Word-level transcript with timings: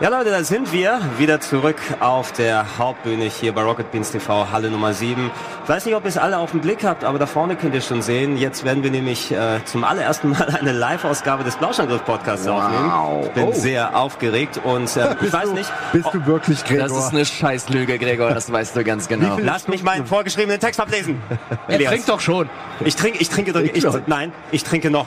Ja 0.00 0.10
Leute, 0.10 0.30
da 0.30 0.44
sind 0.44 0.72
wir 0.72 1.00
wieder 1.18 1.40
zurück 1.40 1.74
auf 1.98 2.30
der 2.30 2.78
Hauptbühne 2.78 3.24
hier 3.24 3.52
bei 3.52 3.62
Rocket 3.62 3.90
Beans 3.90 4.12
TV, 4.12 4.46
Halle 4.52 4.70
Nummer 4.70 4.94
7. 4.94 5.28
Ich 5.64 5.68
weiß 5.68 5.86
nicht, 5.86 5.96
ob 5.96 6.04
ihr 6.04 6.08
es 6.08 6.16
alle 6.16 6.38
auf 6.38 6.52
den 6.52 6.60
Blick 6.60 6.84
habt, 6.84 7.02
aber 7.02 7.18
da 7.18 7.26
vorne 7.26 7.56
könnt 7.56 7.74
ihr 7.74 7.80
schon 7.80 8.00
sehen. 8.00 8.36
Jetzt 8.36 8.64
werden 8.64 8.84
wir 8.84 8.92
nämlich 8.92 9.32
äh, 9.32 9.58
zum 9.64 9.82
allerersten 9.82 10.30
Mal 10.30 10.56
eine 10.60 10.70
Live-Ausgabe 10.70 11.42
des 11.42 11.56
Blauschangriff-Podcasts 11.56 12.46
Wow. 12.46 12.62
aufnehmen. 12.62 13.22
Ich 13.24 13.30
bin 13.32 13.44
Oh. 13.48 13.52
sehr 13.52 13.96
aufgeregt 13.98 14.60
und 14.62 14.96
äh, 14.96 15.16
ich 15.20 15.32
weiß 15.32 15.50
nicht, 15.50 15.72
Bist 15.92 16.08
du 16.12 16.24
wirklich 16.26 16.64
Gregor? 16.64 16.86
Das 16.86 16.96
ist 16.96 17.12
eine 17.12 17.24
Scheißlüge, 17.24 17.98
Gregor, 17.98 18.30
das 18.30 18.52
weißt 18.52 18.76
du 18.76 18.84
ganz 18.84 19.08
genau. 19.08 19.36
lasst 19.42 19.68
mich 19.68 19.82
meinen 19.82 20.06
vorgeschriebenen 20.06 20.60
Text 20.60 20.78
ablesen. 20.80 21.20
Er 21.66 21.78
trinkt 21.80 22.08
doch 22.08 22.20
schon. 22.20 22.48
Ich 22.84 22.94
trinke, 22.94 23.18
ich 23.18 23.30
trinke, 23.30 23.60
ich, 23.62 23.72
glaub- 23.80 24.06
nein, 24.06 24.32
ich 24.52 24.62
trinke 24.62 24.90
noch. 24.90 25.06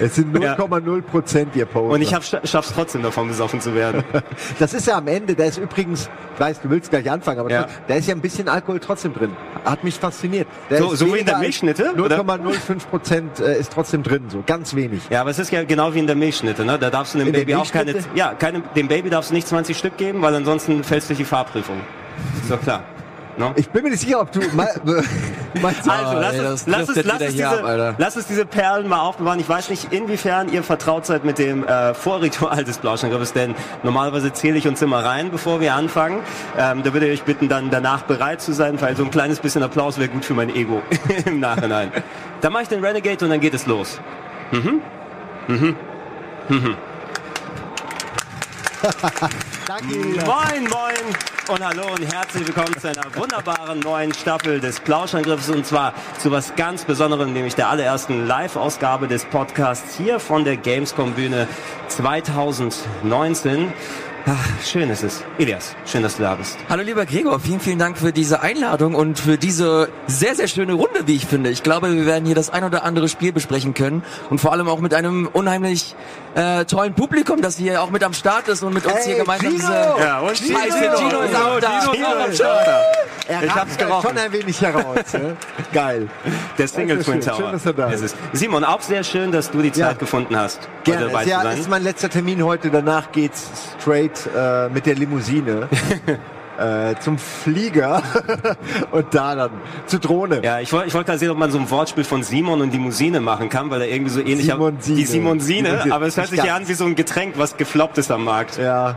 Es 0.00 0.14
sind 0.14 0.36
Ja. 0.40 0.54
0,0 0.56 1.02
Prozent, 1.02 1.56
ihr 1.56 1.66
Poser. 1.66 1.94
Und 1.94 2.02
ich 2.02 2.14
hab, 2.14 2.22
schaff's 2.24 2.72
trotzdem 2.74 3.02
davon, 3.02 3.28
besoffen 3.28 3.60
zu 3.60 3.74
werden. 3.74 4.04
das 4.58 4.74
ist 4.74 4.86
ja 4.86 4.98
am 4.98 5.06
Ende, 5.08 5.34
da 5.34 5.44
ist 5.44 5.58
übrigens, 5.58 6.08
ich 6.34 6.40
weiß, 6.40 6.60
du 6.60 6.70
willst 6.70 6.90
gleich 6.90 7.10
anfangen, 7.10 7.40
aber 7.40 7.50
Ja. 7.50 7.66
da 7.86 7.94
ist 7.94 8.06
ja 8.08 8.14
ein 8.14 8.20
bisschen 8.20 8.48
Alkohol 8.48 8.78
trotzdem 8.80 9.14
drin. 9.14 9.30
Hat 9.64 9.82
mich 9.84 9.94
fasziniert. 9.96 10.46
Da 10.68 10.78
So- 10.78 10.94
so 10.94 11.12
wie 11.14 11.18
in 11.18 11.26
der 11.26 11.38
Milchschnitte, 11.38 11.92
oder? 12.00 12.18
0,05 12.20 12.86
Prozent 12.88 13.40
äh, 13.40 13.58
ist 13.58 13.72
trotzdem 13.72 14.02
drin, 14.02 14.24
so 14.28 14.42
ganz 14.46 14.74
wenig. 14.74 15.02
Ja, 15.10 15.20
aber 15.22 15.30
es 15.30 15.38
ist 15.38 15.50
ja 15.50 15.64
genau 15.64 15.94
wie 15.94 15.98
in 15.98 16.06
der 16.06 16.16
Milchschnitte, 16.16 16.64
ne? 16.64 16.78
Da 16.78 16.90
darfst 16.90 17.14
du 17.14 17.18
dem 17.18 17.28
In 17.28 17.32
Baby 17.32 17.54
auch 17.54 17.70
keine, 17.70 17.94
ja, 18.14 18.34
keine, 18.34 18.62
dem 18.76 18.88
Baby 18.88 19.10
darfst 19.10 19.30
du 19.30 19.34
nicht 19.34 19.48
20 19.48 19.76
Stück 19.76 19.96
geben, 19.96 20.22
weil 20.22 20.34
ansonsten 20.34 20.84
fällst 20.84 21.08
du 21.08 21.14
durch 21.14 21.18
die 21.18 21.24
Fahrprüfung. 21.24 21.76
Ist 22.42 22.50
doch 22.50 22.60
klar. 22.60 22.82
No? 23.38 23.52
Ich 23.54 23.68
bin 23.70 23.84
mir 23.84 23.90
nicht 23.90 24.00
sicher, 24.00 24.20
ob 24.20 24.32
du 24.32 24.40
mal, 24.54 24.68
meinst, 25.62 25.88
Also, 25.88 26.18
lass, 26.18 26.34
ey, 26.34 26.46
uns, 26.46 26.64
das 26.64 26.66
lass, 26.66 26.86
driftet 26.86 27.06
lass, 27.06 27.18
diese, 27.32 27.48
ab, 27.48 27.64
Alter. 27.64 27.94
lass 27.96 28.16
uns 28.16 28.26
diese 28.26 28.44
Perlen 28.44 28.88
mal 28.88 29.00
aufbewahren. 29.00 29.38
Ich 29.38 29.48
weiß 29.48 29.70
nicht, 29.70 29.92
inwiefern 29.92 30.52
ihr 30.52 30.62
vertraut 30.64 31.06
seid 31.06 31.24
mit 31.24 31.38
dem 31.38 31.64
äh, 31.64 31.94
Vorritual 31.94 32.64
des 32.64 32.78
Blauschangriffes, 32.78 33.32
denn 33.32 33.54
normalerweise 33.84 34.32
zähle 34.32 34.58
ich 34.58 34.66
uns 34.66 34.82
immer 34.82 35.04
rein, 35.04 35.30
bevor 35.30 35.60
wir 35.60 35.74
anfangen. 35.74 36.20
Ähm, 36.58 36.82
da 36.82 36.92
würde 36.92 37.06
ich 37.06 37.20
euch 37.20 37.24
bitten, 37.24 37.48
dann 37.48 37.70
danach 37.70 38.02
bereit 38.02 38.40
zu 38.42 38.52
sein, 38.52 38.80
weil 38.80 38.96
so 38.96 39.04
ein 39.04 39.10
kleines 39.10 39.38
bisschen 39.38 39.62
Applaus 39.62 39.98
wäre 39.98 40.08
gut 40.08 40.24
für 40.24 40.34
mein 40.34 40.54
Ego 40.54 40.82
im 41.24 41.38
Nachhinein. 41.38 41.92
Dann 42.40 42.52
mache 42.52 42.64
ich 42.64 42.68
den 42.68 42.84
Renegade 42.84 43.24
und 43.24 43.30
dann 43.30 43.40
geht 43.40 43.54
es 43.54 43.66
los. 43.66 44.00
Danke. 49.68 49.94
Moin, 50.24 50.64
moin 50.70 50.94
und 51.48 51.64
hallo 51.64 51.92
und 51.94 52.02
herzlich 52.12 52.46
willkommen 52.46 52.74
zu 52.80 52.88
einer 52.88 53.04
wunderbaren 53.14 53.80
neuen 53.80 54.14
Staffel 54.14 54.60
des 54.60 54.80
Plauschangriffs 54.80 55.50
und 55.50 55.66
zwar 55.66 55.92
zu 56.18 56.30
was 56.30 56.56
ganz 56.56 56.84
Besonderem, 56.84 57.34
nämlich 57.34 57.54
der 57.54 57.68
allerersten 57.68 58.26
Live-Ausgabe 58.26 59.08
des 59.08 59.26
Podcasts 59.26 59.96
hier 59.96 60.20
von 60.20 60.44
der 60.44 60.56
Gamescom-Bühne 60.56 61.46
2019. 61.88 63.72
Ach, 64.26 64.62
schön 64.62 64.90
ist 64.90 65.02
es. 65.04 65.24
Elias, 65.38 65.74
schön, 65.86 66.02
dass 66.02 66.16
du 66.16 66.22
da 66.22 66.34
bist. 66.34 66.58
Hallo 66.68 66.82
lieber 66.82 67.06
Gregor, 67.06 67.40
vielen, 67.40 67.60
vielen 67.60 67.78
Dank 67.78 67.96
für 67.96 68.12
diese 68.12 68.42
Einladung 68.42 68.94
und 68.94 69.18
für 69.18 69.38
diese 69.38 69.88
sehr, 70.06 70.34
sehr 70.34 70.48
schöne 70.48 70.74
Runde, 70.74 71.06
wie 71.06 71.14
ich 71.14 71.24
finde. 71.24 71.48
Ich 71.50 71.62
glaube, 71.62 71.94
wir 71.94 72.04
werden 72.04 72.26
hier 72.26 72.34
das 72.34 72.50
ein 72.50 72.64
oder 72.64 72.84
andere 72.84 73.08
Spiel 73.08 73.32
besprechen 73.32 73.72
können 73.72 74.02
und 74.28 74.38
vor 74.38 74.52
allem 74.52 74.68
auch 74.68 74.80
mit 74.80 74.92
einem 74.92 75.28
unheimlich 75.32 75.94
äh, 76.38 76.64
tollen 76.64 76.94
Publikum, 76.94 77.42
das 77.42 77.56
hier 77.56 77.82
auch 77.82 77.90
mit 77.90 78.02
am 78.04 78.12
Start 78.12 78.46
ist 78.48 78.62
und 78.62 78.72
mit 78.72 78.84
uns 78.86 78.94
Hey, 78.96 79.04
hier 79.06 79.16
gemeinsam 79.16 79.50
Gino! 79.50 79.58
diese... 79.58 80.04
Ja, 80.04 80.18
und 80.20 80.36
Gino, 80.36 80.58
Gino 80.96 81.20
ist 81.20 81.34
auch 81.36 81.60
da. 81.60 81.80
Gino 81.80 81.92
ist 81.92 82.04
auch 82.04 82.24
am 82.24 82.32
Start. 82.32 82.68
Er 83.28 83.42
Ich 83.44 83.54
hab's 83.54 83.76
gerochen. 83.76 84.08
schon 84.08 84.18
ein 84.18 84.32
wenig 84.32 84.60
heraus. 84.62 85.12
ne? 85.12 85.36
Geil. 85.72 86.08
Der 86.56 86.68
Single 86.68 87.02
Twin 87.02 87.20
schön. 87.20 87.20
Tower. 87.32 87.36
Schön, 87.36 87.52
dass 87.52 87.66
er 87.66 87.72
da 87.74 87.90
Es 87.90 88.00
ist. 88.00 88.16
Simon, 88.32 88.64
auch 88.64 88.80
sehr 88.80 89.02
schön, 89.04 89.32
dass 89.32 89.50
du 89.50 89.60
die 89.60 89.72
Zeit 89.72 89.80
Ja. 89.80 89.92
gefunden 89.94 90.36
hast, 90.36 90.60
Gerne. 90.84 91.06
dabei 91.08 91.24
Ja, 91.24 91.38
zu 91.40 91.46
sein. 91.48 91.58
ist 91.58 91.68
mein 91.68 91.82
letzter 91.82 92.08
Termin 92.08 92.42
heute. 92.44 92.70
Danach 92.70 93.12
geht's 93.12 93.50
straight 93.80 94.18
äh, 94.34 94.68
mit 94.70 94.86
der 94.86 94.94
Limousine 94.94 95.68
äh, 96.58 96.94
zum 97.00 97.18
Flieger 97.18 98.02
und 98.90 99.14
da 99.14 99.34
dann 99.34 99.50
zur 99.86 100.00
Drohne. 100.00 100.40
Ja, 100.42 100.60
ich 100.60 100.72
wollte 100.72 100.88
ich 100.88 100.94
wollte 100.94 101.06
gerade 101.06 101.18
sehen, 101.18 101.30
ob 101.30 101.38
man 101.38 101.50
so 101.50 101.58
ein 101.58 101.70
Wortspiel 101.70 102.04
von 102.04 102.22
Simon 102.22 102.60
und 102.60 102.72
Limousine 102.72 103.20
machen 103.20 103.48
kann, 103.48 103.70
weil 103.70 103.82
er 103.82 103.88
irgendwie 103.88 104.10
so 104.10 104.20
ähnlich 104.20 104.46
Simonsine. 104.46 104.96
die 104.96 105.04
Simonsine, 105.04 105.68
Simonsine. 105.68 105.94
aber 105.94 106.06
es 106.06 106.16
hört 106.16 106.28
sich 106.28 106.42
ja 106.42 106.56
an 106.56 106.68
wie 106.68 106.74
so 106.74 106.84
ein 106.84 106.94
Getränk, 106.94 107.34
was 107.38 107.56
gefloppt 107.56 107.98
ist 107.98 108.10
am 108.10 108.24
Markt. 108.24 108.58
Ja, 108.58 108.96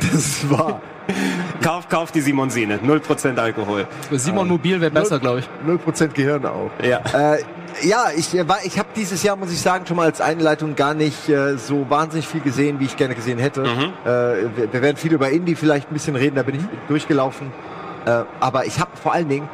das 0.00 0.48
war 0.50 0.80
Kauf, 1.62 1.88
kauf 1.88 2.12
die 2.12 2.20
Simonsine, 2.20 2.78
0% 2.78 3.36
Alkohol. 3.38 3.86
Simon 4.12 4.48
Mobil 4.48 4.80
wäre 4.80 4.90
besser, 4.90 5.18
glaube 5.18 5.40
ich. 5.40 5.48
0% 5.66 6.08
Gehirn 6.08 6.44
auch. 6.46 6.70
Ja. 6.82 7.00
Äh, 7.34 7.42
ja, 7.82 8.06
ich 8.16 8.34
äh, 8.34 8.48
war, 8.48 8.58
ich 8.64 8.78
habe 8.78 8.88
dieses 8.96 9.22
Jahr, 9.22 9.36
muss 9.36 9.52
ich 9.52 9.60
sagen, 9.60 9.86
schon 9.86 9.96
mal 9.96 10.04
als 10.06 10.20
Einleitung 10.20 10.74
gar 10.76 10.94
nicht 10.94 11.28
äh, 11.28 11.56
so 11.56 11.86
wahnsinnig 11.88 12.26
viel 12.26 12.40
gesehen, 12.40 12.80
wie 12.80 12.84
ich 12.86 12.96
gerne 12.96 13.14
gesehen 13.14 13.38
hätte. 13.38 13.60
Mhm. 13.62 13.66
Äh, 14.04 14.08
wir, 14.56 14.72
wir 14.72 14.82
werden 14.82 14.96
viel 14.96 15.12
über 15.12 15.30
Indie 15.30 15.54
vielleicht 15.54 15.90
ein 15.90 15.94
bisschen 15.94 16.16
reden, 16.16 16.36
da 16.36 16.42
bin 16.42 16.56
ich 16.56 16.62
durchgelaufen. 16.88 17.52
Äh, 18.06 18.22
aber 18.40 18.66
ich 18.66 18.78
habe 18.80 18.90
vor 19.02 19.12
allen 19.12 19.28
Dingen, 19.28 19.48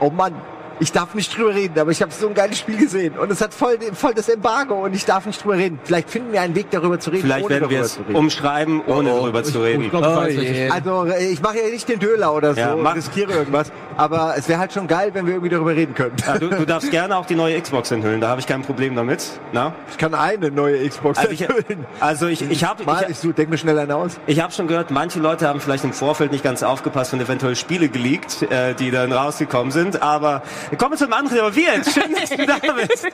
oh 0.00 0.10
Mann, 0.10 0.34
ich 0.80 0.92
darf 0.92 1.12
nicht 1.16 1.36
drüber 1.36 1.52
reden, 1.56 1.76
aber 1.80 1.90
ich 1.90 2.00
habe 2.02 2.12
so 2.12 2.28
ein 2.28 2.34
geiles 2.34 2.56
Spiel 2.58 2.76
gesehen 2.76 3.18
und 3.18 3.32
es 3.32 3.40
hat 3.40 3.52
voll, 3.52 3.76
voll 3.94 4.14
das 4.14 4.28
Embargo 4.28 4.74
und 4.84 4.94
ich 4.94 5.04
darf 5.04 5.26
nicht 5.26 5.42
drüber 5.42 5.56
reden. 5.56 5.80
Vielleicht 5.82 6.08
finden 6.08 6.32
wir 6.32 6.40
einen 6.40 6.54
Weg, 6.54 6.70
darüber 6.70 7.00
zu 7.00 7.10
reden, 7.10 7.22
Vielleicht 7.24 7.46
ohne 7.46 7.54
werden 7.56 7.68
wir 7.70 7.78
darüber 7.80 7.84
es 7.86 7.94
zu 7.94 8.16
umschreiben, 8.16 8.82
ohne 8.86 9.10
Oh, 9.12 9.18
oh. 9.18 9.22
drüber 9.24 9.42
zu 9.42 9.58
Ich 9.58 9.64
reden. 9.64 9.90
glaube, 9.90 10.06
ich 10.06 10.12
Oh 10.12 10.16
weiß, 10.16 10.34
je. 10.34 10.40
welches- 10.40 10.70
Also 10.72 11.04
äh, 11.06 11.26
ich 11.32 11.42
mache 11.42 11.58
ja 11.58 11.68
nicht 11.68 11.88
den 11.88 11.98
Döler 11.98 12.32
oder 12.32 12.54
so 12.54 12.60
Ja, 12.60 12.74
und 12.74 12.82
mach- 12.82 12.94
riskiere 12.94 13.32
irgendwas, 13.32 13.72
aber 13.98 14.34
es 14.38 14.48
wäre 14.48 14.58
halt 14.58 14.72
schon 14.72 14.86
geil, 14.86 15.10
wenn 15.12 15.26
wir 15.26 15.34
irgendwie 15.34 15.50
darüber 15.50 15.74
reden 15.74 15.94
könnten. 15.94 16.16
Ja, 16.26 16.38
du, 16.38 16.48
du 16.48 16.64
darfst 16.64 16.90
gerne 16.90 17.16
auch 17.16 17.26
die 17.26 17.34
neue 17.34 17.60
Xbox 17.60 17.90
enthüllen, 17.90 18.20
da 18.20 18.28
habe 18.28 18.40
ich 18.40 18.46
kein 18.46 18.62
Problem 18.62 18.94
damit. 18.96 19.24
Na? 19.52 19.74
Ich 19.90 19.98
kann 19.98 20.14
eine 20.14 20.50
neue 20.50 20.88
Xbox 20.88 21.18
Also 21.18 21.32
ich, 21.32 21.42
enthüllen. 21.42 21.84
also 22.00 22.26
ich, 22.28 22.48
ich 22.50 22.64
habe 22.64 22.84
Mal, 22.84 23.02
ich, 23.02 23.10
ich, 23.10 23.18
so, 23.18 23.32
denk 23.32 23.50
mir 23.50 23.58
schnell 23.58 23.78
einen 23.78 23.90
aus. 23.90 24.18
ich 24.26 24.40
hab 24.40 24.52
schon 24.52 24.68
gehört, 24.68 24.90
manche 24.90 25.18
Leute 25.18 25.48
haben 25.48 25.60
vielleicht 25.60 25.84
im 25.84 25.92
Vorfeld 25.92 26.32
nicht 26.32 26.44
ganz 26.44 26.62
aufgepasst 26.62 27.12
und 27.12 27.20
eventuell 27.20 27.56
Spiele 27.56 27.88
geleakt, 27.88 28.42
äh, 28.42 28.74
die 28.74 28.90
dann 28.90 29.12
rausgekommen 29.12 29.72
sind. 29.72 30.00
Aber 30.00 30.42
kommen 30.78 30.92
wir 30.92 30.98
zum 30.98 31.12
anderen. 31.12 31.40
Aber 31.40 31.56
wir, 31.56 31.72
schön, 31.84 32.14
dass 32.14 32.30
du 32.30 32.46
da 32.46 32.56
bist. 32.74 33.08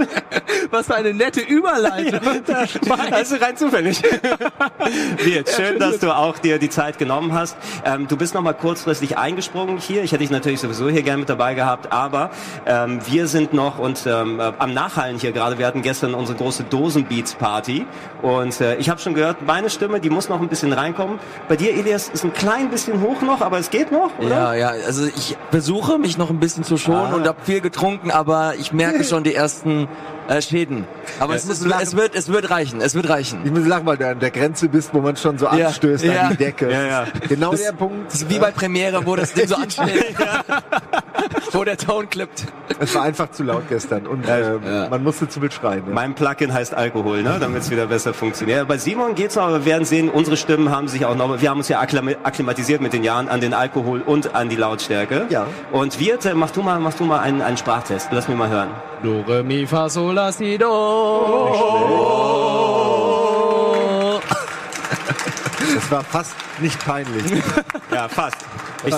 Was 0.71 0.87
für 0.87 0.97
eine 0.97 1.15
nette 1.15 1.41
Überleitung. 1.41 2.21
Also 3.11 3.37
rein 3.37 3.57
zufällig. 3.57 4.03
Wirt, 5.25 5.49
schön, 5.49 5.79
dass 5.79 5.99
du 5.99 6.15
auch 6.15 6.39
dir 6.39 6.59
die 6.59 6.69
Zeit 6.71 6.99
genommen 6.99 7.33
hast. 7.33 7.57
Ähm, 7.85 8.07
du 8.07 8.17
bist 8.17 8.35
noch 8.35 8.43
mal 8.43 8.53
kurzfristig 8.53 9.17
eingesprungen 9.17 9.79
hier. 9.79 10.03
Ich 10.03 10.13
hätte 10.13 10.21
dich 10.21 10.31
natürlich 10.31 10.61
sowieso 10.75 10.93
hier 10.93 11.03
gerne 11.03 11.21
mit 11.21 11.29
dabei 11.29 11.55
gehabt, 11.55 11.93
aber 11.93 12.31
ähm, 12.67 13.01
wir 13.07 13.27
sind 13.27 13.53
noch 13.55 13.79
und 13.79 14.07
ähm, 14.07 14.41
äh, 14.41 14.53
am 14.59 14.75
Nachhallen 14.75 15.19
hier 15.19 15.33
gerade. 15.33 15.59
Wir 15.59 15.67
hatten 15.67 15.83
gestern 15.83 16.15
unsere 16.15 16.37
große 16.39 16.65
Dosenbeats-Party 16.65 17.87
und 18.23 18.61
äh, 18.61 18.77
ich 18.77 18.89
habe 18.91 19.01
schon 19.01 19.15
gehört, 19.15 19.47
meine 19.47 19.71
Stimme, 19.71 20.01
die 20.01 20.11
muss 20.11 20.29
noch 20.29 20.41
ein 20.41 20.49
bisschen 20.49 20.73
reinkommen. 20.73 21.19
Bei 21.49 21.57
dir, 21.57 21.73
Elias, 21.75 22.09
ist 22.09 22.25
ein 22.25 22.33
klein 22.33 22.71
bisschen 22.71 23.01
hoch 23.01 23.23
noch, 23.23 23.41
aber 23.41 23.59
es 23.59 23.71
geht 23.71 23.93
noch, 23.93 24.11
oder? 24.19 24.29
Ja, 24.29 24.55
ja, 24.55 24.69
also 24.87 25.07
ich 25.07 25.37
versuche 25.51 25.99
mich 25.99 26.19
noch 26.19 26.31
ein 26.31 26.41
bisschen 26.41 26.65
zu 26.65 26.77
schonen 26.77 27.13
Ah. 27.13 27.15
und 27.15 27.27
habe 27.27 27.39
viel 27.45 27.61
getrunken, 27.61 28.11
aber 28.11 28.55
ich 28.59 28.73
merke 28.73 29.05
schon 29.05 29.25
die 29.25 29.35
ersten 29.35 29.89
äh, 30.29 30.41
Schäden. 30.43 30.85
Aber 31.21 31.35
es, 31.35 31.45
ist, 31.45 31.65
es 31.67 31.97
wird, 31.97 32.15
es 32.15 32.29
wird 32.29 32.51
reichen, 32.51 32.81
es 32.81 32.95
wird 32.95 33.09
reichen. 33.09 33.41
Ich 33.45 33.51
muss 33.51 33.67
lachen, 33.67 33.87
weil 33.87 33.97
du 33.97 34.09
an 34.09 34.19
der 34.21 34.31
Grenze 34.31 34.69
bist, 34.69 34.91
wo 34.95 35.01
man 35.01 35.17
schon 35.17 35.39
so 35.39 35.47
Ja. 35.47 35.67
anstößt 35.69 36.05
Ja. 36.05 36.23
an 36.23 36.31
die 36.31 36.37
Decke. 36.37 36.71
Ja, 36.71 36.83
ja. 36.85 37.05
Genau 37.29 37.51
Das- 37.53 37.63
der 37.63 37.73
Punkt. 37.73 38.07
Das 38.13 38.23
ist 38.23 38.31
wie 38.31 38.39
bei 38.39 38.51
Premiere, 38.51 39.05
wo 39.07 39.17
das 39.17 39.33
Ding 39.33 39.47
so 39.47 39.55
ansteht. 39.65 40.15
wo 41.53 41.65
der 41.65 41.77
Ton 41.77 42.09
klippt. 42.09 42.45
Es 42.81 42.95
war 42.95 43.03
einfach 43.03 43.31
zu 43.31 43.43
laut 43.45 43.69
gestern 43.69 44.07
und 44.07 44.25
ähm, 44.29 44.61
Ja. 44.65 44.89
man 44.89 45.03
musste 45.03 45.29
zu 45.29 45.41
wild 45.43 45.53
schreien. 45.55 45.85
Ja. 45.87 45.93
Mein 45.95 46.15
Plugin 46.15 46.53
heißt 46.53 46.75
Alkohol, 46.75 47.23
ne, 47.23 47.37
damit 47.41 47.63
es 47.63 47.71
wieder 47.71 47.87
besser 47.87 48.13
funktioniert. 48.15 48.59
Ja, 48.59 48.65
bei 48.65 48.79
Simon 48.79 49.15
geht's 49.15 49.37
noch, 49.37 49.45
aber 49.45 49.61
wir 49.61 49.73
werden 49.73 49.85
sehen, 49.85 50.09
unsere 50.09 50.37
Stimmen 50.37 50.71
haben 50.71 50.89
sich 50.89 51.05
auch 51.07 51.15
noch, 51.15 51.41
wir 51.41 51.51
haben 51.51 51.59
uns 51.59 51.69
ja 51.69 51.81
akklim- 51.81 52.17
akklimatisiert 52.23 52.81
mit 52.81 52.93
den 52.93 53.05
Jahren 53.05 53.29
an 53.29 53.41
den 53.41 53.55
Alkohol 53.55 54.01
und 54.01 54.35
an 54.35 54.49
die 54.49 54.57
Lautstärke. 54.57 55.27
Ja. 55.29 55.47
Und 55.73 55.99
Wirt, 56.01 56.25
äh, 56.27 56.35
mach 56.35 56.51
du 56.51 56.63
mal, 56.63 56.79
mach 56.81 56.95
du 56.95 57.05
mal 57.05 57.21
einen, 57.21 57.43
einen 57.43 57.57
Sprachtest. 57.57 58.09
Lass 58.11 58.29
mich 58.29 58.37
mal 58.37 58.49
hören. 58.49 58.69
Do, 59.03 59.21
re, 59.29 59.43
mi, 59.43 59.67
fa, 59.67 59.89
sol, 59.89 60.14
la, 60.15 60.33
si, 60.33 60.57
do. 60.59 60.71
Das 65.75 65.91
war 65.91 66.05
fast 66.05 66.35
nicht 66.61 66.79
peinlich. 66.85 67.25
Ja, 67.93 68.09
fast. 68.09 68.37
Ich, 68.87 68.95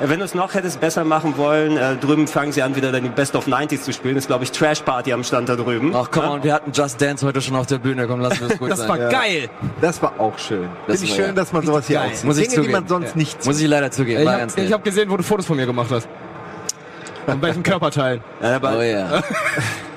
wenn 0.00 0.18
du 0.18 0.24
es 0.24 0.34
noch 0.34 0.54
hättest 0.54 0.80
besser 0.80 1.04
machen 1.04 1.36
wollen, 1.36 1.76
äh, 1.76 1.94
drüben 1.96 2.26
fangen 2.26 2.52
sie 2.52 2.62
an, 2.62 2.74
wieder 2.74 2.90
die 2.98 3.08
Best 3.10 3.36
of 3.36 3.46
90s 3.46 3.82
zu 3.82 3.92
spielen. 3.92 4.14
Das 4.14 4.24
ist, 4.24 4.28
glaube 4.28 4.44
ich, 4.44 4.50
Trash 4.52 4.80
Party 4.80 5.12
am 5.12 5.22
Stand 5.24 5.50
da 5.50 5.56
drüben. 5.56 5.94
Ach 5.94 6.08
komm, 6.10 6.30
und 6.30 6.44
wir 6.44 6.54
hatten 6.54 6.72
Just 6.72 7.00
Dance 7.02 7.26
heute 7.26 7.42
schon 7.42 7.54
auf 7.56 7.66
der 7.66 7.78
Bühne. 7.78 8.06
Komm, 8.06 8.20
lass 8.20 8.40
es 8.40 8.58
gut 8.58 8.70
Das 8.70 8.78
sein. 8.78 8.88
war 8.88 8.96
geil. 8.98 9.50
Das 9.82 10.00
war 10.02 10.14
auch 10.18 10.38
schön. 10.38 10.68
Das 10.86 10.96
Finde 11.00 11.10
ich 11.12 11.16
schön, 11.16 11.26
ja 11.26 11.32
dass 11.32 11.52
man 11.52 11.66
sowas 11.66 11.86
hier 11.86 11.98
geil. 11.98 12.08
auch 12.10 12.14
sieht. 12.14 12.24
Muss 12.24 12.38
ich 12.38 12.44
Dinge, 12.44 12.50
die 12.50 12.56
zugeben. 12.68 12.72
man 12.72 12.88
sonst 12.88 13.14
nicht 13.16 13.44
Muss 13.44 13.60
ich 13.60 13.68
leider 13.68 13.90
zugeben. 13.90 14.22
Ich 14.22 14.28
habe 14.28 14.72
hab 14.72 14.84
gesehen, 14.84 15.10
wo 15.10 15.16
du 15.18 15.22
Fotos 15.22 15.44
von 15.46 15.56
mir 15.56 15.66
gemacht 15.66 15.90
hast. 15.90 16.08
Und 17.26 17.42
welchen 17.42 17.62
Körperteilen. 17.70 18.22
Ja, 18.42 18.56
aber 18.56 18.78
Oh 18.78 18.80
ja. 18.80 19.22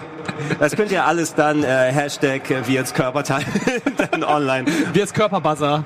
Das 0.60 0.75
könnt 0.75 0.92
ihr 0.92 1.06
alles 1.06 1.36
dann 1.36 1.64
äh, 1.64 1.68
Hashtag 1.92 2.50
äh, 2.50 2.68
wie 2.68 2.74
jetzt 2.74 2.96
Körperteil 2.96 3.44
dann 4.12 4.24
online. 4.24 4.66
Wie 4.94 5.00
jetzt 5.00 5.14
Körperbuzzer. 5.14 5.84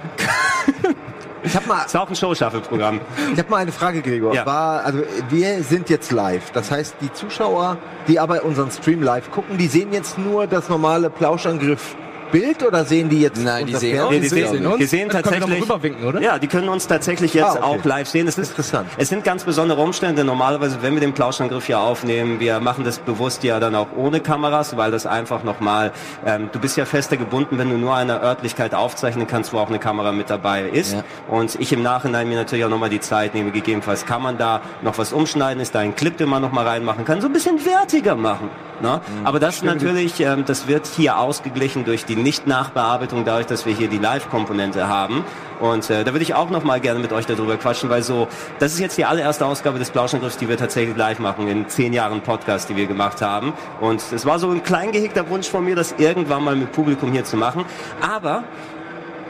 Ich 1.43 1.55
habe 1.55 1.67
mal, 1.67 1.85
Ist 1.85 1.95
auch 1.95 2.09
ein 2.09 2.15
Showshuffle-Programm. 2.15 2.99
ich 3.31 3.39
hab 3.39 3.49
mal 3.49 3.57
eine 3.57 3.71
Frage, 3.71 4.01
Gregor. 4.01 4.33
Ja. 4.33 4.45
War, 4.45 4.83
also 4.83 5.03
wir 5.29 5.63
sind 5.63 5.89
jetzt 5.89 6.11
live. 6.11 6.51
Das 6.51 6.71
heißt, 6.71 6.95
die 6.99 7.11
Zuschauer, 7.13 7.77
die 8.07 8.19
aber 8.19 8.43
unseren 8.43 8.69
Stream 8.71 9.01
live 9.01 9.31
gucken, 9.31 9.57
die 9.57 9.67
sehen 9.67 9.93
jetzt 9.93 10.17
nur 10.17 10.47
das 10.47 10.67
normale 10.67 11.09
Plauschangriff 11.09 11.95
Bild 12.31 12.63
oder 12.63 12.85
sehen 12.85 13.09
die 13.09 13.21
jetzt 13.21 13.41
Nein, 13.43 13.65
die 13.65 13.75
sehen 13.75 13.99
uns. 14.01 14.09
Nee, 14.11 14.19
die 14.19 14.27
sehen 14.27 14.49
sehen, 14.51 14.65
uns. 14.67 14.77
die 14.77 14.85
sehen 14.85 15.09
tatsächlich. 15.09 15.61
rüberwinken, 15.61 16.05
oder? 16.05 16.21
Ja, 16.21 16.39
die 16.39 16.47
können 16.47 16.69
uns 16.69 16.87
tatsächlich 16.87 17.33
jetzt 17.33 17.45
Ah, 17.45 17.53
okay. 17.53 17.63
auch 17.63 17.83
live 17.85 18.07
sehen. 18.07 18.27
Es 18.27 18.37
ist 18.37 18.49
Interessant. 18.49 18.89
Es 18.97 19.09
sind 19.09 19.23
ganz 19.23 19.43
besondere 19.43 19.81
Umstände. 19.81 20.23
Normalerweise, 20.23 20.79
wenn 20.81 20.93
wir 20.93 21.01
den 21.01 21.13
Plauschangriff 21.13 21.65
hier 21.67 21.79
aufnehmen, 21.79 22.39
wir 22.39 22.59
machen 22.59 22.83
das 22.83 22.99
bewusst 22.99 23.43
ja 23.43 23.59
dann 23.59 23.75
auch 23.75 23.87
ohne 23.95 24.19
Kameras, 24.19 24.75
weil 24.77 24.91
das 24.91 25.05
einfach 25.05 25.43
nochmal, 25.43 25.91
ähm, 26.25 26.49
du 26.51 26.59
bist 26.59 26.75
ja 26.77 26.85
fester 26.85 27.17
gebunden, 27.17 27.57
wenn 27.57 27.69
du 27.69 27.77
nur 27.77 27.95
eine 27.95 28.21
Örtlichkeit 28.21 28.73
aufzeichnen 28.75 29.27
kannst, 29.27 29.53
wo 29.53 29.59
auch 29.59 29.69
eine 29.69 29.79
Kamera 29.79 30.11
mit 30.11 30.29
dabei 30.29 30.63
ist. 30.63 30.93
Ja. 30.93 31.03
Und 31.29 31.55
ich 31.59 31.71
im 31.71 31.83
Nachhinein 31.83 32.27
mir 32.27 32.35
natürlich 32.35 32.65
auch 32.65 32.69
nochmal 32.69 32.89
die 32.89 32.99
Zeit 32.99 33.33
nehme, 33.35 33.51
gegebenenfalls 33.51 34.05
kann 34.05 34.21
man 34.21 34.37
da 34.37 34.61
noch 34.81 34.97
was 34.97 35.13
umschneiden, 35.13 35.61
ist 35.61 35.75
da 35.75 35.79
ein 35.79 35.95
Clip, 35.95 36.17
den 36.17 36.29
man 36.29 36.41
nochmal 36.41 36.67
reinmachen 36.67 37.05
kann, 37.05 37.21
so 37.21 37.27
ein 37.27 37.33
bisschen 37.33 37.63
wertiger 37.65 38.15
machen. 38.15 38.49
Ne? 38.81 39.01
Aber 39.23 39.39
das 39.39 39.63
natürlich, 39.63 40.19
ähm, 40.19 40.43
das 40.45 40.67
wird 40.67 40.85
hier 40.85 41.17
ausgeglichen 41.17 41.83
durch 41.85 42.05
die 42.05 42.15
Nicht-Nachbearbeitung, 42.23 43.25
dadurch, 43.25 43.47
dass 43.47 43.65
wir 43.65 43.73
hier 43.73 43.87
die 43.87 43.97
Live-Komponente 43.97 44.87
haben. 44.87 45.23
Und 45.59 45.89
äh, 45.89 46.03
da 46.03 46.13
würde 46.13 46.23
ich 46.23 46.35
auch 46.35 46.49
noch 46.49 46.63
gerne 46.81 46.99
mit 46.99 47.11
euch 47.11 47.25
darüber 47.25 47.57
quatschen, 47.57 47.89
weil 47.89 48.03
so, 48.03 48.27
das 48.59 48.73
ist 48.73 48.79
jetzt 48.79 48.97
die 48.97 49.05
allererste 49.05 49.45
Ausgabe 49.45 49.79
des 49.79 49.89
Plauschangriffs, 49.89 50.37
die 50.37 50.47
wir 50.47 50.57
tatsächlich 50.57 50.95
live 50.95 51.19
machen, 51.19 51.47
in 51.47 51.67
zehn 51.67 51.93
Jahren 51.93 52.21
Podcast, 52.21 52.69
die 52.69 52.75
wir 52.75 52.85
gemacht 52.85 53.21
haben. 53.21 53.53
Und 53.81 54.03
es 54.11 54.25
war 54.25 54.39
so 54.39 54.49
ein 54.49 54.63
klein 54.63 54.91
Wunsch 55.29 55.49
von 55.49 55.65
mir, 55.65 55.75
das 55.75 55.95
irgendwann 55.97 56.43
mal 56.43 56.55
mit 56.55 56.71
Publikum 56.71 57.11
hier 57.11 57.23
zu 57.23 57.37
machen. 57.37 57.65
Aber 58.01 58.43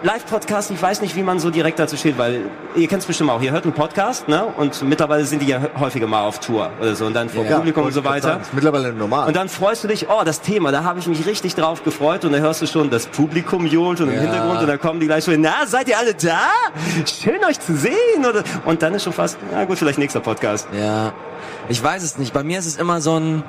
Live-Podcast, 0.03 0.69
ich 0.69 0.79
weiß 0.81 1.01
nicht, 1.01 1.15
wie 1.15 1.23
man 1.23 1.39
so 1.39 1.49
direkt 1.49 1.79
dazu 1.79 1.97
steht, 1.97 2.17
weil 2.19 2.41
ihr 2.75 2.87
kennt 2.87 3.01
es 3.01 3.07
bestimmt 3.07 3.31
auch, 3.31 3.41
ihr 3.41 3.51
hört 3.51 3.63
einen 3.63 3.73
Podcast, 3.73 4.27
ne? 4.27 4.45
Und 4.45 4.81
mittlerweile 4.83 5.25
sind 5.25 5.41
die 5.41 5.47
ja 5.47 5.59
häufiger 5.79 6.05
mal 6.05 6.21
auf 6.21 6.39
Tour 6.39 6.69
oder 6.79 6.95
so 6.95 7.05
und 7.07 7.15
dann 7.15 7.29
vor 7.29 7.43
Ja, 7.43 7.57
Publikum 7.57 7.85
und 7.85 7.91
so 7.93 8.03
weiter. 8.03 8.27
sagen, 8.29 8.41
ist 8.41 8.53
mittlerweile 8.53 8.93
normal. 8.93 9.27
Und 9.27 9.35
dann 9.35 9.49
freust 9.49 9.83
du 9.83 9.87
dich, 9.87 10.07
oh, 10.07 10.21
das 10.23 10.41
Thema, 10.41 10.71
da 10.71 10.83
habe 10.83 10.99
ich 10.99 11.07
mich 11.07 11.25
richtig 11.25 11.55
drauf 11.55 11.83
gefreut 11.83 12.25
und 12.25 12.31
da 12.31 12.37
hörst 12.37 12.61
du 12.61 12.67
schon, 12.67 12.91
das 12.91 13.07
Publikum 13.07 13.65
johlt 13.65 13.99
und 13.99 14.09
im 14.09 14.15
Ja. 14.15 14.21
Hintergrund 14.21 14.59
und 14.61 14.67
dann 14.67 14.79
kommen 14.79 14.99
die 14.99 15.07
gleich 15.07 15.23
so, 15.23 15.31
na, 15.35 15.65
seid 15.65 15.87
ihr 15.89 15.97
alle 15.97 16.13
da? 16.13 16.37
Schön 17.05 17.43
euch 17.49 17.59
zu 17.59 17.75
sehen. 17.75 17.93
Oder, 18.19 18.43
und 18.65 18.81
dann 18.83 18.93
ist 18.93 19.03
schon 19.03 19.13
fast, 19.13 19.37
na 19.51 19.65
gut, 19.65 19.79
vielleicht 19.79 19.97
nächster 19.97 20.19
Podcast. 20.19 20.67
Ja, 20.79 21.11
ich 21.69 21.83
weiß 21.83 22.03
es 22.03 22.19
nicht. 22.19 22.33
Bei 22.33 22.43
mir 22.43 22.59
ist 22.59 22.67
es 22.67 22.77
immer 22.77 23.01
so 23.01 23.19
ein, 23.19 23.43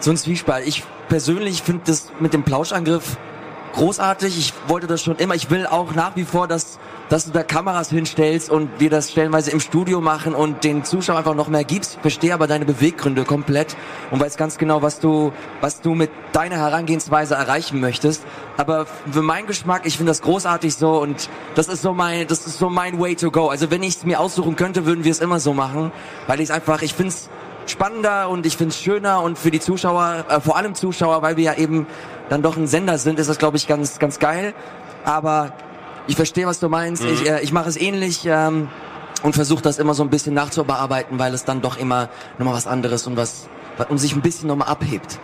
so 0.00 0.10
ein 0.10 0.18
Zwiespalt. 0.18 0.66
Ich 0.66 0.84
persönlich 1.08 1.62
finde 1.62 1.82
das 1.86 2.10
mit 2.20 2.34
dem 2.34 2.42
Plauschangriff 2.42 3.16
großartig. 3.72 4.38
Ich 4.38 4.52
wollte 4.66 4.86
das 4.86 5.02
schon 5.02 5.16
immer. 5.16 5.34
Ich 5.34 5.50
will 5.50 5.66
auch 5.66 5.94
nach 5.94 6.16
wie 6.16 6.24
vor, 6.24 6.48
dass, 6.48 6.78
dass 7.08 7.24
du 7.24 7.30
da 7.30 7.42
Kameras 7.42 7.90
hinstellst 7.90 8.50
und 8.50 8.68
wir 8.78 8.90
das 8.90 9.10
stellenweise 9.10 9.50
im 9.50 9.60
Studio 9.60 10.00
machen 10.00 10.34
und 10.34 10.64
den 10.64 10.84
Zuschauern 10.84 11.18
einfach 11.18 11.34
noch 11.34 11.48
mehr 11.48 11.64
gibst. 11.64 11.94
Ich 11.96 12.00
verstehe 12.00 12.34
aber 12.34 12.46
deine 12.46 12.64
Beweggründe 12.64 13.24
komplett 13.24 13.76
und 14.10 14.20
weiß 14.20 14.36
ganz 14.36 14.58
genau, 14.58 14.82
was 14.82 15.00
du, 15.00 15.32
was 15.60 15.80
du 15.80 15.94
mit 15.94 16.10
deiner 16.32 16.56
Herangehensweise 16.56 17.34
erreichen 17.34 17.80
möchtest. 17.80 18.24
Aber 18.56 18.86
für 19.10 19.22
meinen 19.22 19.46
Geschmack, 19.46 19.82
ich 19.84 19.96
finde 19.96 20.10
das 20.10 20.22
großartig 20.22 20.74
so 20.74 21.00
und 21.00 21.28
das 21.54 21.68
ist 21.68 21.82
so 21.82 21.92
mein, 21.92 22.26
das 22.26 22.46
ist 22.46 22.58
so 22.58 22.70
mein 22.70 22.98
Way 23.00 23.16
to 23.16 23.30
go. 23.30 23.48
Also 23.48 23.70
wenn 23.70 23.82
ich 23.82 23.96
es 23.96 24.04
mir 24.04 24.20
aussuchen 24.20 24.56
könnte, 24.56 24.86
würden 24.86 25.04
wir 25.04 25.12
es 25.12 25.20
immer 25.20 25.40
so 25.40 25.54
machen, 25.54 25.92
weil 26.26 26.40
ich 26.40 26.52
einfach, 26.52 26.82
ich 26.82 26.94
finde 26.94 27.08
es 27.10 27.28
spannender 27.70 28.28
und 28.28 28.46
ich 28.46 28.56
finde 28.56 28.70
es 28.70 28.80
schöner 28.80 29.22
und 29.22 29.38
für 29.38 29.50
die 29.50 29.60
Zuschauer, 29.60 30.24
äh, 30.28 30.40
vor 30.40 30.56
allem 30.56 30.74
Zuschauer, 30.74 31.22
weil 31.22 31.36
wir 31.36 31.44
ja 31.44 31.54
eben 31.54 31.86
dann 32.28 32.42
doch 32.42 32.56
ein 32.56 32.66
Sender 32.66 32.98
sind, 32.98 33.18
ist 33.18 33.28
das 33.28 33.38
glaube 33.38 33.56
ich 33.56 33.66
ganz 33.66 33.98
ganz 33.98 34.18
geil. 34.18 34.54
Aber 35.04 35.52
ich 36.06 36.16
verstehe, 36.16 36.46
was 36.46 36.58
du 36.58 36.68
meinst. 36.68 37.04
Ich, 37.04 37.28
äh, 37.28 37.40
ich 37.42 37.52
mache 37.52 37.68
es 37.68 37.76
ähnlich 37.76 38.26
ähm, 38.26 38.68
und 39.22 39.34
versuche 39.34 39.62
das 39.62 39.78
immer 39.78 39.94
so 39.94 40.02
ein 40.02 40.10
bisschen 40.10 40.34
nachzubearbeiten, 40.34 41.18
weil 41.18 41.34
es 41.34 41.44
dann 41.44 41.60
doch 41.60 41.76
immer 41.76 42.08
nochmal 42.38 42.54
was 42.54 42.66
anderes 42.66 43.06
und 43.06 43.16
was 43.16 43.48
und 43.88 43.98
sich 43.98 44.16
ein 44.16 44.22
bisschen 44.22 44.48
nochmal 44.48 44.68
abhebt. 44.68 45.20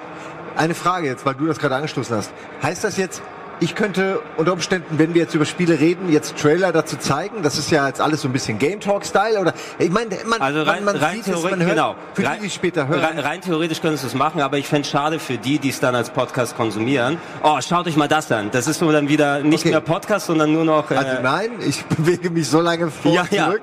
Eine 0.56 0.74
Frage 0.74 1.08
jetzt, 1.08 1.26
weil 1.26 1.34
du 1.34 1.46
das 1.46 1.58
gerade 1.58 1.74
angestoßen 1.74 2.16
hast. 2.16 2.30
Heißt 2.62 2.84
das 2.84 2.96
jetzt, 2.96 3.22
ich 3.60 3.74
könnte 3.74 4.20
unter 4.36 4.52
Umständen, 4.52 4.98
wenn 4.98 5.14
wir 5.14 5.22
jetzt 5.22 5.34
über 5.34 5.44
Spiele 5.44 5.78
reden, 5.80 6.10
jetzt 6.12 6.36
Trailer 6.36 6.72
dazu 6.72 6.96
zeigen? 6.96 7.42
Das 7.42 7.58
ist 7.58 7.70
ja 7.70 7.86
jetzt 7.86 8.00
alles 8.00 8.22
so 8.22 8.28
ein 8.28 8.32
bisschen 8.32 8.58
Game 8.58 8.80
Talk-Style 8.80 9.38
oder? 9.40 9.54
Ich 9.78 9.90
meine, 9.90 10.10
man, 10.26 10.40
Also 10.40 10.62
rein, 10.62 10.84
man, 10.84 10.94
man 10.94 11.02
rein 11.04 11.16
sieht 11.16 11.26
es, 11.26 11.32
theoretisch, 11.40 11.50
man 11.50 11.60
hört, 11.66 11.76
genau. 11.76 11.94
für 12.14 12.22
die, 12.22 12.26
rein, 12.28 12.38
die 12.40 12.46
es 12.46 12.54
später 12.54 12.88
hören. 12.88 13.00
Rein, 13.04 13.18
rein 13.18 13.40
theoretisch 13.40 13.80
könntest 13.80 14.04
du 14.04 14.08
es 14.08 14.14
machen, 14.14 14.40
aber 14.40 14.58
ich 14.58 14.66
fänd's 14.66 14.88
schade 14.90 15.18
für 15.18 15.36
die, 15.38 15.58
die 15.58 15.68
es 15.70 15.80
dann 15.80 15.94
als 15.94 16.10
Podcast 16.10 16.56
konsumieren. 16.56 17.18
Oh, 17.42 17.58
schaut 17.60 17.86
euch 17.86 17.96
mal 17.96 18.08
das 18.08 18.30
an. 18.32 18.50
Das 18.52 18.66
ist 18.66 18.78
so 18.78 18.90
dann 18.92 19.08
wieder 19.08 19.40
nicht 19.40 19.60
Okay. 19.60 19.70
mehr 19.70 19.80
Podcast, 19.80 20.26
sondern 20.26 20.52
nur 20.52 20.64
noch... 20.64 20.90
Äh, 20.90 20.96
also 20.96 21.22
nein, 21.22 21.50
ich 21.66 21.84
bewege 21.96 22.30
mich 22.30 22.48
so 22.48 22.60
lange 22.60 22.90
vor 22.90 23.12
Ja, 23.12 23.22
und 23.22 23.32
ja. 23.32 23.44
zurück. 23.46 23.62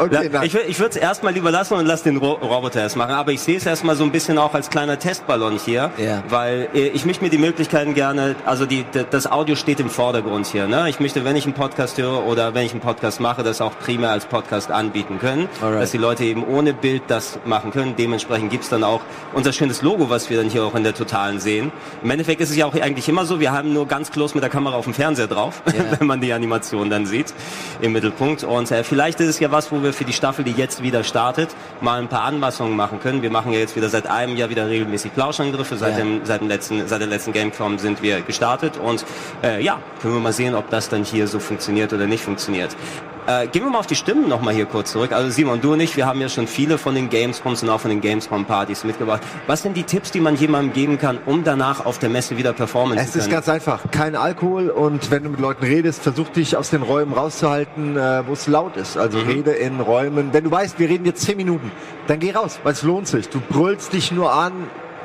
Okay, 0.00 0.30
Ja, 0.32 0.42
ich 0.42 0.54
ich 0.54 0.78
würde 0.78 0.90
es 0.90 0.96
erstmal 0.96 1.32
lieber 1.32 1.50
lassen 1.50 1.74
und 1.74 1.86
lass 1.86 2.02
den 2.02 2.16
Ro 2.16 2.32
Roboter 2.32 2.84
es 2.84 2.96
machen. 2.96 3.12
Aber 3.14 3.32
ich 3.32 3.40
sehe 3.40 3.56
es 3.56 3.66
erstmal 3.66 3.96
so 3.96 4.04
ein 4.04 4.10
bisschen 4.12 4.38
auch 4.38 4.54
als 4.54 4.68
kleiner 4.70 4.98
Testballon 4.98 5.58
hier, 5.64 5.90
Ja. 5.96 6.22
weil 6.28 6.68
äh, 6.74 6.88
ich 6.88 7.04
möchte 7.06 7.24
mir 7.24 7.30
die 7.30 7.38
Möglichkeiten 7.38 7.94
gerne, 7.94 8.34
also 8.44 8.66
die, 8.66 8.82
d- 8.84 9.04
das 9.12 9.30
Audio 9.30 9.56
steht 9.56 9.78
im 9.78 9.90
Vordergrund 9.90 10.46
hier. 10.46 10.66
Ne? 10.66 10.88
Ich 10.88 10.98
möchte, 10.98 11.24
wenn 11.24 11.36
ich 11.36 11.44
einen 11.44 11.52
Podcast 11.54 11.98
höre 11.98 12.24
oder 12.26 12.54
wenn 12.54 12.64
ich 12.64 12.72
einen 12.72 12.80
Podcast 12.80 13.20
mache, 13.20 13.42
das 13.42 13.60
auch 13.60 13.78
primär 13.78 14.10
als 14.10 14.24
Podcast 14.24 14.70
anbieten 14.70 15.18
können, 15.18 15.48
Alright. 15.60 15.82
dass 15.82 15.90
die 15.90 15.98
Leute 15.98 16.24
eben 16.24 16.42
ohne 16.44 16.72
Bild 16.72 17.02
das 17.08 17.38
machen 17.44 17.72
können. 17.72 17.94
Dementsprechend 17.96 18.50
gibt's 18.50 18.70
dann 18.70 18.82
auch 18.84 19.02
unser 19.34 19.52
schönes 19.52 19.82
Logo, 19.82 20.08
was 20.08 20.30
wir 20.30 20.38
dann 20.38 20.48
hier 20.48 20.64
auch 20.64 20.74
in 20.74 20.82
der 20.82 20.94
Totalen 20.94 21.40
sehen. 21.40 21.70
Im 22.02 22.10
Endeffekt 22.10 22.40
ist 22.40 22.50
es 22.50 22.56
ja 22.56 22.64
auch 22.66 22.74
eigentlich 22.74 23.06
immer 23.08 23.26
so, 23.26 23.38
wir 23.38 23.52
haben 23.52 23.72
nur 23.74 23.86
ganz 23.86 24.10
close 24.10 24.34
mit 24.34 24.42
der 24.42 24.50
Kamera 24.50 24.76
auf 24.76 24.84
dem 24.84 24.94
Fernseher 24.94 25.26
drauf, 25.26 25.62
Ja. 25.66 25.84
wenn 25.98 26.06
man 26.06 26.20
die 26.22 26.32
Animation 26.32 26.88
dann 26.88 27.04
sieht 27.04 27.34
im 27.82 27.92
Mittelpunkt. 27.92 28.44
Und 28.44 28.70
äh, 28.70 28.82
vielleicht 28.82 29.20
ist 29.20 29.28
es 29.28 29.40
ja 29.40 29.50
was, 29.50 29.70
wo 29.72 29.82
wir 29.82 29.92
für 29.92 30.04
die 30.04 30.14
Staffel, 30.14 30.42
die 30.44 30.52
jetzt 30.52 30.82
wieder 30.82 31.04
startet, 31.04 31.50
mal 31.82 32.00
ein 32.00 32.08
paar 32.08 32.22
Anpassungen 32.22 32.76
machen 32.76 32.98
können. 33.00 33.20
Wir 33.20 33.30
machen 33.30 33.52
ja 33.52 33.58
jetzt 33.58 33.76
wieder 33.76 33.90
seit 33.90 34.06
einem 34.06 34.36
Jahr 34.38 34.48
wieder 34.48 34.68
regelmäßig 34.68 35.12
Plauschangriffe. 35.14 35.76
Seit, 35.76 35.92
Ja. 35.92 35.98
dem, 35.98 36.20
seit, 36.24 36.40
dem 36.40 36.48
letzten, 36.48 36.88
seit 36.88 37.00
der 37.02 37.08
letzten 37.08 37.32
Gamecom 37.34 37.78
sind 37.78 38.02
wir 38.02 38.22
gestartet. 38.22 38.78
Und 38.78 39.01
äh, 39.42 39.62
ja, 39.62 39.78
können 40.00 40.14
wir 40.14 40.20
mal 40.20 40.32
sehen, 40.32 40.54
ob 40.54 40.70
das 40.70 40.88
dann 40.88 41.04
hier 41.04 41.26
so 41.28 41.38
funktioniert 41.38 41.92
oder 41.92 42.06
nicht 42.06 42.24
funktioniert. 42.24 42.76
Äh, 43.24 43.46
gehen 43.46 43.62
wir 43.62 43.70
mal 43.70 43.78
auf 43.78 43.86
die 43.86 43.94
Stimmen 43.94 44.28
noch 44.28 44.40
mal 44.42 44.52
hier 44.52 44.66
kurz 44.66 44.90
zurück. 44.90 45.12
Also 45.12 45.30
Simon, 45.30 45.60
du 45.60 45.74
und 45.74 45.80
ich, 45.80 45.96
wir 45.96 46.06
haben 46.06 46.20
ja 46.20 46.28
schon 46.28 46.48
viele 46.48 46.76
von 46.76 46.96
den 46.96 47.08
Gamescoms 47.08 47.62
und 47.62 47.68
auch 47.70 47.78
von 47.78 47.90
den 47.90 48.00
Gamescom-Partys 48.00 48.82
mitgebracht. 48.82 49.22
Was 49.46 49.62
sind 49.62 49.76
die 49.76 49.84
Tipps, 49.84 50.10
die 50.10 50.18
man 50.18 50.34
jemandem 50.34 50.72
geben 50.72 50.98
kann, 50.98 51.18
um 51.24 51.44
danach 51.44 51.86
auf 51.86 52.00
der 52.00 52.08
Messe 52.08 52.36
wieder 52.36 52.52
performen 52.52 52.98
Es 52.98 53.12
zu 53.12 53.18
ist 53.18 53.24
können? 53.26 53.34
ganz 53.34 53.48
einfach. 53.48 53.80
Kein 53.92 54.16
Alkohol 54.16 54.70
und 54.70 55.12
wenn 55.12 55.22
du 55.22 55.30
mit 55.30 55.38
Leuten 55.38 55.64
redest, 55.64 56.02
versuch 56.02 56.30
dich 56.30 56.56
aus 56.56 56.70
den 56.70 56.82
Räumen 56.82 57.12
rauszuhalten, 57.12 57.96
äh, 57.96 58.26
wo 58.26 58.32
es 58.32 58.48
laut 58.48 58.76
ist. 58.76 58.96
Also 58.96 59.18
Mhm. 59.18 59.28
rede 59.28 59.50
in 59.52 59.78
Räumen. 59.80 60.30
Wenn 60.32 60.42
du 60.42 60.50
weißt, 60.50 60.80
wir 60.80 60.88
reden 60.88 61.04
jetzt 61.04 61.22
zehn 61.22 61.36
Minuten, 61.36 61.70
dann 62.08 62.18
geh 62.18 62.32
raus, 62.32 62.58
weil 62.64 62.72
es 62.72 62.82
lohnt 62.82 63.06
sich. 63.06 63.28
Du 63.28 63.38
brüllst 63.40 63.92
dich 63.92 64.10
nur 64.10 64.32
an. 64.32 64.52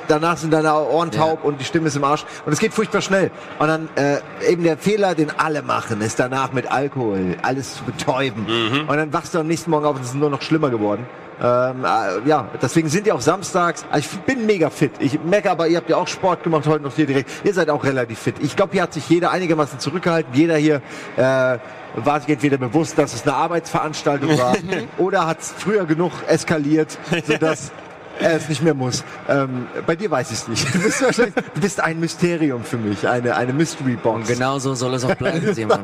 Danach 0.07 0.37
sind 0.37 0.53
deine 0.53 0.73
Ohren 0.73 1.11
taub 1.11 1.43
und 1.43 1.59
die 1.59 1.65
Stimme 1.65 1.87
ist 1.87 1.95
im 1.95 2.03
Arsch. 2.03 2.25
Und 2.45 2.53
es 2.53 2.59
geht 2.59 2.73
furchtbar 2.73 3.01
schnell. 3.01 3.31
Und 3.59 3.67
dann 3.67 3.89
äh, 3.95 4.19
eben 4.49 4.63
der 4.63 4.77
Fehler, 4.77 5.15
den 5.15 5.31
alle 5.37 5.61
machen, 5.61 6.01
ist 6.01 6.19
danach 6.19 6.53
mit 6.53 6.71
Alkohol 6.71 7.35
alles 7.41 7.75
zu 7.75 7.83
betäuben. 7.83 8.43
Mhm. 8.43 8.89
Und 8.89 8.97
dann 8.97 9.13
wachst 9.13 9.33
du 9.33 9.39
am 9.39 9.47
nächsten 9.47 9.71
Morgen 9.71 9.85
auf 9.85 9.95
und 9.95 10.01
es 10.01 10.09
ist 10.09 10.15
nur 10.15 10.29
noch 10.29 10.41
schlimmer 10.41 10.69
geworden. 10.69 11.05
Ähm, 11.39 11.85
äh, 11.85 12.27
ja, 12.27 12.47
deswegen 12.61 12.89
sind 12.89 13.05
die 13.05 13.11
auch 13.11 13.21
samstags. 13.21 13.85
Also 13.91 14.09
ich 14.11 14.19
bin 14.21 14.45
mega 14.45 14.69
fit. 14.69 14.91
Ich 14.99 15.19
merke 15.23 15.51
aber, 15.51 15.67
ihr 15.67 15.77
habt 15.77 15.89
ja 15.89 15.97
auch 15.97 16.07
Sport 16.07 16.43
gemacht 16.43 16.65
heute 16.65 16.83
noch 16.83 16.95
hier 16.95 17.05
direkt. 17.05 17.29
Ihr 17.43 17.53
seid 17.53 17.69
auch 17.69 17.83
relativ 17.83 18.17
fit. 18.17 18.35
Ich 18.39 18.55
glaube, 18.55 18.73
hier 18.73 18.81
hat 18.81 18.93
sich 18.93 19.07
jeder 19.07 19.31
einigermaßen 19.31 19.79
zurückgehalten. 19.79 20.33
Jeder 20.33 20.57
hier 20.57 20.81
äh, 21.15 21.57
war 21.95 22.19
sich 22.21 22.29
entweder 22.29 22.57
bewusst, 22.57 22.97
dass 22.97 23.13
es 23.13 23.23
eine 23.23 23.35
Arbeitsveranstaltung 23.35 24.37
war, 24.37 24.55
oder 24.97 25.27
hat 25.27 25.41
es 25.41 25.53
früher 25.55 25.85
genug 25.85 26.11
eskaliert, 26.27 26.97
sodass 27.25 27.71
er 28.19 28.35
es 28.37 28.49
nicht 28.49 28.61
mehr 28.63 28.73
muss. 28.73 29.03
Ähm, 29.29 29.67
bei 29.85 29.95
dir 29.95 30.09
weiß 30.11 30.31
ich 30.31 30.37
es 30.39 30.47
nicht. 30.47 30.73
Du 30.73 30.79
bist, 30.79 31.01
wahrscheinlich, 31.01 31.35
du 31.53 31.61
bist 31.61 31.79
ein 31.79 31.99
Mysterium 31.99 32.63
für 32.63 32.77
mich, 32.77 33.07
eine, 33.07 33.35
eine 33.35 33.53
Mystery 33.53 33.95
Box. 33.95 34.27
Genau 34.27 34.59
so 34.59 34.73
soll 34.75 34.93
es 34.95 35.03
auch 35.05 35.15
bleiben, 35.15 35.53
Simon. 35.53 35.79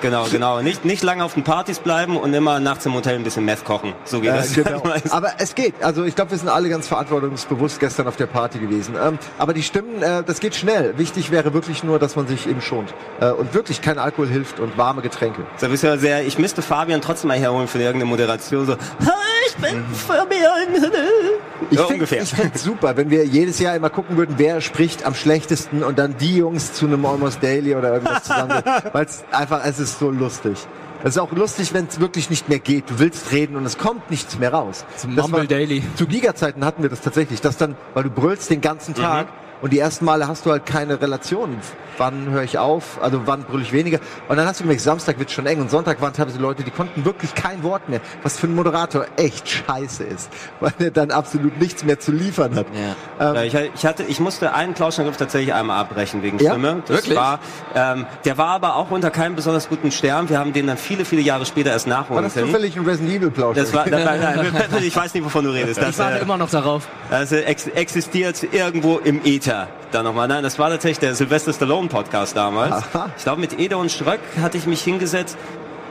Genau, 0.00 0.24
genau. 0.30 0.60
Nicht, 0.60 0.84
nicht 0.84 1.02
lange 1.02 1.24
auf 1.24 1.34
den 1.34 1.44
Partys 1.44 1.78
bleiben 1.78 2.16
und 2.16 2.32
immer 2.34 2.60
nachts 2.60 2.86
im 2.86 2.94
Hotel 2.94 3.16
ein 3.16 3.24
bisschen 3.24 3.44
Meth 3.44 3.64
kochen. 3.64 3.92
So 4.04 4.22
wie 4.22 4.28
Äh, 4.28 4.36
das 4.36 4.52
genau. 4.54 4.82
Aber 5.10 5.32
es 5.38 5.54
geht. 5.54 5.74
Also 5.82 6.04
ich 6.04 6.14
glaube, 6.14 6.30
wir 6.32 6.38
sind 6.38 6.48
alle 6.48 6.68
ganz 6.68 6.88
verantwortungsbewusst 6.88 7.80
gestern 7.80 8.06
auf 8.06 8.16
der 8.16 8.26
Party 8.26 8.58
gewesen. 8.58 8.94
Ähm, 9.02 9.18
aber 9.38 9.52
die 9.54 9.62
Stimmen, 9.62 10.02
äh, 10.02 10.22
das 10.24 10.40
geht 10.40 10.54
schnell. 10.54 10.96
Wichtig 10.98 11.30
wäre 11.30 11.52
wirklich 11.54 11.84
nur, 11.84 11.98
dass 11.98 12.16
man 12.16 12.26
sich 12.26 12.46
eben 12.48 12.60
schont. 12.60 12.94
Äh, 13.20 13.30
und 13.30 13.54
wirklich 13.54 13.80
kein 13.82 13.98
Alkohol 13.98 14.28
hilft 14.28 14.60
und 14.60 14.76
warme 14.78 15.02
Getränke. 15.02 15.42
Da 15.60 15.68
bist 15.68 15.82
du 15.82 15.86
ja 15.88 15.96
sehr, 15.98 16.24
ich 16.26 16.38
müsste 16.38 16.62
Fabian 16.62 17.00
trotzdem 17.00 17.28
mal 17.28 17.38
herholen 17.38 17.68
für 17.68 17.78
irgendeine 17.78 18.08
Moderation. 18.10 18.66
So, 18.66 18.72
"Hi, 18.72 19.21
ich 19.56 19.62
bin 19.62 19.84
Fabian. 19.94 20.92
Ich 21.70 21.78
ja, 21.78 21.84
ungefähr. 21.84 22.22
Ich 22.22 22.30
finde 22.30 22.58
super, 22.58 22.96
wenn 22.96 23.10
wir 23.10 23.24
jedes 23.24 23.58
Jahr 23.58 23.74
immer 23.76 23.90
gucken 23.90 24.16
würden, 24.16 24.34
wer 24.38 24.60
spricht 24.60 25.04
am 25.04 25.14
schlechtesten 25.14 25.82
und 25.82 25.98
dann 25.98 26.16
die 26.18 26.36
Jungs 26.36 26.72
zu 26.72 26.86
einem 26.86 27.04
Almost 27.04 27.42
Daily 27.42 27.74
oder 27.74 27.94
irgendwas 27.94 28.24
zusammen. 28.24 28.62
Weil 28.92 29.04
es 29.04 29.24
einfach, 29.30 29.64
es 29.64 29.78
ist 29.78 29.98
so 29.98 30.10
lustig. 30.10 30.58
Es 31.04 31.16
ist 31.16 31.18
auch 31.18 31.32
lustig, 31.32 31.74
wenn 31.74 31.86
es 31.86 31.98
wirklich 31.98 32.30
nicht 32.30 32.48
mehr 32.48 32.60
geht. 32.60 32.88
Du 32.88 32.98
willst 33.00 33.32
reden 33.32 33.56
und 33.56 33.64
es 33.66 33.76
kommt 33.76 34.08
nichts 34.10 34.38
mehr 34.38 34.52
raus. 34.54 34.84
Zum 34.96 35.14
Mumble 35.14 35.40
war- 35.40 35.46
Daily. 35.46 35.82
Zu 35.96 36.04
Liga-Zeiten 36.04 36.64
hatten 36.64 36.82
wir 36.82 36.90
das 36.90 37.00
tatsächlich, 37.00 37.40
dass 37.40 37.56
dann, 37.56 37.74
weil 37.94 38.04
du 38.04 38.10
brüllst 38.10 38.50
den 38.50 38.60
ganzen 38.60 38.94
Tag 38.94 39.26
und 39.62 39.72
die 39.72 39.78
ersten 39.78 40.04
Male 40.04 40.28
hast 40.28 40.44
du 40.44 40.50
halt 40.50 40.66
keine 40.66 41.00
Relation. 41.00 41.56
Wann 41.98 42.30
höre 42.30 42.42
ich 42.42 42.56
auf? 42.58 42.98
Also 43.02 43.26
wann 43.26 43.44
brülle 43.44 43.62
ich 43.62 43.72
weniger? 43.72 43.98
Und 44.28 44.36
dann 44.38 44.46
hast 44.46 44.60
du 44.60 44.64
gemerkt, 44.64 44.80
Samstag 44.80 45.18
wird 45.18 45.30
schon 45.30 45.44
eng 45.46 45.60
und 45.60 45.70
Sonntag 45.70 46.00
waren 46.00 46.14
teilweise 46.14 46.38
Leute, 46.38 46.62
die 46.62 46.70
konnten 46.70 47.04
wirklich 47.04 47.34
kein 47.34 47.62
Wort 47.62 47.90
mehr. 47.90 48.00
Was 48.22 48.38
für 48.38 48.46
ein 48.46 48.54
Moderator 48.54 49.04
echt 49.16 49.46
scheiße 49.48 50.02
ist, 50.04 50.30
weil 50.60 50.72
er 50.78 50.90
dann 50.90 51.10
absolut 51.10 51.60
nichts 51.60 51.84
mehr 51.84 52.00
zu 52.00 52.10
liefern 52.10 52.54
hat. 52.56 52.66
Ja. 53.20 53.28
Ähm, 53.28 53.34
Ja, 53.34 53.42
ich, 53.42 53.70
ich 53.74 53.84
hatte, 53.86 54.04
ich 54.04 54.20
musste 54.20 54.54
einen 54.54 54.72
Plauschangriff 54.72 55.18
tatsächlich 55.18 55.52
einmal 55.52 55.78
abbrechen 55.80 56.22
wegen 56.22 56.38
Ja? 56.38 56.52
Stimme. 56.52 56.82
Das 56.86 56.96
Wirklich? 56.96 57.16
war, 57.16 57.38
ähm, 57.74 58.06
der 58.24 58.38
war 58.38 58.48
aber 58.48 58.76
auch 58.76 58.90
unter 58.90 59.10
keinem 59.10 59.36
besonders 59.36 59.68
guten 59.68 59.90
Stern. 59.92 60.30
Wir 60.30 60.38
haben 60.38 60.54
den 60.54 60.66
dann 60.66 60.78
viele, 60.78 61.04
viele 61.04 61.20
Jahre 61.20 61.44
später 61.44 61.70
erst 61.72 61.86
war 61.88 62.00
nachholen 62.00 62.24
das 62.24 62.34
können. 62.34 62.46
zufällig 62.46 62.74
ein 62.76 62.86
Resident 62.86 63.16
Evil 63.16 63.30
Plausch? 63.30 63.56
Das 63.56 63.72
war, 63.74 63.84
das 63.84 64.04
war 64.04 64.16
nein, 64.16 64.46
ich 64.82 64.96
weiß 64.96 65.12
nicht, 65.12 65.24
wovon 65.24 65.44
du 65.44 65.50
redest. 65.50 65.78
Ich 65.78 65.84
Das, 65.86 65.98
warte 65.98 66.18
äh, 66.18 66.22
immer 66.22 66.38
noch 66.38 66.50
darauf. 66.50 66.88
das 67.10 67.30
äh, 67.32 67.42
ex 67.42 67.66
existiert 67.66 68.42
irgendwo 68.50 68.96
im 68.98 69.22
Äther. 69.52 69.68
Da 69.90 70.02
nochmal. 70.02 70.28
Nein, 70.28 70.42
das 70.42 70.58
war 70.58 70.70
tatsächlich 70.70 71.00
der 71.00 71.14
Sylvester 71.14 71.52
Stallone 71.52 71.88
Podcast 71.88 72.36
damals. 72.36 72.72
Aha. 72.72 73.10
Ich 73.16 73.24
glaube, 73.24 73.40
mit 73.40 73.58
Ede 73.58 73.76
und 73.76 73.90
Ströck 73.90 74.20
hatte 74.40 74.56
ich 74.56 74.66
mich 74.66 74.82
hingesetzt. 74.82 75.36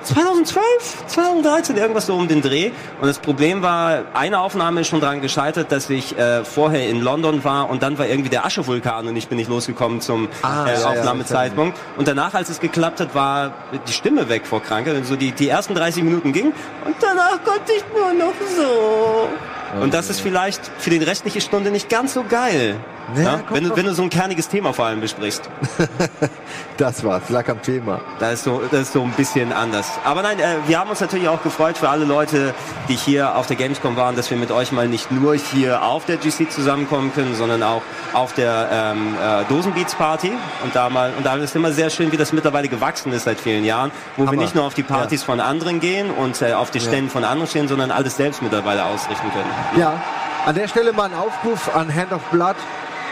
2012, 0.03 1.05
2013, 1.05 1.77
irgendwas 1.77 2.07
so 2.07 2.15
um 2.15 2.27
den 2.27 2.41
Dreh. 2.41 2.71
Und 2.99 3.07
das 3.07 3.19
Problem 3.19 3.61
war, 3.61 4.01
eine 4.15 4.39
Aufnahme 4.39 4.81
ist 4.81 4.87
schon 4.87 4.99
dran 4.99 5.21
gescheitert, 5.21 5.71
dass 5.71 5.91
ich 5.91 6.17
äh, 6.17 6.43
vorher 6.43 6.89
in 6.89 7.01
London 7.01 7.43
war 7.43 7.69
und 7.69 7.83
dann 7.83 7.99
war 7.99 8.07
irgendwie 8.07 8.31
der 8.31 8.43
Aschevulkan 8.43 9.07
und 9.07 9.15
ich 9.15 9.27
bin 9.27 9.37
nicht 9.37 9.47
losgekommen 9.47 10.01
zum 10.01 10.27
Ah, 10.41 10.65
äh, 10.65 10.73
ja, 10.73 10.79
ja, 10.79 10.87
Aufnahmezeitpunkt. 10.87 11.77
Und 11.97 12.07
danach, 12.07 12.33
als 12.33 12.49
es 12.49 12.59
geklappt 12.59 12.99
hat, 12.99 13.13
war 13.13 13.53
die 13.87 13.93
Stimme 13.93 14.27
weg 14.27 14.47
vor 14.47 14.63
Krankheit. 14.63 14.95
Und 14.95 15.05
so 15.05 15.15
die, 15.15 15.33
die 15.33 15.49
ersten 15.49 15.75
30 15.75 16.03
Minuten 16.03 16.33
ging 16.33 16.47
und 16.85 16.95
danach 16.99 17.37
konnte 17.45 17.71
ich 17.71 17.83
nur 17.95 18.11
noch 18.13 18.33
so. 18.57 19.29
Und 19.79 19.93
das 19.93 20.09
ist 20.09 20.19
vielleicht 20.19 20.69
für 20.79 20.89
die 20.89 20.97
restliche 20.97 21.41
Stunde 21.41 21.69
nicht 21.69 21.89
ganz 21.89 22.15
so 22.15 22.23
geil. 22.27 22.75
Ja, 23.15 23.21
Ja, 23.21 23.31
kommt 23.37 23.51
wenn, 23.51 23.63
du, 23.63 23.75
wenn 23.75 23.85
du 23.85 23.93
so 23.93 24.03
ein 24.03 24.09
kerniges 24.09 24.47
Thema 24.47 24.73
vor 24.73 24.85
allem 24.85 25.01
besprichst. 25.01 25.49
Das 26.77 27.03
war's, 27.03 27.29
lag 27.29 27.47
am 27.47 27.61
Thema. 27.61 28.01
Da 28.19 28.31
ist 28.31 28.43
so, 28.43 28.61
das 28.71 28.81
ist 28.81 28.93
so 28.93 29.03
ein 29.03 29.11
bisschen 29.11 29.53
anders. 29.53 29.87
Aber 30.03 30.23
nein, 30.23 30.39
äh, 30.39 30.55
wir 30.65 30.79
haben 30.79 30.89
uns 30.89 30.99
natürlich 30.99 31.27
auch 31.27 31.43
gefreut 31.43 31.77
für 31.77 31.89
alle 31.89 32.05
Leute, 32.05 32.55
die 32.89 32.95
hier 32.95 33.35
auf 33.35 33.45
der 33.45 33.55
Gamescom 33.55 33.95
waren, 33.95 34.15
dass 34.15 34.31
wir 34.31 34.37
mit 34.37 34.49
euch 34.49 34.71
mal 34.71 34.87
nicht 34.87 35.11
nur 35.11 35.35
hier 35.35 35.83
auf 35.83 36.05
der 36.05 36.17
GC 36.17 36.49
zusammenkommen 36.49 37.13
können, 37.13 37.35
sondern 37.35 37.61
auch 37.61 37.83
auf 38.13 38.33
der 38.33 38.67
ähm, 38.71 39.15
äh, 39.15 39.43
Dosenbeats 39.45 39.93
Party. 39.93 40.31
Und 40.63 40.75
da 40.75 40.89
mal, 40.89 41.13
und 41.15 41.23
da 41.23 41.35
ist 41.35 41.55
immer 41.55 41.71
sehr 41.71 41.91
schön, 41.91 42.11
wie 42.11 42.17
das 42.17 42.33
mittlerweile 42.33 42.67
gewachsen 42.67 43.13
ist 43.13 43.25
seit 43.25 43.39
vielen 43.39 43.63
Jahren, 43.63 43.91
wo 44.17 44.23
Hammer. 44.23 44.31
wir 44.31 44.39
nicht 44.39 44.55
nur 44.55 44.63
auf 44.63 44.73
die 44.73 44.83
Partys 44.83 45.21
von 45.21 45.39
anderen 45.39 45.79
gehen 45.81 46.09
und 46.09 46.41
äh, 46.41 46.53
auf 46.53 46.71
die 46.71 46.79
Ständen 46.79 47.11
von 47.11 47.23
anderen 47.23 47.47
stehen, 47.47 47.67
sondern 47.67 47.91
alles 47.91 48.17
selbst 48.17 48.41
mittlerweile 48.41 48.85
ausrichten 48.85 49.31
können. 49.31 49.49
Ja, 49.79 50.01
an 50.47 50.55
der 50.55 50.67
Stelle 50.67 50.93
mal 50.93 51.05
ein 51.05 51.13
Aufruf 51.13 51.75
an 51.75 51.93
Hand 51.93 52.11
of 52.11 52.23
Blood. 52.31 52.55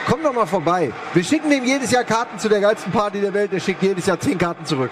Komm 0.09 0.23
doch 0.23 0.33
mal 0.33 0.47
vorbei. 0.47 0.91
Wir 1.13 1.23
schicken 1.23 1.51
dem 1.51 1.63
jedes 1.63 1.91
Jahr 1.91 2.03
Karten 2.03 2.39
zu 2.39 2.49
der 2.49 2.59
geilsten 2.59 2.91
Party 2.91 3.21
der 3.21 3.31
Welt. 3.31 3.51
Der 3.51 3.59
schickt 3.59 3.83
jedes 3.83 4.07
Jahr 4.07 4.19
zehn 4.19 4.39
Karten 4.39 4.65
zurück. 4.65 4.89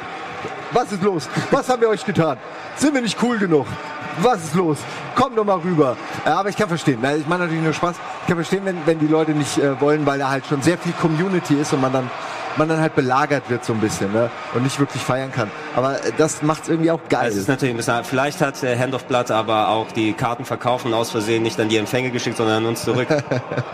Was 0.72 0.92
ist 0.92 1.02
los? 1.02 1.28
Was 1.50 1.68
haben 1.70 1.82
wir 1.82 1.90
euch 1.90 2.06
getan? 2.06 2.38
Sind 2.76 2.94
wir 2.94 3.02
nicht 3.02 3.18
cool 3.24 3.40
genug? 3.40 3.66
Was 4.22 4.44
ist 4.44 4.54
los? 4.54 4.78
Komm 5.16 5.36
doch 5.36 5.44
mal 5.44 5.58
rüber. 5.58 5.98
Äh, 6.24 6.30
aber 6.30 6.50
ich 6.50 6.56
kann 6.56 6.68
verstehen. 6.68 7.00
Ich 7.18 7.28
meine 7.28 7.46
natürlich 7.46 7.64
nur 7.64 7.74
Spaß. 7.74 7.96
Ich 8.22 8.28
kann 8.28 8.38
verstehen, 8.38 8.64
wenn, 8.66 8.78
wenn 8.86 9.00
die 9.00 9.08
Leute 9.08 9.32
nicht 9.32 9.58
äh, 9.58 9.82
wollen, 9.82 10.06
weil 10.06 10.20
da 10.20 10.30
halt 10.30 10.46
schon 10.46 10.62
sehr 10.62 10.78
viel 10.78 10.94
Community 10.94 11.56
ist 11.56 11.74
und 11.74 11.82
man 11.82 11.94
dann 11.94 12.12
man 12.58 12.70
dann 12.70 12.80
halt 12.80 12.96
belagert 12.96 13.50
wird 13.50 13.64
so 13.66 13.74
ein 13.74 13.80
bisschen 13.80 14.12
ne? 14.14 14.30
und 14.54 14.64
nicht 14.64 14.80
wirklich 14.80 15.02
feiern 15.02 15.32
kann. 15.32 15.50
Aber 15.76 16.04
äh, 16.04 16.12
das 16.18 16.42
macht's 16.42 16.70
irgendwie 16.70 16.92
auch 16.92 17.00
geil. 17.10 17.30
Es 17.30 17.36
ist 17.36 17.48
natürlich 17.48 17.74
ein 17.74 17.78
bisschen, 17.78 18.04
vielleicht 18.04 18.42
hat 18.42 18.62
äh, 18.64 18.78
Hand 18.78 18.94
of 18.94 19.06
Blood 19.06 19.32
aber 19.32 19.70
auch 19.70 19.92
die 19.92 20.14
Karten 20.14 20.46
verkaufen 20.46 20.94
aus 20.94 21.12
Versehen 21.12 21.44
nicht 21.44 21.60
an 21.60 21.70
die 21.70 21.78
Empfänge 21.78 22.12
geschickt, 22.12 22.38
sondern 22.38 22.58
an 22.58 22.66
uns 22.66 22.84
zurück. 22.84 23.08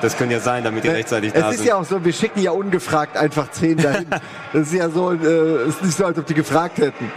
Das 0.02 0.18
könnte 0.18 0.34
ja 0.34 0.40
sein, 0.42 0.64
damit 0.66 0.84
die 0.84 0.90
rechtzeitig 0.90 1.32
da 1.32 1.40
Äh, 1.40 1.42
es 1.44 1.52
ist 1.52 1.58
sind. 1.60 1.68
ja 1.68 1.76
auch 1.76 1.86
so, 1.86 2.04
wir 2.04 2.12
schicken 2.12 2.42
ja 2.42 2.52
ungefragt 2.52 3.16
einfach 3.16 3.50
zehn 3.52 3.78
dahin. 3.78 4.06
Das 4.54 4.68
ist 4.68 4.74
ja 4.74 4.90
so, 4.90 5.12
äh, 5.14 5.68
ist 5.68 5.82
nicht 5.82 5.98
so, 5.98 6.06
als 6.06 6.18
ob 6.18 6.26
die 6.26 6.34
gefragt 6.34 6.78
hätten. 6.78 7.12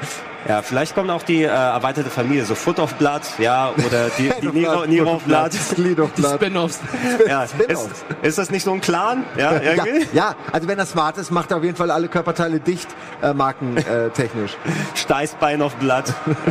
Ja, 0.49 0.63
vielleicht 0.63 0.95
kommt 0.95 1.11
auch 1.11 1.23
die 1.23 1.43
äh, 1.43 1.47
erweiterte 1.47 2.09
Familie, 2.11 2.45
so 2.45 2.55
Foot 2.55 2.79
of 2.79 2.95
Blood, 2.95 3.23
ja, 3.39 3.71
oder 3.85 4.09
die, 4.19 4.31
die 4.41 4.49
Nero, 4.49 4.87
Nero 4.87 5.15
of 5.17 5.23
Blood. 5.25 5.51
Glied 5.75 5.99
of 5.99 6.11
Die 6.17 6.21
Blood. 6.23 6.35
Spin-Offs. 6.37 6.81
Ja, 7.27 7.43
ist, 7.45 7.51
Spin-offs. 7.55 8.05
ist 8.23 8.39
das 8.39 8.51
nicht 8.51 8.63
so 8.65 8.73
ein 8.73 8.81
Clan? 8.81 9.25
Ja, 9.37 9.61
Ja, 9.61 9.85
ja, 10.13 10.35
also 10.53 10.69
wenn 10.69 10.79
er 10.79 10.87
smart 10.87 11.19
ist, 11.19 11.31
macht 11.31 11.51
er 11.51 11.57
auf 11.57 11.65
jeden 11.65 11.77
Fall 11.77 11.91
alle 11.91 12.09
Körperteile 12.09 12.61
dicht, 12.61 12.89
äh, 13.23 13.33
markentechnisch. 13.35 13.87
Äh, 13.87 14.11
technisch. 14.11 14.57
Steißbein 14.95 15.63
of 15.63 15.75
Blood. 15.77 16.05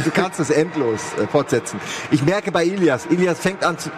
Du 0.03 0.11
kannst 0.11 0.39
es 0.39 0.49
endlos 0.49 1.01
äh, 1.21 1.27
fortsetzen. 1.27 1.79
Ich 2.11 2.23
merke 2.23 2.51
bei 2.51 2.65
Ilias, 2.65 3.05
Ilias 3.05 3.39
fängt 3.39 3.63
an, 3.63 3.77
zu, 3.77 3.89
äh, 3.89 3.91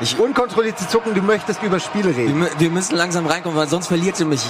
ich 0.00 0.18
unkontrolliert 0.18 0.78
zu 0.78 0.86
zucken, 0.88 1.14
du 1.14 1.22
möchtest 1.22 1.62
über 1.62 1.80
Spiele 1.80 2.14
Wir, 2.16 2.24
reden. 2.24 2.42
mü- 2.44 2.50
wir 2.58 2.70
müssen 2.70 2.96
langsam 2.96 3.26
reinkommen, 3.26 3.56
weil 3.58 3.68
sonst 3.68 3.86
verliert 3.88 4.18
ihr 4.20 4.26
mich. 4.26 4.42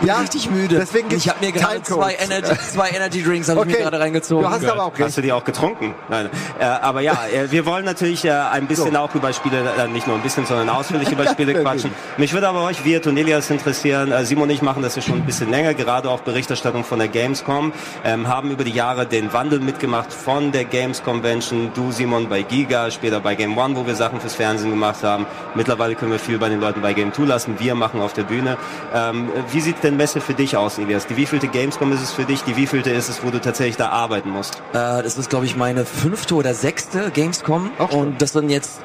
Ich 0.00 0.06
bin 0.06 0.08
Ja, 0.08 0.20
richtig 0.20 0.48
müde. 0.50 0.78
deswegen 0.78 1.10
ich 1.10 1.28
habe 1.28 1.44
mir 1.44 1.50
gerade 1.52 1.82
zwei. 1.82 2.14
Energy, 2.14 2.56
zwei 2.72 2.90
Energy 2.90 3.22
Drinks 3.22 3.48
habe 3.48 3.60
ich 3.60 3.66
mir 3.76 3.82
gerade 3.82 3.98
reingezogen. 3.98 4.44
du 4.44 4.50
hast 4.50 4.64
aber 4.64 4.84
auch 4.84 4.92
recht. 4.92 5.02
Hast 5.02 5.16
du 5.18 5.22
die 5.22 5.32
auch 5.32 5.44
getrunken? 5.44 5.92
Nein. 6.08 6.30
Äh, 6.60 6.64
aber 6.64 7.00
ja, 7.00 7.18
äh, 7.32 7.50
wir 7.50 7.66
wollen 7.66 7.84
natürlich 7.84 8.24
äh, 8.24 8.30
ein 8.30 8.66
bisschen 8.66 8.92
So. 8.92 8.98
auch 8.98 9.12
über 9.14 9.32
Spiele, 9.32 9.58
äh, 9.76 9.88
nicht 9.88 10.06
nur 10.06 10.14
ein 10.16 10.22
bisschen, 10.22 10.46
sondern 10.46 10.68
ausführlich 10.68 11.10
über 11.10 11.26
Spiele 11.30 11.54
quatschen. 11.54 11.90
Mich 12.16 12.32
würde 12.32 12.48
aber 12.48 12.62
euch, 12.62 12.84
Wirt 12.84 13.06
und 13.08 13.16
Elias 13.16 13.50
interessieren, 13.50 14.12
äh, 14.12 14.24
Simon 14.24 14.44
und 14.44 14.50
ich 14.50 14.62
machen 14.62 14.82
das 14.82 14.94
ja 14.94 15.02
schon 15.02 15.16
ein 15.16 15.26
bisschen 15.26 15.50
länger, 15.50 15.74
gerade 15.74 16.08
auch 16.08 16.20
Berichterstattung 16.20 16.84
von 16.84 17.00
der 17.00 17.08
Gamescom, 17.08 17.72
ähm, 18.04 18.28
haben 18.28 18.52
über 18.52 18.62
die 18.64 18.70
Jahre 18.72 19.04
den 19.06 19.32
Wandel 19.32 19.58
mitgemacht 19.58 20.12
von 20.12 20.52
der 20.52 20.64
Games 20.64 21.02
Convention, 21.02 21.72
du 21.74 21.90
Simon 21.90 22.28
bei 22.28 22.42
Giga, 22.42 22.90
später 22.92 23.18
bei 23.20 23.34
Game 23.34 23.58
One, 23.58 23.74
wo 23.76 23.84
wir 23.86 23.96
Sachen 23.96 24.20
fürs 24.20 24.34
Fernsehen 24.34 24.70
gemacht 24.70 25.02
haben. 25.02 25.26
Mittlerweile 25.56 25.96
können 25.96 26.12
wir 26.12 26.18
viel 26.20 26.38
bei 26.38 26.48
den 26.48 26.60
Leuten 26.60 26.80
bei 26.82 26.92
Game 26.92 27.12
2 27.12 27.24
lassen, 27.24 27.56
wir 27.58 27.74
machen 27.74 28.00
auf 28.00 28.12
der 28.12 28.22
Bühne. 28.24 28.56
Ähm, 28.94 29.28
wie 29.50 29.60
sieht 29.60 29.82
denn 29.88 29.96
Messe 29.96 30.20
für 30.20 30.34
dich 30.34 30.56
aus, 30.56 30.78
Elias? 30.78 31.06
Die 31.06 31.16
wievielte 31.16 31.48
Gamescom 31.48 31.92
ist 31.92 32.02
es 32.02 32.12
für 32.12 32.24
dich? 32.24 32.42
Die 32.44 32.56
wievielte 32.56 32.90
ist 32.90 33.08
es, 33.08 33.24
wo 33.24 33.30
du 33.30 33.40
tatsächlich 33.40 33.76
da 33.76 33.88
arbeiten 33.88 34.30
musst? 34.30 34.56
Äh, 34.72 35.02
das 35.02 35.18
ist, 35.18 35.30
glaube 35.30 35.46
ich, 35.46 35.56
meine 35.56 35.84
fünfte 35.84 36.34
oder 36.34 36.54
sechste 36.54 37.10
Gamescom. 37.10 37.70
Auch 37.78 37.90
schon. 37.90 38.00
und 38.00 38.22
das 38.22 38.32
sind 38.32 38.50
jetzt 38.50 38.80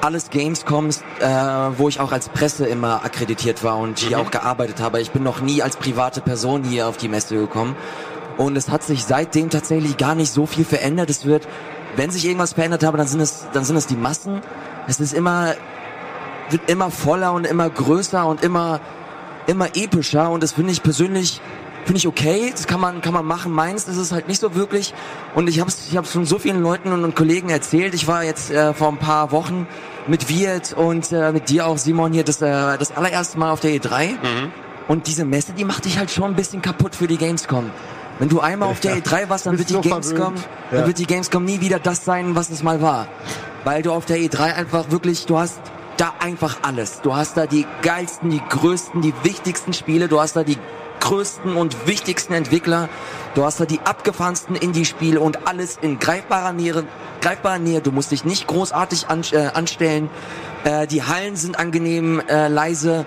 alles 0.00 0.30
Gamescoms, 0.30 1.02
äh, 1.20 1.26
wo 1.76 1.88
ich 1.88 2.00
auch 2.00 2.12
als 2.12 2.28
Presse 2.28 2.66
immer 2.66 3.04
akkreditiert 3.04 3.64
war 3.64 3.78
und 3.78 3.98
hier 3.98 4.20
auch 4.20 4.30
gearbeitet 4.30 4.80
habe. 4.80 5.00
Ich 5.00 5.10
bin 5.10 5.22
noch 5.22 5.40
nie 5.40 5.62
als 5.62 5.76
private 5.76 6.20
Person 6.20 6.62
hier 6.64 6.86
auf 6.86 6.96
die 6.96 7.08
Messe 7.08 7.36
gekommen. 7.36 7.76
Und 8.36 8.56
es 8.56 8.68
hat 8.68 8.82
sich 8.82 9.04
seitdem 9.04 9.50
tatsächlich 9.50 9.96
gar 9.96 10.14
nicht 10.14 10.30
so 10.30 10.46
viel 10.46 10.64
verändert. 10.64 11.10
Es 11.10 11.24
wird, 11.24 11.48
wenn 11.96 12.10
sich 12.10 12.26
irgendwas 12.26 12.52
verändert 12.52 12.84
habe, 12.84 12.98
dann 12.98 13.08
sind 13.08 13.20
es, 13.20 13.46
dann 13.52 13.64
sind 13.64 13.76
es 13.76 13.86
die 13.86 13.96
Massen. 13.96 14.42
Es 14.86 15.00
ist 15.00 15.14
immer, 15.14 15.54
wird 16.50 16.70
immer 16.70 16.90
voller 16.90 17.32
und 17.32 17.46
immer 17.46 17.68
größer 17.68 18.26
und 18.26 18.42
immer, 18.42 18.80
immer 19.46 19.74
epischer. 19.74 20.30
Und 20.30 20.42
das 20.42 20.52
finde 20.52 20.72
ich 20.72 20.82
persönlich 20.82 21.40
finde 21.84 21.98
ich 21.98 22.08
okay, 22.08 22.50
das 22.50 22.66
kann 22.66 22.80
man 22.80 23.00
kann 23.00 23.14
man 23.14 23.24
machen. 23.24 23.52
Meins 23.52 23.86
ist 23.86 23.96
es 23.96 24.12
halt 24.12 24.28
nicht 24.28 24.40
so 24.40 24.54
wirklich. 24.54 24.92
Und 25.34 25.48
ich 25.48 25.60
habe 25.60 25.70
ich 25.88 25.96
habe 25.96 26.06
schon 26.06 26.26
so 26.26 26.38
vielen 26.38 26.62
Leuten 26.62 26.92
und, 26.92 27.04
und 27.04 27.14
Kollegen 27.14 27.48
erzählt. 27.48 27.94
Ich 27.94 28.08
war 28.08 28.24
jetzt 28.24 28.50
äh, 28.50 28.74
vor 28.74 28.88
ein 28.88 28.98
paar 28.98 29.30
Wochen 29.32 29.66
mit 30.06 30.28
Wirt 30.28 30.72
und 30.72 31.12
äh, 31.12 31.32
mit 31.32 31.48
dir 31.48 31.66
auch 31.66 31.78
Simon 31.78 32.12
hier 32.12 32.24
das 32.24 32.42
äh, 32.42 32.78
das 32.78 32.96
allererste 32.96 33.38
Mal 33.38 33.50
auf 33.50 33.60
der 33.60 33.70
E3. 33.72 34.18
Und 34.88 35.06
diese 35.06 35.24
Messe, 35.24 35.52
die 35.52 35.64
macht 35.64 35.84
dich 35.84 35.98
halt 35.98 36.10
schon 36.10 36.24
ein 36.24 36.36
bisschen 36.36 36.62
kaputt 36.62 36.94
für 36.94 37.06
die 37.06 37.16
Gamescom. 37.16 37.70
Wenn 38.18 38.28
du 38.28 38.40
einmal 38.40 38.70
auf 38.70 38.80
der 38.80 38.96
E3 38.96 39.28
warst, 39.28 39.46
dann 39.46 39.58
wird 39.58 39.68
die 39.68 39.80
Gamescom. 39.80 40.34
Ja. 40.36 40.78
dann 40.78 40.86
wird 40.86 40.98
die 40.98 41.06
Gamescom 41.06 41.44
nie 41.44 41.60
wieder 41.60 41.78
das 41.78 42.04
sein, 42.04 42.34
was 42.34 42.50
es 42.50 42.62
mal 42.62 42.80
war. 42.80 43.08
Weil 43.64 43.82
du 43.82 43.92
auf 43.92 44.06
der 44.06 44.18
E3 44.18 44.54
einfach 44.54 44.90
wirklich, 44.90 45.26
du 45.26 45.38
hast 45.38 45.60
da 45.96 46.14
einfach 46.20 46.58
alles. 46.62 47.00
Du 47.00 47.14
hast 47.14 47.36
da 47.36 47.46
die 47.46 47.66
geilsten, 47.82 48.30
die 48.30 48.42
größten, 48.48 49.00
die 49.02 49.14
wichtigsten 49.22 49.72
Spiele, 49.72 50.08
du 50.08 50.20
hast 50.20 50.36
da 50.36 50.44
die 50.44 50.58
größten 51.00 51.56
und 51.56 51.86
wichtigsten 51.86 52.32
Entwickler, 52.32 52.88
du 53.34 53.44
hast 53.44 53.60
da 53.60 53.64
die 53.64 53.80
abgefahrensten 53.80 54.56
Indie-Spiele 54.56 55.20
und 55.20 55.46
alles 55.46 55.78
in 55.80 55.98
greifbarer 55.98 56.52
Nähe, 56.52 56.84
greifbarer 57.20 57.58
Nähe. 57.58 57.80
Du 57.80 57.92
musst 57.92 58.10
dich 58.10 58.24
nicht 58.24 58.46
großartig 58.46 59.08
an, 59.08 59.22
äh, 59.32 59.48
anstellen. 59.54 60.10
Äh, 60.64 60.86
die 60.86 61.02
Hallen 61.02 61.36
sind 61.36 61.58
angenehm 61.58 62.20
äh, 62.28 62.48
leise. 62.48 63.06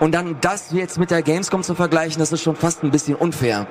Und 0.00 0.12
dann 0.12 0.36
das 0.40 0.72
jetzt 0.72 0.98
mit 0.98 1.10
der 1.10 1.22
Gamescom 1.22 1.62
zu 1.62 1.74
vergleichen, 1.74 2.18
das 2.18 2.32
ist 2.32 2.42
schon 2.42 2.56
fast 2.56 2.82
ein 2.82 2.90
bisschen 2.90 3.14
unfair. 3.14 3.66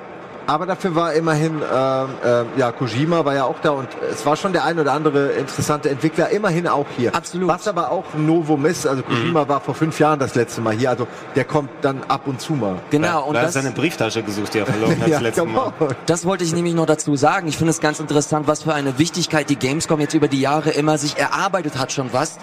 Aber 0.46 0.66
dafür 0.66 0.94
war 0.94 1.12
immerhin, 1.14 1.54
ähm, 1.54 2.08
ähm, 2.24 2.46
ja, 2.56 2.72
Kojima 2.72 3.24
war 3.24 3.34
ja 3.34 3.44
auch 3.44 3.60
da 3.62 3.70
und 3.70 3.88
es 4.10 4.24
war 4.26 4.36
schon 4.36 4.52
der 4.52 4.64
ein 4.64 4.78
oder 4.78 4.92
andere 4.92 5.32
interessante 5.32 5.90
Entwickler 5.90 6.30
immerhin 6.30 6.66
auch 6.66 6.86
hier. 6.96 7.14
Absolut. 7.14 7.48
Was 7.48 7.66
aber 7.68 7.90
auch 7.90 8.04
ein 8.14 8.26
Novum 8.26 8.66
ist, 8.66 8.86
also 8.86 9.02
Kojima 9.02 9.48
war 9.48 9.60
vor 9.60 9.74
fünf 9.74 9.98
Jahren 9.98 10.18
das 10.18 10.34
letzte 10.34 10.60
Mal 10.60 10.74
hier, 10.74 10.90
also 10.90 11.06
der 11.34 11.44
kommt 11.44 11.70
dann 11.82 12.02
ab 12.08 12.22
und 12.26 12.40
zu 12.40 12.54
mal. 12.54 12.76
Genau, 12.90 13.24
und 13.24 13.34
da 13.34 13.40
hat 13.40 13.46
das, 13.46 13.54
seine 13.54 13.70
Brieftasche 13.70 14.22
gesucht, 14.22 14.54
die 14.54 14.58
er 14.58 14.66
verloren 14.66 15.00
hat 15.00 15.10
das 15.10 15.20
letzte 15.20 15.44
Mal. 15.44 15.72
genau. 15.78 15.92
das 16.06 16.24
wollte 16.24 16.44
ich 16.44 16.54
nämlich 16.54 16.74
noch 16.74 16.86
dazu 16.86 17.16
sagen. 17.16 17.48
Ich 17.48 17.56
finde 17.56 17.70
es 17.70 17.80
ganz 17.80 18.00
interessant, 18.00 18.46
was 18.46 18.62
für 18.62 18.74
eine 18.74 18.98
Wichtigkeit 18.98 19.48
die 19.48 19.56
Gamescom 19.56 20.00
jetzt 20.00 20.14
über 20.14 20.28
die 20.28 20.40
Jahre 20.40 20.70
immer 20.70 20.98
sich 20.98 21.16
erarbeitet 21.16 21.78
hat 21.78 21.92
schon 21.92 22.12
was. 22.12 22.38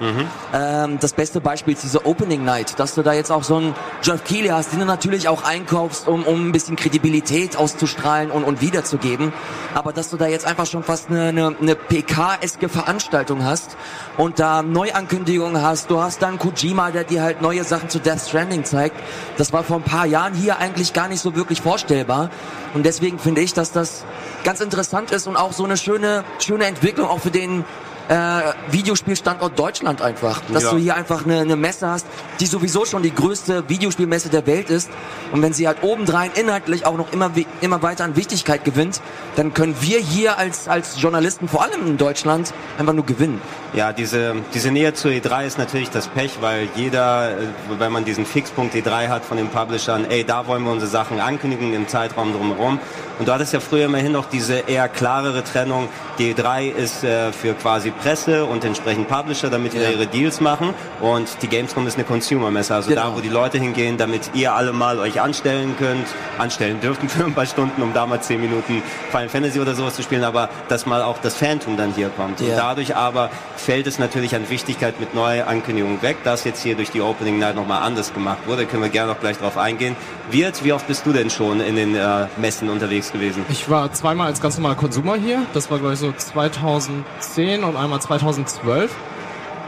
Ähm, 0.53 0.97
das 0.99 1.13
beste 1.13 1.41
Beispiel 1.41 1.73
ist 1.73 1.83
diese 1.83 2.05
Opening 2.05 2.43
Night, 2.43 2.79
dass 2.79 2.95
du 2.95 3.01
da 3.03 3.13
jetzt 3.13 3.31
auch 3.31 3.43
so 3.43 3.57
einen 3.57 3.75
Jeff 4.01 4.23
Keighley 4.23 4.49
hast, 4.49 4.73
den 4.73 4.79
du 4.79 4.85
natürlich 4.85 5.27
auch 5.27 5.43
einkaufst, 5.43 6.07
um, 6.07 6.23
um 6.23 6.47
ein 6.47 6.51
bisschen 6.51 6.75
Kredibilität 6.75 7.55
auszustrahlen 7.91 8.31
und, 8.31 8.43
und 8.43 8.61
wiederzugeben. 8.61 9.33
Aber 9.73 9.93
dass 9.93 10.09
du 10.09 10.17
da 10.17 10.27
jetzt 10.27 10.45
einfach 10.45 10.65
schon 10.65 10.83
fast 10.83 11.09
eine, 11.09 11.29
eine, 11.29 11.55
eine 11.59 11.75
PK-eske 11.75 12.69
Veranstaltung 12.69 13.43
hast 13.43 13.77
und 14.17 14.39
da 14.39 14.61
Neuankündigungen 14.61 15.61
hast. 15.61 15.89
Du 15.89 16.01
hast 16.01 16.21
dann 16.21 16.37
Kojima, 16.37 16.91
der 16.91 17.03
dir 17.03 17.21
halt 17.21 17.41
neue 17.41 17.63
Sachen 17.63 17.89
zu 17.89 17.99
Death 17.99 18.21
Stranding 18.21 18.63
zeigt. 18.63 18.95
Das 19.37 19.53
war 19.53 19.63
vor 19.63 19.77
ein 19.77 19.83
paar 19.83 20.05
Jahren 20.05 20.33
hier 20.33 20.57
eigentlich 20.57 20.93
gar 20.93 21.07
nicht 21.07 21.21
so 21.21 21.35
wirklich 21.35 21.61
vorstellbar. 21.61 22.29
Und 22.73 22.85
deswegen 22.85 23.19
finde 23.19 23.41
ich, 23.41 23.53
dass 23.53 23.71
das 23.71 24.05
ganz 24.43 24.61
interessant 24.61 25.11
ist 25.11 25.27
und 25.27 25.35
auch 25.35 25.53
so 25.53 25.65
eine 25.65 25.77
schöne, 25.77 26.23
schöne 26.39 26.65
Entwicklung 26.65 27.07
auch 27.07 27.19
für 27.19 27.31
den 27.31 27.65
äh, 28.11 28.41
Videospielstandort 28.71 29.57
Deutschland 29.57 30.01
einfach. 30.01 30.41
Dass 30.51 30.63
Ja. 30.63 30.71
du 30.71 30.77
hier 30.77 30.95
einfach 30.95 31.25
eine, 31.25 31.39
eine 31.39 31.55
Messe 31.55 31.87
hast, 31.87 32.05
die 32.41 32.45
sowieso 32.45 32.83
schon 32.85 33.03
die 33.03 33.13
größte 33.15 33.69
Videospielmesse 33.69 34.27
der 34.29 34.45
Welt 34.47 34.69
ist. 34.69 34.89
Und 35.31 35.41
wenn 35.41 35.53
sie 35.53 35.65
halt 35.65 35.77
obendrein 35.81 36.29
inhaltlich 36.35 36.85
auch 36.85 36.97
noch 36.97 37.13
immer, 37.13 37.31
immer 37.61 37.81
weiter 37.81 38.03
an 38.03 38.17
Wichtigkeit 38.17 38.65
gewinnt, 38.65 38.99
dann 39.37 39.53
können 39.53 39.75
wir 39.79 39.99
hier 39.99 40.37
als, 40.37 40.67
als 40.67 41.01
Journalisten, 41.01 41.47
vor 41.47 41.63
allem 41.63 41.87
in 41.87 41.97
Deutschland, 41.97 42.53
einfach 42.77 42.93
nur 42.93 43.05
gewinnen. 43.05 43.39
Ja, 43.73 43.93
diese, 43.93 44.35
diese 44.53 44.71
Nähe 44.71 44.93
zur 44.93 45.11
E3 45.11 45.45
ist 45.45 45.57
natürlich 45.57 45.89
das 45.89 46.07
Pech, 46.09 46.39
weil 46.41 46.67
jeder, 46.75 47.31
äh, 47.31 47.43
wenn 47.79 47.93
man 47.93 48.03
diesen 48.03 48.25
Fixpunkt 48.25 48.75
E3 48.75 49.07
hat 49.07 49.23
von 49.23 49.37
den 49.37 49.47
Publishern, 49.47 50.03
ey, 50.09 50.25
da 50.25 50.47
wollen 50.47 50.63
wir 50.63 50.71
unsere 50.73 50.91
Sachen 50.91 51.21
ankündigen 51.21 51.73
im 51.73 51.87
Zeitraum 51.87 52.33
drumherum. 52.33 52.79
Und 53.19 53.27
du 53.27 53.31
hattest 53.31 53.53
ja 53.53 53.61
früher 53.61 53.85
immerhin 53.85 54.11
noch 54.11 54.25
diese 54.25 54.55
eher 54.67 54.89
klarere 54.89 55.43
Trennung. 55.45 55.87
Die 56.17 56.33
E3 56.33 56.69
ist 56.71 57.03
äh, 57.05 57.31
für 57.31 57.53
quasi 57.53 57.91
Presse 58.01 58.45
und 58.45 58.63
entsprechend 58.63 59.07
Publisher, 59.07 59.49
damit 59.49 59.73
da 59.75 59.89
ihre 59.89 60.07
Deals 60.07 60.41
machen. 60.41 60.73
Und 61.01 61.27
die 61.41 61.47
Gamescom 61.47 61.85
ist 61.87 61.95
eine 61.95 62.03
Consumer-Messe, 62.03 62.73
also 62.75 62.89
da, 62.93 63.03
Genau. 63.03 63.15
wo 63.17 63.21
die 63.21 63.29
Leute 63.29 63.57
hingehen, 63.57 63.97
damit 63.97 64.31
ihr 64.33 64.53
alle 64.53 64.73
mal 64.73 64.99
euch 64.99 65.21
anstellen 65.21 65.75
könnt, 65.77 66.07
anstellen 66.37 66.79
dürften 66.81 67.07
für 67.09 67.25
ein 67.25 67.33
paar 67.33 67.45
Stunden, 67.45 67.81
um 67.81 67.93
da 67.93 68.05
mal 68.05 68.21
zehn 68.21 68.41
Minuten 68.41 68.81
Final 69.11 69.29
Fantasy 69.29 69.59
oder 69.59 69.75
sowas 69.75 69.95
zu 69.95 70.01
spielen, 70.03 70.23
aber 70.23 70.49
dass 70.67 70.85
mal 70.85 71.01
auch 71.03 71.17
das 71.21 71.35
Phantom 71.35 71.77
dann 71.77 71.93
hier 71.93 72.09
kommt. 72.09 72.41
Und 72.41 72.47
Ja. 72.47 72.55
dadurch 72.55 72.95
aber 72.95 73.29
fällt 73.55 73.85
es 73.87 73.99
natürlich 73.99 74.35
an 74.35 74.49
Wichtigkeit 74.49 74.99
mit 74.99 75.13
Neuankündigungen 75.13 76.01
weg, 76.01 76.17
das 76.23 76.43
jetzt 76.43 76.63
hier 76.63 76.75
durch 76.75 76.89
die 76.91 77.01
Opening 77.01 77.37
Night 77.39 77.55
nochmal 77.55 77.81
anders 77.83 78.13
gemacht 78.13 78.39
wurde. 78.47 78.65
Können 78.65 78.83
wir 78.83 78.89
gerne 78.89 79.11
noch 79.11 79.19
gleich 79.19 79.37
drauf 79.37 79.57
eingehen. 79.57 79.95
Wirt, 80.31 80.63
wie 80.63 80.73
oft 80.73 80.87
bist 80.87 81.05
du 81.05 81.13
denn 81.13 81.29
schon 81.29 81.59
in 81.61 81.75
den 81.75 81.95
äh, 81.95 82.27
Messen 82.37 82.69
unterwegs 82.69 83.11
gewesen? 83.11 83.45
Ich 83.49 83.69
war 83.69 83.91
zweimal 83.93 84.27
als 84.27 84.41
ganz 84.41 84.57
normaler 84.57 84.75
Konsumer 84.75 85.15
hier. 85.15 85.43
Das 85.53 85.69
war, 85.69 85.77
glaube 85.79 85.93
ich, 85.93 85.99
so 85.99 86.11
2010 86.11 87.63
und 87.63 87.75
einmal 87.81 88.01
2012. 88.01 88.91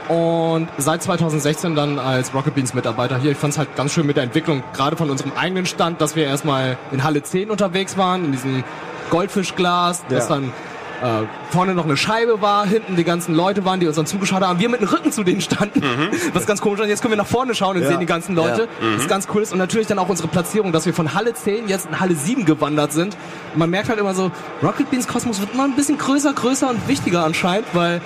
Und 0.09 0.67
seit 0.77 1.01
2016 1.01 1.75
dann 1.75 1.97
als 1.97 2.33
Rocket 2.33 2.55
Beans 2.55 2.73
Mitarbeiter 2.73 3.17
hier. 3.17 3.31
Ich 3.31 3.37
fand 3.37 3.53
es 3.53 3.57
halt 3.57 3.75
ganz 3.75 3.93
schön 3.93 4.05
mit 4.05 4.17
der 4.17 4.23
Entwicklung, 4.23 4.61
gerade 4.73 4.97
von 4.97 5.09
unserem 5.09 5.31
eigenen 5.33 5.65
Stand, 5.65 6.01
dass 6.01 6.15
wir 6.17 6.25
erstmal 6.25 6.77
in 6.91 7.03
Halle 7.05 7.23
10 7.23 7.49
unterwegs 7.49 7.97
waren, 7.97 8.25
in 8.25 8.31
diesem 8.33 8.63
Goldfischglas, 9.09 10.03
Ja. 10.29 10.35
dann 10.35 10.51
äh, 11.03 11.07
vorne 11.51 11.73
noch 11.75 11.83
eine 11.85 11.97
Scheibe 11.97 12.41
war, 12.41 12.65
hinten 12.65 12.95
die 12.95 13.03
ganzen 13.03 13.35
Leute 13.35 13.65
waren, 13.65 13.79
die 13.79 13.87
uns 13.87 13.97
dann 13.97 14.05
zugeschaut 14.05 14.41
haben. 14.41 14.59
Wir 14.59 14.69
mit 14.69 14.79
dem 14.81 14.87
Rücken 14.87 15.11
zu 15.11 15.23
denen 15.23 15.41
standen, 15.41 15.83
was 16.33 16.45
ganz 16.47 16.61
komisch 16.61 16.79
ist. 16.79 16.87
Jetzt 16.87 17.01
können 17.01 17.11
wir 17.11 17.17
nach 17.17 17.27
vorne 17.27 17.53
schauen 17.55 17.75
und 17.75 17.83
Ja. 17.83 17.89
sehen 17.89 17.99
die 17.99 18.05
ganzen 18.05 18.35
Leute. 18.35 18.67
Das 18.93 19.01
ist 19.03 19.09
ganz 19.09 19.27
cool 19.33 19.41
ist. 19.41 19.51
Und 19.51 19.57
natürlich 19.59 19.87
dann 19.87 19.99
auch 19.99 20.07
unsere 20.09 20.27
Platzierung, 20.29 20.71
dass 20.71 20.85
wir 20.85 20.93
von 20.93 21.13
Halle 21.13 21.33
10 21.33 21.67
jetzt 21.67 21.87
in 21.87 21.99
Halle 21.99 22.15
7 22.15 22.45
gewandert 22.45 22.93
sind. 22.93 23.17
Man 23.55 23.69
merkt 23.69 23.89
halt 23.89 23.99
immer 23.99 24.13
so, 24.15 24.31
Rocket 24.63 24.89
Beans 24.89 25.07
Kosmos 25.07 25.41
wird 25.41 25.53
immer 25.53 25.65
ein 25.65 25.75
bisschen 25.75 25.97
größer, 25.97 26.33
größer 26.33 26.69
und 26.69 26.87
wichtiger 26.87 27.25
anscheinend, 27.25 27.67
weil 27.73 28.01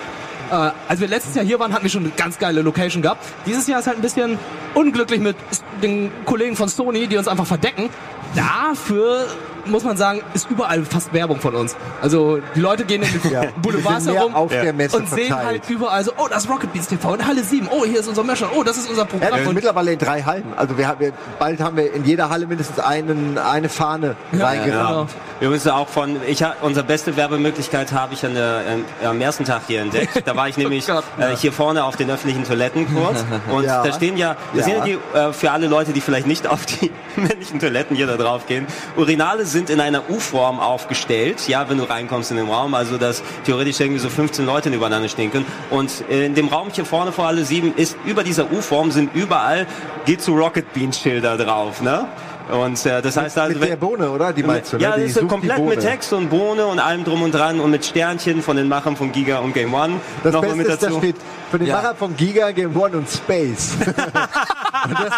äh, 0.50 0.72
als 0.88 1.00
wir 1.00 1.08
letztes 1.08 1.36
Jahr 1.36 1.46
hier 1.46 1.60
waren, 1.60 1.74
hatten 1.74 1.84
wir 1.84 1.90
schon 1.92 2.04
eine 2.04 2.12
ganz 2.18 2.40
geile 2.40 2.62
Location 2.62 3.02
gehabt. 3.04 3.24
Dieses 3.46 3.68
Jahr 3.68 3.80
ist 3.80 3.88
halt 3.88 3.98
ein 3.98 4.02
bisschen 4.02 4.40
unglücklich 4.74 5.20
mit 5.20 5.36
den 5.84 6.10
Kollegen 6.26 6.56
von 6.56 6.68
Sony, 6.70 7.06
die 7.08 7.18
uns 7.18 7.28
einfach 7.28 7.46
verdecken. 7.46 7.90
Dafür 8.36 9.26
muss 9.70 9.84
man 9.84 9.98
sagen, 9.98 10.22
ist 10.34 10.50
überall 10.50 10.84
fast 10.84 11.14
Werbung 11.14 11.40
von 11.40 11.56
uns. 11.56 11.76
Also 12.02 12.40
die 12.56 12.60
Leute 12.60 12.86
gehen 12.86 13.02
in 13.04 13.22
den 13.22 13.32
Ja. 13.32 13.42
Boulevards 13.62 14.08
herum 14.08 14.34
auf 14.36 14.50
der 14.52 14.74
Messe 14.74 14.98
und 14.98 15.10
sehen 15.10 15.28
verteilt. 15.28 15.46
halt 15.48 15.70
überall 15.70 16.04
so, 16.04 16.12
oh, 16.18 16.28
das 16.30 16.46
ist 16.46 16.50
Rocket 16.50 16.72
Beans 16.74 16.88
TV 16.88 17.16
in 17.16 17.26
Halle 17.28 17.44
7. 17.44 17.68
Oh, 17.72 17.86
hier 17.86 18.00
ist 18.00 18.08
unser 18.08 18.24
Mescher. 18.24 18.50
Oh, 18.56 18.64
das 18.64 18.78
ist 18.78 18.90
unser 18.90 19.02
Ja, 19.04 19.08
Programm. 19.08 19.32
das 19.32 19.42
ist 19.42 19.54
mittlerweile 19.54 19.92
in 19.94 20.00
drei 20.00 20.22
Hallen. 20.24 20.46
Also 20.56 20.78
wir 20.78 20.88
haben, 20.88 21.00
wir, 21.00 21.12
bald 21.40 21.60
haben 21.60 21.78
wir 21.78 21.94
in 21.94 22.06
jeder 22.06 22.30
Halle 22.30 22.48
mindestens 22.48 22.80
einen, 22.80 23.38
eine 23.38 23.70
Fahne 23.70 24.16
reingerammt. 24.34 24.66
genau. 24.66 25.08
Wir 25.40 25.50
müssen 25.50 25.70
auch 25.70 25.88
von, 25.88 26.18
ich 26.28 26.44
unsere 26.62 26.86
beste 26.86 27.16
Werbemöglichkeit 27.16 27.92
habe 27.92 28.14
ich 28.16 28.26
an 28.26 28.34
der, 28.34 28.62
ähm, 28.68 28.86
am 29.08 29.22
ersten 29.22 29.46
Tag 29.46 29.62
hier 29.68 29.82
entdeckt. 29.82 30.24
Da 30.26 30.36
war 30.36 30.48
ich 30.50 30.58
nämlich 30.58 30.90
Oh 30.90 30.94
Gott. 30.96 31.04
äh, 31.20 31.36
hier 31.36 31.52
vorne 31.52 31.84
auf 31.84 31.96
den 31.96 32.10
öffentlichen 32.10 32.44
Toiletten 32.44 32.88
kurz 32.94 33.24
und 33.52 33.64
Ja. 33.66 33.84
da 33.84 33.94
stehen 33.94 34.18
ja, 34.18 34.36
das 34.56 34.66
Ja. 34.68 34.74
sind 34.76 34.88
ja 34.88 34.98
die, 35.14 35.18
äh, 35.18 35.34
für 35.34 35.52
alle 35.52 35.68
Leute, 35.68 35.94
die 35.94 36.02
vielleicht 36.02 36.26
nicht 36.26 36.48
auf 36.48 36.66
die 36.66 36.92
männlichen 37.16 37.60
Toiletten 37.60 37.96
hier 37.96 38.08
da 38.08 38.18
drauf 38.18 38.48
gehen. 38.48 38.66
Urinale 38.96 39.46
sind 39.46 39.57
in 39.58 39.80
einer 39.80 40.10
U-Form 40.10 40.60
aufgestellt, 40.60 41.48
ja, 41.48 41.70
wenn 41.70 41.78
du 41.78 41.84
reinkommst 41.84 42.32
in 42.32 42.38
den 42.38 42.48
Raum, 42.48 42.74
also 42.74 42.98
dass 42.98 43.24
theoretisch 43.46 43.80
irgendwie 43.80 44.00
so 44.00 44.10
15 44.10 44.46
Leute 44.46 44.70
übereinander 44.70 45.10
stehen 45.10 45.32
können. 45.32 45.46
Und 45.70 46.04
in 46.10 46.36
dem 46.36 46.48
Raum 46.48 46.70
hier 46.72 46.86
vorne 46.86 47.12
vor 47.12 47.28
alle 47.28 47.44
sieben 47.44 47.74
ist 47.76 47.98
über 48.06 48.24
dieser 48.24 48.52
U-Form 48.52 48.92
sind 48.92 49.14
überall 49.16 49.68
geht 50.06 50.22
zu 50.22 50.34
Rocket 50.34 50.72
Bean 50.74 50.94
Schilder 50.94 51.38
drauf, 51.38 51.82
ne? 51.82 52.08
Und 52.50 52.86
äh, 52.86 53.02
das 53.02 53.18
heißt 53.18 53.38
also, 53.38 53.60
Mit 53.60 53.70
der 53.70 53.76
Bohne, 53.76 54.10
oder? 54.10 54.32
Die 54.32 54.44
meinst 54.44 54.72
du, 54.72 54.78
ne? 54.78 54.84
ja, 54.84 54.96
Die 54.96 55.04
das 55.04 55.18
ist 55.18 55.28
komplett 55.28 55.60
mit 55.60 55.82
Text 55.82 56.14
und 56.14 56.30
Bohne 56.30 56.66
und 56.66 56.80
allem 56.80 57.04
drum 57.04 57.22
und 57.22 57.34
dran 57.34 57.60
und 57.60 57.72
mit 57.72 57.84
Sternchen 57.84 58.42
von 58.42 58.56
den 58.56 58.70
Machern 58.70 58.96
von 58.96 59.12
Giga 59.12 59.40
und 59.40 59.54
Game 59.54 59.74
One. 59.74 59.96
Das 60.24 60.34
Nochmal 60.34 60.52
Beste 60.52 60.58
mit 60.58 60.68
ist, 60.68 60.84
da 60.84 60.88
dazu. 60.88 61.00
steht 61.00 61.16
für 61.50 61.60
den 61.60 61.68
Ja. 61.68 61.76
Macher 61.78 61.96
von 61.96 62.16
Giga, 62.16 62.52
Game 62.52 62.76
One 62.76 62.98
und 62.98 63.10
Space. 63.10 63.76
und 63.86 65.00
das, 65.00 65.14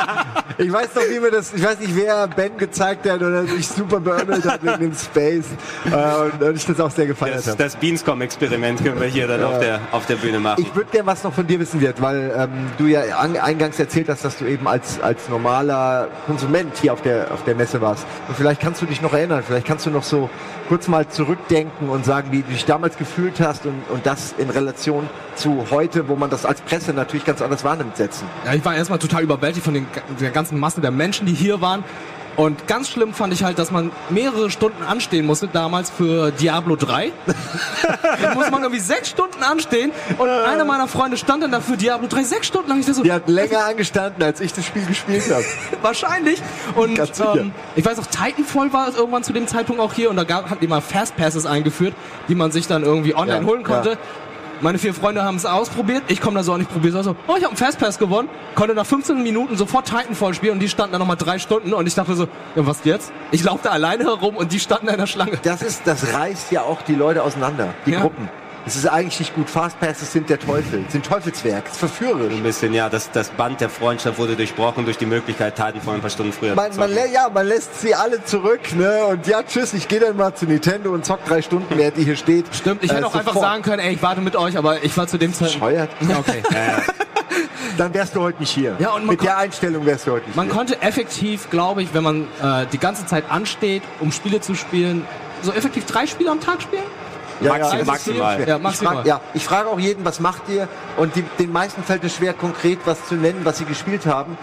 ich 0.58 0.72
weiß 0.72 0.96
noch, 0.96 1.04
wie 1.10 1.20
mir 1.20 1.32
das, 1.32 1.54
ich 1.54 1.64
weiß 1.64 1.80
nicht, 1.80 1.96
wer 1.96 2.28
Ben 2.28 2.58
gezeigt 2.58 3.10
hat 3.10 3.22
oder 3.22 3.46
sich 3.46 3.68
super 3.68 4.00
beömmelt 4.00 4.46
hat 4.46 4.64
mit 4.64 4.80
dem 4.80 4.94
Space. 4.94 5.46
Äh, 5.86 5.96
und, 5.96 6.44
und 6.44 6.56
ich 6.56 6.66
das 6.66 6.80
auch 6.80 6.92
sehr 6.92 7.08
Das, 7.08 7.48
habe. 7.48 7.58
das 7.58 7.76
Beanscom-Experiment 7.76 8.84
können 8.84 9.00
wir 9.00 9.08
hier 9.08 9.28
dann 9.28 9.44
auf, 9.44 9.60
der, 9.60 9.80
auf 9.92 10.06
der 10.06 10.16
Bühne 10.16 10.40
machen. 10.40 10.62
Ich 10.62 10.76
würde 10.76 10.90
gerne 10.92 11.08
was 11.08 11.24
noch 11.24 11.34
von 11.34 11.48
dir 11.48 11.60
wissen, 11.60 11.82
Wirt, 11.82 12.02
weil 12.02 12.32
ähm, 12.36 12.50
du 12.78 12.86
ja 12.86 13.02
an, 13.18 13.38
eingangs 13.38 13.80
erzählt 13.80 14.10
hast, 14.10 14.26
dass 14.26 14.38
du 14.38 14.46
eben 14.46 14.68
als, 14.68 15.00
als 15.02 15.30
normaler 15.30 16.08
Konsument 16.26 16.76
hier 16.78 16.94
auf 16.94 17.02
der, 17.02 17.32
auf 17.32 17.44
der 17.44 17.56
Messe 17.56 17.82
warst. 17.82 18.06
Und 18.28 18.36
vielleicht 18.36 18.62
kannst 18.62 18.82
du 18.82 18.86
dich 18.86 19.02
noch 19.02 19.14
erinnern, 19.14 19.44
vielleicht 19.46 19.66
kannst 19.66 19.86
du 19.86 19.90
noch 19.90 20.04
so 20.04 20.30
kurz 20.68 20.88
mal 20.88 21.08
zurückdenken 21.08 21.90
und 21.90 22.06
sagen, 22.06 22.32
wie 22.32 22.42
du 22.42 22.52
dich 22.52 22.66
damals 22.66 22.98
gefühlt 22.98 23.40
hast 23.40 23.66
und, 23.66 23.82
und 23.90 24.06
das 24.06 24.36
in 24.38 24.50
Relation 24.50 25.10
zu 25.40 25.66
heute, 25.72 26.08
wo 26.08 26.16
man 26.16 26.30
das 26.30 26.46
als 26.46 26.62
Presse 26.62 26.94
natürlich 26.94 27.26
ganz 27.26 27.42
anders 27.42 27.64
wahrnimmt, 27.64 27.98
setzen. 27.98 28.28
Ja, 28.46 28.54
ich 28.54 28.64
war 28.64 28.76
erstmal 28.76 29.00
total 29.00 29.24
überwältigt 29.24 29.64
von 29.66 29.74
den, 29.74 29.88
der 30.20 30.32
ganzen 30.32 30.60
Masse 30.60 30.82
der 30.82 30.92
Menschen, 30.92 31.26
die 31.26 31.34
hier 31.34 31.62
waren. 31.62 31.84
Und 32.36 32.68
ganz 32.68 32.88
schlimm 32.90 33.14
fand 33.14 33.34
ich 33.34 33.44
halt, 33.44 33.60
dass 33.60 33.70
man 33.70 33.92
mehrere 34.10 34.50
Stunden 34.50 34.82
anstehen 34.84 35.26
musste, 35.26 35.50
damals 35.50 35.90
für 35.90 36.32
Diablo 36.32 36.78
3. 36.78 37.12
da 38.22 38.34
muss 38.34 38.50
man 38.50 38.62
irgendwie 38.62 38.80
sechs 38.80 39.10
Stunden 39.10 39.44
anstehen. 39.44 39.92
Und 40.18 40.30
einer 40.30 40.64
meiner 40.64 40.88
Freunde 40.88 41.18
stand 41.18 41.44
dann 41.44 41.52
dafür 41.52 41.76
Diablo 41.76 42.08
3 42.08 42.24
sechs 42.24 42.48
Stunden 42.48 42.70
lang. 42.70 42.80
Ich 42.80 42.86
so, 42.86 43.04
Die 43.04 43.12
hat 43.12 43.28
länger 43.28 43.66
angestanden, 43.66 44.24
als 44.24 44.40
ich 44.40 44.54
das 44.54 44.64
Spiel 44.66 44.86
gespielt 44.86 45.24
habe. 45.30 45.44
wahrscheinlich. 45.82 46.42
Und 46.76 46.98
ähm, 47.20 47.52
ich 47.76 47.84
weiß 47.84 48.00
auch, 48.00 48.06
Titanfall 48.06 48.72
war 48.72 48.88
es 48.88 48.96
irgendwann 48.96 49.24
zu 49.24 49.34
dem 49.34 49.46
Zeitpunkt 49.48 49.82
auch 49.82 49.94
hier. 49.94 50.10
Und 50.10 50.16
da 50.16 50.24
gab, 50.24 50.50
hatten 50.50 50.62
die 50.62 50.68
mal 50.68 50.80
Fastpasses 50.82 51.46
eingeführt, 51.46 51.94
die 52.30 52.36
man 52.36 52.52
sich 52.52 52.68
dann 52.68 52.84
irgendwie 52.84 53.16
online 53.16 53.42
Ja, 53.42 53.46
holen 53.48 53.64
konnte. 53.64 53.90
ja. 53.92 53.98
Meine 54.62 54.78
vier 54.78 54.94
Freunde 54.94 55.24
haben 55.24 55.38
es 55.38 55.46
ausprobiert. 55.46 56.04
Ich 56.08 56.20
komme 56.20 56.36
da 56.36 56.44
so 56.44 56.54
auch 56.54 56.58
nicht 56.58 56.70
probiert. 56.72 56.94
So, 57.04 57.12
oh, 57.28 57.34
ich 57.38 57.44
habe 57.44 57.48
einen 57.48 57.56
Fastpass 57.58 57.98
gewonnen. 57.98 58.28
Konnte 58.56 58.76
nach 58.76 58.86
15 58.86 59.22
Minuten 59.24 59.56
sofort 59.56 59.88
Titanfall 59.88 60.34
spielen 60.34 60.54
und 60.54 60.60
die 60.60 60.68
standen 60.68 60.94
da 60.94 61.00
nochmal 61.00 61.16
drei 61.16 61.40
Stunden 61.40 61.74
und 61.74 61.88
ich 61.88 61.96
dachte 61.96 62.14
so, 62.16 62.24
ja, 62.56 62.68
was 62.68 62.84
jetzt? 62.84 63.14
Ich 63.32 63.44
laufe 63.44 63.62
da 63.64 63.70
alleine 63.70 64.04
herum 64.04 64.36
und 64.36 64.52
die 64.52 64.60
standen 64.60 64.88
da 64.88 64.94
in 64.94 65.00
der 65.00 65.08
Schlange. 65.08 65.40
Das 65.44 65.62
ist, 65.62 65.84
das 65.86 66.14
reißt 66.14 66.52
ja 66.52 66.64
auch 66.64 66.82
die 66.82 66.96
Leute 66.96 67.24
auseinander, 67.24 67.74
die 67.86 67.92
Ja. 67.92 68.02
Gruppen. 68.02 68.28
Es 68.66 68.76
ist 68.76 68.86
eigentlich 68.88 69.20
nicht 69.20 69.36
gut. 69.36 69.50
Fastpasses 69.50 70.12
sind 70.12 70.30
der 70.30 70.40
Teufel, 70.40 70.84
sind 70.90 71.06
Teufelswerk, 71.06 71.64
es 71.66 71.72
ist 71.74 71.78
verführerisch. 71.80 72.34
ein 72.34 72.44
bisschen, 72.44 72.74
ja, 72.74 72.90
das, 72.90 73.10
das 73.12 73.30
Band 73.30 73.62
der 73.62 73.70
Freundschaft 73.70 74.18
wurde 74.20 74.36
durchbrochen 74.36 74.86
durch 74.86 74.98
die 74.98 75.06
Möglichkeit, 75.06 75.56
Titanfall 75.56 75.96
ein 75.96 76.02
paar 76.02 76.10
Stunden 76.10 76.34
früher 76.34 76.56
Man, 76.56 76.72
zu 76.72 76.80
man, 76.80 76.92
ja, 77.12 77.30
man 77.34 77.48
lässt 77.48 77.80
sie 77.82 77.96
alle 77.96 78.24
zurück, 78.24 78.60
ne? 78.76 79.06
Und 79.06 79.26
ja, 79.28 79.42
tschüss, 79.44 79.74
ich 79.74 79.88
gehe 79.88 80.00
dann 80.00 80.16
mal 80.18 80.36
zu 80.36 80.46
Nintendo 80.46 80.92
und 80.94 81.06
zock 81.06 81.24
drei 81.26 81.42
Stunden, 81.42 81.78
während 81.78 81.98
ihr 81.98 82.04
hier 82.06 82.16
steht. 82.16 82.46
Stimmt, 82.54 82.84
ich 82.84 82.92
Äh, 82.92 82.96
hätte 82.96 83.08
auch 83.08 83.16
einfach 83.16 83.34
sofort. 83.34 83.46
sagen 83.52 83.64
können, 83.64 83.80
ey, 83.80 83.94
ich 83.94 84.02
warte 84.04 84.22
mit 84.22 84.36
euch, 84.36 84.58
aber 84.58 84.84
ich 84.84 84.96
war 84.98 85.08
zu 85.08 85.18
dem 85.18 85.34
Zeitpunkt. 85.34 85.60
Bescheuert. 85.60 85.90
Okay. 86.20 86.44
dann 87.78 87.94
wärst 87.94 88.16
du 88.16 88.22
heute 88.22 88.40
nicht 88.40 88.52
hier. 88.52 88.76
Ja, 88.80 88.90
und 88.92 89.06
man 89.06 89.16
Mit 89.16 89.24
der 89.24 89.38
Einstellung 89.38 89.86
wärst 89.86 90.08
du 90.08 90.12
heute 90.12 90.26
nicht 90.28 90.36
Man 90.36 90.48
hier. 90.48 90.56
konnte 90.56 90.82
effektiv, 90.82 91.50
glaube 91.50 91.82
ich, 91.82 91.94
wenn 91.94 92.04
man 92.04 92.24
äh, 92.44 92.66
die 92.72 92.78
ganze 92.78 93.06
Zeit 93.06 93.26
ansteht, 93.30 93.84
um 94.00 94.12
Spiele 94.12 94.42
zu 94.42 94.56
spielen, 94.56 95.06
so 95.42 95.52
effektiv 95.54 95.86
drei 95.86 96.06
Spiele 96.06 96.32
am 96.32 96.40
Tag 96.42 96.62
spielen? 96.62 96.84
Ja, 97.42 97.54
Maxi- 97.54 97.78
ist 97.80 97.86
maximal. 97.88 98.36
schwer. 98.36 98.48
Ja, 98.48 98.58
Ich 98.58 98.62
maximal. 98.64 98.96
frag, 98.96 99.06
ja, 99.06 99.22
ich 99.34 99.46
frage 99.46 99.70
auch 99.70 99.80
jeden, 99.80 100.04
was 100.06 100.20
macht 100.20 100.42
ihr? 100.50 100.68
Und 100.98 101.16
die, 101.16 101.24
den 101.40 101.52
meisten 101.52 101.84
fällt 101.84 102.04
es 102.04 102.16
schwer, 102.16 102.34
konkret 102.34 102.80
was 102.86 103.06
zu 103.06 103.16
nennen, 103.16 103.42
was 103.44 103.58
sie 103.60 103.66
gespielt 103.66 104.06
haben, 104.06 104.38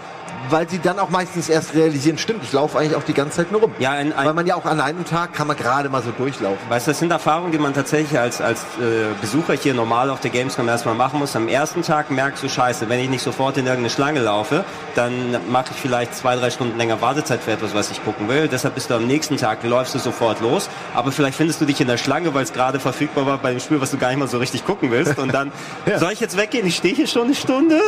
weil 0.49 0.69
sie 0.69 0.79
dann 0.79 0.99
auch 0.99 1.09
meistens 1.09 1.49
erst 1.49 1.73
realisieren, 1.73 2.17
stimmt, 2.17 2.43
ich 2.43 2.53
laufe 2.53 2.77
eigentlich 2.77 2.95
auch 2.95 3.03
die 3.03 3.13
ganze 3.13 3.37
Zeit 3.37 3.51
nur 3.51 3.61
rum. 3.61 3.71
Ja, 3.79 3.91
ein- 3.91 4.13
ein- 4.13 4.25
weil 4.25 4.33
man 4.33 4.45
ja 4.47 4.55
auch 4.55 4.65
an 4.65 4.79
einem 4.79 5.03
Tag 5.05 5.33
kann 5.33 5.47
man 5.47 5.57
gerade 5.57 5.89
mal 5.89 6.01
so 6.01 6.11
durchlaufen. 6.11 6.57
Weißt 6.69 6.87
du, 6.87 6.91
das 6.91 6.99
sind 6.99 7.11
Erfahrungen, 7.11 7.51
die 7.51 7.57
man 7.57 7.73
tatsächlich 7.73 8.17
als, 8.19 8.39
als 8.41 8.61
äh, 8.79 9.13
Besucher 9.21 9.53
hier 9.53 9.73
normal 9.73 10.09
auf 10.09 10.19
der 10.21 10.31
Gamescom 10.31 10.67
erstmal 10.67 10.95
machen 10.95 11.19
muss. 11.19 11.35
Am 11.35 11.47
ersten 11.47 11.81
Tag 11.81 12.11
merkst 12.11 12.43
du, 12.43 12.49
scheiße, 12.49 12.87
wenn 12.89 12.99
ich 12.99 13.09
nicht 13.09 13.23
sofort 13.23 13.57
in 13.57 13.65
irgendeine 13.65 13.89
Schlange 13.89 14.19
laufe, 14.21 14.63
dann 14.95 15.35
mache 15.51 15.67
ich 15.73 15.81
vielleicht 15.81 16.15
zwei, 16.15 16.35
drei 16.35 16.49
Stunden 16.49 16.77
länger 16.77 17.01
Wartezeit 17.01 17.41
für 17.41 17.51
etwas, 17.51 17.73
was 17.73 17.91
ich 17.91 18.03
gucken 18.03 18.29
will. 18.29 18.47
Deshalb 18.47 18.75
bist 18.75 18.89
du 18.89 18.93
am 18.95 19.05
nächsten 19.07 19.37
Tag, 19.37 19.63
läufst 19.63 19.95
du 19.95 19.99
sofort 19.99 20.39
los. 20.41 20.69
Aber 20.93 21.11
vielleicht 21.11 21.35
findest 21.37 21.61
du 21.61 21.65
dich 21.65 21.81
in 21.81 21.87
der 21.87 21.97
Schlange, 21.97 22.33
weil 22.33 22.43
es 22.43 22.53
gerade 22.53 22.79
verfügbar 22.79 23.25
war 23.25 23.37
bei 23.37 23.51
dem 23.51 23.59
Spiel, 23.59 23.81
was 23.81 23.91
du 23.91 23.97
gar 23.97 24.09
nicht 24.09 24.17
mal 24.19 24.27
so 24.27 24.37
richtig 24.37 24.65
gucken 24.65 24.91
willst. 24.91 25.17
Und 25.19 25.33
dann, 25.33 25.51
soll 25.97 26.11
ich 26.13 26.19
jetzt 26.19 26.37
weggehen? 26.37 26.65
Ich 26.67 26.77
stehe 26.77 26.95
hier 26.95 27.07
schon 27.07 27.25
eine 27.25 27.35
Stunde. 27.35 27.79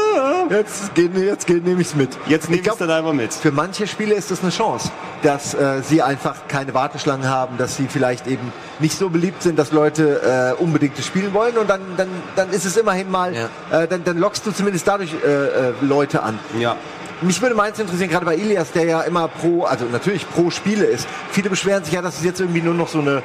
Jetzt, 0.49 0.93
geht- 0.95 1.15
jetzt 1.15 1.47
geht- 1.47 1.65
nehme 1.65 1.81
ich 1.81 1.87
es 1.87 1.95
mit. 1.95 2.09
Jetzt 2.27 2.38
nehme 2.47 2.61
ich 2.61 2.67
es 2.67 2.77
dann 2.77 2.91
einfach 2.91 3.13
mit. 3.13 3.33
für 3.33 3.51
manche 3.51 3.87
Spiele 3.87 4.13
ist 4.15 4.29
das 4.31 4.41
eine 4.41 4.51
Chance, 4.51 4.91
dass 5.23 5.53
äh, 5.53 5.81
sie 5.81 6.01
einfach 6.01 6.35
keine 6.47 6.73
Warteschlangen 6.73 7.27
haben, 7.27 7.57
dass 7.57 7.75
sie 7.75 7.87
vielleicht 7.89 8.27
eben 8.27 8.53
nicht 8.79 8.97
so 8.97 9.09
beliebt 9.09 9.41
sind, 9.43 9.57
dass 9.59 9.71
Leute 9.71 10.55
äh, 10.57 10.61
unbedingt 10.61 10.97
das 10.97 11.05
spielen 11.05 11.33
wollen 11.33 11.57
und 11.57 11.69
dann, 11.69 11.81
dann, 11.97 12.07
dann 12.35 12.49
ist 12.51 12.65
es 12.65 12.77
immerhin 12.77 13.09
mal, 13.11 13.33
Ja. 13.35 13.49
äh, 13.81 13.87
dann, 13.87 14.03
dann 14.03 14.17
lockst 14.17 14.45
du 14.45 14.51
zumindest 14.51 14.87
dadurch 14.87 15.11
äh, 15.25 15.27
äh, 15.27 15.73
Leute 15.81 16.23
an. 16.23 16.39
Ja. 16.59 16.75
Mich 17.21 17.41
würde 17.41 17.53
meins 17.55 17.77
interessieren, 17.79 18.09
gerade 18.09 18.25
bei 18.25 18.35
Ilias, 18.37 18.71
der 18.71 18.85
ja 18.85 19.01
immer 19.01 19.27
pro, 19.27 19.63
also 19.65 19.83
natürlich 19.91 20.29
pro 20.29 20.51
Spiele 20.51 20.85
ist. 20.85 21.05
Viele 21.31 21.49
beschweren 21.49 21.83
sich 21.83 21.93
ja, 21.93 22.01
dass 22.01 22.19
es 22.19 22.23
jetzt 22.23 22.39
irgendwie 22.39 22.61
nur 22.61 22.73
noch 22.73 22.87
so 22.87 22.99
eine, 22.99 23.21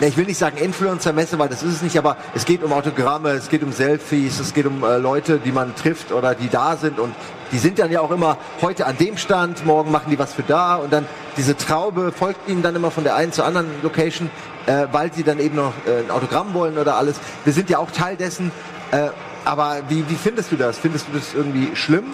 ja, 0.00 0.08
ich 0.08 0.16
will 0.16 0.24
nicht 0.24 0.38
sagen 0.38 0.56
Influencer-Messe, 0.56 1.38
weil 1.38 1.50
das 1.50 1.62
ist 1.62 1.74
es 1.74 1.82
nicht, 1.82 1.98
aber 1.98 2.16
es 2.34 2.46
geht 2.46 2.62
um 2.64 2.72
Autogramme, 2.72 3.30
es 3.32 3.50
geht 3.50 3.62
um 3.62 3.70
Selfies, 3.72 4.40
es 4.40 4.54
geht 4.54 4.64
um 4.64 4.82
äh, 4.82 4.96
Leute, 4.96 5.38
die 5.44 5.52
man 5.52 5.74
trifft 5.76 6.10
oder 6.10 6.34
die 6.34 6.48
da 6.48 6.76
sind 6.76 6.98
und 6.98 7.14
die 7.54 7.60
sind 7.60 7.78
dann 7.78 7.92
ja 7.92 8.00
auch 8.00 8.10
immer 8.10 8.36
heute 8.62 8.84
an 8.84 8.98
dem 8.98 9.16
Stand, 9.16 9.64
morgen 9.64 9.92
machen 9.92 10.10
die 10.10 10.18
was 10.18 10.34
für 10.34 10.42
da 10.42 10.74
und 10.74 10.92
dann 10.92 11.06
diese 11.36 11.56
Traube 11.56 12.10
folgt 12.10 12.48
ihnen 12.48 12.62
dann 12.62 12.74
immer 12.74 12.90
von 12.90 13.04
der 13.04 13.14
einen 13.14 13.30
zur 13.30 13.44
anderen 13.44 13.68
Location, 13.80 14.28
äh, 14.66 14.88
weil 14.90 15.12
sie 15.12 15.22
dann 15.22 15.38
eben 15.38 15.54
noch 15.54 15.72
äh, 15.86 16.00
ein 16.00 16.10
Autogramm 16.10 16.52
wollen 16.52 16.78
oder 16.78 16.96
alles. 16.96 17.20
Wir 17.44 17.52
sind 17.52 17.70
ja 17.70 17.78
auch 17.78 17.92
Teil 17.92 18.16
dessen, 18.16 18.50
äh, 18.90 19.10
aber 19.44 19.82
wie, 19.88 20.04
wie 20.08 20.16
findest 20.16 20.50
du 20.50 20.56
das? 20.56 20.78
Findest 20.78 21.06
du 21.06 21.16
das 21.16 21.32
irgendwie 21.32 21.76
schlimm, 21.76 22.06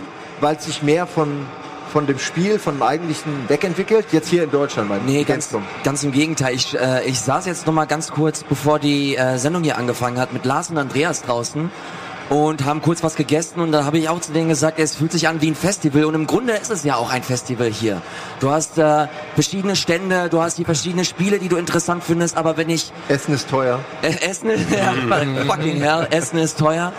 weil 0.42 0.56
es 0.56 0.66
sich 0.66 0.82
mehr 0.82 1.06
von, 1.06 1.46
von 1.90 2.06
dem 2.06 2.18
Spiel, 2.18 2.58
von 2.58 2.74
dem 2.74 2.82
eigentlichen 2.82 3.48
wegentwickelt? 3.48 4.08
Jetzt 4.12 4.28
hier 4.28 4.44
in 4.44 4.50
Deutschland, 4.50 4.90
mein 4.90 5.06
Nee, 5.06 5.24
ganz, 5.24 5.48
ganz 5.84 6.04
im 6.04 6.12
Gegenteil. 6.12 6.54
Ich, 6.54 6.78
äh, 6.78 7.02
ich 7.06 7.18
saß 7.18 7.46
jetzt 7.46 7.66
noch 7.66 7.72
mal 7.72 7.86
ganz 7.86 8.10
kurz, 8.10 8.44
bevor 8.44 8.78
die 8.78 9.16
äh, 9.16 9.38
Sendung 9.38 9.62
hier 9.62 9.78
angefangen 9.78 10.20
hat, 10.20 10.34
mit 10.34 10.44
Lars 10.44 10.68
und 10.68 10.76
Andreas 10.76 11.22
draußen 11.22 11.70
und 12.30 12.64
haben 12.64 12.80
kurz 12.80 13.02
was 13.02 13.16
gegessen 13.16 13.60
und 13.60 13.72
da 13.72 13.84
habe 13.84 13.98
ich 13.98 14.08
auch 14.08 14.20
zu 14.20 14.32
denen 14.32 14.48
gesagt, 14.48 14.78
es 14.78 14.94
fühlt 14.94 15.10
sich 15.10 15.26
an 15.26 15.42
wie 15.42 15.50
ein 15.50 15.56
Festival 15.56 16.04
und 16.04 16.14
im 16.14 16.26
Grunde 16.28 16.52
ist 16.54 16.70
es 16.70 16.84
ja 16.84 16.94
auch 16.94 17.10
ein 17.10 17.24
Festival 17.24 17.70
hier. 17.70 18.00
Du 18.38 18.50
hast 18.50 18.78
äh, 18.78 19.08
verschiedene 19.34 19.74
Stände, 19.74 20.28
du 20.30 20.40
hast 20.40 20.56
die 20.56 20.64
verschiedenen 20.64 21.04
Spiele, 21.04 21.40
die 21.40 21.48
du 21.48 21.56
interessant 21.56 22.04
findest, 22.04 22.36
aber 22.36 22.56
wenn 22.56 22.70
ich 22.70 22.92
Essen 23.08 23.34
ist 23.34 23.50
teuer. 23.50 23.80
äh, 24.02 24.14
Essen, 24.20 24.50
ja, 24.70 24.94
fucking 25.44 25.82
hell, 25.82 26.06
Essen 26.10 26.38
ist 26.38 26.56
teuer. 26.56 26.92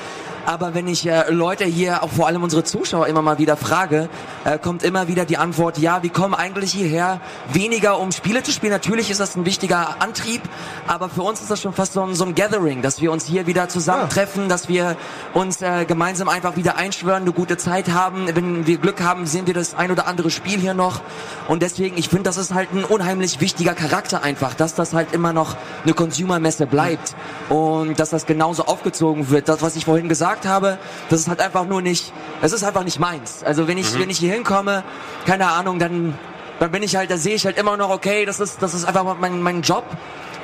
Aber 0.45 0.73
wenn 0.73 0.87
ich 0.87 1.07
äh, 1.07 1.29
Leute 1.29 1.65
hier, 1.65 2.03
auch 2.03 2.09
vor 2.09 2.27
allem 2.27 2.41
unsere 2.41 2.63
Zuschauer 2.63 3.07
immer 3.07 3.21
mal 3.21 3.37
wieder 3.37 3.57
frage, 3.57 4.09
äh, 4.43 4.57
kommt 4.57 4.83
immer 4.83 5.07
wieder 5.07 5.25
die 5.25 5.37
Antwort, 5.37 5.77
ja, 5.77 6.01
wir 6.01 6.09
kommen 6.09 6.33
eigentlich 6.33 6.71
hierher 6.71 7.21
weniger 7.53 7.99
um 7.99 8.11
Spiele 8.11 8.41
zu 8.41 8.51
spielen. 8.51 8.71
Natürlich 8.71 9.11
ist 9.11 9.19
das 9.19 9.35
ein 9.35 9.45
wichtiger 9.45 10.01
Antrieb, 10.01 10.41
aber 10.87 11.09
für 11.09 11.21
uns 11.21 11.41
ist 11.41 11.51
das 11.51 11.61
schon 11.61 11.73
fast 11.73 11.93
so 11.93 12.01
ein, 12.03 12.15
so 12.15 12.25
ein 12.25 12.33
Gathering, 12.33 12.81
dass 12.81 13.01
wir 13.01 13.11
uns 13.11 13.25
hier 13.25 13.45
wieder 13.45 13.69
zusammentreffen, 13.69 14.49
dass 14.49 14.67
wir 14.67 14.97
uns 15.33 15.61
äh, 15.61 15.85
gemeinsam 15.85 16.27
einfach 16.27 16.55
wieder 16.55 16.75
einschwören, 16.75 17.21
eine 17.21 17.33
gute 17.33 17.57
Zeit 17.57 17.89
haben. 17.89 18.27
Wenn 18.33 18.65
wir 18.65 18.77
Glück 18.77 19.01
haben, 19.01 19.27
sehen 19.27 19.45
wir 19.45 19.53
das 19.53 19.75
ein 19.75 19.91
oder 19.91 20.07
andere 20.07 20.31
Spiel 20.31 20.59
hier 20.59 20.73
noch. 20.73 21.01
Und 21.47 21.61
deswegen, 21.61 21.97
ich 21.97 22.09
finde, 22.09 22.23
das 22.23 22.37
ist 22.37 22.53
halt 22.53 22.73
ein 22.73 22.83
unheimlich 22.83 23.41
wichtiger 23.41 23.75
Charakter 23.75 24.23
einfach, 24.23 24.55
dass 24.55 24.73
das 24.73 24.93
halt 24.93 25.13
immer 25.13 25.33
noch 25.33 25.55
eine 25.83 25.93
Consumer-Messe 25.93 26.65
bleibt 26.65 27.15
und 27.49 27.99
dass 27.99 28.09
das 28.09 28.25
genauso 28.25 28.65
aufgezogen 28.65 29.29
wird. 29.29 29.47
Das, 29.47 29.61
was 29.61 29.75
ich 29.75 29.85
vorhin 29.85 30.09
gesagt 30.09 30.30
habe, 30.45 30.77
das 31.09 31.21
ist 31.21 31.27
halt 31.27 31.39
einfach 31.39 31.65
nur 31.65 31.81
nicht, 31.81 32.11
es 32.41 32.51
ist 32.51 32.63
einfach 32.63 32.83
nicht 32.83 32.99
meins. 32.99 33.43
Also 33.43 33.67
wenn 33.67 33.77
ich, 33.77 33.97
wenn 33.99 34.09
ich 34.09 34.17
hier 34.17 34.33
hinkomme, 34.33 34.83
keine 35.25 35.47
Ahnung, 35.51 35.79
dann, 35.79 36.17
dann 36.59 36.71
bin 36.71 36.83
ich 36.83 36.95
halt, 36.95 37.11
da 37.11 37.17
sehe 37.17 37.35
ich 37.35 37.45
halt 37.45 37.57
immer 37.57 37.77
noch, 37.77 37.89
okay, 37.89 38.25
das 38.25 38.39
ist, 38.39 38.61
das 38.61 38.73
ist 38.73 38.85
einfach 38.85 39.17
mein, 39.19 39.41
mein 39.41 39.61
Job. 39.61 39.85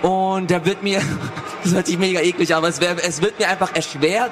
Und 0.04 0.52
der 0.52 0.63
wird 0.65 0.84
mir, 0.84 1.02
das 1.63 1.73
hört 1.73 1.88
sich 1.88 1.97
mega 1.97 2.19
eklig 2.21 2.54
aber 2.54 2.67
es, 2.67 2.80
wär, 2.80 2.95
es 3.04 3.21
wird 3.21 3.39
mir 3.39 3.50
einfach 3.50 3.73
erschwert, 3.76 4.32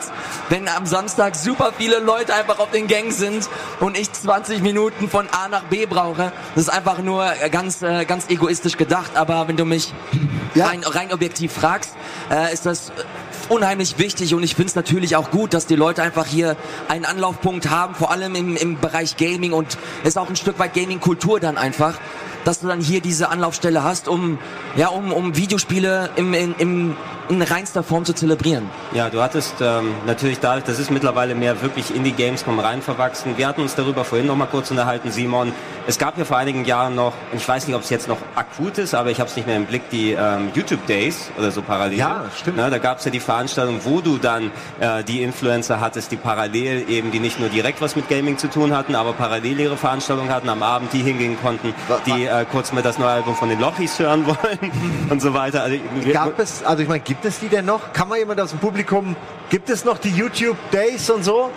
wenn 0.50 0.68
am 0.68 0.86
Samstag 0.86 1.36
super 1.36 1.72
viele 1.76 1.98
Leute 2.00 2.36
einfach 2.36 2.60
auf 2.60 2.70
den 2.70 2.86
Gang 2.88 3.12
sind 3.12 3.50
und 3.80 3.98
ich 3.98 4.12
20 4.12 4.62
Minuten 4.62 5.10
von 5.10 5.28
A 5.32 5.48
nach 5.48 5.64
B 5.64 5.88
brauche. 5.88 6.32
Das 6.54 6.66
ist 6.66 6.70
einfach 6.70 7.00
nur 7.00 7.26
ganz, 7.52 7.82
äh, 7.82 8.06
ganz 8.06 8.30
egoistisch 8.30 8.78
gedacht, 8.78 9.12
aber 9.16 9.48
wenn 9.48 9.58
du 9.58 9.66
mich 9.66 9.92
Ja. 10.54 10.68
rein, 10.68 10.84
rein 10.84 11.12
objektiv 11.12 11.52
fragst, 11.52 11.96
äh, 12.32 12.54
ist 12.54 12.66
das 12.66 12.92
unheimlich 13.50 13.98
wichtig 13.98 14.34
und 14.34 14.44
ich 14.44 14.56
finde 14.56 14.70
es 14.70 14.76
natürlich 14.76 15.16
auch 15.16 15.32
gut, 15.32 15.54
dass 15.54 15.66
die 15.66 15.76
Leute 15.76 16.04
einfach 16.04 16.26
hier 16.26 16.56
einen 16.88 17.06
Anlaufpunkt 17.06 17.70
haben, 17.70 17.96
vor 17.96 18.12
allem 18.12 18.36
im, 18.36 18.56
im 18.56 18.80
Bereich 18.80 19.18
Gaming 19.18 19.54
und 19.54 19.78
ist 20.04 20.18
auch 20.18 20.30
ein 20.30 20.36
Stück 20.36 20.60
weit 20.60 20.74
Gaming-Kultur 20.74 21.40
dann 21.40 21.58
einfach, 21.58 22.00
dass 22.44 22.60
du 22.60 22.68
dann 22.68 22.80
hier 22.80 23.02
diese 23.02 23.30
Anlaufstelle 23.30 23.84
hast, 23.84 24.08
um 24.08 24.38
ja 24.76 24.88
um, 24.88 25.12
um 25.12 25.36
Videospiele 25.36 26.12
im, 26.16 26.34
in, 26.34 26.56
im, 26.58 26.98
in 27.30 27.42
reinster 27.42 27.84
Form 27.84 28.06
zu 28.06 28.14
zelebrieren. 28.14 28.70
Ja, 28.94 29.10
du 29.10 29.22
hattest 29.22 29.56
ähm, 29.62 29.94
natürlich 30.06 30.40
dadurch, 30.40 30.64
das 30.66 30.80
ist 30.80 30.92
mittlerweile 30.92 31.36
mehr 31.36 31.62
wirklich 31.62 31.94
in 31.96 32.04
die 32.04 32.12
Gamescom 32.12 32.60
rein 32.60 32.82
verwachsen. 32.82 33.34
Wir 33.38 33.48
hatten 33.48 33.62
uns 33.62 33.76
darüber 33.76 34.04
vorhin 34.06 34.28
noch 34.28 34.36
mal 34.36 34.46
kurz 34.46 34.70
unterhalten, 34.72 35.12
Simon. 35.12 35.52
Es 35.88 35.98
gab 35.98 36.18
ja 36.18 36.26
vor 36.26 36.38
einigen 36.38 36.66
Jahren 36.66 36.96
noch, 36.96 37.14
ich 37.36 37.48
weiß 37.48 37.68
nicht, 37.68 37.76
ob 37.76 37.84
es 37.84 37.90
jetzt 37.90 38.08
noch 38.08 38.18
akut 38.36 38.78
ist, 38.78 38.94
aber 38.96 39.12
ich 39.12 39.20
habe 39.20 39.30
es 39.30 39.36
nicht 39.36 39.46
mehr 39.48 39.56
im 39.58 39.66
Blick, 39.66 39.90
die 39.92 40.12
ähm, 40.14 40.50
YouTube 40.56 40.86
Days 40.88 41.30
oder 41.38 41.52
so 41.52 41.62
parallel. 41.62 41.98
Ja, 41.98 42.26
stimmt. 42.40 42.58
Na, 42.58 42.70
da 42.70 42.78
gab 42.80 43.00
es 43.00 43.06
ja 43.06 43.12
die 43.12 43.20
Veranstaltung, 43.20 43.80
wo 43.84 44.02
du 44.02 44.18
dann 44.18 44.52
äh, 44.80 45.04
die 45.04 45.22
Influencer 45.22 45.80
hattest, 45.80 46.12
die 46.12 46.18
parallel 46.18 46.90
eben, 46.90 47.12
die 47.12 47.20
nicht 47.20 47.40
nur 47.40 47.50
direkt 47.50 47.82
was 47.82 47.96
mit 47.96 48.10
Gaming 48.10 48.38
zu 48.38 48.50
tun 48.50 48.76
hatten, 48.76 48.96
aber 48.96 49.14
parallel 49.14 49.60
ihre 49.60 49.78
Veranstaltung 49.78 50.30
hatten, 50.30 50.50
am 50.50 50.64
Abend 50.64 50.92
die 50.94 51.04
hingehen 51.04 51.38
konnten, 51.42 51.74
Wa- 51.88 52.00
die 52.06 52.26
äh, 52.26 52.46
kurz 52.52 52.72
mal 52.72 52.82
das 52.82 52.98
neue 52.98 53.10
Album 53.10 53.36
von 53.36 53.50
den 53.50 53.60
Lochis 53.60 54.00
hören 54.00 54.26
wollen 54.28 54.72
und 55.10 55.22
so 55.22 55.34
weiter. 55.34 55.64
Also, 55.64 55.78
Gab 56.12 56.40
es, 56.40 56.64
also 56.64 56.82
ich 56.82 56.90
meine, 56.90 57.02
gibt 57.16 57.26
es 57.26 57.40
die 57.40 57.48
denn 57.48 57.64
noch? 57.64 57.94
Kann 57.94 58.10
man 58.10 58.20
jemand 58.20 58.42
aus 58.42 58.50
dem 58.50 58.60
Publikum, 58.60 59.16
gibt 59.50 59.70
es 59.70 59.86
noch 59.86 59.98
die 59.98 60.10
YouTube 60.10 60.58
Days 60.72 61.10
und 61.10 61.24
so? 61.24 61.50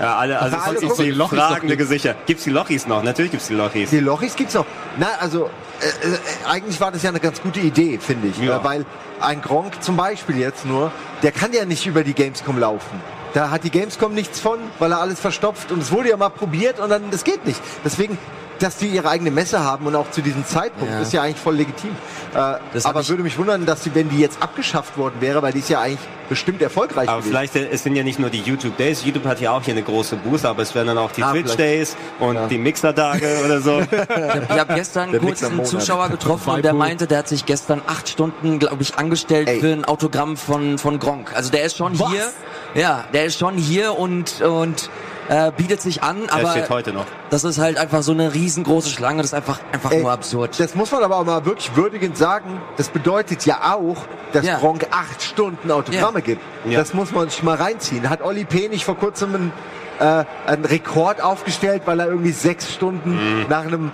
Ja, 0.00 0.16
alle, 0.16 0.40
also 0.40 0.56
Alle 0.56 0.80
sonst 0.80 0.98
die 0.98 1.12
Lochis 1.12 1.38
fragende 1.38 1.76
Gesichter. 1.76 2.16
Gibt's 2.26 2.42
die 2.42 2.50
Lochis 2.50 2.88
noch? 2.88 3.04
Natürlich 3.04 3.30
gibt's 3.30 3.46
die 3.46 3.54
Lochis. 3.54 3.90
Die 3.90 4.00
Lochis 4.00 4.34
gibt's 4.34 4.54
noch. 4.54 4.66
Na, 4.98 5.06
also 5.20 5.44
äh, 5.80 6.08
äh, 6.08 6.18
eigentlich 6.50 6.80
war 6.80 6.90
das 6.90 7.04
ja 7.04 7.10
eine 7.10 7.20
ganz 7.20 7.40
gute 7.40 7.60
Idee, 7.60 8.00
finde 8.00 8.26
ich. 8.26 8.38
Ja. 8.38 8.56
Äh, 8.56 8.64
weil 8.64 8.86
ein 9.20 9.40
Gronk 9.40 9.84
zum 9.84 9.96
Beispiel 9.96 10.36
jetzt 10.36 10.66
nur, 10.66 10.90
der 11.22 11.30
kann 11.30 11.52
ja 11.52 11.64
nicht 11.64 11.86
über 11.86 12.02
die 12.02 12.14
Gamescom 12.14 12.58
laufen. 12.58 13.00
Da 13.34 13.50
hat 13.50 13.62
die 13.62 13.70
Gamescom 13.70 14.14
nichts 14.14 14.40
von, 14.40 14.58
weil 14.80 14.90
er 14.90 14.98
alles 14.98 15.20
verstopft 15.20 15.70
und 15.70 15.80
es 15.80 15.92
wurde 15.92 16.10
ja 16.10 16.16
mal 16.16 16.30
probiert 16.30 16.80
und 16.80 16.90
dann, 16.90 17.12
das 17.12 17.22
geht 17.22 17.46
nicht. 17.46 17.60
Deswegen, 17.84 18.18
dass 18.60 18.76
die 18.78 18.86
ihre 18.86 19.08
eigene 19.08 19.30
Messe 19.30 19.62
haben 19.64 19.86
und 19.86 19.96
auch 19.96 20.10
zu 20.10 20.22
diesem 20.22 20.46
Zeitpunkt, 20.46 20.92
Ja. 20.92 21.00
ist 21.00 21.12
ja 21.12 21.22
eigentlich 21.22 21.40
voll 21.40 21.56
legitim. 21.56 21.90
Äh, 22.34 22.38
aber 22.84 23.00
ich- 23.00 23.08
würde 23.08 23.22
mich 23.22 23.36
wundern, 23.38 23.66
dass 23.66 23.84
sie, 23.84 23.94
wenn 23.94 24.08
die 24.08 24.18
jetzt 24.18 24.42
abgeschafft 24.42 24.96
worden 24.96 25.16
wäre, 25.20 25.42
weil 25.42 25.52
die 25.52 25.58
ist 25.60 25.68
ja 25.70 25.80
eigentlich 25.80 25.98
bestimmt 26.28 26.62
erfolgreich 26.62 27.08
Aber 27.08 27.18
gewesen. 27.18 27.30
vielleicht, 27.32 27.56
äh, 27.56 27.68
es 27.70 27.82
sind 27.82 27.96
ja 27.96 28.02
nicht 28.02 28.18
nur 28.18 28.30
die 28.30 28.40
YouTube 28.40 28.76
Days. 28.76 29.04
YouTube 29.04 29.26
hat 29.26 29.40
ja 29.40 29.52
auch 29.52 29.62
hier 29.62 29.74
eine 29.74 29.82
große 29.82 30.16
Booth, 30.16 30.44
aber 30.44 30.62
es 30.62 30.74
werden 30.74 30.88
dann 30.88 30.98
auch 30.98 31.12
die 31.12 31.22
Ah, 31.22 31.32
Twitch 31.32 31.52
vielleicht. 31.52 31.58
Days 31.60 31.96
und 32.20 32.38
die 32.50 32.58
Mixer-Tage 32.58 33.28
oder 33.44 33.60
so. 33.60 33.80
Ich 33.92 33.98
habe 33.98 34.60
hab 34.60 34.74
gestern 34.74 35.10
Der 35.12 35.20
kurz 35.20 35.42
einen. 35.42 35.64
Zuschauer 35.64 36.08
getroffen 36.08 36.50
und 36.50 36.64
der 36.64 36.72
meinte, 36.74 37.06
der 37.06 37.18
hat 37.18 37.28
sich 37.28 37.44
gestern 37.46 37.82
acht 37.86 38.08
Stunden, 38.08 38.58
glaube 38.58 38.82
ich, 38.82 38.96
angestellt 38.96 39.48
Ey. 39.48 39.60
für 39.60 39.72
ein 39.72 39.84
Autogramm 39.84 40.36
von, 40.36 40.78
von 40.78 40.98
Gronk. 40.98 41.32
Also 41.34 41.50
der 41.50 41.64
ist 41.64 41.76
schon 41.76 41.98
Was? 41.98 42.10
hier. 42.10 42.30
Ja, 42.74 43.04
der 43.12 43.26
ist 43.26 43.38
schon 43.38 43.56
hier 43.56 43.98
und, 43.98 44.40
und 44.40 44.88
äh, 45.28 45.50
bietet 45.56 45.80
sich 45.80 46.02
an, 46.02 46.24
Er 46.26 46.34
aber 46.34 46.50
steht 46.50 46.70
heute 46.70 46.92
noch. 46.92 47.06
das 47.30 47.44
ist 47.44 47.58
halt 47.58 47.78
einfach 47.78 48.02
so 48.02 48.12
eine 48.12 48.34
riesengroße 48.34 48.90
Schlange, 48.90 49.18
das 49.18 49.26
ist 49.26 49.34
einfach, 49.34 49.58
einfach 49.72 49.90
Ey, 49.92 50.02
nur 50.02 50.12
absurd. 50.12 50.58
Das 50.60 50.74
muss 50.74 50.90
man 50.92 51.02
aber 51.02 51.16
auch 51.16 51.24
mal 51.24 51.44
wirklich 51.46 51.74
würdigend 51.76 52.16
sagen. 52.16 52.60
Das 52.76 52.88
bedeutet 52.88 53.46
ja 53.46 53.74
auch, 53.74 53.96
dass 54.32 54.44
Ja. 54.46 54.58
Gronk 54.58 54.86
acht 54.90 55.22
Stunden 55.22 55.70
Autogramme 55.70 56.18
Ja. 56.18 56.24
gibt. 56.24 56.42
Ja. 56.66 56.78
Das 56.78 56.92
muss 56.94 57.12
man 57.12 57.28
sich 57.30 57.42
mal 57.42 57.56
reinziehen. 57.56 58.08
Hat 58.10 58.22
Olli 58.22 58.44
P. 58.44 58.68
nicht 58.68 58.84
vor 58.84 58.96
kurzem 58.96 59.34
einen, 59.34 59.52
äh, 60.00 60.24
einen 60.50 60.64
Rekord 60.64 61.20
aufgestellt, 61.22 61.82
weil 61.86 62.00
er 62.00 62.06
irgendwie 62.06 62.32
sechs 62.32 62.72
Stunden 62.72 63.12
Mhm. 63.40 63.46
nach 63.48 63.64
einem 63.66 63.92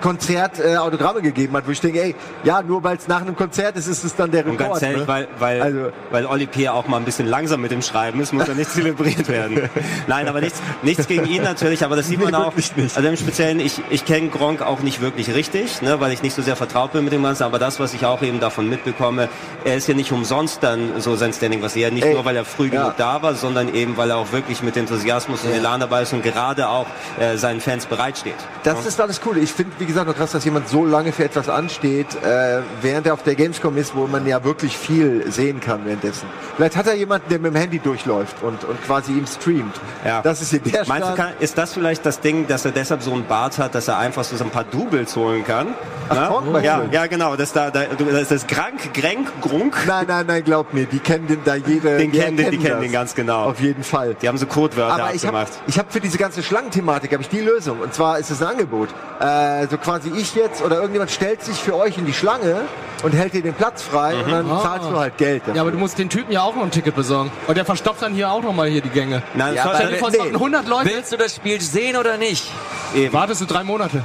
Konzert 0.00 0.58
äh, 0.60 0.76
Autogramme 0.76 1.22
gegeben 1.22 1.56
hat, 1.56 1.66
wo 1.66 1.70
ich 1.70 1.80
denke, 1.80 2.02
ey, 2.02 2.14
ja, 2.42 2.62
nur 2.62 2.82
weil 2.84 2.96
es 2.96 3.08
nach 3.08 3.20
einem 3.22 3.36
Konzert 3.36 3.76
ist, 3.76 3.86
ist 3.86 4.04
es 4.04 4.14
dann 4.16 4.30
der 4.30 4.44
Und 4.46 4.52
Rekord. 4.52 4.70
ganz 4.80 4.82
ehrlich, 4.82 5.00
ne? 5.00 5.08
weil, 5.08 5.28
weil, 5.38 5.62
Also- 5.62 5.92
weil 6.10 6.26
Olli 6.26 6.46
P. 6.46 6.68
auch 6.68 6.86
mal 6.88 6.98
ein 6.98 7.04
bisschen 7.04 7.26
langsam 7.26 7.60
mit 7.60 7.70
dem 7.70 7.82
Schreiben 7.82 8.20
ist, 8.20 8.32
muss 8.32 8.48
er 8.48 8.54
nicht 8.54 8.70
zelebriert 8.70 9.28
werden. 9.28 9.68
Nein, 10.06 10.28
aber 10.28 10.40
nichts, 10.40 10.60
nichts 10.82 11.06
gegen 11.06 11.26
ihn 11.26 11.42
natürlich, 11.42 11.84
aber 11.84 11.96
das 11.96 12.08
sieht 12.08 12.18
Nee, 12.18 12.24
man 12.26 12.34
auch. 12.34 12.54
nicht. 12.54 12.74
Also 12.96 13.08
im 13.08 13.16
Speziellen, 13.16 13.60
ich, 13.60 13.80
ich 13.90 14.04
kenne 14.04 14.28
Gronk 14.28 14.62
auch 14.62 14.80
nicht 14.80 15.00
wirklich 15.00 15.34
richtig, 15.34 15.80
ne, 15.82 16.00
weil 16.00 16.12
ich 16.12 16.22
nicht 16.22 16.34
so 16.34 16.42
sehr 16.42 16.56
vertraut 16.56 16.92
bin 16.92 17.04
mit 17.04 17.12
dem 17.12 17.22
Ganzen, 17.22 17.44
aber 17.44 17.58
das, 17.58 17.80
was 17.80 17.94
ich 17.94 18.04
auch 18.06 18.22
eben 18.22 18.40
davon 18.40 18.68
mitbekomme, 18.68 19.28
er 19.64 19.76
ist 19.76 19.88
ja 19.88 19.94
nicht 19.94 20.12
umsonst 20.12 20.62
dann 20.62 21.00
so 21.00 21.16
sein 21.16 21.32
Standing, 21.32 21.62
was 21.62 21.76
er 21.76 21.90
nicht 21.90 22.04
Ey, 22.04 22.14
nur, 22.14 22.24
weil 22.24 22.36
er 22.36 22.44
früh 22.44 22.66
ja. 22.68 22.82
genug 22.82 22.96
da 22.96 23.22
war, 23.22 23.34
sondern 23.34 23.74
eben, 23.74 23.96
weil 23.96 24.10
er 24.10 24.16
auch 24.18 24.32
wirklich 24.32 24.62
mit 24.62 24.76
Enthusiasmus 24.76 25.44
und 25.44 25.52
Elan 25.52 25.80
dabei 25.80 26.02
ist 26.02 26.12
und 26.12 26.22
gerade 26.22 26.68
auch 26.68 26.86
äh, 27.18 27.36
seinen 27.36 27.60
Fans 27.60 27.86
bereitsteht. 27.86 28.34
Das 28.64 28.84
ist 28.86 29.00
alles 29.00 29.20
cool. 29.26 29.38
Ich 29.38 29.52
finde, 29.52 29.72
wie 29.84 29.88
gesagt, 29.88 30.06
nur 30.06 30.14
krass, 30.14 30.32
dass 30.32 30.46
jemand 30.46 30.66
so 30.66 30.86
lange 30.86 31.12
für 31.12 31.24
etwas 31.24 31.50
ansteht, 31.50 32.06
äh, 32.24 32.60
während 32.80 33.06
er 33.06 33.12
auf 33.12 33.22
der 33.22 33.34
Gamescom 33.34 33.76
ist, 33.76 33.94
wo 33.94 34.06
man 34.06 34.26
ja 34.26 34.42
wirklich 34.42 34.78
viel 34.78 35.30
sehen 35.30 35.60
kann 35.60 35.84
währenddessen. 35.84 36.26
Vielleicht 36.56 36.74
hat 36.74 36.86
er 36.86 36.94
jemanden, 36.94 37.28
der 37.28 37.38
mit 37.38 37.52
dem 37.52 37.56
Handy 37.60 37.78
durchläuft 37.80 38.42
und, 38.42 38.64
und 38.64 38.82
quasi 38.86 39.12
ihm 39.12 39.26
streamt. 39.26 39.78
Ja. 40.06 40.22
Das 40.22 40.40
ist 40.40 40.48
hier 40.52 40.60
der 40.60 40.86
Meinst 40.88 41.06
du, 41.10 41.12
Stand. 41.12 41.16
kann, 41.16 41.32
ist 41.38 41.58
das 41.58 41.74
vielleicht 41.74 42.06
das 42.06 42.20
Ding, 42.20 42.46
dass 42.46 42.64
er 42.64 42.70
deshalb 42.72 43.02
so 43.02 43.12
einen 43.12 43.26
Bart 43.26 43.58
hat, 43.58 43.74
dass 43.74 43.88
er 43.88 43.98
einfach 43.98 44.24
so 44.24 44.42
ein 44.42 44.48
paar 44.50 44.64
Doubles 44.64 45.14
holen 45.16 45.44
kann? 45.44 45.74
Ach, 46.08 46.42
ja, 46.62 46.80
du? 46.80 46.90
ja, 46.94 47.06
genau. 47.06 47.36
Das, 47.36 47.52
da, 47.52 47.70
da, 47.70 47.84
das 47.84 48.22
ist 48.22 48.30
das 48.30 48.46
Grank, 48.46 48.94
Grenk, 48.94 49.28
Grunk. 49.42 49.76
Nein, 49.86 50.06
nein, 50.08 50.24
nein, 50.26 50.44
glaub 50.44 50.72
mir, 50.72 50.86
die 50.86 50.98
kennen 50.98 51.26
den 51.26 51.40
da 51.44 51.56
jede. 51.56 51.98
Den 51.98 52.10
die 52.10 52.18
kennen 52.18 52.36
den- 52.38 52.50
die 52.50 52.58
kennen 52.58 52.72
das. 52.76 52.80
den 52.82 52.92
ganz 52.92 53.14
genau. 53.14 53.44
Auf 53.44 53.60
jeden 53.60 53.82
Fall. 53.84 54.14
Die 54.20 54.28
haben 54.28 54.38
so 54.38 54.46
Codewörter 54.46 54.94
Aber 55.04 55.14
ich 55.14 55.26
habe 55.26 55.38
abgemacht. 55.38 55.62
ich 55.66 55.78
hab 55.78 55.92
für 55.92 56.00
diese 56.00 56.16
ganze 56.18 56.42
Schlangenthematik 56.42 57.12
habe 57.12 57.22
ich 57.22 57.28
die 57.28 57.40
Lösung. 57.40 57.80
Und 57.80 57.92
zwar 57.94 58.18
ist 58.18 58.30
es 58.30 58.40
ein 58.42 58.48
Angebot. 58.48 58.88
Äh, 59.20 59.66
so 59.74 59.78
quasi 59.78 60.10
ich 60.16 60.34
jetzt 60.36 60.62
oder 60.62 60.76
irgendjemand 60.76 61.10
stellt 61.10 61.42
sich 61.42 61.56
für 61.56 61.74
euch 61.74 61.98
in 61.98 62.06
die 62.06 62.12
Schlange 62.12 62.62
und 63.02 63.12
hält 63.12 63.32
dir 63.32 63.42
den 63.42 63.54
Platz 63.54 63.82
frei 63.82 64.14
und 64.24 64.30
dann 64.30 64.48
Ah. 64.50 64.60
zahlst 64.62 64.88
du 64.88 64.96
halt 64.96 65.16
Geld. 65.18 65.42
dafür. 65.42 65.54
Ja, 65.56 65.62
aber 65.62 65.72
du 65.72 65.78
musst 65.78 65.98
den 65.98 66.08
Typen 66.08 66.30
ja 66.32 66.42
auch 66.42 66.54
noch 66.54 66.62
ein 66.62 66.70
Ticket 66.70 66.94
besorgen. 66.94 67.32
Und 67.48 67.56
der 67.56 67.64
verstopft 67.64 68.02
dann 68.02 68.14
hier 68.14 68.30
auch 68.30 68.42
noch 68.42 68.52
mal 68.52 68.68
hier 68.68 68.82
die 68.82 68.88
Gänge. 68.88 69.22
Nein, 69.34 69.54
Ja, 69.54 69.64
das 69.64 69.76
Stell 69.78 69.90
dir 69.90 69.96
vor, 69.98 70.08
es 70.08 70.14
nee. 70.14 70.20
warten 70.20 70.34
100 70.36 70.68
Leute. 70.68 70.90
Willst 70.94 71.12
du 71.12 71.16
das 71.16 71.34
Spiel 71.34 71.60
sehen 71.60 71.96
oder 71.96 72.16
nicht? 72.18 72.48
eben. 72.94 73.12
Wartest 73.12 73.40
du 73.40 73.46
drei 73.46 73.64
Monate. 73.64 74.02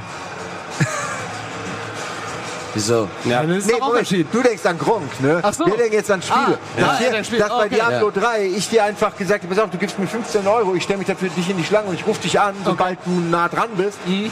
Wieso? 2.74 3.08
Ja. 3.24 3.42
Dann 3.42 3.50
ist 3.50 3.66
Nee, 3.66 3.74
entschieden. 3.98 4.28
du 4.32 4.42
denkst 4.42 4.64
an 4.66 4.78
Gronk, 4.78 5.20
ne? 5.20 5.38
Ach 5.42 5.52
so. 5.54 5.66
Wir 5.66 5.76
denken 5.76 5.94
jetzt 5.94 6.10
an 6.10 6.22
Spiele. 6.22 6.58
Ah, 6.76 6.80
dass 6.80 7.00
ja, 7.00 7.10
hier, 7.10 7.38
dass 7.38 7.48
bei 7.48 7.66
Okay. 7.66 7.74
Diablo 7.76 8.10
3 8.12 8.46
ich 8.46 8.68
dir 8.68 8.84
einfach 8.84 9.16
gesagt 9.16 9.44
habe, 9.44 9.54
pass 9.54 9.62
auf, 9.64 9.70
du 9.70 9.78
gibst 9.78 9.98
mir 10.00 10.06
15 10.08 10.46
Euro, 10.48 10.74
ich 10.74 10.82
stelle 10.84 10.98
mich 10.98 11.06
dafür 11.08 11.28
dich 11.30 11.48
in 11.50 11.56
die 11.56 11.64
Schlange 11.64 11.88
und 11.88 11.94
ich 11.94 12.06
rufe 12.06 12.20
dich 12.22 12.38
an, 12.40 12.54
sobald 12.64 12.98
du 13.04 13.10
nah 13.10 13.48
dran 13.48 13.70
bist. 13.76 13.98
Mhm. 14.06 14.30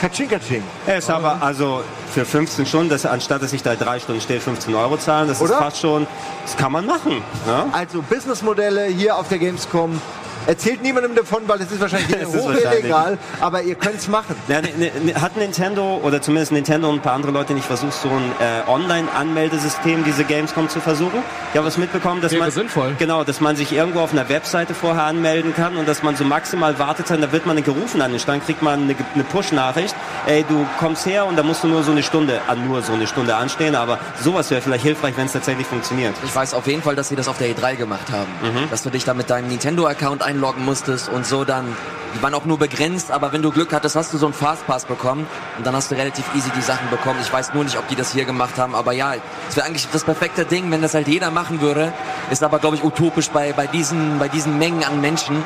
Katsching, 0.00 0.28
katsching. 0.30 0.62
Er 0.86 0.96
ist 0.96 1.10
aber 1.10 1.42
also 1.42 1.84
für 2.10 2.24
15 2.24 2.64
Stunden, 2.64 2.88
dass, 2.88 3.04
anstatt 3.04 3.42
dass 3.42 3.52
ich 3.52 3.62
da 3.62 3.74
drei 3.74 4.00
Stunden 4.00 4.22
stehe, 4.22 4.40
15 4.40 4.74
Euro 4.74 4.96
zahlen, 4.96 5.28
das 5.28 5.42
Oder? 5.42 5.52
ist 5.52 5.58
fast 5.58 5.78
schon, 5.78 6.06
das 6.42 6.56
kann 6.56 6.72
man 6.72 6.86
machen. 6.86 7.22
Ne? 7.46 7.66
Also 7.72 8.00
Businessmodelle 8.00 8.86
hier 8.86 9.16
auf 9.16 9.28
der 9.28 9.38
Gamescom. 9.38 10.00
Erzählt 10.46 10.82
niemandem 10.82 11.14
davon, 11.14 11.42
weil 11.46 11.60
es 11.60 11.70
ist 11.70 11.80
wahrscheinlich 11.80 12.10
Es 12.20 12.28
ist 12.34 12.40
hoch 12.40 12.48
wahrscheinlich. 12.48 12.80
illegal, 12.84 13.18
aber 13.40 13.62
ihr 13.62 13.74
könnt's 13.74 14.08
machen. 14.08 14.34
Ja, 14.48 14.60
ne, 14.60 14.70
ne, 14.76 15.14
hat 15.20 15.36
Nintendo 15.36 16.00
oder 16.02 16.20
zumindest 16.22 16.52
Nintendo 16.52 16.88
und 16.88 16.96
ein 16.96 17.02
paar 17.02 17.12
andere 17.14 17.32
Leute 17.32 17.52
nicht 17.54 17.66
versucht, 17.66 17.92
so 17.92 18.08
ein 18.08 18.32
äh, 18.40 18.68
Online-Anmeldesystem 18.70 20.04
diese 20.04 20.24
Gamescom 20.24 20.68
zu 20.68 20.80
versuchen? 20.80 21.22
Ich 21.52 21.56
habe 21.56 21.66
was 21.66 21.78
mitbekommen, 21.78 22.20
dass 22.20 22.32
Wäre 22.32 22.42
man 22.42 22.50
sinnvoll. 22.50 22.94
genau, 22.98 23.24
dass 23.24 23.40
man 23.40 23.56
sich 23.56 23.72
irgendwo 23.72 24.00
auf 24.00 24.12
einer 24.12 24.28
Webseite 24.28 24.74
vorher 24.74 25.04
anmelden 25.04 25.54
kann 25.54 25.76
und 25.76 25.86
dass 25.88 26.02
man 26.02 26.16
so 26.16 26.24
maximal 26.24 26.78
wartet, 26.78 27.10
dann 27.10 27.32
wird 27.32 27.46
man 27.46 27.62
gerufen 27.62 28.00
an 28.02 28.10
den 28.12 28.20
Stand, 28.20 28.44
kriegt 28.44 28.62
man 28.62 28.82
eine, 28.82 28.96
eine 29.14 29.24
Push-Nachricht, 29.24 29.94
ey, 30.26 30.44
du 30.48 30.66
kommst 30.78 31.06
her 31.06 31.26
und 31.26 31.36
da 31.36 31.42
musst 31.42 31.62
du 31.64 31.68
nur 31.68 31.82
so 31.82 31.92
eine 31.92 32.02
Stunde, 32.02 32.40
an 32.48 32.66
nur 32.66 32.82
so 32.82 32.92
eine 32.92 33.06
Stunde 33.06 33.34
anstehen, 33.36 33.74
aber 33.74 33.98
sowas 34.22 34.50
wäre 34.50 34.60
vielleicht 34.60 34.84
hilfreich, 34.84 35.14
wenn 35.16 35.26
es 35.26 35.32
tatsächlich 35.32 35.66
funktioniert. 35.66 36.14
Ich 36.24 36.34
weiß 36.34 36.54
auf 36.54 36.66
jeden 36.66 36.82
Fall, 36.82 36.96
dass 36.96 37.08
sie 37.08 37.16
das 37.16 37.28
auf 37.28 37.38
der 37.38 37.48
E3 37.54 37.76
gemacht 37.76 38.10
haben. 38.10 38.30
Mhm. 38.42 38.70
Dass 38.70 38.82
du 38.82 38.90
dich 38.90 39.04
da 39.04 39.14
mit 39.14 39.30
deinem 39.30 39.48
Nintendo-Account 39.48 40.22
einloggen 40.30 40.64
musstest 40.64 41.08
und 41.08 41.26
so 41.26 41.44
dann, 41.44 41.76
die 42.14 42.22
waren 42.22 42.34
auch 42.34 42.44
nur 42.44 42.58
begrenzt, 42.58 43.10
aber 43.10 43.32
wenn 43.32 43.42
du 43.42 43.50
Glück 43.50 43.72
hattest, 43.72 43.96
hast 43.96 44.12
du 44.12 44.18
so 44.18 44.26
einen 44.26 44.34
Fastpass 44.34 44.84
bekommen 44.84 45.26
und 45.58 45.66
dann 45.66 45.74
hast 45.74 45.90
du 45.90 45.96
relativ 45.96 46.24
easy 46.34 46.50
die 46.56 46.62
Sachen 46.62 46.88
bekommen. 46.90 47.18
Ich 47.22 47.32
weiß 47.32 47.54
nur 47.54 47.64
nicht, 47.64 47.78
ob 47.78 47.86
die 47.88 47.96
das 47.96 48.12
hier 48.12 48.24
gemacht 48.24 48.58
haben, 48.58 48.74
aber 48.74 48.92
ja, 48.92 49.14
es 49.48 49.56
wäre 49.56 49.66
eigentlich 49.66 49.88
das 49.92 50.04
perfekte 50.04 50.44
Ding, 50.44 50.70
wenn 50.70 50.82
das 50.82 50.94
halt 50.94 51.08
jeder 51.08 51.30
machen 51.30 51.60
würde. 51.60 51.92
Ist 52.30 52.42
aber, 52.42 52.58
glaube 52.58 52.76
ich, 52.76 52.84
utopisch 52.84 53.30
bei, 53.30 53.52
bei, 53.52 53.66
diesen, 53.66 54.18
bei 54.18 54.28
diesen 54.28 54.58
Mengen 54.58 54.84
an 54.84 55.00
Menschen. 55.00 55.44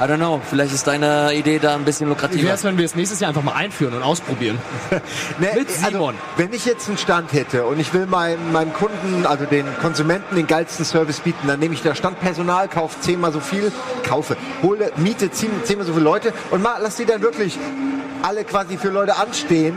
I 0.00 0.04
don't 0.08 0.16
know, 0.16 0.40
vielleicht 0.50 0.74
ist 0.74 0.86
deine 0.88 1.32
Idee 1.34 1.60
da 1.60 1.74
ein 1.76 1.84
bisschen 1.84 2.06
Wie 2.08 2.10
lukrativer. 2.10 2.48
wär's, 2.48 2.64
wenn 2.64 2.76
wir 2.76 2.84
es 2.84 2.96
nächstes 2.96 3.20
Jahr 3.20 3.28
einfach 3.28 3.44
mal 3.44 3.52
einführen 3.54 3.94
und 3.94 4.02
ausprobieren? 4.02 4.58
Ne, 5.38 5.50
Mit 5.54 5.68
Also, 5.68 5.90
Simon. 5.90 6.14
wenn 6.36 6.52
ich 6.52 6.64
jetzt 6.66 6.88
einen 6.88 6.98
Stand 6.98 7.32
hätte 7.32 7.64
und 7.64 7.78
ich 7.78 7.94
will 7.94 8.06
meinem, 8.06 8.50
meinem 8.52 8.72
Kunden, 8.72 9.24
also 9.24 9.44
den 9.44 9.66
Konsumenten, 9.80 10.34
den 10.34 10.46
geilsten 10.48 10.84
Service 10.84 11.20
bieten, 11.20 11.46
dann 11.46 11.60
nehme 11.60 11.74
ich 11.74 11.82
da 11.82 11.94
Standpersonal, 11.94 12.68
kaufe 12.68 13.00
zehnmal 13.00 13.32
so 13.32 13.38
viel, 13.40 13.70
kaufe, 14.06 14.36
hole, 14.62 14.90
miete 14.96 15.26
zehn- 15.30 15.62
zehnmal 15.64 15.86
so 15.86 15.92
viele 15.92 16.04
Leute 16.04 16.32
und 16.50 16.60
mal, 16.62 16.78
lass 16.82 16.96
die 16.96 17.04
dann 17.06 17.22
wirklich 17.22 17.56
alle 18.22 18.44
quasi 18.44 18.76
für 18.78 18.88
Leute 18.88 19.16
anstehen. 19.16 19.76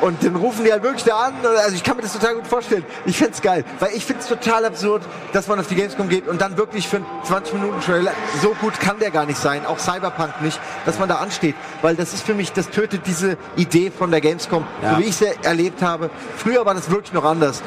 Und 0.00 0.22
dann 0.22 0.36
rufen 0.36 0.64
die 0.64 0.72
halt 0.72 0.82
wirklich 0.82 1.04
da 1.04 1.16
an. 1.18 1.34
Also 1.44 1.74
ich 1.74 1.82
kann 1.82 1.96
mir 1.96 2.02
das 2.02 2.12
total 2.12 2.34
gut 2.36 2.46
vorstellen. 2.46 2.84
Ich 3.04 3.18
find's 3.18 3.42
geil. 3.42 3.64
Weil 3.80 3.90
ich 3.94 4.04
find's 4.04 4.26
total 4.26 4.64
absurd, 4.64 5.02
dass 5.32 5.48
man 5.48 5.58
auf 5.58 5.66
die 5.66 5.74
Gamescom 5.74 6.08
geht 6.08 6.28
und 6.28 6.40
dann 6.40 6.56
wirklich 6.56 6.86
für 6.88 6.96
einen 6.96 7.06
20 7.24 7.54
Minuten 7.54 7.80
Trailer, 7.80 8.12
so 8.42 8.54
gut 8.60 8.78
kann 8.80 8.98
der 8.98 9.10
gar 9.10 9.26
nicht 9.26 9.38
sein, 9.40 9.66
auch 9.66 9.78
Cyberpunk 9.78 10.40
nicht, 10.42 10.60
dass 10.86 10.98
man 10.98 11.08
da 11.08 11.16
ansteht. 11.16 11.54
Weil 11.82 11.96
das 11.96 12.12
ist 12.14 12.24
für 12.24 12.34
mich, 12.34 12.52
das 12.52 12.70
tötet 12.70 13.06
diese 13.06 13.36
Idee 13.56 13.90
von 13.90 14.10
der 14.10 14.20
Gamescom, 14.20 14.64
Ja. 14.82 14.94
so 14.94 14.98
wie 15.00 15.04
ich 15.04 15.16
sie 15.16 15.26
erlebt 15.42 15.82
habe. 15.82 16.10
Früher 16.36 16.64
war 16.64 16.74
das 16.74 16.90
wirklich 16.90 17.12
noch 17.12 17.24
anders. 17.24 17.62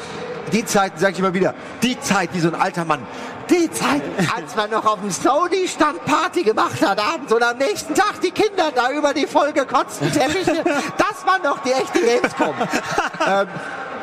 Die 0.52 0.64
Zeit, 0.64 0.98
sage 0.98 1.12
ich 1.12 1.18
immer 1.18 1.32
wieder, 1.34 1.54
die 1.82 1.98
Zeit, 2.00 2.30
wie 2.32 2.40
so 2.40 2.48
ein 2.48 2.54
alter 2.54 2.84
Mann. 2.84 3.00
Die 3.50 3.70
Zeit, 3.70 4.02
als 4.36 4.54
man 4.56 4.70
noch 4.70 4.84
auf 4.86 5.00
dem 5.00 5.10
Sony-Stand 5.10 6.04
Party 6.04 6.42
gemacht 6.42 6.80
hat 6.86 6.98
abends 6.98 7.32
und 7.32 7.42
am 7.42 7.58
nächsten 7.58 7.94
Tag 7.94 8.20
die 8.22 8.30
Kinder 8.30 8.70
da 8.74 8.90
über 8.92 9.12
die 9.12 9.26
vollgekotzten 9.26 10.12
Teppiche. 10.12 10.62
Das 10.96 11.26
war 11.26 11.38
noch 11.42 11.58
die 11.62 11.72
echte 11.72 12.00
Gamescom. 12.00 12.54
ähm, 13.26 13.46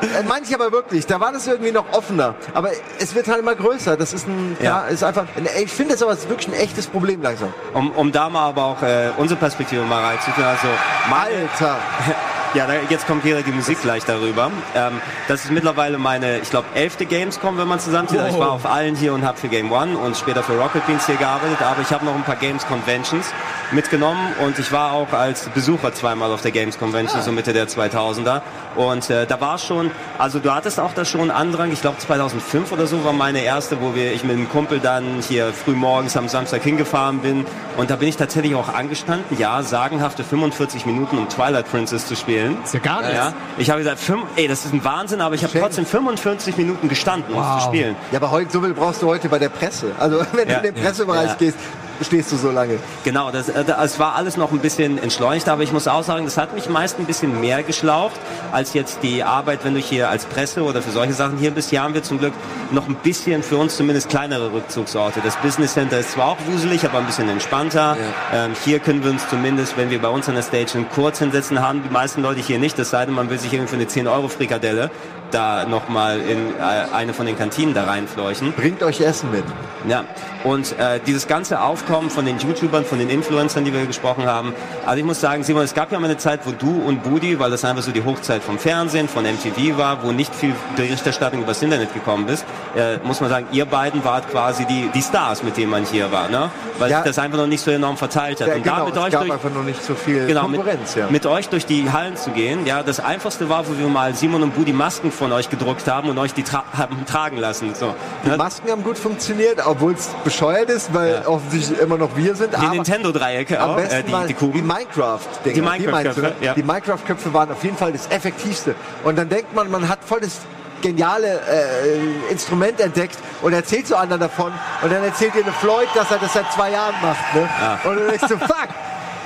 äh, 0.02 0.24
meine 0.28 0.46
ich 0.46 0.54
aber 0.54 0.72
wirklich, 0.72 1.06
da 1.06 1.20
war 1.20 1.32
das 1.32 1.48
irgendwie 1.48 1.72
noch 1.72 1.86
offener. 1.94 2.36
Aber 2.54 2.70
es 3.00 3.14
wird 3.16 3.28
halt 3.28 3.40
immer 3.40 3.56
größer. 3.56 3.98
Das 3.98 4.14
ist 4.14 4.28
ein, 4.28 4.56
ja, 4.60 4.66
Ja. 4.66 4.88
ist 4.88 5.04
einfach, 5.04 5.26
ich 5.62 5.72
finde 5.72 5.96
es 5.96 6.04
aber 6.04 6.14
ist 6.14 6.30
wirklich 6.30 6.48
ein 6.48 6.54
echtes 6.54 6.88
Problem 6.88 7.22
langsam. 7.22 7.54
Um, 7.74 7.92
um 7.92 8.12
da 8.12 8.30
mal 8.30 8.50
aber 8.50 8.64
auch 8.64 8.82
äh, 8.82 9.10
unsere 9.18 9.40
Perspektive 9.40 9.84
mal 9.84 10.04
reinzuführen, 10.04 10.50
also 10.50 10.68
Alter. 11.12 11.78
Ja, 12.56 12.68
jetzt 12.90 13.06
kommt 13.06 13.22
hier 13.24 13.42
die 13.44 13.52
Musik 13.52 13.80
gleich 13.82 14.06
darüber. 14.06 14.50
Ähm, 14.76 15.00
das 15.28 15.46
ist 15.46 15.52
mittlerweile 15.52 16.00
meine, 16.00 16.40
ich 16.40 16.50
glaube, 16.50 16.68
elfte 16.74 17.06
Gamescom, 17.06 17.60
wenn 17.60 17.68
man 17.68 17.80
zusammenzieht. 17.80 18.20
Also 18.20 18.34
Ich 18.38 18.40
war 18.40 18.52
auf 18.52 18.66
allen 18.66 18.96
hier 18.96 19.14
und 19.14 19.24
habe 19.24 19.38
für 19.38 19.50
Game 19.50 19.72
One 19.72 19.96
und 19.98 20.18
später 20.18 20.42
für 20.42 20.60
Rocket 20.60 20.86
Beans 20.88 21.06
hier 21.06 21.18
gearbeitet, 21.18 21.62
aber 21.62 21.82
ich 21.82 21.92
habe 21.92 22.06
noch 22.06 22.16
ein 22.16 22.24
paar 22.24 22.38
Games 22.38 22.66
Conventions 22.66 23.28
mitgenommen 23.72 24.34
und 24.44 24.58
ich 24.58 24.72
war 24.72 24.94
auch 24.94 25.14
als 25.14 25.48
Besucher 25.50 25.94
zweimal 25.94 26.32
auf 26.32 26.42
der 26.42 26.50
Games 26.50 26.80
Convention, 26.80 27.22
so 27.22 27.32
Mitte 27.32 27.54
der 27.54 27.68
2000er. 27.68 28.42
Und 28.80 29.10
äh, 29.10 29.26
da 29.26 29.42
war 29.42 29.58
schon, 29.58 29.92
also 30.18 30.40
du 30.40 30.54
hattest 30.54 30.80
auch 30.80 30.94
da 30.94 31.04
schon 31.04 31.32
Andrang, 31.32 31.70
ich 31.74 31.82
glaube 31.82 31.98
2005 31.98 32.72
oder 32.72 32.88
so 32.88 33.04
war 33.04 33.12
meine 33.12 33.42
erste, 33.44 33.82
wo 33.82 33.94
wir, 33.94 34.14
ich 34.14 34.24
mit 34.24 34.38
einem 34.38 34.48
Kumpel 34.48 34.80
dann 34.80 35.04
hier 35.28 35.52
früh 35.52 35.74
morgens 35.74 36.16
am 36.16 36.30
Samstag 36.30 36.64
hingefahren 36.64 37.20
bin 37.20 37.46
und 37.76 37.90
da 37.90 37.98
bin 37.98 38.08
ich 38.08 38.16
tatsächlich 38.16 38.56
auch 38.56 38.74
angestanden, 38.74 39.38
ja, 39.38 39.62
sagenhafte 39.64 40.24
45 40.24 40.86
Minuten, 40.86 41.18
um 41.18 41.28
Twilight 41.28 41.70
Princess 41.70 42.08
zu 42.08 42.16
spielen. 42.16 42.58
Ist 42.64 42.74
ja 42.74 42.80
gar 42.80 43.02
nichts. 43.02 43.16
Ja, 43.18 43.34
ich 43.58 43.70
habe 43.70 43.80
gesagt, 43.80 44.00
fünf, 44.00 44.24
ey, 44.38 44.48
das 44.48 44.64
ist 44.64 44.74
ein 44.74 44.84
Wahnsinn, 44.86 45.20
aber 45.20 45.36
ich 45.36 45.44
habe 45.44 45.60
trotzdem 45.60 45.86
45 45.86 46.56
Minuten 46.56 46.88
gestanden, 46.88 47.34
um 47.36 47.42
es 47.42 47.64
zu 47.64 47.68
spielen. 47.68 47.98
Ja, 48.14 48.20
aber 48.20 48.32
heute, 48.32 48.50
so 48.50 48.62
viel 48.62 48.74
brauchst 48.74 49.02
du 49.02 49.08
heute 49.08 49.28
bei 49.28 49.40
der 49.40 49.50
Presse. 49.50 49.92
Also 50.00 50.22
wenn 50.32 50.48
Ja. 50.48 50.60
du 50.62 50.68
in 50.70 50.74
den 50.74 50.82
Pressebereich 50.82 51.32
Ja. 51.32 51.36
gehst, 51.38 51.58
stehst 52.04 52.32
du 52.32 52.38
so 52.38 52.52
lange. 52.52 52.80
Genau, 53.04 53.32
das, 53.32 53.50
äh, 53.50 53.64
das 53.64 54.00
war 54.00 54.16
alles 54.16 54.38
noch 54.38 54.52
ein 54.52 54.60
bisschen 54.60 54.98
entschleunigt, 54.98 55.48
aber 55.50 55.64
ich 55.64 55.72
muss 55.72 55.88
auch 55.88 56.04
sagen, 56.04 56.26
das 56.26 56.38
hat 56.38 56.54
mich 56.54 56.70
meist 56.70 57.00
ein 57.00 57.06
bisschen 57.06 57.40
mehr 57.42 57.64
geschlaucht, 57.64 58.20
als 58.52 58.74
jetzt 58.74 59.00
die 59.04 59.24
Arbeit, 59.24 59.64
wenn 59.64 59.74
du 59.74 59.80
hier 59.80 60.10
als 60.10 60.26
Presse 60.26 60.64
oder 60.64 60.82
für 60.82 60.92
solche 60.92 61.14
Sachen 61.14 61.38
hier 61.38 61.52
bist. 61.52 61.70
Hier 61.70 61.82
haben 61.82 61.94
wir 61.94 62.04
zum 62.04 62.20
Glück 62.20 62.34
noch 62.72 62.88
ein 62.88 62.96
bisschen, 62.96 63.44
für 63.44 63.58
uns 63.58 63.78
zumindest 63.78 64.10
kleinere 64.10 64.52
Rückzugsorte. 64.52 65.22
Das 65.24 65.36
Business 65.38 65.74
Center 65.74 66.00
ist 66.00 66.12
zwar 66.12 66.30
auch 66.30 66.38
wuselig, 66.48 66.86
aber 66.86 67.00
ein 67.00 67.06
bisschen 67.06 67.30
entspannter. 67.30 67.98
Ähm, 68.34 68.52
hier 68.64 68.80
können 68.80 69.04
wir 69.04 69.12
uns 69.12 69.28
zumindest, 69.30 69.78
wenn 69.78 69.90
wir 69.90 70.02
bei 70.02 70.10
uns 70.10 70.28
an 70.30 70.36
der 70.36 70.44
Stage 70.44 70.70
sind, 70.70 70.90
kurz 70.92 71.20
hinsetzen, 71.20 71.62
haben 71.62 71.84
die 71.84 71.90
meisten 71.90 72.22
Leute 72.22 72.42
hier 72.42 72.60
nicht, 72.60 72.78
das 72.78 72.90
sei 72.90 73.06
denn, 73.06 73.16
man 73.16 73.30
will 73.30 73.40
sich 73.40 73.54
irgendwie 73.54 73.70
für 73.70 73.76
eine 73.76 73.86
10-Euro-Frikadelle 73.86 74.90
da 75.32 75.66
nochmal 75.66 76.20
in 76.20 76.56
äh, 76.58 76.94
eine 76.94 77.14
von 77.14 77.26
den 77.26 77.38
Kantinen 77.38 77.74
da 77.74 77.86
reinfleuchen. 77.86 78.54
Bringt 78.54 78.84
euch 78.84 79.02
Essen 79.02 79.32
mit. 79.32 79.44
Ja, 79.88 80.04
und 80.44 80.78
äh, 80.78 81.00
dieses 81.06 81.28
ganze 81.28 81.60
kommen, 81.90 82.10
von 82.10 82.26
den 82.26 82.38
YouTubern, 82.38 82.86
von 82.86 83.00
den 83.00 83.10
Influencern, 83.10 83.66
die 83.66 83.74
wir 83.74 83.86
gesprochen 83.86 84.26
haben. 84.26 84.54
Also 84.86 85.00
ich 85.00 85.06
muss 85.06 85.20
sagen, 85.20 85.44
Simon, 85.44 85.64
es 85.64 85.74
gab 85.74 85.92
ja 85.92 86.00
mal 86.00 86.06
eine 86.06 86.18
Zeit, 86.18 86.42
wo 86.46 86.52
du 86.52 86.82
und 86.86 87.04
Budi, 87.04 87.40
weil 87.40 87.50
das 87.52 87.66
einfach 87.66 87.82
so 87.84 87.92
die 87.92 88.04
Hochzeit 88.06 88.44
vom 88.44 88.58
Fernsehen, 88.60 89.08
von 89.10 89.24
MTV 89.26 89.78
war, 89.78 90.04
wo 90.04 90.12
nicht 90.12 90.34
viel 90.36 90.54
Berichterstattung 90.76 91.42
übers 91.42 91.62
Internet 91.62 91.94
gekommen 91.94 92.28
ist, 92.28 92.46
äh, 92.76 92.98
muss 93.04 93.20
man 93.22 93.30
sagen, 93.30 93.48
ihr 93.52 93.66
beiden 93.66 94.04
wart 94.06 94.30
quasi 94.32 94.66
die, 94.66 94.90
die 94.94 95.02
Stars, 95.02 95.44
mit 95.44 95.58
denen 95.58 95.72
man 95.72 95.84
hier 95.86 96.12
war, 96.12 96.30
ne? 96.30 96.52
Weil 96.78 96.92
Ja. 96.92 96.98
sich 96.98 97.08
das 97.08 97.20
einfach 97.20 97.38
noch 97.38 97.48
nicht 97.48 97.64
so 97.64 97.72
enorm 97.72 97.98
verteilt 97.98 98.40
hat. 98.42 98.48
Ja, 98.48 98.56
und 98.56 98.64
genau, 98.64 98.76
da 98.78 98.86
mit 98.86 98.96
es 98.96 99.02
euch 99.04 99.12
durch, 99.14 99.32
einfach 99.34 99.50
noch 99.54 99.64
nicht 99.64 99.84
so 99.84 99.96
viel 99.96 100.28
Genau, 100.28 100.42
Konkurrenz. 100.44 100.96
mit, 100.96 101.04
ja. 101.06 101.12
mit 101.12 101.26
euch 101.26 101.50
durch 101.50 101.66
die 101.66 101.92
Hallen 101.92 102.16
zu 102.16 102.30
gehen. 102.32 102.66
Ja, 102.66 102.84
das 102.84 103.00
einfachste 103.00 103.50
war, 103.50 103.68
wo 103.68 103.78
wir 103.78 103.88
mal 103.88 104.14
Simon 104.16 104.44
und 104.44 104.56
Budi 104.56 104.72
Masken 104.74 105.12
von 105.12 105.32
euch 105.32 105.50
gedruckt 105.50 105.88
haben 105.88 106.10
und 106.10 106.18
euch 106.18 106.34
die 106.34 106.44
tra 106.44 106.64
haben 106.78 107.06
tragen 107.06 107.38
lassen. 107.38 107.74
So. 107.76 107.94
Die 108.26 108.30
Ne? 108.30 108.38
Masken 108.38 108.70
haben 108.72 108.84
gut 108.84 108.98
funktioniert, 108.98 109.60
obwohl 109.66 109.94
es 109.94 110.10
bescheuert 110.24 110.70
ist, 110.70 110.94
weil 110.94 111.22
Ja. 111.24 111.28
offensichtlich 111.28 111.79
immer 111.80 111.98
noch 111.98 112.16
wir 112.16 112.36
sind. 112.36 112.54
Die 112.54 112.58
aber 112.58 112.74
Nintendo-Dreiecke 112.76 113.60
am 113.60 113.72
auch, 113.72 113.76
besten 113.78 113.96
äh, 113.96 114.04
die, 114.04 114.12
mal 114.12 114.28
die 114.28 114.34
die 114.34 114.40
Kuben. 114.40 114.68
Minecraft-Dinger. 114.68 115.54
Die 115.54 115.62
Minecraft-Köpfe, 115.62 116.22
ne? 116.22 116.34
ja. 116.42 116.54
Die 116.54 116.64
Minecraft-Köpfe 116.64 117.34
waren 117.34 117.52
auf 117.52 117.64
jeden 117.64 117.78
Fall 117.78 117.92
das 117.92 118.08
Effektivste. 118.08 118.76
Und 119.04 119.18
dann 119.18 119.30
denkt 119.30 119.54
man, 119.54 119.70
man 119.72 119.88
hat 119.88 120.00
voll 120.06 120.20
das 120.22 120.40
geniale 120.82 121.42
äh, 121.50 122.32
Instrument 122.32 122.80
entdeckt 122.80 123.18
und 123.42 123.54
erzählt 123.54 123.88
so 123.88 123.96
anderen 123.96 124.22
davon. 124.22 124.52
Und 124.82 124.92
dann 124.92 125.04
erzählt 125.04 125.36
dir 125.36 125.44
eine 125.44 125.52
Floyd, 125.52 125.88
dass 125.94 126.12
er 126.12 126.20
das 126.20 126.34
seit 126.34 126.52
zwei 126.54 126.72
Jahren 126.72 126.96
macht. 127.02 127.36
Ne? 127.36 127.50
Und 127.84 127.96
du 128.00 128.08
denkst 128.08 128.28
so, 128.30 128.38
fuck. 128.38 128.70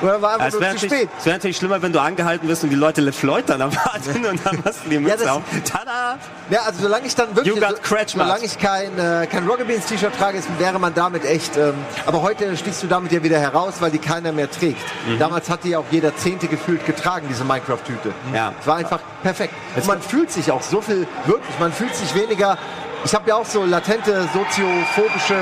Dann 0.03 0.21
war 0.21 0.33
einfach 0.33 0.47
Es 0.47 0.53
nur 0.53 0.61
wäre 0.61 0.75
zu 0.75 0.85
natürlich, 0.85 1.03
spät. 1.05 1.09
es 1.19 1.25
wär 1.25 1.33
natürlich 1.33 1.57
schlimmer, 1.57 1.81
wenn 1.81 1.93
du 1.93 1.99
angehalten 2.01 2.47
wirst 2.47 2.63
und 2.63 2.69
die 2.69 2.75
Leute 2.75 3.01
LeFloid 3.01 3.49
dann 3.49 3.61
erwarten 3.61 4.25
und 4.25 4.45
dann 4.45 4.59
hast 4.65 4.85
du 4.85 4.89
die 4.89 4.99
Mütze 4.99 5.17
das- 5.19 5.27
auf. 5.29 5.41
Tada! 5.63 6.17
Ja, 6.49 6.61
also 6.63 6.81
solange 6.83 7.07
ich 7.07 7.15
dann 7.15 7.35
wirklich, 7.35 7.55
so, 7.55 8.17
solange 8.19 8.43
ich 8.45 8.57
kein, 8.59 8.97
äh, 8.99 9.25
kein 9.27 9.47
Rocket 9.47 9.65
Beans 9.67 9.85
T-Shirt 9.85 10.11
trage, 10.17 10.37
ist, 10.37 10.47
wäre 10.59 10.77
man 10.77 10.93
damit 10.93 11.23
echt, 11.25 11.55
ähm, 11.57 11.73
aber 12.05 12.21
heute 12.21 12.55
stichst 12.57 12.83
du 12.83 12.87
damit 12.87 13.11
ja 13.11 13.23
wieder 13.23 13.39
heraus, 13.39 13.75
weil 13.79 13.91
die 13.91 13.97
keiner 13.99 14.31
mehr 14.33 14.51
trägt. 14.51 14.81
Mhm. 15.07 15.19
Damals 15.19 15.49
hat 15.49 15.63
die 15.63 15.75
auch 15.75 15.85
jeder 15.89 16.15
Zehnte 16.17 16.47
gefühlt 16.47 16.85
getragen, 16.85 17.27
diese 17.29 17.43
Minecraft-Tüte. 17.45 18.11
Ja. 18.33 18.53
Es 18.59 18.67
war 18.67 18.75
einfach 18.75 18.99
perfekt. 19.23 19.53
Und 19.75 19.87
man 19.87 20.01
fühlt 20.01 20.31
sich 20.31 20.51
auch 20.51 20.61
so 20.61 20.81
viel, 20.81 21.07
wirklich, 21.25 21.57
man 21.59 21.71
fühlt 21.71 21.95
sich 21.95 22.13
weniger, 22.13 22.57
ich 23.05 23.13
habe 23.15 23.29
ja 23.29 23.35
auch 23.35 23.45
so 23.45 23.63
latente 23.63 24.27
soziophobische 24.33 25.35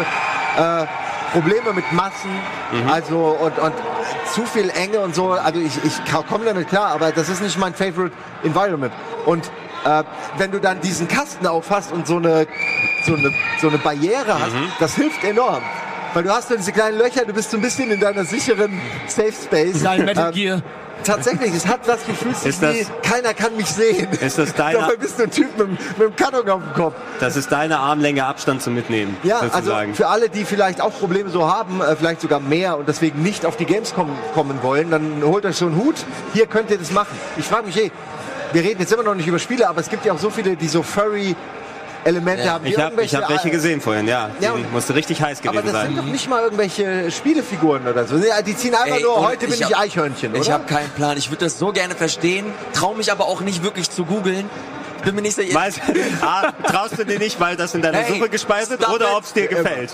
äh, 0.57 0.85
Probleme 1.33 1.73
mit 1.73 1.91
Massen, 1.93 2.29
Mhm. 2.71 2.89
also 2.89 3.37
und, 3.39 3.57
und 3.59 3.73
zu 4.33 4.45
viel 4.45 4.69
Enge 4.69 4.99
und 4.99 5.15
so. 5.15 5.31
Also 5.31 5.59
ich, 5.59 5.73
ich 5.83 5.93
komme 6.27 6.45
damit 6.45 6.67
klar, 6.69 6.91
aber 6.91 7.11
das 7.11 7.29
ist 7.29 7.41
nicht 7.41 7.57
mein 7.57 7.73
favorite 7.73 8.13
environment. 8.43 8.93
Und 9.25 9.51
äh, 9.85 10.03
wenn 10.37 10.51
du 10.51 10.59
dann 10.59 10.79
diesen 10.81 11.07
Kasten 11.07 11.45
aufhast 11.47 11.91
und 11.91 12.05
so 12.07 12.17
eine, 12.17 12.47
so 13.05 13.15
eine, 13.15 13.31
so 13.59 13.67
eine 13.69 13.77
Barriere 13.77 14.39
hast, 14.39 14.53
Mhm. 14.53 14.71
das 14.79 14.95
hilft 14.95 15.23
enorm. 15.23 15.61
Weil 16.13 16.23
du 16.23 16.29
hast 16.29 16.51
dann 16.51 16.57
diese 16.57 16.73
kleinen 16.73 16.97
Löcher, 16.97 17.23
du 17.25 17.33
bist 17.33 17.51
so 17.51 17.57
ein 17.57 17.61
bisschen 17.61 17.89
in 17.89 17.99
deiner 17.99 18.25
sicheren 18.25 18.81
Safe 19.07 19.31
Space. 19.31 19.81
Dein 19.81 20.03
Metal 20.05 20.27
Ähm, 20.27 20.33
Gear. 20.33 20.61
Tatsächlich, 21.03 21.53
es 21.53 21.67
hat 21.67 21.81
was, 21.87 21.99
das- 22.43 22.61
wie, 22.61 22.85
keiner 23.01 23.33
kann 23.33 23.55
mich 23.57 23.67
sehen. 23.67 24.07
Ist 24.11 24.37
das 24.37 24.53
deine- 24.53 24.79
Dabei 24.79 24.95
bist 24.95 25.19
du 25.19 25.23
ein 25.23 25.31
Typ 25.31 25.57
mit, 25.57 25.69
mit 25.69 25.79
einem 26.07 26.15
Karton 26.15 26.49
auf 26.49 26.61
dem 26.61 26.73
Kopf. 26.73 26.93
Das 27.19 27.35
ist 27.35 27.51
deine 27.51 27.79
Armlänge 27.79 28.25
Abstand 28.25 28.61
zum 28.61 28.75
Mitnehmen, 28.75 29.17
Ja, 29.23 29.39
also 29.39 29.53
sozusagen. 29.55 29.95
für 29.95 30.07
alle, 30.07 30.29
die 30.29 30.45
vielleicht 30.45 30.81
auch 30.81 30.91
Probleme 30.97 31.29
so 31.29 31.47
haben, 31.51 31.81
äh, 31.81 31.95
vielleicht 31.95 32.21
sogar 32.21 32.39
mehr 32.39 32.77
und 32.77 32.87
deswegen 32.87 33.21
nicht 33.23 33.45
auf 33.45 33.57
die 33.57 33.65
Games 33.65 33.93
kommen, 33.93 34.15
kommen 34.33 34.59
wollen, 34.61 34.91
dann 34.91 35.21
holt 35.23 35.45
euch 35.45 35.55
so 35.57 35.65
einen 35.65 35.75
Hut. 35.77 35.95
Hier 36.33 36.45
könnt 36.47 36.69
ihr 36.71 36.77
das 36.77 36.91
machen. 36.91 37.17
Ich 37.37 37.45
frage 37.45 37.65
mich 37.67 37.77
eh, 37.77 37.91
wir 38.53 38.63
reden 38.63 38.81
jetzt 38.81 38.91
immer 38.91 39.03
noch 39.03 39.15
nicht 39.15 39.27
über 39.27 39.39
Spiele, 39.39 39.69
aber 39.69 39.79
es 39.79 39.89
gibt 39.89 40.05
ja 40.05 40.13
auch 40.13 40.19
so 40.19 40.29
viele, 40.29 40.55
die 40.55 40.67
so 40.67 40.83
furry 40.83 41.35
Elemente 42.03 42.43
Ja, 42.45 42.53
haben. 42.53 42.65
die 42.65 42.71
ich 42.71 42.79
habe 42.79 43.03
ich 43.03 43.15
hab 43.15 43.29
welche 43.29 43.47
äh, 43.47 43.51
gesehen 43.51 43.79
vorhin, 43.81 44.07
ja. 44.07 44.31
Ja, 44.39 44.53
Die 44.55 44.63
musste 44.73 44.95
richtig 44.95 45.21
heiß 45.21 45.39
Aber 45.45 45.61
gewesen 45.61 45.73
das 45.73 45.81
sind 45.83 45.95
sein. 45.95 46.05
doch 46.05 46.11
nicht 46.11 46.29
mal 46.29 46.41
irgendwelche 46.43 47.11
Spielefiguren 47.11 47.87
oder 47.87 48.05
so. 48.07 48.15
Die 48.17 48.55
ziehen 48.55 48.73
einfach 48.73 48.95
Ey, 48.97 49.03
nur, 49.03 49.27
heute 49.27 49.45
bin 49.45 49.53
ich 49.53 49.61
ich 49.61 49.65
hab- 49.73 49.79
Eichhörnchen, 49.81 50.33
Ich 50.35 50.41
oder? 50.41 50.53
habe 50.53 50.65
keinen 50.65 50.89
Plan. 50.91 51.17
Ich 51.17 51.29
würde 51.29 51.45
das 51.45 51.59
so 51.59 51.71
gerne 51.71 51.93
verstehen, 51.95 52.45
traue 52.73 52.95
mich 52.95 53.11
aber 53.11 53.25
auch 53.25 53.41
nicht 53.41 53.63
wirklich 53.63 53.89
zu 53.89 54.05
googeln. 54.05 54.49
Bin 55.05 55.15
mir 55.15 55.21
nicht 55.21 55.35
sicher. 55.35 55.53
Weißt, 55.55 55.79
ah, 56.21 56.51
traust 56.67 56.97
du 56.97 57.05
dir 57.05 57.19
nicht, 57.19 57.39
weil 57.39 57.55
das 57.55 57.73
in 57.75 57.81
deiner 57.81 57.99
Hey, 57.99 58.13
Suppe 58.13 58.29
gespeist 58.29 58.69
wird 58.71 58.81
stop 58.83 58.93
oder 58.95 59.15
ob 59.17 59.23
es 59.23 59.33
dir 59.33 59.47
gefällt? 59.47 59.91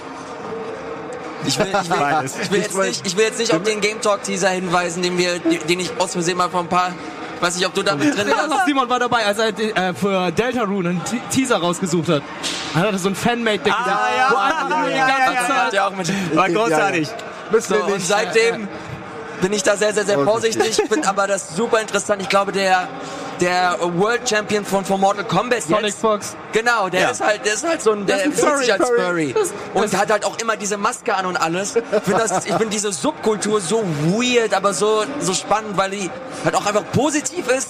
Ich 1.46 1.58
will, 1.60 1.68
ich 1.68 1.90
will, 1.90 1.98
ich 2.42 2.52
will, 2.52 2.60
jetzt, 2.60 2.78
nicht, 2.78 3.08
ich 3.08 3.16
will 3.18 3.24
jetzt 3.26 3.40
nicht 3.40 3.54
auf 3.54 3.64
den 3.64 3.80
Game 3.80 4.02
Talk 4.02 4.24
Teaser 4.24 4.50
hinweisen, 4.50 5.02
den, 5.04 5.18
wir, 5.18 5.40
den 5.40 5.80
ich 5.80 5.92
aus 6.00 6.12
Versehen 6.14 6.38
mal 6.38 6.50
vor 6.50 6.62
ein 6.62 6.68
paar, 6.68 6.92
weiß 7.42 7.56
nicht, 7.56 7.66
ob 7.68 7.74
du 7.74 7.84
damit 7.84 8.16
drin 8.18 8.28
Ja, 8.30 8.50
warst. 8.50 8.66
Simon 8.66 8.90
war 8.90 9.00
dabei, 9.00 9.26
als 9.26 9.38
er 9.40 9.48
äh, 9.58 9.94
für 9.94 10.32
Delta 10.32 10.64
Rune 10.64 10.90
einen 10.90 11.04
Te- 11.04 11.20
Teaser 11.32 11.58
rausgesucht 11.58 12.10
hat. 12.10 12.22
Er 12.76 12.82
hatte 12.82 12.98
so 12.98 13.10
ein 13.10 13.16
Fanmade-Deck 13.16 13.74
Ah, 13.74 13.84
gesagt, 13.84 14.02
ja, 14.02 14.18
ja, 14.18 14.88
ja, 14.88 14.90
ja, 14.90 15.08
ja, 15.08 15.34
ja. 15.34 15.66
Hat 15.66 15.74
ja 15.74 15.88
auch 15.88 15.96
mit, 15.96 16.36
War 16.36 16.50
großartig. 16.50 17.10
Müssen 17.52 17.68
so, 17.70 17.76
wir 17.76 17.86
und 17.86 17.94
nicht. 17.94 18.08
seitdem 18.08 18.68
bin 19.42 19.54
ich 19.54 19.64
da 19.64 19.78
sehr, 19.78 19.94
sehr, 19.94 20.06
sehr 20.06 20.20
vorsichtig. 20.20 20.80
Ich 20.80 20.90
finde 20.90 21.08
aber 21.08 21.28
das 21.28 21.56
super 21.56 21.80
interessant. 21.82 22.22
Ich 22.22 22.30
glaube, 22.30 22.52
der, 22.52 22.88
der 23.40 23.78
World 23.82 24.28
Champion 24.28 24.66
von, 24.66 24.84
von 24.84 25.00
Mortal 25.00 25.24
Kombat 25.26 25.64
Sonic 25.64 25.86
jetzt, 25.86 26.00
Fox. 26.02 26.36
Genau, 26.54 26.90
der 26.90 27.02
Ja. 27.02 27.10
ist 27.10 27.22
halt, 27.24 27.46
der 27.46 27.54
ist 27.54 27.68
halt 27.68 27.82
so 27.82 27.92
ein, 27.92 28.06
der 28.06 28.18
ist 28.18 28.26
ein 28.26 28.32
fühlt 28.34 28.58
sich 28.58 28.68
Furry. 28.68 28.72
als 28.72 28.90
Furry. 28.90 29.34
Das- 29.34 29.54
Und 29.74 29.98
hat 29.98 30.12
halt 30.12 30.26
auch 30.26 30.38
immer 30.40 30.58
diese 30.58 30.78
Maske 30.78 31.14
an 31.16 31.26
und 31.28 31.38
alles. 31.38 31.76
Ich 31.76 31.84
finde 32.04 32.20
das, 32.28 32.46
ich 32.46 32.52
finde 32.54 32.68
diese 32.70 32.92
Subkultur 32.92 33.62
so 33.62 33.84
weird, 34.06 34.54
aber 34.54 34.74
so, 34.74 35.04
so 35.20 35.34
spannend, 35.34 35.78
weil 35.78 35.92
die 35.92 36.10
halt 36.44 36.56
auch 36.56 36.66
einfach 36.66 36.84
positiv 36.92 37.48
ist. 37.48 37.70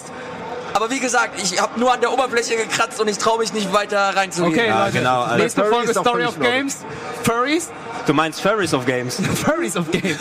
Aber 0.73 0.89
wie 0.91 0.99
gesagt, 0.99 1.41
ich 1.41 1.60
habe 1.60 1.80
nur 1.80 1.91
an 1.91 2.01
der 2.01 2.13
Oberfläche 2.13 2.56
gekratzt 2.56 2.99
und 3.01 3.08
ich 3.08 3.17
traue 3.17 3.39
mich 3.39 3.51
nicht 3.51 3.73
weiter 3.73 4.15
reinzugehen. 4.15 4.53
Okay, 4.53 4.67
Ja, 4.67 4.86
Leute. 4.86 4.97
genau, 4.99 5.23
also 5.23 5.38
Nächste 5.38 5.62
Furry 5.62 5.73
Folge 5.73 5.91
Story 5.93 6.25
of. 6.25 6.39
Games. 6.39 6.77
Furries? 7.23 7.69
Du 8.06 8.13
meinst 8.13 8.41
Furries 8.41 8.73
of 8.73 8.86
Games? 8.86 9.19
Furries 9.43 9.75
of 9.75 9.89
Games. 9.91 10.19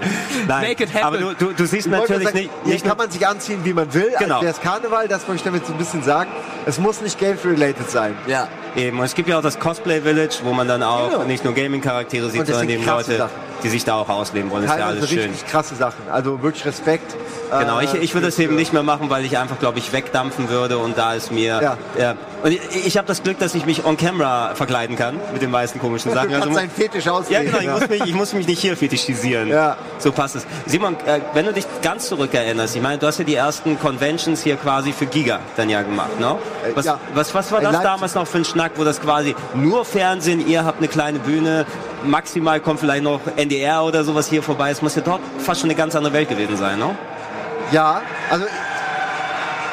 Nein. 0.48 0.62
Make 0.68 0.84
it 0.84 0.94
happen. 0.94 1.04
Aber 1.06 1.18
du, 1.18 1.34
du, 1.34 1.52
du 1.52 1.66
siehst 1.66 1.86
natürlich 1.88 2.24
sagen, 2.24 2.38
nicht, 2.38 2.50
hier 2.64 2.72
nicht 2.74 2.84
kann 2.86 2.96
man 2.96 3.10
sich 3.10 3.26
anziehen, 3.26 3.60
wie 3.64 3.72
man 3.72 3.92
will. 3.94 4.12
Genau. 4.18 4.36
Als 4.36 4.42
wäre 4.42 4.52
es 4.54 4.60
Karneval, 4.60 5.08
das 5.08 5.22
wollte 5.28 5.36
ich 5.36 5.42
damit 5.42 5.66
so 5.66 5.72
ein 5.72 5.78
bisschen 5.78 6.02
sagen. 6.02 6.30
Es 6.66 6.78
muss 6.78 7.00
nicht 7.00 7.18
Game-related 7.18 7.90
sein. 7.90 8.14
Ja. 8.26 8.48
eben. 8.76 8.98
Und 8.98 9.04
es 9.04 9.14
gibt 9.14 9.28
ja 9.28 9.38
auch 9.38 9.42
das 9.42 9.58
Cosplay 9.58 10.00
Village, 10.00 10.36
wo 10.42 10.52
man 10.52 10.68
dann 10.68 10.82
auch 10.82 11.10
Genau. 11.10 11.24
nicht 11.24 11.44
nur 11.44 11.54
Gaming-Charaktere 11.54 12.30
sieht, 12.30 12.42
das 12.42 12.48
sondern 12.48 12.68
eben 12.68 12.84
Leute, 12.86 13.16
Sachen. 13.16 13.30
Die 13.62 13.68
sich 13.68 13.84
da 13.84 13.96
auch 13.96 14.08
ausleben 14.08 14.50
wollen. 14.50 14.64
Ist 14.64 14.76
ja 14.78 14.86
alles 14.86 15.08
schön. 15.08 15.30
richtig 15.30 15.46
krasse 15.46 15.74
Sachen. 15.74 16.02
Also 16.10 16.42
wirklich 16.42 16.64
Respekt. 16.64 17.14
Genau, 17.50 17.80
Äh, 17.80 17.84
ich, 17.84 17.94
ich 17.94 18.14
würde 18.14 18.26
das 18.26 18.38
eben 18.38 18.56
nicht 18.56 18.72
mehr 18.72 18.82
machen, 18.82 19.08
weil 19.10 19.24
ich 19.24 19.38
einfach, 19.38 19.58
glaube 19.58 19.78
ich, 19.78 19.92
wegdampfen 19.92 20.48
würde 20.50 20.78
und 20.78 20.98
da 20.98 21.14
ist 21.14 21.32
mir... 21.32 21.60
Ja. 21.62 21.76
Ja. 21.98 22.14
Und 22.42 22.52
ich, 22.52 22.86
ich 22.86 22.96
habe 22.98 23.08
das 23.08 23.22
Glück, 23.22 23.38
dass 23.38 23.54
ich 23.54 23.64
mich 23.66 23.84
on 23.84 23.96
camera 23.96 24.54
verkleiden 24.54 24.96
kann 24.96 25.18
mit 25.32 25.42
den 25.42 25.50
meisten 25.50 25.80
komischen 25.80 26.10
Du 26.10 26.14
Sachen. 26.14 26.30
kannst 26.30 26.46
Also, 26.46 26.58
deinen 26.58 26.70
Fetisch 26.70 27.06
ja, 27.06 27.12
ausleben. 27.12 27.46
genau, 27.46 27.58
ich 27.58 27.68
muss, 27.80 27.88
mich, 27.88 28.00
ich 28.04 28.14
muss 28.14 28.32
mich 28.34 28.46
nicht 28.46 28.60
hier 28.60 28.76
fetischisieren. 28.76 29.48
Ja. 29.48 29.76
So 29.98 30.12
passt 30.12 30.36
es. 30.36 30.46
Simon, 30.66 30.94
äh, 31.06 31.20
wenn 31.34 31.46
du 31.46 31.52
dich 31.52 31.64
ganz 31.82 32.06
zurückerinnerst, 32.08 32.76
ich 32.76 32.82
meine, 32.82 32.98
du 32.98 33.06
hast 33.06 33.18
ja 33.18 33.24
die 33.24 33.34
ersten 33.34 33.78
Conventions 33.80 34.42
hier 34.42 34.56
quasi 34.56 34.92
für 34.92 35.06
Giga 35.06 35.40
dann 35.56 35.68
ja 35.70 35.82
gemacht, 35.82 36.20
ne? 36.20 36.36
Äh, 36.64 36.76
Was, 36.76 36.84
ja. 36.84 37.00
was, 37.14 37.34
was 37.34 37.50
war 37.50 37.60
das 37.60 37.80
damals 37.82 38.14
noch 38.14 38.26
für 38.26 38.38
ein 38.38 38.44
Schnack, 38.44 38.72
wo 38.76 38.84
das 38.84 39.00
quasi 39.00 39.34
nur 39.54 39.84
Fernsehen, 39.84 40.46
ihr 40.46 40.64
habt 40.64 40.78
eine 40.78 40.88
kleine 40.88 41.18
Bühne, 41.18 41.66
maximal 42.04 42.60
kommt 42.60 42.80
vielleicht 42.80 43.02
noch 43.04 43.20
NDR 43.36 43.82
oder 43.84 44.04
sowas 44.04 44.28
hier 44.28 44.42
vorbei. 44.42 44.70
Es 44.70 44.82
muss 44.82 44.94
ja 44.94 45.02
dort 45.02 45.20
fast 45.38 45.60
schon 45.60 45.70
eine 45.70 45.76
ganz 45.78 45.94
andere 45.96 46.12
Welt 46.12 46.28
gewesen 46.28 46.56
sein, 46.56 46.78
ne? 46.78 46.94
Ja, 47.72 48.00
also 48.30 48.44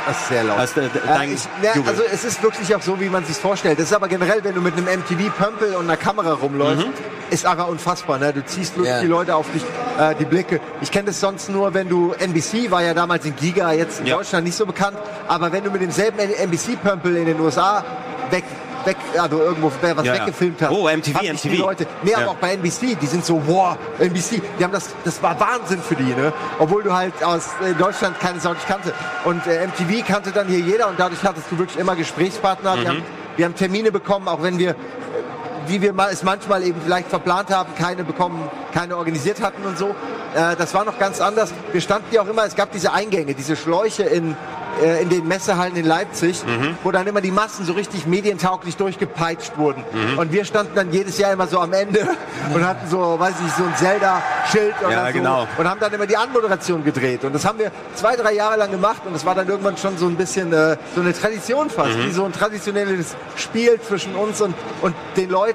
das 0.07 0.17
ist 0.21 0.27
sehr 0.27 0.43
laut. 0.43 0.59
Also, 0.59 0.81
äh, 0.81 0.85
ich, 1.33 1.43
ne, 1.63 1.83
also 1.87 2.03
es 2.13 2.23
ist 2.23 2.43
wirklich 2.43 2.75
auch 2.75 2.81
so, 2.81 2.99
wie 2.99 3.09
man 3.09 3.25
sich 3.25 3.37
vorstellt. 3.37 3.79
Das 3.79 3.85
ist 3.87 3.93
aber 3.93 4.07
generell, 4.07 4.43
wenn 4.43 4.53
du 4.53 4.61
mit 4.61 4.75
einem 4.77 4.85
MTV-Pömpel 4.99 5.73
und 5.75 5.85
einer 5.85 5.97
Kamera 5.97 6.33
rumläufst, 6.33 6.85
ist 7.31 7.45
aber 7.47 7.67
unfassbar. 7.69 8.19
Ne? 8.19 8.31
Du 8.31 8.45
ziehst 8.45 8.75
wirklich 8.75 8.93
Ja. 8.93 9.01
die 9.01 9.07
Leute 9.07 9.35
auf 9.35 9.47
dich, 9.51 9.63
äh, 9.99 10.13
die 10.13 10.25
Blicke. 10.25 10.59
Ich 10.81 10.91
kenne 10.91 11.05
das 11.05 11.19
sonst 11.19 11.49
nur, 11.49 11.73
wenn 11.73 11.89
du, 11.89 12.13
NBC 12.19 12.69
war 12.69 12.83
ja 12.83 12.93
damals 12.93 13.25
in 13.25 13.35
Giga, 13.35 13.71
jetzt 13.71 14.01
in 14.01 14.05
Ja. 14.05 14.17
Deutschland 14.17 14.45
nicht 14.45 14.55
so 14.55 14.67
bekannt, 14.67 14.95
aber 15.27 15.51
wenn 15.51 15.63
du 15.63 15.71
mit 15.71 15.81
demselben 15.81 16.19
NBC-Pömpel 16.19 17.15
in 17.17 17.25
den 17.25 17.39
USA 17.39 17.83
weg 18.29 18.43
weg, 18.85 18.97
also 19.17 19.39
irgendwo 19.39 19.71
wer 19.81 19.97
was 19.97 20.05
Ja, 20.05 20.13
weggefilmt 20.13 20.61
hast. 20.61 20.71
Oh, 20.71 20.87
MTV, 20.89 21.19
sich 21.19 21.41
Die 21.41 21.49
MTV. 21.49 21.59
Leute, 21.61 21.87
nee, 22.03 22.11
Ja. 22.11 22.17
aber 22.19 22.31
auch 22.31 22.35
bei 22.35 22.53
NBC, 22.53 22.95
die 22.99 23.07
sind 23.07 23.25
so, 23.25 23.41
wow, 23.47 23.77
NBC, 23.99 24.41
die 24.59 24.63
haben 24.63 24.71
das, 24.73 24.89
das 25.03 25.21
war 25.21 25.39
Wahnsinn 25.39 25.81
für 25.81 25.95
die, 25.95 26.13
ne? 26.13 26.31
Obwohl 26.59 26.83
du 26.83 26.93
halt 26.93 27.23
aus 27.23 27.49
äh, 27.63 27.73
Deutschland 27.73 28.19
keine 28.19 28.39
Sau 28.39 28.53
nicht 28.53 28.67
kannte. 28.67 28.93
Und 29.25 29.45
äh, 29.47 29.67
MTV 29.67 30.05
kannte 30.07 30.31
dann 30.31 30.47
hier 30.47 30.59
jeder 30.59 30.87
und 30.87 30.99
dadurch 30.99 31.23
hattest 31.23 31.51
du 31.51 31.57
wirklich 31.57 31.79
immer 31.79 31.95
Gesprächspartner. 31.95 32.75
Mhm. 32.75 33.03
Wir, 33.37 33.45
haben, 33.45 33.55
Termine 33.55 33.91
bekommen, 33.91 34.27
auch 34.27 34.41
wenn 34.43 34.57
wir, 34.57 34.75
wie 35.67 35.81
wir 35.81 35.93
es 36.11 36.23
manchmal 36.23 36.63
eben 36.63 36.79
vielleicht 36.83 37.09
verplant 37.09 37.49
haben, 37.53 37.73
keine 37.75 38.03
bekommen, 38.03 38.41
keine 38.73 38.97
organisiert 38.97 39.41
hatten 39.41 39.63
und 39.65 39.77
so. 39.77 39.89
Äh, 40.35 40.55
das 40.57 40.73
war 40.73 40.85
noch 40.85 40.99
ganz 40.99 41.21
anders. 41.21 41.53
Wir 41.71 41.81
standen 41.81 42.07
ja 42.13 42.21
auch 42.21 42.27
immer, 42.27 42.45
es 42.45 42.55
gab 42.55 42.71
diese 42.71 42.91
Eingänge, 42.93 43.33
diese 43.33 43.55
Schläuche 43.55 44.03
in, 44.03 44.35
äh, 44.83 45.01
in 45.01 45.09
den 45.09 45.27
Messehallen 45.27 45.75
in 45.75 45.85
Leipzig, 45.85 46.43
Mhm. 46.45 46.77
wo 46.83 46.91
dann 46.91 47.07
immer 47.07 47.21
die 47.21 47.31
Massen 47.31 47.65
so 47.65 47.73
richtig 47.73 48.05
medientauglich 48.05 48.75
durchgepeitscht 48.77 49.57
wurden. 49.57 49.83
Und 50.17 50.31
wir 50.31 50.43
standen 50.45 50.73
dann 50.75 50.91
jedes 50.91 51.17
Jahr 51.17 51.31
immer 51.33 51.47
so 51.47 51.59
am 51.59 51.71
Ende 51.73 52.05
und 52.53 52.65
hatten 52.67 52.87
so, 52.89 53.15
weiß 53.19 53.35
ich, 53.45 53.51
so 53.53 53.63
ein 53.63 53.75
Zelda-Schild 53.77 54.75
oder 54.81 54.91
Ja, 54.91 55.07
so 55.07 55.13
genau. 55.13 55.47
und 55.57 55.69
haben 55.69 55.79
dann 55.79 55.93
immer 55.93 56.05
die 56.05 56.17
Anmoderation 56.17 56.83
gedreht. 56.83 57.23
Und 57.23 57.33
das 57.33 57.45
haben 57.45 57.59
wir 57.59 57.71
zwei, 57.95 58.15
drei 58.15 58.33
Jahre 58.33 58.57
lang 58.57 58.71
gemacht 58.71 59.01
und 59.05 59.13
das 59.13 59.25
war 59.25 59.35
dann 59.35 59.47
irgendwann 59.47 59.77
schon 59.77 59.97
so 59.97 60.05
ein 60.07 60.15
bisschen 60.15 60.51
äh, 60.51 60.75
so 60.93 61.01
eine 61.01 61.13
Tradition 61.13 61.69
fast, 61.69 61.97
wie 61.97 62.11
so 62.11 62.25
ein 62.25 62.33
traditionelles 62.33 63.15
Spiel 63.37 63.79
zwischen 63.81 64.15
uns 64.15 64.41
und, 64.41 64.53
und 64.81 64.93
den 65.15 65.29
Leuten. 65.29 65.54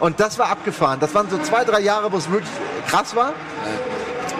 Und 0.00 0.20
das 0.20 0.38
war 0.38 0.50
abgefahren. 0.50 1.00
Das 1.00 1.14
waren 1.14 1.28
so 1.30 1.38
zwei, 1.38 1.64
drei 1.64 1.80
Jahre, 1.80 2.12
wo 2.12 2.16
es 2.16 2.30
wirklich 2.30 2.50
krass 2.88 3.14
war. 3.16 3.32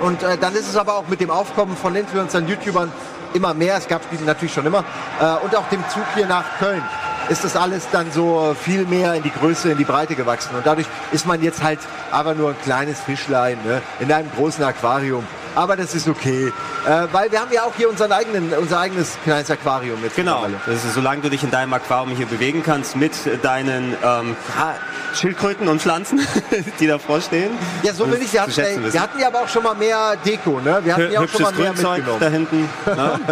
Und 0.00 0.22
äh, 0.22 0.38
dann 0.38 0.54
ist 0.54 0.68
es 0.68 0.76
aber 0.76 0.94
auch 0.94 1.08
mit 1.08 1.20
dem 1.20 1.30
Aufkommen 1.30 1.76
von 1.76 1.94
Influencern, 1.94 2.48
YouTubern 2.48 2.90
immer 3.34 3.54
mehr. 3.54 3.76
Es 3.76 3.86
gab 3.86 4.02
die 4.10 4.22
natürlich 4.24 4.54
schon 4.54 4.66
immer. 4.66 4.84
Äh, 5.20 5.44
und 5.44 5.54
auch 5.56 5.68
dem 5.68 5.82
Zug 5.88 6.04
hier 6.14 6.26
nach 6.26 6.44
Köln 6.58 6.82
ist 7.28 7.44
das 7.44 7.54
alles 7.54 7.86
dann 7.92 8.10
so 8.10 8.56
viel 8.60 8.86
mehr 8.86 9.14
in 9.14 9.22
die 9.22 9.30
Größe, 9.30 9.70
in 9.70 9.78
die 9.78 9.84
Breite 9.84 10.16
gewachsen. 10.16 10.56
Und 10.56 10.66
dadurch 10.66 10.86
ist 11.12 11.26
man 11.26 11.40
jetzt 11.42 11.62
halt 11.62 11.78
aber 12.10 12.34
nur 12.34 12.50
ein 12.50 12.60
kleines 12.64 12.98
Fischlein 12.98 13.58
ne, 13.64 13.82
in 14.00 14.10
einem 14.12 14.30
großen 14.32 14.64
Aquarium. 14.64 15.24
Aber 15.54 15.76
das 15.76 15.94
ist 15.94 16.08
okay, 16.08 16.52
äh, 16.86 17.06
weil 17.12 17.30
wir 17.32 17.40
haben 17.40 17.52
ja 17.52 17.62
auch 17.64 17.72
hier 17.76 17.88
unseren 17.88 18.12
eigenen, 18.12 18.52
unser 18.52 18.78
eigenes 18.80 19.16
kleines 19.24 19.50
Aquarium 19.50 19.98
jetzt. 20.02 20.16
Genau, 20.16 20.46
das 20.66 20.84
ist, 20.84 20.94
solange 20.94 21.22
du 21.22 21.30
dich 21.30 21.42
in 21.42 21.50
deinem 21.50 21.72
Aquarium 21.72 22.16
hier 22.16 22.26
bewegen 22.26 22.62
kannst 22.64 22.96
mit 22.96 23.12
deinen 23.42 23.94
ähm, 24.04 24.36
ja, 24.58 24.74
Schildkröten 25.14 25.66
und 25.68 25.82
Pflanzen, 25.82 26.20
die 26.80 26.86
davor 26.86 27.20
stehen. 27.20 27.50
Ja, 27.82 27.92
so 27.92 28.10
will 28.10 28.20
ich. 28.22 28.32
Wir 28.32 28.42
hatten, 28.42 28.52
schätzen 28.52 28.78
ey, 28.78 28.82
wissen. 28.84 28.92
wir 28.94 29.02
hatten 29.02 29.18
ja 29.18 29.26
aber 29.26 29.40
auch 29.40 29.48
schon 29.48 29.62
mal 29.64 29.74
mehr 29.74 30.16
Deko, 30.24 30.60
ne? 30.60 30.80
Wir 30.84 30.94
hatten 30.94 31.12
ja 31.12 31.20
auch 31.20 31.28
schon 31.28 31.42
mal 31.42 31.52
mehr 31.52 31.66
Grünzeug 31.72 31.96
mitgenommen. 31.98 32.20
da 32.20 32.28
hinten. 32.28 32.68
ne? 32.86 33.20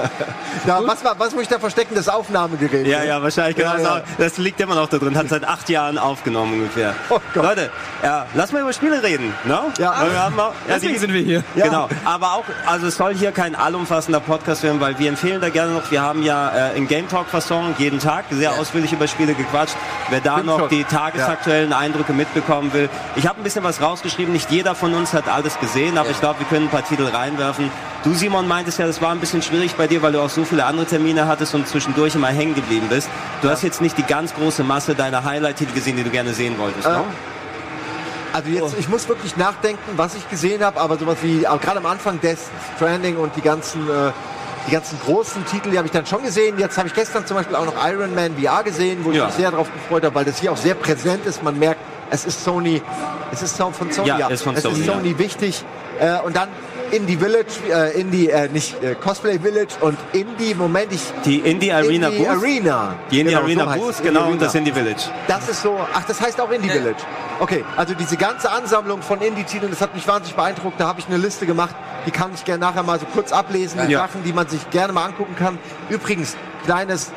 Da, 0.67 0.81
was, 0.87 1.05
war, 1.05 1.19
was 1.19 1.33
muss 1.33 1.43
ich 1.43 1.49
da 1.49 1.59
verstecken? 1.59 1.95
Das 1.95 2.09
Aufnahmegerät. 2.09 2.87
Ja, 2.87 3.01
ne? 3.01 3.07
ja, 3.07 3.23
wahrscheinlich. 3.23 3.57
Genau, 3.57 3.77
Ja, 3.77 3.99
ja. 3.99 4.03
Das, 4.19 4.39
liegt 4.39 4.61
immer 4.61 4.75
noch 4.75 4.89
da 4.89 4.99
drin. 4.99 5.17
Hat 5.17 5.29
seit 5.29 5.45
acht 5.47 5.69
Jahren 5.69 5.99
aufgenommen 5.99 6.55
ungefähr. 6.55 6.95
Oh 7.11 7.21
Gott. 7.33 7.45
Leute, 7.45 7.71
ja, 8.03 8.27
lass 8.35 8.53
mal 8.53 8.63
über 8.63 8.73
Spiele 8.73 9.03
reden. 9.03 9.33
Ne? 9.45 9.61
Ja. 9.79 9.95
Wir 10.11 10.21
haben 10.21 10.39
auch, 10.41 10.53
ja, 10.67 10.75
Deswegen 10.75 10.95
die- 10.95 10.99
sind 10.99 11.13
wir 11.13 11.21
hier. 11.21 11.45
Ja. 11.55 11.65
Genau, 11.67 11.89
aber 12.09 12.33
auch, 12.33 12.45
also 12.65 12.87
es 12.87 12.97
soll 12.97 13.15
hier 13.15 13.33
kein 13.33 13.55
allumfassender 13.55 14.21
Podcast 14.21 14.63
werden, 14.63 14.81
weil 14.81 14.99
wir 14.99 15.11
empfehlen 15.11 15.43
da 15.43 15.51
gerne 15.51 15.75
noch, 15.75 15.91
wir 15.91 16.01
haben 16.01 16.23
ja 16.23 16.49
äh, 16.71 16.79
in 16.79 16.89
Game 16.89 17.07
Talk 17.07 17.27
Fasson 17.27 17.75
jeden 17.77 17.99
Tag 17.99 18.25
sehr 18.31 18.53
ausführlich 18.59 18.95
über 18.95 19.07
Spiele 19.07 19.35
gequatscht. 19.35 19.77
Wer 20.09 20.21
da 20.23 20.33
Stimmt 20.37 20.47
noch 20.47 20.59
schon. 20.61 20.69
die 20.71 20.85
tagesaktuellen 20.85 21.75
Eindrücke 21.75 22.15
mitbekommen 22.15 22.73
will. 22.73 22.89
Ich 23.17 23.27
habe 23.27 23.39
ein 23.39 23.43
bisschen 23.45 23.63
was 23.63 23.83
rausgeschrieben, 23.83 24.33
nicht 24.33 24.51
jeder 24.51 24.75
von 24.75 24.95
uns 24.95 25.13
hat 25.13 25.29
alles 25.29 25.61
gesehen, 25.61 25.99
aber 25.99 26.09
ich 26.09 26.19
glaube, 26.19 26.39
wir 26.39 26.47
können 26.47 26.69
ein 26.69 26.71
paar 26.71 26.87
Titel 26.89 27.05
reinwerfen. 27.05 27.71
Du 28.05 28.15
Simon 28.15 28.49
meintest 28.49 28.79
ja, 28.79 28.87
das 28.87 29.03
war 29.03 29.11
ein 29.11 29.21
bisschen 29.21 29.43
schwierig 29.43 29.75
bei 29.75 29.87
dir, 29.87 30.01
weil 30.01 30.13
du 30.13 30.23
auch 30.23 30.31
so 30.31 30.47
viele 30.47 30.65
andere 30.65 30.87
Termine 30.87 31.27
hattest 31.29 31.55
und 31.55 31.69
zwischendurch 31.69 32.15
immer 32.15 32.29
hängen 32.29 32.55
geblieben 32.55 32.87
bist. 32.89 33.11
Du 33.43 33.51
hast 33.51 33.63
jetzt 33.63 33.83
nicht 33.83 33.99
die 33.99 34.03
ganz 34.05 34.33
große 34.35 34.65
Masse 34.65 34.95
deiner 34.95 35.25
Highlight-Titel 35.25 35.75
gesehen, 35.75 35.97
die 35.99 36.05
du 36.05 36.11
gerne 36.11 36.33
sehen 36.33 36.57
wolltest, 36.59 36.87
Äh, 36.87 36.93
ne? 36.93 37.05
Also 38.39 38.51
jetzt, 38.51 38.79
ich 38.79 38.89
muss 38.89 39.09
wirklich 39.09 39.37
nachdenken, 39.37 39.83
was 39.97 40.15
ich 40.15 40.29
gesehen 40.31 40.63
habe, 40.65 40.81
aber 40.81 40.97
sowas 40.97 41.17
wie, 41.23 41.47
aber 41.47 41.59
gerade 41.59 41.79
am 41.79 41.87
Anfang 41.87 42.21
Death 42.21 42.39
Stranding 42.77 43.17
und 43.17 43.35
die 43.37 43.41
ganzen, 43.41 43.89
äh, 43.89 44.13
die 44.69 44.73
ganzen 44.73 44.99
großen 45.01 45.45
Titel, 45.47 45.71
die 45.71 45.79
habe 45.79 45.87
ich 45.87 45.93
dann 45.93 46.07
schon 46.07 46.23
gesehen. 46.23 46.59
Jetzt 46.59 46.79
habe 46.79 46.87
ich 46.89 46.95
gestern 46.95 47.27
zum 47.27 47.37
Beispiel 47.37 47.57
auch 47.57 47.65
noch 47.65 47.75
Iron 47.89 48.15
Man 48.15 48.37
VR 48.37 48.63
gesehen, 48.63 49.05
wo 49.05 49.11
ich 49.11 49.17
Ja. 49.17 49.27
mich 49.27 49.35
sehr 49.35 49.51
darauf 49.51 49.73
gefreut 49.73 50.05
habe, 50.05 50.15
weil 50.15 50.25
das 50.25 50.39
hier 50.39 50.53
auch 50.53 50.57
sehr 50.57 50.75
präsent 50.75 51.27
ist. 51.27 51.43
Man 51.43 51.59
merkt, 51.59 51.81
es 52.11 52.25
ist 52.27 52.45
Sony, 52.45 52.81
es 53.33 53.43
ist 53.43 53.57
von 53.57 53.75
Sony, 53.91 54.09
Ja, 54.09 54.29
ist 54.29 54.43
von 54.43 54.55
es 54.55 54.63
Sony, 54.63 54.79
ist 54.81 54.87
ja. 54.87 54.95
Sony 54.95 55.19
wichtig. 55.19 55.65
Äh, 55.99 56.21
und 56.21 56.37
dann 56.37 56.49
Indie 56.91 57.17
Village, 57.17 57.53
äh, 57.71 58.01
Indie, 58.01 58.31
äh, 58.31 58.49
nicht 58.49 58.83
äh, 58.83 58.95
Cosplay 58.95 59.39
Village 59.39 59.75
und 59.81 59.99
Indie, 60.13 60.55
Moment, 60.55 60.93
ich... 60.93 61.01
Die 61.25 61.39
Indie 61.39 61.73
Arena 61.73 62.09
Indie 62.09 62.19
Booth. 62.19 62.29
Arena. 62.29 62.95
Die 63.11 63.21
Indie 63.21 63.33
Genau, 63.33 63.43
Arena 63.43 63.75
so 63.75 63.81
Booth, 63.81 64.03
genau, 64.03 64.21
Indie 64.21 64.33
und 64.33 64.43
das 64.43 64.55
Arena. 64.55 64.69
Indie 64.69 64.81
Village. 64.81 65.03
Das 65.27 65.49
ist 65.49 65.63
so, 65.63 65.79
ach, 65.93 66.05
das 66.05 66.21
heißt 66.21 66.41
auch 66.41 66.51
Indie 66.51 66.71
Village. 66.71 66.97
Okay, 67.41 67.65
also 67.77 67.95
diese 67.95 68.17
ganze 68.17 68.51
Ansammlung 68.51 69.03
von 69.03 69.21
Indie-Titeln, 69.21 69.71
das 69.71 69.81
hat 69.81 69.95
mich 69.95 70.07
wahnsinnig 70.09 70.35
beeindruckt. 70.35 70.81
Da 70.81 70.89
habe 70.89 71.01
ich 71.01 71.07
eine 71.07 71.19
Liste 71.19 71.47
gemacht, 71.47 71.75
die 72.07 72.11
kann 72.11 72.31
ich 72.35 72.45
gerne 72.45 72.61
nachher 72.61 72.83
mal 72.83 72.99
so 72.99 73.07
kurz 73.07 73.33
ablesen, 73.33 73.81
die 73.87 73.93
Ja. 73.93 74.01
Sachen, 74.01 74.25
die 74.25 74.33
man 74.33 74.49
sich 74.49 74.69
gerne 74.71 74.93
mal 74.93 75.05
angucken 75.05 75.37
kann. 75.37 75.59
Übrigens, 75.89 76.37
kleines, 76.65 77.13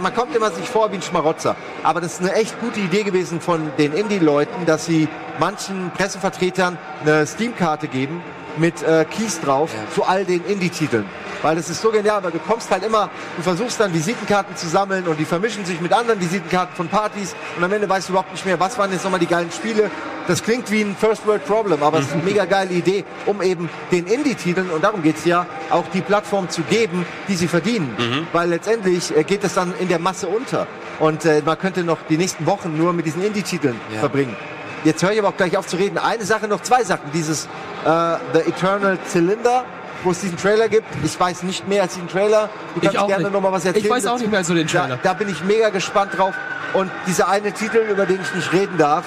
man 0.00 0.14
kommt 0.14 0.36
immer 0.36 0.50
sich 0.50 0.68
vor 0.68 0.90
wie 0.92 0.96
ein 0.96 1.02
Schmarotzer, 1.02 1.56
aber 1.82 2.00
das 2.02 2.14
ist 2.14 2.20
eine 2.20 2.34
echt 2.34 2.60
gute 2.60 2.80
Idee 2.80 3.04
gewesen 3.04 3.40
von 3.40 3.70
den 3.78 3.92
Indie-Leuten, 3.94 4.66
dass 4.66 4.84
sie 4.84 5.08
manchen 5.38 5.92
Pressevertretern 5.92 6.76
eine 7.06 7.26
Steam-Karte 7.26 7.88
geben 7.88 8.22
mit 8.58 8.82
äh, 8.82 9.04
Keys 9.04 9.40
drauf 9.40 9.70
zu 9.94 10.04
all 10.04 10.24
den 10.24 10.44
Indie-Titeln. 10.44 11.04
Weil 11.42 11.54
das 11.54 11.70
ist 11.70 11.80
so 11.80 11.90
genial, 11.90 12.22
weil 12.24 12.32
du 12.32 12.40
kommst 12.40 12.68
halt 12.70 12.84
immer, 12.84 13.10
du 13.36 13.42
versuchst 13.42 13.78
dann 13.78 13.94
Visitenkarten 13.94 14.56
zu 14.56 14.68
sammeln 14.68 15.06
und 15.06 15.18
die 15.20 15.24
vermischen 15.24 15.64
sich 15.64 15.80
mit 15.80 15.92
anderen 15.92 16.20
Visitenkarten 16.20 16.74
von 16.74 16.88
Partys 16.88 17.36
und 17.56 17.62
am 17.62 17.72
Ende 17.72 17.88
weißt 17.88 18.08
du 18.08 18.12
überhaupt 18.12 18.32
nicht 18.32 18.44
mehr, 18.44 18.58
was 18.58 18.76
waren 18.76 18.90
jetzt 18.92 19.04
nochmal 19.04 19.20
die 19.20 19.26
geilen 19.26 19.52
Spiele. 19.52 19.88
Das 20.26 20.42
klingt 20.42 20.70
wie 20.70 20.82
ein 20.82 20.96
First 20.98 21.26
World 21.26 21.44
Problem, 21.46 21.80
aber 21.82 22.00
es 22.00 22.06
ist 22.06 22.12
eine 22.14 22.22
mega 22.24 22.44
geile 22.44 22.74
Idee, 22.74 23.04
um 23.26 23.40
eben 23.40 23.70
den 23.92 24.06
Indie-Titeln, 24.06 24.68
und 24.70 24.82
darum 24.82 25.02
geht's 25.02 25.24
ja, 25.24 25.46
auch 25.70 25.84
die 25.94 26.00
Plattform 26.00 26.50
zu 26.50 26.62
geben, 26.62 27.06
die 27.28 27.36
sie 27.36 27.46
verdienen. 27.48 28.26
Weil 28.32 28.48
letztendlich 28.48 29.16
äh, 29.16 29.22
geht 29.22 29.44
es 29.44 29.54
dann 29.54 29.72
in 29.78 29.88
der 29.88 30.00
Masse 30.00 30.26
unter. 30.26 30.66
Und 30.98 31.24
äh, 31.24 31.40
man 31.46 31.56
könnte 31.58 31.84
noch 31.84 31.98
die 32.10 32.18
nächsten 32.18 32.44
Wochen 32.46 32.76
nur 32.76 32.92
mit 32.92 33.06
diesen 33.06 33.22
Indie-Titeln 33.24 33.80
Ja. 33.94 34.00
verbringen. 34.00 34.36
Jetzt 34.84 35.02
höre 35.02 35.12
ich 35.12 35.18
aber 35.18 35.28
auch 35.28 35.36
gleich 35.36 35.56
auf 35.56 35.66
zu 35.66 35.76
reden. 35.76 35.98
Eine 35.98 36.24
Sache, 36.24 36.46
noch 36.48 36.62
zwei 36.62 36.84
Sachen. 36.84 37.10
Dieses 37.12 37.44
äh, 37.84 38.16
The 38.32 38.40
Eternal 38.48 38.98
Cylinder, 39.08 39.64
wo 40.04 40.10
es 40.12 40.20
diesen 40.20 40.36
Trailer 40.38 40.68
gibt. 40.68 40.86
Ich 41.04 41.18
weiß 41.18 41.42
nicht 41.42 41.66
mehr 41.68 41.82
als 41.82 41.94
diesen 41.94 42.08
Trailer. 42.08 42.48
Du 42.74 42.80
Ich 42.80 42.82
kannst 42.84 42.98
auch 42.98 43.08
gerne 43.08 43.24
nicht. 43.24 43.32
noch 43.32 43.40
mal 43.40 43.52
was 43.52 43.64
Ich 43.64 43.74
erzählen. 43.74 43.90
weiß 43.90 44.06
auch 44.06 44.18
nicht 44.18 44.30
mehr 44.30 44.38
als 44.38 44.48
so 44.48 44.54
den 44.54 44.66
Trailer. 44.68 44.98
Da, 45.02 45.10
da 45.10 45.14
bin 45.14 45.28
ich 45.28 45.42
mega 45.44 45.70
gespannt 45.70 46.16
drauf. 46.16 46.34
Und 46.74 46.90
dieser 47.06 47.28
eine 47.28 47.52
Titel, 47.52 47.78
über 47.78 48.06
den 48.06 48.20
ich 48.20 48.34
nicht 48.34 48.52
reden 48.52 48.78
darf, 48.78 49.04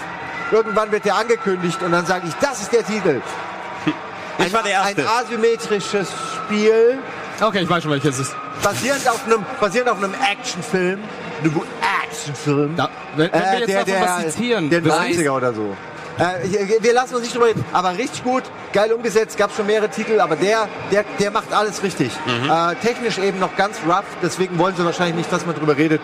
irgendwann 0.51 0.91
wird 0.91 1.05
der 1.05 1.15
angekündigt 1.15 1.81
und 1.81 1.91
dann 1.91 2.05
sage 2.05 2.27
ich, 2.27 2.33
das 2.41 2.61
ist 2.61 2.73
der 2.73 2.85
Titel. 2.85 3.21
Ich 4.39 4.51
war 4.53 4.63
der 4.63 4.71
Erste. 4.73 5.01
Ein 5.03 5.07
asymmetrisches 5.07 6.09
Spiel, 6.35 6.97
Okay, 7.41 7.61
ich 7.61 7.69
weiß 7.69 7.81
schon, 7.81 7.91
welches 7.91 8.19
es 8.19 8.27
ist. 8.27 8.35
basierend 8.63 9.09
auf 9.09 9.25
einem, 9.25 9.43
basierend 9.59 9.89
auf 9.89 9.97
einem 9.97 10.13
Actionfilm. 10.13 10.99
Einem 11.39 11.61
Actionfilm. 12.03 12.75
Da, 12.75 12.89
wenn, 13.15 13.31
wenn 13.33 13.41
wir 13.41 13.59
jetzt 13.59 13.69
Äh, 13.69 13.73
der, 13.73 13.85
der, 13.85 14.01
was 14.01 14.33
zitieren, 14.33 14.69
der 14.69 14.81
das 14.81 14.99
90er 14.99 15.31
oder 15.31 15.53
so. 15.53 15.75
Äh, 16.19 16.81
wir 16.81 16.93
lassen 16.93 17.15
uns 17.15 17.23
nicht 17.23 17.33
drüber 17.33 17.47
reden, 17.47 17.65
aber 17.73 17.97
richtig 17.97 18.23
gut, 18.23 18.43
geil 18.73 18.91
umgesetzt, 18.93 19.37
gab 19.37 19.51
schon 19.55 19.65
mehrere 19.65 19.89
Titel, 19.89 20.19
aber 20.19 20.35
der, 20.35 20.67
der, 20.91 21.03
der 21.19 21.31
macht 21.31 21.51
alles 21.51 21.81
richtig. 21.81 22.11
Mhm. 22.27 22.49
Äh, 22.49 22.75
technisch 22.75 23.17
eben 23.17 23.39
noch 23.39 23.55
ganz 23.55 23.77
rough, 23.87 24.05
deswegen 24.21 24.59
wollen 24.59 24.75
sie 24.75 24.85
wahrscheinlich 24.85 25.15
nicht, 25.15 25.31
dass 25.31 25.45
man 25.45 25.55
drüber 25.55 25.75
redet. 25.77 26.01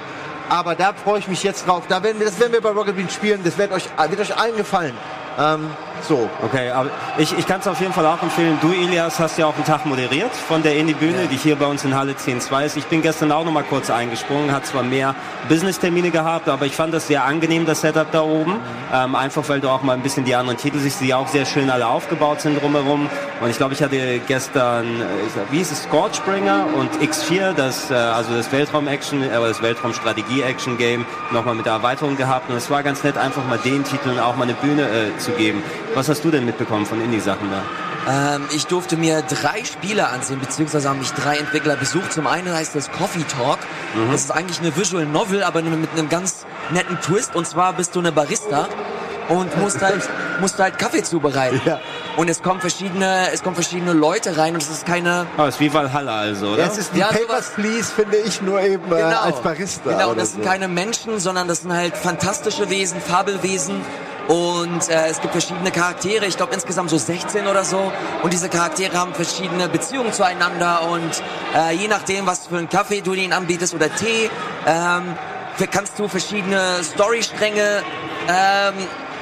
Aber 0.49 0.73
da 0.75 0.93
freue 0.93 1.19
ich 1.19 1.27
mich 1.27 1.43
jetzt 1.43 1.67
drauf. 1.67 1.83
Da 1.89 2.01
werden 2.01 2.19
wir, 2.19 2.25
das 2.25 2.39
werden 2.39 2.53
wir 2.53 2.61
bei 2.61 2.69
Rocket 2.69 2.95
Bean 2.95 3.09
spielen, 3.09 3.41
das 3.43 3.57
wird 3.57 3.71
euch, 3.71 3.83
wird 4.09 4.21
euch 4.21 4.35
allen 4.35 4.55
gefallen. 4.55 4.93
Ähm, 5.37 5.69
so. 6.01 6.29
Okay, 6.43 6.69
aber 6.69 6.89
ich, 7.17 7.37
ich 7.37 7.45
kann 7.45 7.59
es 7.59 7.67
auf 7.67 7.79
jeden 7.79 7.93
Fall 7.93 8.05
auch 8.05 8.21
empfehlen. 8.21 8.57
Du, 8.61 8.71
Elias, 8.71 9.19
hast 9.19 9.37
ja 9.37 9.45
auch 9.45 9.55
einen 9.55 9.65
Tag 9.65 9.85
moderiert 9.85 10.33
von 10.33 10.63
der 10.63 10.75
Indie-Bühne, 10.77 11.27
die 11.31 11.37
hier 11.37 11.55
bei 11.55 11.65
uns 11.65 11.83
in 11.83 11.95
Halle 11.95 12.13
10.2 12.13 12.65
ist. 12.65 12.77
Ich 12.77 12.85
bin 12.85 13.01
gestern 13.01 13.31
auch 13.31 13.43
noch 13.43 13.51
mal 13.51 13.63
kurz 13.63 13.89
eingesprungen, 13.89 14.51
hat 14.51 14.65
zwar 14.65 14.83
mehr 14.83 15.15
Business-Termine 15.49 16.11
gehabt, 16.11 16.49
aber 16.49 16.65
ich 16.65 16.75
fand 16.75 16.93
das 16.93 17.07
sehr 17.07 17.23
angenehm, 17.23 17.65
das 17.65 17.81
Setup 17.81 18.11
da 18.11 18.21
oben. 18.21 18.59
Ähm, 18.93 19.15
einfach, 19.15 19.47
weil 19.49 19.59
du 19.59 19.69
auch 19.69 19.81
mal 19.81 19.93
ein 19.93 20.01
bisschen 20.01 20.25
die 20.25 20.35
anderen 20.35 20.57
Titel 20.57 20.79
siehst, 20.79 21.01
die 21.01 21.13
auch 21.13 21.27
sehr 21.27 21.45
schön 21.45 21.69
alle 21.69 21.87
aufgebaut 21.87 22.41
sind 22.41 22.61
drumherum. 22.61 23.09
Und 23.41 23.49
ich 23.49 23.57
glaube, 23.57 23.73
ich 23.73 23.83
hatte 23.83 24.19
gestern, 24.27 25.01
äh, 25.01 25.51
wie 25.51 25.57
hieß 25.57 25.71
es, 25.71 25.83
Scorchbringer 25.83 26.67
und 26.75 26.89
X4, 27.01 27.53
das, 27.53 27.91
äh, 27.91 27.93
also 27.93 28.33
das 28.35 28.51
Weltraum-Action, 28.51 29.23
äh, 29.23 29.29
das 29.29 29.61
Weltraum-Strategie-Action-Game, 29.61 31.05
nochmal 31.31 31.55
mit 31.55 31.65
der 31.65 31.73
Erweiterung 31.73 32.17
gehabt. 32.17 32.49
Und 32.49 32.55
es 32.55 32.69
war 32.69 32.83
ganz 32.83 33.03
nett, 33.03 33.17
einfach 33.17 33.45
mal 33.47 33.57
den 33.57 33.83
Titeln 33.83 34.19
auch 34.19 34.35
mal 34.35 34.43
eine 34.43 34.53
Bühne 34.53 34.83
äh, 34.83 35.17
zu 35.17 35.31
geben. 35.31 35.63
Was 35.93 36.09
hast 36.09 36.23
du 36.23 36.31
denn 36.31 36.45
mitbekommen 36.45 36.85
von 36.85 37.01
Indie-Sachen 37.01 37.49
da? 37.49 38.35
Ähm, 38.35 38.43
ich 38.55 38.67
durfte 38.67 38.97
mir 38.97 39.21
drei 39.21 39.63
Spiele 39.63 40.07
ansehen, 40.07 40.39
beziehungsweise 40.39 40.89
haben 40.89 40.99
mich 40.99 41.11
drei 41.11 41.37
Entwickler 41.37 41.75
besucht. 41.75 42.13
Zum 42.13 42.27
einen 42.27 42.53
heißt 42.53 42.75
das 42.75 42.91
Coffee 42.91 43.23
Talk. 43.23 43.59
Das 44.11 44.21
ist 44.21 44.31
eigentlich 44.31 44.59
eine 44.59 44.75
Visual 44.75 45.05
Novel, 45.05 45.43
aber 45.43 45.61
mit 45.61 45.89
einem 45.91 46.09
ganz 46.09 46.45
netten 46.71 46.99
Twist. 47.01 47.35
Und 47.35 47.47
zwar 47.47 47.73
bist 47.73 47.95
du 47.95 47.99
eine 47.99 48.11
Barista 48.11 48.67
und 49.29 49.57
musst 49.57 49.81
halt, 49.81 50.07
musst 50.39 50.57
halt 50.59 50.77
Kaffee 50.77 51.03
zubereiten. 51.03 51.59
Ja. 51.65 51.79
Und 52.15 52.29
es 52.29 52.41
kommen 52.41 52.61
verschiedene, 52.61 53.31
es 53.33 53.43
kommen 53.43 53.55
verschiedene 53.55 53.93
Leute 53.93 54.37
rein 54.37 54.53
und 54.53 54.63
es 54.63 54.69
ist 54.69 54.85
keine, 54.85 55.27
Oh, 55.37 55.43
ist 55.43 55.59
wie 55.59 55.73
Valhalla 55.73 56.19
also, 56.19 56.47
oder? 56.49 56.65
Es 56.65 56.77
ist 56.77 56.95
wie 56.95 56.99
Ja, 56.99 57.07
Papers, 57.07 57.51
Please, 57.55 57.91
finde 57.93 58.17
ich, 58.17 58.41
nur 58.41 58.61
eben 58.61 58.91
äh, 58.91 59.01
als 59.01 59.39
Barista. 59.41 59.91
Genau, 59.91 60.11
oder 60.11 60.21
das 60.21 60.31
sind 60.31 60.43
so. 60.43 60.49
keine 60.49 60.67
Menschen, 60.67 61.19
sondern 61.19 61.47
das 61.47 61.61
sind 61.61 61.73
halt 61.73 61.97
fantastische 61.97 62.69
Wesen, 62.69 63.01
Fabelwesen. 63.01 63.81
Und 64.27 64.89
äh, 64.89 65.07
es 65.07 65.21
gibt 65.21 65.31
verschiedene 65.31 65.71
Charaktere, 65.71 66.25
ich 66.25 66.35
glaube 66.35 66.53
insgesamt 66.53 66.89
so 66.89 66.97
16 66.97 67.47
oder 67.47 67.63
so. 67.63 67.91
Und 68.23 68.33
diese 68.33 68.49
Charaktere 68.49 68.97
haben 68.97 69.13
verschiedene 69.13 69.69
Beziehungen 69.69 70.11
zueinander. 70.11 70.89
Und 70.89 71.23
äh, 71.55 71.73
je 71.73 71.87
nachdem, 71.87 72.25
was 72.25 72.47
für 72.47 72.57
einen 72.57 72.69
Kaffee 72.69 73.01
du 73.01 73.13
ihnen 73.13 73.31
anbietest 73.31 73.73
oder 73.73 73.93
Tee, 73.93 74.29
ähm, 74.65 75.15
kannst 75.71 75.97
du 75.97 76.07
verschiedene 76.07 76.83
Storystränge 76.83 77.83
ähm, 78.27 78.73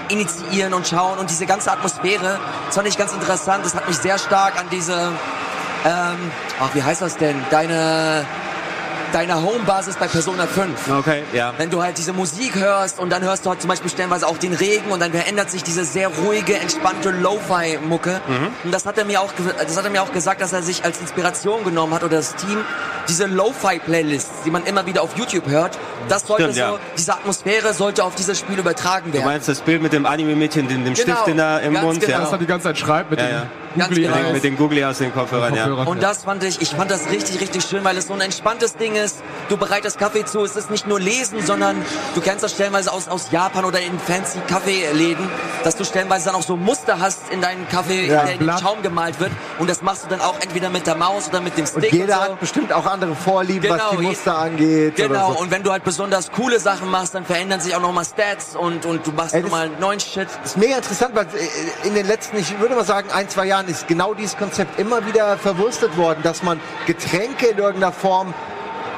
initiieren 0.10 0.74
und 0.74 0.88
schauen. 0.88 1.20
Und 1.20 1.30
diese 1.30 1.46
ganze 1.46 1.72
Atmosphäre, 1.72 2.40
das 2.66 2.76
fand 2.76 2.88
ich 2.88 2.98
ganz 2.98 3.14
interessant. 3.14 3.64
Das 3.64 3.76
hat 3.76 3.88
mich 3.88 3.98
sehr 3.98 4.18
stark 4.18 4.60
an 4.60 4.66
diese, 4.72 5.12
ähm, 5.86 6.32
ach, 6.60 6.74
wie 6.74 6.82
heißt 6.82 7.02
das 7.02 7.18
denn? 7.18 7.40
Deine 7.52 8.26
deiner 9.16 9.42
Homebasis 9.42 9.96
bei 9.96 10.08
Persona 10.08 10.46
5. 10.46 10.92
Okay, 10.92 11.24
ja. 11.32 11.54
Wenn 11.58 11.70
du 11.70 11.82
halt 11.82 11.98
diese 11.98 12.12
Musik 12.12 12.56
hörst 12.56 13.00
und 13.00 13.10
dann 13.12 13.24
hörst 13.24 13.46
du 13.46 13.50
halt 13.50 13.62
zum 13.62 13.70
Beispiel 13.70 13.90
stellenweise 13.90 14.28
auch 14.28 14.38
den 14.38 14.54
Regen 14.54 14.92
und 14.92 15.00
dann 15.02 15.12
verändert 15.14 15.50
sich 15.50 15.64
diese 15.64 15.86
sehr 15.86 16.10
ruhige, 16.10 16.56
entspannte 16.60 17.12
Lo-Fi-Mucke. 17.12 18.20
Mhm. 18.28 18.48
Und 18.66 18.74
das 18.74 18.86
hat 18.86 18.98
er 18.98 19.06
mir 19.06 19.22
auch, 19.22 19.32
das 19.58 19.78
hat 19.78 19.86
er 19.86 19.90
mir 19.90 20.04
auch 20.04 20.12
gesagt, 20.12 20.42
dass 20.42 20.52
er 20.52 20.62
sich 20.62 20.84
als 20.84 21.00
Inspiration 21.00 21.64
genommen 21.64 21.94
hat 21.94 22.04
oder 22.04 22.18
das 22.18 22.36
Team 22.36 22.58
diese 23.08 23.26
Lo-Fi-Playlists, 23.28 24.44
die 24.46 24.52
man 24.52 24.66
immer 24.66 24.86
wieder 24.86 25.02
auf 25.02 25.16
YouTube 25.16 25.48
hört, 25.48 25.80
das 26.10 26.28
sollte 26.28 26.44
Stimmt, 26.52 26.56
so, 26.56 26.62
ja. 26.62 26.80
diese 26.98 27.14
Atmosphäre 27.14 27.74
sollte 27.74 28.04
auf 28.04 28.16
dieses 28.16 28.38
Spiel 28.38 28.60
übertragen 28.60 29.12
Du 29.12 29.18
werden. 29.18 29.26
meinst 29.28 29.48
das 29.48 29.62
Bild 29.62 29.82
mit 29.82 29.94
dem 29.94 30.06
Anime-Mädchen, 30.06 30.68
dem, 30.68 30.84
dem 30.84 30.94
Genau, 30.94 31.14
Stift 31.14 31.28
in 31.30 31.38
der, 31.38 31.62
im 31.62 31.74
Mund? 31.74 32.02
genau. 32.02 32.20
Das 32.20 32.32
er 32.34 32.38
die 32.38 32.46
ganze 32.48 32.66
Zeit 32.66 32.78
schreibt 32.78 33.12
mit 33.12 33.20
Ja, 33.22 33.28
dem 33.28 33.34
ja. 33.36 33.46
Ganz 33.78 33.90
Googly 33.90 34.04
genau. 34.04 34.32
Mit 34.32 34.44
den 34.44 34.58
Googly 34.58 34.84
aus 34.86 34.98
den 35.00 35.14
Kopfhörern, 35.14 35.54
ja. 35.54 35.64
Kopfhörern. 35.66 35.88
Und 35.88 36.04
das 36.04 36.24
fand 36.24 36.44
ich, 36.44 36.62
ich 36.62 36.70
fand 36.70 36.90
das 36.92 37.10
richtig, 37.10 37.40
richtig 37.42 37.64
schön, 37.64 37.84
weil 37.84 37.98
es 37.98 38.08
so 38.08 38.14
ein 38.14 38.22
entspanntes 38.22 38.76
Ding 38.78 38.96
ist. 38.96 39.18
Du 39.50 39.58
bereitest 39.58 39.98
Kaffee 40.00 40.26
zu, 40.26 40.44
es 40.44 40.56
ist 40.56 40.72
nicht 40.72 40.88
nur 40.88 41.00
lesen, 41.00 41.46
sondern 41.46 41.76
du 42.16 42.22
kennst 42.22 42.44
das 42.44 42.52
stellenweise 42.54 42.92
aus, 42.92 43.08
aus 43.08 43.32
Japan 43.32 43.66
oder 43.66 43.80
in 43.82 44.00
fancy 44.00 44.40
Kaffeeläden, 44.48 45.30
dass 45.64 45.76
du 45.76 45.84
stellenweise 45.84 46.26
dann 46.26 46.36
auch 46.36 46.42
so 46.44 46.56
Muster 46.56 47.00
hast 47.00 47.30
in 47.32 47.42
deinen 47.42 47.68
Kaffee, 47.70 48.08
Ja, 48.08 48.24
der 48.24 48.34
in 48.34 48.40
den. 48.40 48.58
Schaum 48.58 48.82
gemalt 48.82 49.20
wird. 49.20 49.32
Und 49.60 49.70
das 49.70 49.82
machst 49.82 50.06
du 50.06 50.08
dann 50.10 50.22
auch 50.22 50.36
entweder 50.40 50.70
mit 50.70 50.88
der 50.88 50.96
Maus 50.96 51.28
oder 51.30 51.42
mit 51.42 51.58
dem 51.58 51.66
Und 51.66 51.84
Stick. 51.84 51.92
jeder 51.94 52.20
und 52.20 52.26
so. 52.26 52.32
hat 52.34 52.40
bestimmt 52.40 52.74
auch 52.74 52.86
andere 52.86 53.16
Vorlieben, 53.16 53.70
was 53.70 53.78
Genau, 53.80 53.92
die 53.92 53.98
je- 54.04 54.08
Muster 54.10 54.38
angeht. 54.38 54.96
Genau, 54.96 55.10
Oder 55.28 55.34
so. 55.36 55.40
und 55.42 55.52
wenn 55.52 55.64
du 55.64 55.72
halt 55.72 55.84
besonders 55.84 56.32
coole 56.32 56.60
Sachen 56.60 56.90
machst, 56.90 57.14
dann 57.16 57.26
verändern 57.26 57.60
sich 57.60 57.76
auch 57.76 57.82
nochmal 57.82 58.06
Stats 58.06 58.56
und, 58.56 58.86
und 58.86 59.06
du 59.06 59.12
machst 59.12 59.36
nochmal 59.36 59.70
neuen 59.80 60.00
Shit. 60.00 60.28
Das 60.42 60.52
ist 60.52 60.58
mega 60.58 60.78
interessant, 60.78 61.16
weil 61.16 61.26
äh, 61.26 61.88
in 61.88 61.94
den 61.96 62.06
letzten, 62.08 62.38
ich 62.38 62.58
würde 62.60 62.76
mal 62.76 62.86
sagen, 62.86 63.10
ein, 63.12 63.28
zwei 63.30 63.46
Jahren 63.46 63.65
ist 63.70 63.88
genau 63.88 64.14
dieses 64.14 64.38
Konzept 64.38 64.80
immer 64.80 65.06
wieder 65.06 65.38
verwurstet 65.38 65.98
worden, 65.98 66.20
dass 66.24 66.44
man 66.44 66.60
Getränke 66.86 67.48
in 67.48 67.58
irgendeiner 67.58 67.92
Form 67.92 68.34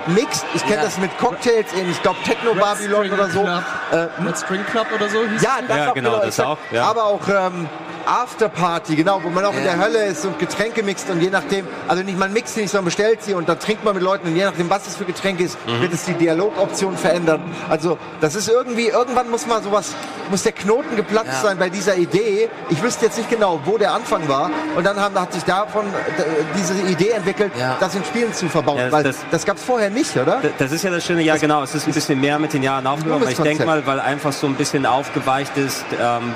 mixt. 0.08 0.46
Ich 0.54 0.62
kenne 0.64 0.78
Ja. 0.78 0.84
das 0.84 0.98
mit 0.98 1.18
Cocktails 1.18 1.72
in, 1.74 1.90
ich 1.90 2.02
glaube, 2.02 2.18
Techno 2.26 2.52
Red 2.52 2.62
Babylon 2.62 3.06
String 3.06 3.12
oder 3.14 3.30
so. 3.30 3.42
Club. 3.44 3.64
Äh, 3.92 3.96
Red 4.28 4.38
String 4.38 4.66
Club 4.66 4.88
oder 4.96 5.10
so 5.10 5.20
hieß 5.28 5.42
ja, 5.42 5.58
das 5.68 5.78
Ja, 5.78 5.90
auch 5.90 5.94
genau, 5.94 6.16
das 6.18 6.26
exakt. 6.28 6.50
auch, 6.50 6.58
ja. 6.72 6.84
Aber 6.86 7.04
auch 7.06 7.28
ähm, 7.28 7.68
Afterparty, 8.06 8.96
genau, 8.96 9.22
wo 9.22 9.30
man 9.30 9.44
auch 9.44 9.54
in 9.54 9.64
der 9.64 9.78
Hölle 9.80 10.06
ist 10.06 10.24
und 10.26 10.40
Getränke 10.40 10.82
mixt 10.82 11.10
und 11.10 11.22
je 11.22 11.30
nachdem, 11.30 11.68
also 11.90 12.04
nicht 12.04 12.18
man 12.18 12.32
mixt 12.32 12.56
sie 12.56 12.62
nicht, 12.62 12.72
sondern 12.72 12.86
bestellt 12.86 13.22
sie 13.22 13.34
und 13.34 13.50
dann 13.50 13.60
trinkt 13.60 13.84
man 13.84 13.94
mit 13.96 14.04
Leuten 14.04 14.28
und 14.30 14.36
je 14.36 14.46
nachdem, 14.46 14.70
was 14.70 14.88
es 14.88 14.96
für 14.96 15.04
Getränke 15.04 15.44
ist, 15.44 15.58
Mhm. 15.68 15.82
wird 15.82 15.94
es 15.94 16.06
die 16.06 16.14
Dialogoption 16.14 16.96
verändern. 16.98 17.42
Also 17.70 17.98
das 18.22 18.36
ist 18.36 18.48
irgendwie, 18.48 18.88
irgendwann 18.88 19.30
muss 19.30 19.46
mal 19.46 19.62
sowas, 19.62 19.94
muss 20.32 20.44
der 20.44 20.54
Knoten 20.54 20.96
geplatzt 20.96 21.28
Ja. 21.34 21.42
sein 21.50 21.58
bei 21.58 21.70
dieser 21.70 21.96
Idee. 21.98 22.50
Ich 22.70 22.82
wüsste 22.82 23.06
jetzt 23.06 23.18
nicht 23.18 23.30
genau, 23.30 23.60
wo 23.66 23.78
der 23.78 23.92
Anfang 23.94 24.28
war 24.30 24.52
und 24.78 24.86
dann 24.86 25.00
haben, 25.00 25.20
hat 25.20 25.34
sich 25.34 25.44
davon 25.44 25.86
äh, 25.88 26.24
diese 26.58 26.74
Idee 26.90 27.10
entwickelt, 27.10 27.52
Ja. 27.60 27.76
das 27.80 27.94
in 27.96 28.06
Spielen 28.06 28.34
zu 28.34 28.48
verbauen, 28.48 28.78
Ja, 28.80 28.92
weil 28.92 29.04
das- 29.04 29.18
das, 29.32 29.46
gab 29.46 29.58
es 29.58 29.64
vorher 29.64 29.90
nicht, 29.90 29.97
oder? 30.22 30.40
D- 30.42 30.52
Das 30.58 30.72
ist 30.72 30.84
ja 30.84 30.90
das 30.92 31.06
Schöne, 31.06 31.22
ja 31.22 31.38
genau, 31.38 31.64
es 31.64 31.74
ist 31.76 31.88
ein 31.88 31.94
bisschen 31.94 32.20
mehr 32.20 32.40
mit 32.40 32.54
den 32.54 32.64
Jahren 32.64 32.86
aber 32.88 33.30
ich 33.30 33.38
denke 33.38 33.66
mal, 33.66 33.86
weil 33.86 34.00
einfach 34.00 34.32
so 34.34 34.48
ein 34.48 34.56
bisschen 34.56 34.86
aufgeweicht 34.86 35.58
ist, 35.58 35.84
ähm, 36.02 36.34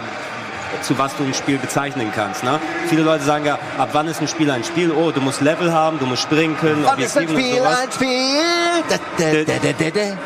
zu 0.82 0.98
was 0.98 1.16
du 1.18 1.24
ein 1.24 1.34
Spiel 1.34 1.58
bezeichnen 1.58 2.12
kannst. 2.16 2.44
Ne? 2.44 2.60
Viele 2.88 3.02
Leute 3.04 3.24
sagen 3.24 3.46
ja, 3.46 3.60
ab 3.78 3.90
wann 3.92 4.08
ist 4.08 4.22
ein 4.22 4.28
Spiel 4.28 4.50
ein 4.50 4.64
Spiel? 4.64 4.92
Oh, 4.92 5.12
du 5.12 5.20
musst 5.22 5.42
Level 5.42 5.72
haben, 5.72 6.00
du 6.00 6.06
musst 6.06 6.22
springen 6.24 6.56
können, 6.58 6.84
Wann 6.86 6.98
ist 7.00 7.18
ein 7.18 7.28
Spiel 7.28 7.62
ein 7.62 7.92
Spiel? 7.92 8.40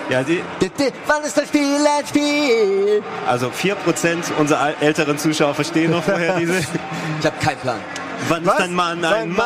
Ja, 0.09 0.23
die. 0.23 0.43
Wann 1.07 1.23
ist 1.23 1.39
ein 1.39 1.47
Spiel 1.47 1.77
ein 1.99 2.05
Spiel? 2.07 3.03
also 3.27 3.47
4% 3.49 3.75
unserer 4.37 4.73
älteren 4.81 5.17
Zuschauer 5.17 5.53
verstehen 5.55 5.91
noch 5.91 6.03
vorher 6.03 6.37
diese. 6.37 6.59
Ich 7.19 7.25
habe 7.25 7.37
keinen 7.43 7.57
Plan. 7.57 7.79
Wann 8.27 8.45
Was? 8.45 8.55
ist 8.55 8.61
ein 8.61 8.73
Mann 8.73 9.05
ein 9.05 9.31
Mann? 9.31 9.45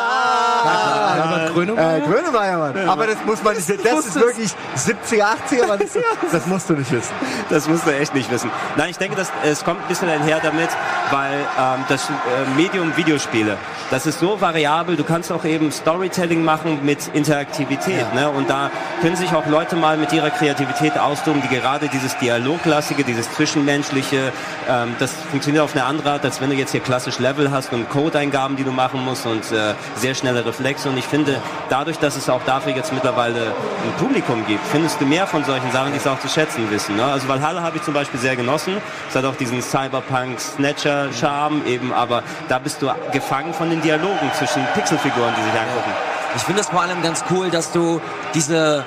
Herbert 1.16 1.54
Grönemeyer? 1.54 1.98
Äh, 1.98 2.02
Grönemeyer, 2.02 2.58
Mann. 2.58 2.90
Aber 2.90 3.08
das 3.08 3.18
muss 3.26 3.44
man 3.44 3.56
nicht, 3.56 3.70
das 3.70 4.06
ist 4.06 4.16
wirklich 4.16 4.52
70er, 4.76 5.36
80er, 5.50 5.68
Mann. 5.68 5.80
Das, 5.90 6.32
das 6.32 6.46
musst 6.48 6.70
du 6.70 6.74
nicht 6.74 6.92
wissen. 6.92 7.14
Das 7.50 7.68
musst 7.68 7.86
du 7.86 7.92
echt 7.92 8.14
nicht 8.14 8.30
wissen. 8.32 8.52
Nein, 8.76 8.90
ich 8.90 8.98
denke, 8.98 9.16
das, 9.16 9.32
es 9.44 9.64
kommt 9.64 9.82
ein 9.82 9.88
bisschen 9.88 10.10
einher 10.10 10.40
damit, 10.42 10.70
weil 11.12 11.34
ähm, 11.34 11.84
das 11.88 12.10
äh, 12.10 12.14
Medium 12.56 12.96
Videospiele, 12.96 13.58
das 13.90 14.06
ist 14.06 14.20
so 14.20 14.40
variabel, 14.40 14.96
du 14.96 15.04
kannst 15.04 15.32
auch 15.32 15.46
eben 15.46 15.72
Storytelling 15.72 16.44
machen 16.44 16.86
mit 16.86 17.10
Interaktivität. 17.14 18.14
Ne? 18.14 18.30
Und 18.30 18.50
da 18.50 18.70
können 19.02 19.16
sich 19.16 19.34
auch 19.34 19.48
Leute 19.48 19.76
mal 19.76 19.98
mit 19.98 20.14
ihrer 20.14 20.30
Kreativität 20.30 20.98
austoben, 20.98 21.42
die 21.42 21.56
gerade 21.56 21.88
dieses 21.88 22.18
Dialoglastige, 22.18 23.04
dieses 23.04 23.32
Zwischenmenschliche, 23.34 24.32
ähm, 24.70 24.96
das 25.00 25.12
funktioniert 25.32 25.64
auf 25.64 25.76
eine 25.76 25.86
andere 25.86 26.12
Art, 26.12 26.26
als 26.26 26.40
wenn 26.42 26.50
du 26.50 26.56
jetzt 26.56 26.72
hier 26.72 26.82
klassisch 26.82 27.20
Level 27.20 27.52
hast 27.52 27.74
und 27.74 27.90
Codeingaben, 27.90 28.56
die 28.58 28.64
du 28.70 28.76
machen 28.76 29.04
musst 29.04 29.26
und 29.26 29.52
äh, 29.52 29.74
sehr 29.96 30.14
schnelle 30.16 30.46
Reflexe. 30.46 30.88
Und 30.90 30.98
ich 30.98 31.06
finde, 31.06 31.42
dadurch, 31.70 31.98
dass 31.98 32.16
es 32.16 32.30
auch 32.30 32.42
dafür 32.46 32.74
jetzt 32.74 32.94
mittlerweile 32.94 33.48
ein 33.48 33.94
Publikum 33.98 34.46
gibt, 34.46 34.66
findest 34.68 35.02
du 35.02 35.06
mehr 35.06 35.26
von 35.28 35.44
solchen 35.44 35.72
Sachen, 35.72 35.92
die 35.92 35.98
es 35.98 36.08
auch 36.08 36.20
zu 36.20 36.28
schätzen 36.28 36.72
wissen. 36.72 36.96
Ne? 36.96 37.04
Also 37.04 37.28
Valhalla 37.28 37.62
habe 37.62 37.78
ich 37.78 37.84
zum 37.84 37.94
Beispiel 37.94 38.20
sehr 38.20 38.36
genossen. 38.36 38.78
Es 39.10 39.16
hat 39.16 39.26
auch 39.26 39.36
diesen 39.36 39.62
Cyberpunk-Snatcher-Charme 39.62 41.66
eben, 41.66 41.94
aber 41.94 42.24
da 42.48 42.58
bist 42.60 42.82
du 42.82 42.90
gefangen 43.12 43.54
von 43.54 43.70
den 43.70 43.82
Dialogen 43.82 44.32
zwischen 44.38 44.66
Pixelfiguren, 44.74 45.34
die 45.38 45.44
sich 45.44 45.54
angucken. 45.54 45.92
Ich 46.36 46.44
finde 46.44 46.62
es 46.62 46.68
vor 46.68 46.82
allem 46.82 47.02
ganz 47.02 47.24
cool, 47.32 47.50
dass 47.50 47.72
du 47.72 48.00
diese 48.36 48.84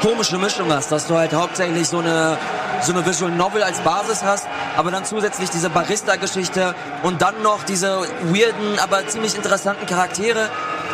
komische 0.00 0.38
Mischung 0.38 0.72
hast, 0.72 0.90
dass 0.92 1.06
du 1.06 1.16
halt 1.16 1.34
hauptsächlich 1.34 1.88
so 1.88 1.98
eine 1.98 2.38
so 2.82 2.92
eine 2.92 3.04
Visual 3.04 3.30
Novel 3.30 3.62
als 3.62 3.80
Basis 3.80 4.22
hast, 4.22 4.46
aber 4.76 4.90
dann 4.90 5.04
zusätzlich 5.04 5.50
diese 5.50 5.70
Barista-Geschichte 5.70 6.74
und 7.02 7.22
dann 7.22 7.42
noch 7.42 7.64
diese 7.64 8.00
weirden, 8.32 8.78
aber 8.82 9.06
ziemlich 9.06 9.36
interessanten 9.36 9.86
Charaktere 9.86 10.48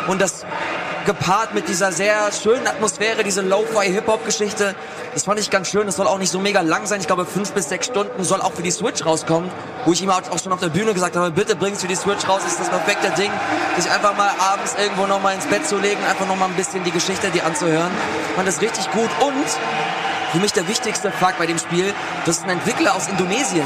und 0.07 0.21
das 0.21 0.45
gepaart 1.05 1.53
mit 1.53 1.67
dieser 1.67 1.91
sehr 1.91 2.31
schönen 2.31 2.65
Atmosphäre, 2.65 3.23
diese 3.23 3.41
Lo-Fi-Hip-Hop-Geschichte. 3.41 4.75
Das 5.13 5.25
fand 5.25 5.39
ich 5.39 5.49
ganz 5.49 5.69
schön. 5.69 5.85
Das 5.85 5.97
soll 5.97 6.07
auch 6.07 6.17
nicht 6.17 6.31
so 6.31 6.39
mega 6.39 6.61
lang 6.61 6.85
sein. 6.85 7.01
Ich 7.01 7.07
glaube, 7.07 7.25
fünf 7.25 7.51
bis 7.51 7.69
sechs 7.69 7.87
Stunden 7.87 8.23
soll 8.23 8.41
auch 8.41 8.53
für 8.53 8.63
die 8.63 8.71
Switch 8.71 9.05
rauskommen. 9.05 9.51
Wo 9.85 9.91
ich 9.91 10.01
ihm 10.01 10.09
auch 10.09 10.21
schon 10.41 10.53
auf 10.53 10.59
der 10.59 10.69
Bühne 10.69 10.93
gesagt 10.93 11.15
habe, 11.15 11.31
bitte 11.31 11.55
bring's 11.55 11.81
für 11.81 11.87
die 11.87 11.95
Switch 11.95 12.27
raus. 12.27 12.41
ist 12.47 12.59
das 12.59 12.69
perfekte 12.69 13.09
Ding, 13.21 13.31
sich 13.77 13.91
einfach 13.91 14.15
mal 14.15 14.31
abends 14.39 14.75
irgendwo 14.79 15.05
noch 15.05 15.21
mal 15.21 15.33
ins 15.33 15.45
Bett 15.45 15.67
zu 15.67 15.77
legen, 15.77 15.99
einfach 16.09 16.27
noch 16.27 16.37
mal 16.37 16.45
ein 16.45 16.55
bisschen 16.55 16.83
die 16.83 16.91
Geschichte 16.91 17.29
die 17.31 17.41
anzuhören. 17.41 17.91
Ich 18.29 18.35
fand 18.35 18.47
das 18.47 18.61
richtig 18.61 18.89
gut. 18.91 19.09
Und 19.19 19.45
für 20.33 20.39
mich 20.39 20.51
der 20.51 20.67
wichtigste 20.67 21.11
Fakt 21.11 21.37
bei 21.37 21.45
dem 21.45 21.59
Spiel, 21.59 21.93
das 22.25 22.37
ist 22.37 22.43
ein 22.43 22.49
Entwickler 22.49 22.95
aus 22.95 23.07
Indonesien. 23.07 23.65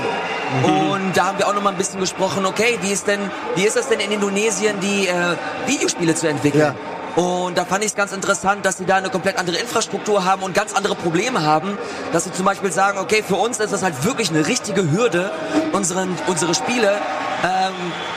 Und 0.63 1.15
da 1.15 1.27
haben 1.27 1.39
wir 1.39 1.47
auch 1.47 1.53
noch 1.53 1.63
mal 1.63 1.69
ein 1.69 1.77
bisschen 1.77 2.01
gesprochen, 2.01 2.45
okay, 2.45 2.77
wie 2.81 2.91
ist 2.91 3.07
denn, 3.07 3.19
wie 3.55 3.63
ist 3.63 3.77
das 3.77 3.87
denn 3.87 4.01
in 4.01 4.11
Indonesien, 4.11 4.77
die 4.81 5.07
äh, 5.07 5.35
Videospiele 5.65 6.13
zu 6.13 6.27
entwickeln? 6.27 6.75
Und 7.15 7.57
da 7.57 7.65
fand 7.65 7.83
ich 7.83 7.91
es 7.91 7.95
ganz 7.95 8.11
interessant, 8.11 8.65
dass 8.65 8.77
sie 8.77 8.85
da 8.85 8.97
eine 8.97 9.09
komplett 9.09 9.39
andere 9.39 9.57
Infrastruktur 9.57 10.25
haben 10.25 10.43
und 10.43 10.53
ganz 10.53 10.75
andere 10.75 10.93
Probleme 10.93 11.41
haben. 11.41 11.77
Dass 12.11 12.25
sie 12.25 12.33
zum 12.33 12.45
Beispiel 12.45 12.71
sagen, 12.71 12.99
okay, 12.99 13.23
für 13.27 13.35
uns 13.35 13.59
ist 13.59 13.73
das 13.73 13.81
halt 13.81 14.03
wirklich 14.03 14.29
eine 14.29 14.45
richtige 14.45 14.91
Hürde, 14.91 15.31
unseren, 15.71 16.15
unsere 16.27 16.53
Spiele 16.53 16.99
ähm, 17.43 17.73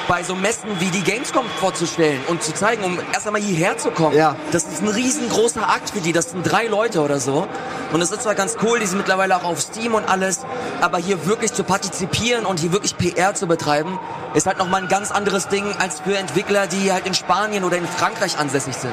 bei 0.09 0.23
so 0.23 0.35
Messen 0.35 0.69
wie 0.81 0.87
die 0.87 1.03
Gamescom 1.03 1.45
vorzustellen 1.59 2.21
und 2.29 2.43
zu 2.43 2.53
zeigen, 2.53 2.83
um 2.85 2.99
erst 3.13 3.27
einmal 3.27 3.43
hierher 3.43 3.77
zu 3.77 3.91
kommen. 3.91 4.17
Ja. 4.17 4.37
Das 4.51 4.65
ist 4.65 4.83
ein 4.83 4.89
riesengroßer 4.89 5.69
Akt 5.69 5.91
für 5.91 6.01
die. 6.01 6.13
Das 6.13 6.31
sind 6.31 6.43
drei 6.43 6.67
Leute 6.67 7.03
oder 7.03 7.21
so. 7.21 7.47
Und 7.93 8.01
es 8.01 8.11
ist 8.11 8.23
zwar 8.23 8.35
ganz 8.35 8.57
cool, 8.63 8.79
die 8.79 8.87
sind 8.87 8.99
mittlerweile 8.99 9.37
auch 9.37 9.45
auf 9.45 9.61
Steam 9.61 9.95
und 9.95 10.09
alles, 10.09 10.41
aber 10.81 10.99
hier 10.99 11.27
wirklich 11.27 11.53
zu 11.53 11.65
partizipieren 11.65 12.47
und 12.47 12.61
hier 12.61 12.73
wirklich 12.73 12.97
PR 12.97 13.35
zu 13.35 13.47
betreiben, 13.47 13.99
ist 14.33 14.47
halt 14.47 14.59
nochmal 14.59 14.83
ein 14.83 14.89
ganz 14.89 15.11
anderes 15.11 15.49
Ding 15.49 15.65
als 15.79 16.01
für 16.01 16.17
Entwickler, 16.17 16.67
die 16.69 16.93
halt 16.93 17.07
in 17.07 17.15
Spanien 17.15 17.65
oder 17.65 17.77
in 17.77 17.87
Frankreich 17.87 18.39
ansässig 18.39 18.77
sind. 18.77 18.93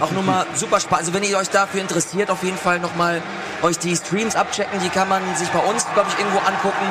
Auch 0.00 0.12
nochmal 0.12 0.46
super 0.54 0.78
spannend. 0.80 1.06
Also 1.06 1.14
wenn 1.14 1.24
ihr 1.24 1.36
euch 1.38 1.50
dafür 1.50 1.80
interessiert, 1.80 2.30
auf 2.30 2.42
jeden 2.44 2.56
Fall 2.58 2.78
nochmal 2.78 3.20
euch 3.62 3.78
die 3.78 3.96
Streams 3.96 4.36
abchecken. 4.36 4.80
Die 4.80 4.88
kann 4.88 5.08
man 5.08 5.22
sich 5.36 5.48
bei 5.48 5.58
uns, 5.58 5.84
glaube 5.94 6.08
ich, 6.12 6.18
irgendwo 6.18 6.38
angucken. 6.38 6.86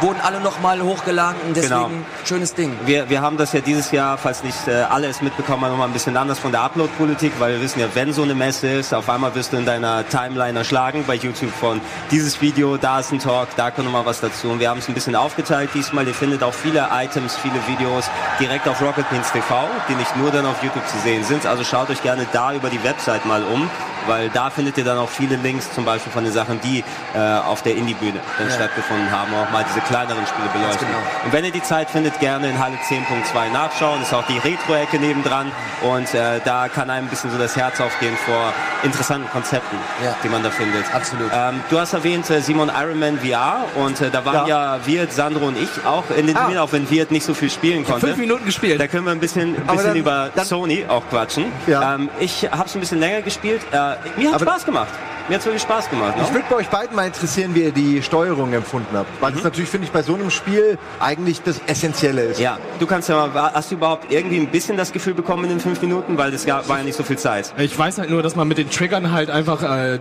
Wurden 0.00 0.20
alle 0.20 0.40
nochmal 0.40 0.80
hochgeladen. 0.80 1.40
Und 1.46 1.56
deswegen 1.56 1.74
Genau. 1.74 1.90
schönes 2.24 2.54
Ding. 2.54 2.76
Wir, 2.84 3.08
wir 3.10 3.20
haben 3.20 3.36
das 3.36 3.52
ja 3.52 3.60
dieses 3.60 3.90
Jahr, 3.90 4.16
falls 4.18 4.42
nicht 4.44 4.68
äh, 4.68 4.82
alle 4.82 5.08
es 5.08 5.20
mitbekommen 5.22 5.64
haben, 5.64 5.72
nochmal 5.72 5.88
ein 5.88 5.92
bisschen 5.92 6.16
anders 6.16 6.38
von 6.38 6.52
der 6.52 6.62
Upload-Politik, 6.62 7.32
weil 7.38 7.54
wir 7.54 7.60
wissen 7.60 7.80
ja, 7.80 7.86
wenn 7.94 8.12
so 8.12 8.22
eine 8.22 8.34
Messe 8.34 8.68
ist, 8.68 8.94
auf 8.94 9.08
einmal 9.08 9.34
wirst 9.34 9.52
du 9.52 9.56
in 9.56 9.66
deiner 9.66 10.08
Timeline 10.08 10.58
erschlagen 10.58 11.04
bei 11.06 11.14
YouTube 11.14 11.50
von 11.52 11.80
dieses 12.10 12.40
Video, 12.40 12.76
da 12.76 13.00
ist 13.00 13.12
ein 13.12 13.18
Talk, 13.18 13.48
da 13.56 13.70
kommt 13.70 13.86
nochmal 13.86 14.06
was 14.06 14.20
dazu. 14.20 14.48
Und 14.50 14.60
wir 14.60 14.70
haben 14.70 14.78
es 14.78 14.88
ein 14.88 14.94
bisschen 14.94 15.16
aufgeteilt 15.16 15.70
diesmal. 15.74 16.06
Ihr 16.06 16.14
findet 16.14 16.42
auch 16.42 16.54
viele 16.54 16.88
Items, 16.92 17.36
viele 17.36 17.56
Videos 17.66 18.08
direkt 18.38 18.68
auf 18.68 18.80
Rocket 18.80 19.08
Beans 19.10 19.30
TV, 19.32 19.68
die 19.88 19.94
nicht 19.94 20.16
nur 20.16 20.30
dann 20.30 20.46
auf 20.46 20.62
YouTube 20.62 20.86
zu 20.86 20.98
sehen 20.98 21.24
sind. 21.24 21.44
Also 21.46 21.64
schaut 21.64 21.90
euch 21.90 22.02
gerne 22.02 22.26
da 22.32 22.52
über 22.54 22.70
die 22.70 22.82
Website 22.84 23.26
mal 23.26 23.42
um, 23.42 23.68
weil 24.06 24.28
da 24.30 24.50
findet 24.50 24.78
ihr 24.78 24.84
dann 24.84 24.98
auch 24.98 25.08
viele 25.08 25.36
Links, 25.36 25.72
zum 25.72 25.84
Beispiel 25.84 26.12
von 26.12 26.24
den 26.24 26.32
Sachen, 26.32 26.60
die 26.60 26.84
äh, 27.14 27.18
auf 27.18 27.62
der 27.62 27.74
Indie-Bühne 27.76 28.20
dann 28.38 28.50
stattgefunden 28.50 29.10
haben, 29.10 29.32
auch 29.34 29.50
mal 29.50 29.64
diese 29.68 29.80
kleineren 29.88 30.26
Spiele 30.26 30.48
beleuchten. 30.52 30.86
genau. 30.86 30.98
Und 31.24 31.32
wenn 31.32 31.44
ihr 31.44 31.50
die 31.50 31.62
Zeit 31.62 31.90
findet, 31.90 32.18
gerne 32.20 32.48
in 32.50 32.58
Halle 32.58 32.76
10.2 32.88 33.50
nachschauen. 33.52 34.02
Ist 34.02 34.12
auch 34.14 34.26
die 34.26 34.38
Retro-Ecke 34.38 34.98
nebendran. 34.98 35.50
Und 35.82 36.12
äh, 36.14 36.40
da 36.44 36.68
kann 36.68 36.90
einem 36.90 37.06
ein 37.06 37.10
bisschen 37.10 37.30
so 37.30 37.38
das 37.38 37.56
Herz 37.56 37.80
aufgehen 37.80 38.16
vor 38.26 38.52
interessanten 38.82 39.28
Konzepten, 39.30 39.76
Ja. 40.04 40.14
die 40.22 40.28
man 40.28 40.42
da 40.42 40.50
findet. 40.50 40.84
Absolut. 40.94 41.30
Ähm, 41.34 41.60
du 41.70 41.78
hast 41.80 41.92
erwähnt 41.92 42.28
äh, 42.30 42.40
Simon 42.40 42.70
Ironman 42.74 43.18
VR 43.18 43.64
und 43.76 44.00
äh, 44.00 44.10
da 44.10 44.24
waren 44.24 44.46
ja. 44.46 44.78
Wirt, 44.86 45.12
Sandro 45.12 45.46
und 45.46 45.56
ich 45.56 45.68
auch 45.86 46.04
in 46.16 46.26
den 46.26 46.36
Ah. 46.36 46.40
Terminen, 46.40 46.58
auch 46.60 46.72
wenn 46.72 46.88
Wirt 46.90 47.10
nicht 47.10 47.24
so 47.24 47.34
viel 47.34 47.50
spielen 47.50 47.84
konnte. 47.84 48.06
Fünf 48.06 48.18
Minuten 48.18 48.44
gespielt. 48.44 48.80
Da 48.80 48.86
können 48.86 49.04
wir 49.06 49.12
ein 49.12 49.20
bisschen, 49.20 49.56
ein 49.56 49.66
bisschen 49.66 49.84
dann- 49.88 49.96
über 49.96 50.30
dann- 50.34 50.44
Sony 50.46 50.84
auch 50.88 51.02
quatschen. 51.10 51.46
Ja. 51.66 51.94
Ähm, 51.94 52.08
ich 52.20 52.48
habe 52.50 52.64
es 52.66 52.74
ein 52.74 52.80
bisschen 52.80 53.00
länger 53.00 53.22
gespielt. 53.22 53.62
Äh, 53.72 53.76
mir 54.16 54.28
hat 54.32 54.34
Aber- 54.42 54.44
Spaß 54.52 54.64
gemacht. 54.64 54.88
Mir 55.28 55.34
hat's 55.36 55.44
wirklich 55.44 55.62
Spaß 55.62 55.90
gemacht. 55.90 56.16
Ne? 56.16 56.22
Ich 56.26 56.32
würde 56.32 56.46
bei 56.48 56.56
euch 56.56 56.68
beiden 56.68 56.96
mal 56.96 57.06
interessieren, 57.06 57.54
wie 57.54 57.62
ihr 57.64 57.72
die 57.72 58.02
Steuerung 58.02 58.52
empfunden 58.52 58.96
habt. 58.96 59.08
Weil 59.20 59.32
das 59.32 59.44
natürlich, 59.44 59.68
finde 59.70 59.86
ich, 59.86 59.92
bei 59.92 60.02
so 60.02 60.14
einem 60.14 60.30
Spiel 60.30 60.78
eigentlich 61.00 61.42
das 61.42 61.60
Essentielle 61.66 62.22
ist. 62.22 62.40
Ja, 62.40 62.58
du 62.78 62.86
kannst 62.86 63.08
ja 63.08 63.26
mal, 63.26 63.52
hast 63.54 63.70
du 63.70 63.76
überhaupt 63.76 64.10
irgendwie 64.12 64.38
ein 64.38 64.48
bisschen 64.48 64.76
das 64.76 64.92
Gefühl 64.92 65.14
bekommen 65.14 65.44
in 65.44 65.50
den 65.50 65.60
fünf 65.60 65.80
Minuten, 65.82 66.16
weil 66.18 66.30
das 66.30 66.46
war 66.46 66.62
ja 66.78 66.82
nicht 66.84 66.96
so 66.96 67.02
viel 67.02 67.18
Zeit. 67.18 67.52
Ich 67.58 67.78
weiß 67.78 67.98
halt 67.98 68.10
nur, 68.10 68.22
dass 68.22 68.36
man 68.36 68.48
mit 68.48 68.58
den 68.58 68.70
Triggern 68.70 69.12
halt 69.12 69.30
einfach 69.30 69.62
äh, 69.62 69.98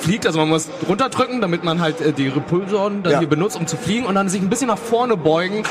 fliegt. 0.00 0.26
Also 0.26 0.38
man 0.38 0.48
muss 0.48 0.68
runterdrücken, 0.88 1.40
damit 1.40 1.64
man 1.64 1.80
halt 1.80 2.00
äh, 2.00 2.12
die 2.12 2.28
Repulsoren 2.28 3.02
dann 3.02 3.12
Ja. 3.12 3.18
hier 3.20 3.28
benutzt, 3.28 3.56
um 3.56 3.66
zu 3.66 3.76
fliegen 3.76 4.06
und 4.06 4.14
dann 4.14 4.28
sich 4.28 4.40
ein 4.40 4.48
bisschen 4.48 4.68
nach 4.68 4.78
vorne 4.78 5.16
beugen, 5.16 5.62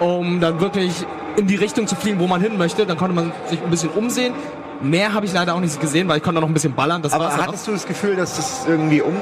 um 0.00 0.40
dann 0.40 0.60
wirklich 0.60 0.92
in 1.36 1.46
die 1.46 1.56
Richtung 1.56 1.86
zu 1.86 1.96
fliegen, 1.96 2.20
wo 2.20 2.26
man 2.26 2.40
hin 2.40 2.58
möchte. 2.58 2.86
Dann 2.86 2.96
konnte 2.96 3.14
man 3.14 3.32
sich 3.48 3.60
ein 3.62 3.70
bisschen 3.70 3.90
umsehen. 3.90 4.34
Mehr 4.82 5.12
habe 5.14 5.26
ich 5.26 5.32
leider 5.32 5.54
auch 5.54 5.60
nicht 5.60 5.80
gesehen, 5.80 6.08
weil 6.08 6.18
ich 6.18 6.22
konnte 6.22 6.40
noch 6.40 6.48
ein 6.48 6.54
bisschen 6.54 6.74
ballern. 6.74 7.02
Das 7.02 7.12
Aber 7.12 7.36
hattest 7.36 7.66
du 7.66 7.72
das 7.72 7.86
Gefühl, 7.86 8.16
dass 8.16 8.36
das 8.36 8.66
irgendwie 8.66 9.00
um, 9.00 9.14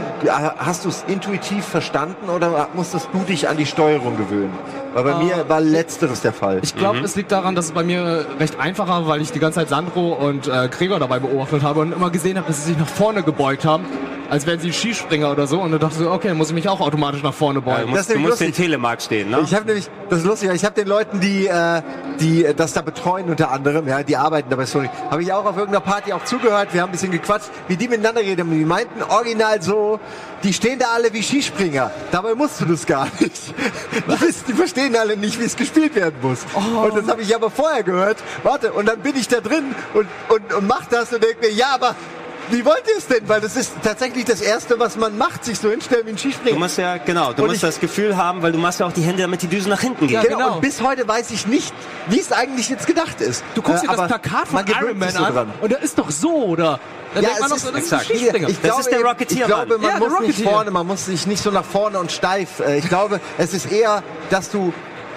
hast 0.58 0.84
du 0.84 0.88
es 0.88 1.04
intuitiv 1.06 1.64
verstanden 1.64 2.28
oder 2.28 2.68
musstest 2.74 3.08
du 3.12 3.20
dich 3.20 3.48
an 3.48 3.56
die 3.56 3.66
Steuerung 3.66 4.16
gewöhnen? 4.16 4.52
Weil 4.94 5.04
bei 5.04 5.14
mir 5.24 5.44
war 5.48 5.60
letzteres 5.60 6.20
der 6.20 6.32
Fall. 6.32 6.60
Ich 6.62 6.74
glaube, 6.76 6.98
es 7.00 7.16
liegt 7.16 7.32
daran, 7.32 7.54
dass 7.54 7.66
es 7.66 7.72
bei 7.72 7.82
mir 7.82 8.26
recht 8.38 8.58
einfach 8.60 8.88
war, 8.88 9.06
weil 9.06 9.20
ich 9.22 9.32
die 9.32 9.38
ganze 9.38 9.60
Zeit 9.60 9.68
Sandro 9.70 10.12
und 10.12 10.48
äh, 10.48 10.68
Gregor 10.68 10.98
dabei 10.98 11.18
beobachtet 11.18 11.62
habe 11.62 11.80
und 11.80 11.92
immer 11.92 12.10
gesehen 12.10 12.36
habe, 12.36 12.46
dass 12.48 12.58
sie 12.64 12.70
sich 12.72 12.78
nach 12.78 12.86
vorne 12.88 13.22
gebeugt 13.22 13.64
haben, 13.64 13.84
als 14.28 14.46
wären 14.46 14.60
sie 14.60 14.72
Skispringer 14.72 15.30
oder 15.30 15.46
so. 15.46 15.60
Und 15.60 15.72
dann 15.72 15.80
dachte 15.80 15.94
ich 15.98 16.02
so, 16.04 16.10
okay, 16.10 16.28
dann 16.28 16.36
muss 16.36 16.48
ich 16.48 16.54
mich 16.54 16.68
auch 16.68 16.80
automatisch 16.80 17.22
nach 17.22 17.32
vorne 17.34 17.60
Ja, 17.60 17.64
beugen. 17.64 17.82
du 17.82 17.88
musst, 17.88 17.98
Das 18.00 18.08
ist 18.08 18.14
du 18.16 18.20
musst 18.20 18.40
den. 18.40 18.52
Telemark 18.52 19.00
stehen, 19.00 19.30
ne? 19.30 19.40
Ich 19.44 19.54
habe 19.54 19.64
nämlich, 19.66 19.88
das 20.10 20.18
ist 20.20 20.24
lustig, 20.26 20.50
ich 20.52 20.64
habe 20.64 20.74
den 20.74 20.88
Leuten, 20.88 21.20
die, 21.20 21.46
äh, 21.46 21.80
die 22.20 22.46
das 22.54 22.72
da 22.74 22.82
betreuen 22.82 23.30
unter 23.30 23.50
anderem, 23.50 23.88
ja, 23.88 24.02
die 24.02 24.16
arbeiten 24.16 24.50
da 24.50 24.56
bei 24.56 24.66
Sony, 24.66 24.90
habe 25.10 25.22
ich 25.22 25.32
auch 25.32 25.44
auf 25.46 25.56
irgendeiner 25.56 25.80
Party 25.84 26.12
auch 26.12 26.24
zugehört, 26.24 26.68
wir 26.72 26.82
haben 26.82 26.90
ein 26.90 26.92
bisschen 26.92 27.12
gequatscht, 27.12 27.48
wie 27.68 27.76
die 27.76 27.88
miteinander 27.88 28.20
reden. 28.20 28.50
Die 28.50 28.64
meinten 28.64 29.02
original 29.02 29.62
so, 29.62 30.00
die 30.42 30.52
stehen 30.52 30.78
da 30.78 30.86
alle 30.92 31.12
wie 31.12 31.22
Skispringer. 31.22 31.90
Dabei 32.10 32.34
musst 32.34 32.60
du 32.60 32.64
das 32.64 32.86
gar 32.86 33.06
nicht. 33.20 33.54
Die, 34.08 34.20
wissen, 34.20 34.44
die 34.48 34.54
verstehen 34.54 34.96
alle 34.96 35.16
nicht, 35.16 35.38
wie 35.40 35.44
es 35.44 35.56
gespielt 35.56 35.94
werden 35.94 36.16
muss. 36.20 36.40
Und 36.54 36.96
das 36.96 37.08
habe 37.08 37.22
ich 37.22 37.34
aber 37.34 37.50
vorher 37.50 37.82
gehört. 37.82 38.18
Warte, 38.42 38.72
und 38.72 38.86
dann 38.86 39.00
bin 39.00 39.16
ich 39.16 39.28
da 39.28 39.40
drin 39.40 39.74
und, 39.94 40.08
und, 40.28 40.52
und 40.54 40.66
mach 40.66 40.86
das 40.86 41.12
und 41.12 41.22
denke 41.22 41.46
mir, 41.46 41.52
ja, 41.52 41.74
aber 41.74 41.94
wie 42.50 42.64
wollt 42.64 42.82
ihr 42.88 42.96
es 42.98 43.06
denn? 43.06 43.28
Weil 43.28 43.40
das 43.40 43.56
ist 43.56 43.72
tatsächlich 43.82 44.24
das 44.24 44.40
Erste, 44.40 44.78
was 44.78 44.96
man 44.96 45.16
macht, 45.16 45.44
sich 45.44 45.58
so 45.58 45.70
hinstellen 45.70 46.06
wie 46.06 46.10
ein 46.10 46.18
Skispringer. 46.18 46.54
Du 46.56 46.58
musst 46.62 46.76
ja, 46.78 46.96
genau, 46.98 47.32
du 47.32 47.42
Und 47.42 47.48
musst 47.48 47.56
ich- 47.56 47.60
das 47.62 47.80
Gefühl 47.80 48.16
haben, 48.16 48.42
weil 48.42 48.52
du 48.52 48.58
machst 48.58 48.80
ja 48.80 48.86
auch 48.86 48.92
die 48.92 49.02
Hände, 49.02 49.22
damit 49.22 49.42
die 49.42 49.46
Düsen 49.46 49.70
nach 49.70 49.80
hinten 49.80 50.06
gehen. 50.08 50.20
Genau, 50.22 50.36
genau. 50.38 50.54
und 50.56 50.60
bis 50.60 50.82
heute 50.82 51.06
weiß 51.06 51.30
ich 51.30 51.46
nicht, 51.46 51.72
wie 52.08 52.18
es 52.20 52.32
eigentlich 52.32 52.68
jetzt 52.68 52.86
gedacht 52.86 53.20
ist. 53.20 53.44
Du 53.54 53.62
guckst 53.62 53.84
Äh, 53.84 53.88
dir 53.88 53.96
das 53.96 54.06
Plakat 54.06 54.48
von 54.48 54.64
Iron 54.66 54.98
Man 54.98 55.10
so 55.10 55.22
an 55.24 55.32
dran. 55.34 55.52
und 55.60 55.70
der 55.72 55.82
ist 55.82 55.98
doch 55.98 56.10
so, 56.10 56.30
oder? 56.44 56.78
Da 57.14 57.20
Ja, 57.20 57.28
denkt 57.28 57.40
man 57.42 57.52
ist 57.52 57.64
so, 57.66 57.70
das 57.70 57.82
ist 57.84 57.92
ein 57.92 58.00
Skispringer. 58.00 58.48
Ich 58.48 58.54
Das 58.56 58.62
glaube, 58.64 58.80
ist 58.80 58.90
der 58.90 59.02
Rocketeer, 59.02 59.38
Ich 59.40 59.46
glaube, 59.46 59.78
man 59.78 59.90
Ja, 59.90 59.98
muss 59.98 60.20
nicht 60.20 60.42
vorne, 60.42 60.70
man 60.70 60.86
muss 60.86 61.06
sich 61.06 61.26
nicht 61.26 61.42
so 61.42 61.50
nach 61.50 61.64
vorne 61.64 61.98
und 61.98 62.10
steif. 62.10 62.60
Äh, 62.60 62.78
Ich 62.78 62.88
glaube, 62.88 63.20
es 63.38 63.52
ist 63.54 63.70
eher, 63.70 64.02
dass 64.30 64.50
du 64.50 64.72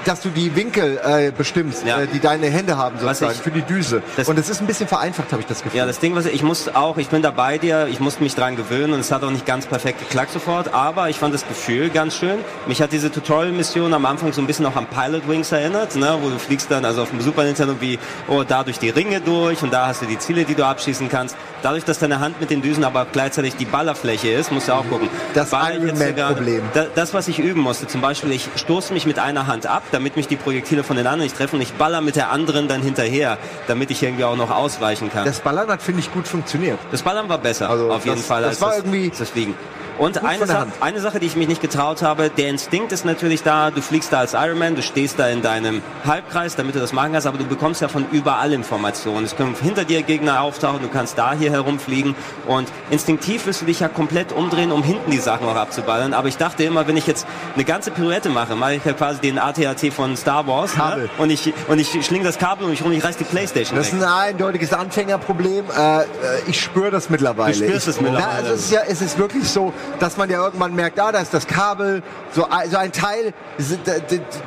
dass 0.05 0.21
du 0.21 0.29
die 0.29 0.55
Winkel 0.55 0.99
äh, 1.03 1.31
bestimmst, 1.31 1.85
Ja. 1.85 1.99
äh, 2.01 2.07
die 2.07 2.19
deine 2.19 2.47
Hände 2.47 2.77
haben 2.77 2.97
sozusagen 2.99 3.31
ich- 3.33 3.37
für 3.41 3.51
die 3.51 3.61
Düse. 3.61 4.01
Das- 4.17 4.27
und 4.29 4.37
es 4.39 4.49
ist 4.49 4.61
ein 4.61 4.67
bisschen 4.67 4.87
vereinfacht, 4.87 5.31
habe 5.31 5.41
ich 5.41 5.47
das 5.47 5.63
Gefühl. 5.63 5.79
Ja, 5.79 5.85
das 5.85 5.99
Ding, 5.99 6.15
was 6.15 6.25
ich 6.25 6.43
muss 6.43 6.73
auch, 6.73 6.97
ich 6.97 7.09
bin 7.09 7.21
da 7.21 7.31
bei 7.31 7.57
dir, 7.57 7.87
ich 7.89 7.99
musste 7.99 8.23
mich 8.23 8.35
dran 8.35 8.55
gewöhnen 8.55 8.93
und 8.93 8.99
es 8.99 9.11
hat 9.11 9.23
auch 9.23 9.31
nicht 9.31 9.45
ganz 9.45 9.65
perfekt 9.65 9.99
geklappt 9.99 10.31
sofort, 10.31 10.73
aber 10.73 11.09
ich 11.09 11.17
fand 11.17 11.33
das 11.33 11.47
Gefühl 11.47 11.89
ganz 11.89 12.15
schön. 12.15 12.37
Mich 12.67 12.81
hat 12.81 12.91
diese 12.91 13.11
Tutorial-Mission 13.11 13.93
am 13.93 14.05
Anfang 14.05 14.31
so 14.33 14.41
ein 14.41 14.47
bisschen 14.47 14.65
auch 14.65 14.75
an 14.75 14.85
Pilot 14.87 15.27
Wings 15.27 15.51
erinnert, 15.51 15.95
ne, 15.95 16.17
wo 16.21 16.29
du 16.29 16.37
fliegst 16.39 16.69
dann 16.71 16.85
also 16.85 17.01
auf 17.01 17.09
dem 17.09 17.21
Super 17.21 17.43
Nintendo 17.43 17.75
wie, 17.79 17.99
oh, 18.27 18.43
da 18.47 18.63
durch 18.63 18.79
die 18.79 18.89
Ringe 18.89 19.21
durch 19.21 19.61
und 19.63 19.73
da 19.73 19.87
hast 19.87 20.01
du 20.01 20.05
die 20.05 20.19
Ziele, 20.19 20.45
die 20.45 20.55
du 20.55 20.65
abschießen 20.65 21.09
kannst. 21.09 21.35
Dadurch, 21.61 21.83
dass 21.83 21.99
deine 21.99 22.19
Hand 22.19 22.39
mit 22.39 22.51
den 22.51 22.61
Düsen 22.61 22.83
aber 22.83 23.05
gleichzeitig 23.11 23.55
die 23.55 23.65
Ballerfläche 23.65 24.29
ist, 24.29 24.51
musst 24.51 24.67
du 24.67 24.73
auch 24.73 24.87
gucken. 24.87 25.09
Das 25.33 25.47
ich 25.47 26.15
gerade- 26.15 26.35
Da, 26.73 26.85
das, 26.93 27.13
was 27.13 27.27
ich 27.27 27.39
üben 27.39 27.61
musste, 27.61 27.87
zum 27.87 28.01
Beispiel, 28.01 28.31
ich 28.31 28.47
stoße 28.55 28.93
mich 28.93 29.05
mit 29.05 29.17
einer 29.19 29.47
Hand 29.47 29.65
ab, 29.65 29.83
damit 29.95 30.15
mich 30.17 30.27
die 30.27 30.35
Projektile 30.35 30.83
von 30.83 30.97
den 30.97 31.07
anderen 31.07 31.21
nicht 31.23 31.37
treffen 31.37 31.55
und 31.55 31.61
ich 31.61 31.73
baller 31.73 32.01
mit 32.01 32.15
der 32.15 32.29
anderen 32.31 32.67
dann 32.67 32.81
hinterher, 32.81 33.37
damit 33.67 33.89
ich 33.91 34.03
irgendwie 34.03 34.25
auch 34.25 34.35
noch 34.35 34.51
ausweichen 34.51 35.09
kann. 35.11 35.25
Das 35.25 35.39
Ballern 35.39 35.69
hat, 35.69 35.81
finde 35.81 36.01
ich, 36.01 36.11
gut 36.13 36.27
funktioniert. 36.27 36.77
Das 36.91 37.01
Ballern 37.01 37.29
war 37.29 37.37
besser, 37.37 37.69
Also 37.69 37.89
auf 37.91 38.03
jeden 38.05 38.17
das- 38.17 38.25
Fall, 38.27 38.41
das 38.41 38.49
als 38.51 38.61
war 38.61 38.69
das, 38.69 38.77
irgendwie 38.79 39.11
das 39.17 39.29
Fliegen. 39.29 39.55
Und 39.97 40.23
eine, 40.23 40.45
Sa 40.45 40.67
eine 40.81 40.99
Sache, 40.99 41.19
die 41.19 41.27
ich 41.27 41.35
mich 41.35 41.47
nicht 41.47 41.61
getraut 41.61 42.01
habe, 42.01 42.29
der 42.29 42.49
Instinkt 42.49 42.91
ist 42.91 43.05
natürlich 43.05 43.43
da, 43.43 43.71
du 43.71 43.81
fliegst 43.81 44.11
da 44.11 44.19
als 44.19 44.33
Ironman, 44.33 44.75
du 44.75 44.81
stehst 44.81 45.19
da 45.19 45.29
in 45.29 45.41
deinem 45.41 45.81
Halbkreis, 46.05 46.55
damit 46.55 46.75
du 46.75 46.79
das 46.79 46.91
machen 46.91 47.13
kannst, 47.13 47.27
aber 47.27 47.37
du 47.37 47.45
bekommst 47.45 47.81
ja 47.81 47.87
von 47.87 48.05
überall 48.11 48.51
Informationen. 48.51 49.25
Es 49.25 49.35
können 49.35 49.55
hinter 49.61 49.85
dir 49.85 50.01
Gegner 50.03 50.41
auftauchen, 50.41 50.81
du 50.81 50.89
kannst 50.89 51.17
da 51.17 51.33
hier 51.33 51.51
herumfliegen 51.51 52.15
und 52.45 52.67
instinktiv 52.89 53.45
wirst 53.45 53.61
du 53.61 53.65
dich 53.65 53.79
ja 53.79 53.87
komplett 53.87 54.31
umdrehen, 54.33 54.71
um 54.71 54.83
hinten 54.83 55.11
die 55.11 55.17
Sachen 55.17 55.47
auch 55.47 55.55
abzuballern. 55.55 56.13
Aber 56.13 56.27
ich 56.27 56.37
dachte 56.37 56.63
immer, 56.63 56.87
wenn 56.87 56.97
ich 56.97 57.07
jetzt 57.07 57.25
eine 57.55 57.63
ganze 57.63 57.91
Pirouette 57.91 58.29
mache, 58.29 58.55
mache 58.55 58.75
ich 58.75 58.85
ja 58.85 58.93
quasi 58.93 59.21
den 59.21 59.39
AT-AT 59.39 59.93
von 59.93 60.17
Star 60.17 60.45
Wars. 60.47 60.75
Ne? 60.75 61.09
und 61.17 61.29
ich 61.29 61.53
und 61.67 61.79
ich 61.79 62.05
schlinge 62.05 62.25
das 62.25 62.37
Kabel 62.37 62.65
um 62.65 62.71
mich 62.71 62.83
rum, 62.83 62.91
ich 62.91 63.03
reiß 63.03 63.17
die 63.17 63.23
Playstation 63.23 63.77
Das 63.77 63.87
ist 63.87 63.93
weg. 63.93 64.03
ein 64.03 64.29
eindeutiges 64.29 64.73
Anfängerproblem. 64.73 65.65
Äh, 65.75 66.01
äh, 66.01 66.05
ich 66.47 66.59
spüre 66.59 66.91
das 66.91 67.09
mittlerweile. 67.09 67.53
Du 67.53 67.65
spürst 67.65 67.87
ich, 67.87 67.95
es 67.95 68.01
mittlerweile. 68.01 68.27
Na, 68.29 68.37
also 68.37 68.53
es 68.53 68.65
ist 68.65 68.71
ja, 68.71 68.81
es 68.87 69.01
ist 69.01 69.17
wirklich 69.17 69.49
so, 69.49 69.73
dass 69.99 70.17
man 70.17 70.29
ja 70.29 70.43
irgendwann 70.43 70.73
merkt, 70.75 70.99
ah, 70.99 71.11
da 71.11 71.19
ist 71.19 71.33
das 71.33 71.47
Kabel, 71.47 72.03
so, 72.33 72.47
ein- 72.49 72.69
so 72.69 72.77
ein 72.77 72.91
Teil 72.91 73.33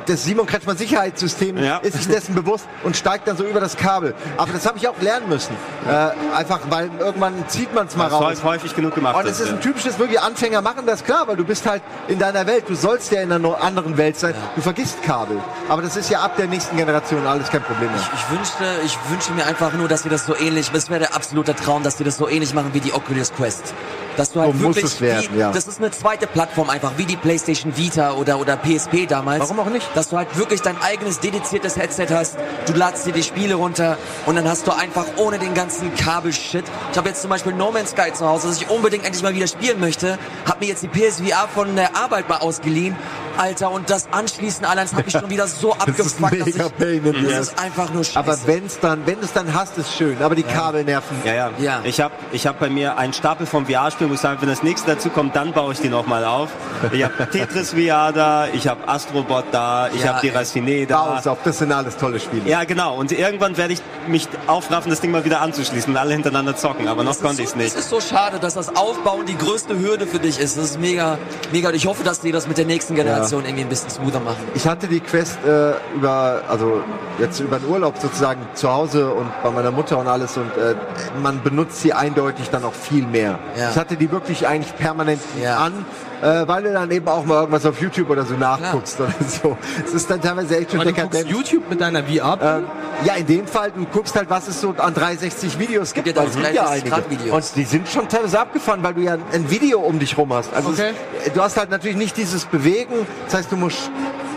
des- 0.07 0.23
Simon 0.23 0.45
Kretschmann 0.45 0.77
Sicherheitssystems 0.77 1.61
Ja. 1.61 1.77
ist 1.77 1.93
sich 1.97 2.07
dessen 2.07 2.35
bewusst 2.35 2.65
und 2.83 2.95
steigt 2.95 3.27
dann 3.27 3.37
so 3.37 3.43
über 3.43 3.59
das 3.59 3.77
Kabel. 3.77 4.13
Aber 4.37 4.51
das 4.53 4.65
habe 4.65 4.77
ich 4.77 4.87
auch 4.87 4.99
lernen 5.01 5.29
müssen. 5.29 5.55
Äh, 5.87 6.35
einfach, 6.35 6.59
weil 6.69 6.89
irgendwann 6.99 7.33
zieht 7.47 7.73
man 7.73 7.87
es 7.87 7.95
mal 7.95 8.05
Das 8.05 8.13
raus. 8.13 8.23
häufig, 8.25 8.43
häufig 8.43 8.75
genug 8.75 8.95
gemacht. 8.95 9.15
Und 9.15 9.25
es 9.27 9.39
ist 9.39 9.47
ja. 9.47 9.53
ein 9.55 9.61
typisches 9.61 9.97
wirklich 9.99 10.19
Anfänger 10.19 10.61
machen 10.61 10.85
das 10.85 11.03
klar, 11.03 11.27
weil 11.27 11.35
du 11.37 11.43
bist 11.45 11.65
halt 11.65 11.81
in 12.07 12.19
deiner 12.19 12.45
Welt. 12.47 12.65
Du 12.67 12.75
sollst 12.75 13.11
ja 13.11 13.21
in 13.21 13.31
einer 13.31 13.61
anderen 13.61 13.97
Welt 13.97 14.17
sein. 14.17 14.33
Du 14.55 14.61
vergisst 14.61 15.01
Kabel. 15.03 15.37
Aber 15.67 15.81
das 15.81 15.95
ist 15.95 16.09
ja 16.09 16.21
ab 16.21 16.35
der 16.37 16.47
nächsten 16.47 16.77
Generation 16.77 17.25
alles 17.25 17.49
kein 17.49 17.61
Problem 17.63 17.91
mehr. 17.91 17.99
Ich 18.13 18.29
wünschte, 18.37 18.63
ich 18.85 18.97
wünsche 19.09 19.31
mir 19.33 19.45
einfach 19.45 19.73
nur, 19.73 19.87
dass 19.87 20.03
wir 20.03 20.11
das 20.11 20.25
so 20.25 20.35
ähnlich, 20.35 20.71
es 20.73 20.89
wäre 20.89 20.99
der 20.99 21.15
absolute 21.15 21.55
Traum, 21.55 21.83
dass 21.83 21.99
wir 21.99 22.05
das 22.05 22.17
so 22.17 22.27
ähnlich 22.27 22.53
machen 22.53 22.69
wie 22.73 22.79
die 22.79 22.93
Oculus 22.93 23.33
Quest. 23.33 23.73
Dass 24.17 24.31
du 24.31 24.41
halt 24.41 24.51
So 24.53 24.57
muss 24.67 24.75
wirklich, 24.75 24.93
es 24.93 25.28
wie, 25.31 25.39
ja. 25.39 25.51
das 25.51 25.67
ist 25.67 25.79
eine 25.79 25.91
zweite 25.91 26.27
Plattform 26.27 26.69
einfach, 26.69 26.93
wie 26.97 27.05
die 27.05 27.15
PlayStation 27.15 27.75
Vita 27.77 28.13
oder, 28.13 28.39
oder 28.39 28.57
PSP 28.57 29.07
damals. 29.07 29.41
Warum 29.41 29.59
auch 29.59 29.69
nicht? 29.69 29.87
Dass 29.95 30.09
du 30.09 30.17
halt 30.17 30.35
wirklich 30.37 30.61
dein 30.61 30.81
eigenes 30.81 31.19
dediziertes 31.19 31.77
Headset 31.77 32.07
hast, 32.11 32.37
du 32.65 32.73
ladst 32.73 33.05
dir 33.05 33.13
die 33.13 33.23
Spiele 33.23 33.55
runter 33.55 33.97
und 34.25 34.35
dann 34.35 34.47
hast 34.47 34.67
du 34.67 34.71
einfach 34.71 35.05
ohne 35.17 35.39
den 35.39 35.53
ganzen 35.53 35.93
Kabelshit. 35.95 36.65
Ich 36.91 36.97
habe 36.97 37.09
jetzt 37.09 37.21
zum 37.21 37.29
Beispiel 37.29 37.53
No 37.53 37.71
Man's 37.71 37.91
Sky 37.91 38.13
zu 38.13 38.27
Hause, 38.27 38.47
das 38.47 38.61
ich 38.61 38.69
unbedingt 38.69 39.05
endlich 39.05 39.23
mal 39.23 39.35
wieder 39.35 39.47
spielen 39.47 39.79
möchte, 39.79 40.17
habe 40.45 40.59
mir 40.59 40.67
jetzt 40.67 40.83
die 40.83 40.87
PSVR 40.87 41.47
von 41.53 41.75
der 41.75 41.95
Arbeit 41.95 42.29
mal 42.29 42.37
ausgeliehen. 42.37 42.95
Alter, 43.37 43.71
und 43.71 43.89
das 43.89 44.11
Anschließen 44.11 44.65
allein, 44.65 44.85
das 44.85 44.93
habe 44.93 45.07
ich 45.07 45.13
schon 45.13 45.29
wieder 45.29 45.47
so 45.47 45.73
Das 45.85 45.97
ist 45.97 46.21
abgefuckt, 46.21 46.41
dass 46.41 46.47
ich, 46.47 46.57
das 46.57 47.39
ist 47.47 47.59
einfach 47.59 47.93
nur 47.93 48.03
scheiße. 48.03 48.19
Aber 48.19 48.37
wenn's 48.45 48.79
dann, 48.81 49.05
wenn 49.05 49.15
du 49.15 49.25
es 49.25 49.31
dann 49.31 49.53
hast, 49.53 49.77
ist 49.77 49.95
schön. 49.95 50.21
Aber 50.21 50.35
die 50.35 50.43
Kabel 50.43 50.83
nerven. 50.83 51.15
Ja, 51.23 51.33
ja. 51.33 51.51
Ja. 51.57 51.81
Ich 51.83 52.01
habe 52.01 52.13
ich 52.33 52.45
hab 52.45 52.59
bei 52.59 52.69
mir 52.69 52.97
einen 52.97 53.13
Stapel 53.13 53.45
vom 53.45 53.65
VR-Spiel, 53.65 54.09
wo 54.09 54.13
ich 54.13 54.19
sage, 54.19 54.41
wenn 54.41 54.49
das 54.49 54.61
nächste 54.61 54.93
dazu 54.93 55.09
kommt, 55.09 55.18
dann 55.27 55.51
baue 55.51 55.73
ich 55.73 55.79
die 55.81 55.89
nochmal 55.89 56.23
auf. 56.23 56.49
Ich 56.91 57.03
habe 57.03 57.27
Tetris 57.29 57.71
VR 57.73 58.11
da, 58.13 58.47
ich 58.53 58.67
habe 58.67 58.87
Astrobot 58.87 59.45
da, 59.51 59.89
ich 59.93 60.01
Ja, 60.03 60.13
habe 60.13 60.25
ey. 60.27 60.31
Deracine 60.31 60.85
da. 60.85 61.15
Baus 61.15 61.27
auf, 61.27 61.39
das 61.43 61.57
sind 61.59 61.71
alles 61.71 61.97
tolle 61.97 62.19
Spiele. 62.19 62.49
Ja, 62.49 62.63
genau. 62.63 62.95
Und 62.95 63.11
irgendwann 63.11 63.57
werde 63.57 63.73
ich 63.73 63.81
mich 64.07 64.27
aufraffen, 64.47 64.89
das 64.89 65.01
Ding 65.01 65.11
mal 65.11 65.25
wieder 65.25 65.41
anzuschließen 65.41 65.91
und 65.93 65.97
alle 65.97 66.13
hintereinander 66.13 66.55
zocken. 66.55 66.87
Aber 66.87 67.03
noch 67.03 67.19
konnte 67.19 67.41
ist 67.43 67.49
ich 67.49 67.49
so, 67.49 67.51
es 67.51 67.55
nicht. 67.55 67.75
Es 67.75 67.81
ist 67.81 67.89
so 67.89 67.99
schade, 67.99 68.39
dass 68.39 68.53
das 68.53 68.75
Aufbauen 68.75 69.25
die 69.25 69.37
größte 69.37 69.77
Hürde 69.77 70.07
für 70.07 70.19
dich 70.19 70.39
ist. 70.39 70.57
Das 70.57 70.63
ist 70.65 70.79
mega, 70.79 71.17
mega. 71.51 71.69
Ich 71.71 71.85
hoffe, 71.85 72.03
dass 72.03 72.21
die 72.21 72.31
das 72.31 72.47
mit 72.47 72.57
der 72.57 72.65
nächsten 72.65 72.95
Generation 72.95 73.43
irgendwie 73.43 73.63
ein 73.63 73.69
bisschen 73.69 73.89
smoother 73.89 74.19
machen. 74.21 74.37
Ich 74.55 74.65
hatte 74.67 74.87
die 74.87 75.01
Quest 75.01 75.37
äh, 75.45 75.73
über, 75.95 76.41
also 76.47 76.81
jetzt 77.19 77.39
über 77.39 77.59
den 77.59 77.67
Urlaub 77.69 77.97
sozusagen 77.99 78.41
zu 78.53 78.71
Hause 78.71 79.11
und 79.13 79.29
bei 79.43 79.49
meiner 79.51 79.71
Mutter 79.71 79.97
und 79.97 80.07
alles 80.07 80.37
und 80.37 80.47
äh, 80.57 80.75
man 81.21 81.41
benutzt 81.43 81.81
sie 81.81 81.91
eindeutig 81.93 82.49
dann 82.49 82.63
auch 82.63 82.73
viel 82.73 83.05
mehr. 83.05 83.39
Ja. 83.57 83.71
Ich 83.71 83.75
hatte 83.77 83.95
die 83.97 84.11
wirklich 84.11 84.47
eigentlich 84.47 84.75
permanent 84.77 85.08
Ja. 85.41 85.57
an, 85.57 85.85
äh, 86.21 86.47
weil 86.47 86.63
du 86.63 86.73
dann 86.73 86.91
eben 86.91 87.07
auch 87.07 87.23
mal 87.25 87.39
irgendwas 87.41 87.65
auf 87.65 87.81
YouTube 87.81 88.09
oder 88.09 88.25
so 88.25 88.33
nachguckst 88.35 88.99
oder 88.99 89.13
so. 89.27 89.57
Es 89.85 89.93
ist 89.93 90.09
dann 90.09 90.21
teilweise 90.21 90.57
echt 90.57 90.71
schon 90.71 90.81
Aber 90.81 90.91
du 90.91 90.95
guckst 91.01 91.13
dekadent. 91.13 91.35
YouTube 91.35 91.69
mit 91.69 91.79
deiner 91.81 92.03
VR. 92.03 92.37
Ähm, 92.41 92.63
ja, 93.05 93.13
in 93.15 93.25
dem 93.25 93.47
Fall, 93.47 93.71
du 93.71 93.85
guckst 93.85 94.15
halt, 94.15 94.29
was 94.29 94.47
es 94.49 94.59
so 94.59 94.73
an 94.77 94.93
360 94.93 95.57
Videos 95.57 95.93
gibt. 95.93 96.05
Gibt 96.05 96.17
ja 96.17 96.23
weil 96.23 96.27
es 96.29 96.33
sind 96.35 96.43
360 96.43 96.89
Grad 96.91 97.09
Videos. 97.09 97.35
Und 97.35 97.55
die 97.55 97.63
sind 97.63 97.87
schon 97.87 98.07
teilweise 98.09 98.39
abgefahren, 98.39 98.83
weil 98.83 98.93
du 98.93 99.01
ja 99.01 99.13
ein 99.31 99.49
Video 99.49 99.79
um 99.79 99.97
dich 99.99 100.17
rum 100.17 100.33
hast. 100.33 100.53
Also 100.53 100.69
Okay. 100.69 100.91
es, 101.25 101.31
du 101.33 101.41
hast 101.41 101.55
halt 101.57 101.69
natürlich 101.71 101.95
nicht 101.97 102.17
dieses 102.17 102.45
Bewegen, 102.45 102.93
das 103.25 103.35
heißt, 103.35 103.51
du 103.51 103.55
musst 103.55 103.89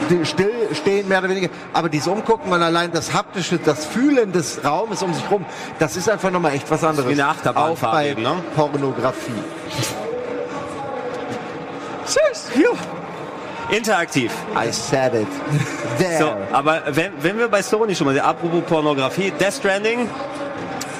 sti- 0.09 0.25
still 0.25 0.53
stehen, 0.75 1.09
mehr 1.09 1.18
oder 1.18 1.29
weniger. 1.31 1.49
Aber 1.73 1.89
dieses 1.89 2.07
Umgucken, 2.07 2.49
man 2.51 2.62
allein 2.62 2.93
das 2.93 3.12
haptische, 3.12 3.59
das 3.59 3.85
Fühlen 3.87 4.31
des 4.31 4.64
Raumes 4.64 5.03
um 5.03 5.12
sich 5.12 5.29
rum, 5.31 5.45
das 5.81 5.97
ist 5.97 6.09
einfach 6.09 6.31
nochmal 6.31 6.55
echt 6.55 6.70
was 6.70 6.85
anderes. 6.85 7.09
wie 7.09 7.14
eine 7.14 7.27
Achterbahnfahrt 7.27 7.93
Auch 7.93 7.97
bei 7.97 8.11
eben, 8.11 8.23
ne? 8.23 8.35
Pornografie. 8.55 9.33
Interaktiv. 13.70 14.30
I 14.55 14.70
said 14.70 15.14
it. 15.14 15.26
There. 15.98 16.18
So, 16.18 16.36
aber 16.55 16.82
wenn, 16.88 17.12
wenn 17.22 17.38
wir 17.38 17.48
bei 17.48 17.62
Sony 17.62 17.94
schon 17.94 18.07
mal 18.07 18.14
sind, 18.14 18.22
apropos 18.24 18.62
Pornografie, 18.64 19.30
Death 19.30 19.55
Stranding, 19.55 20.09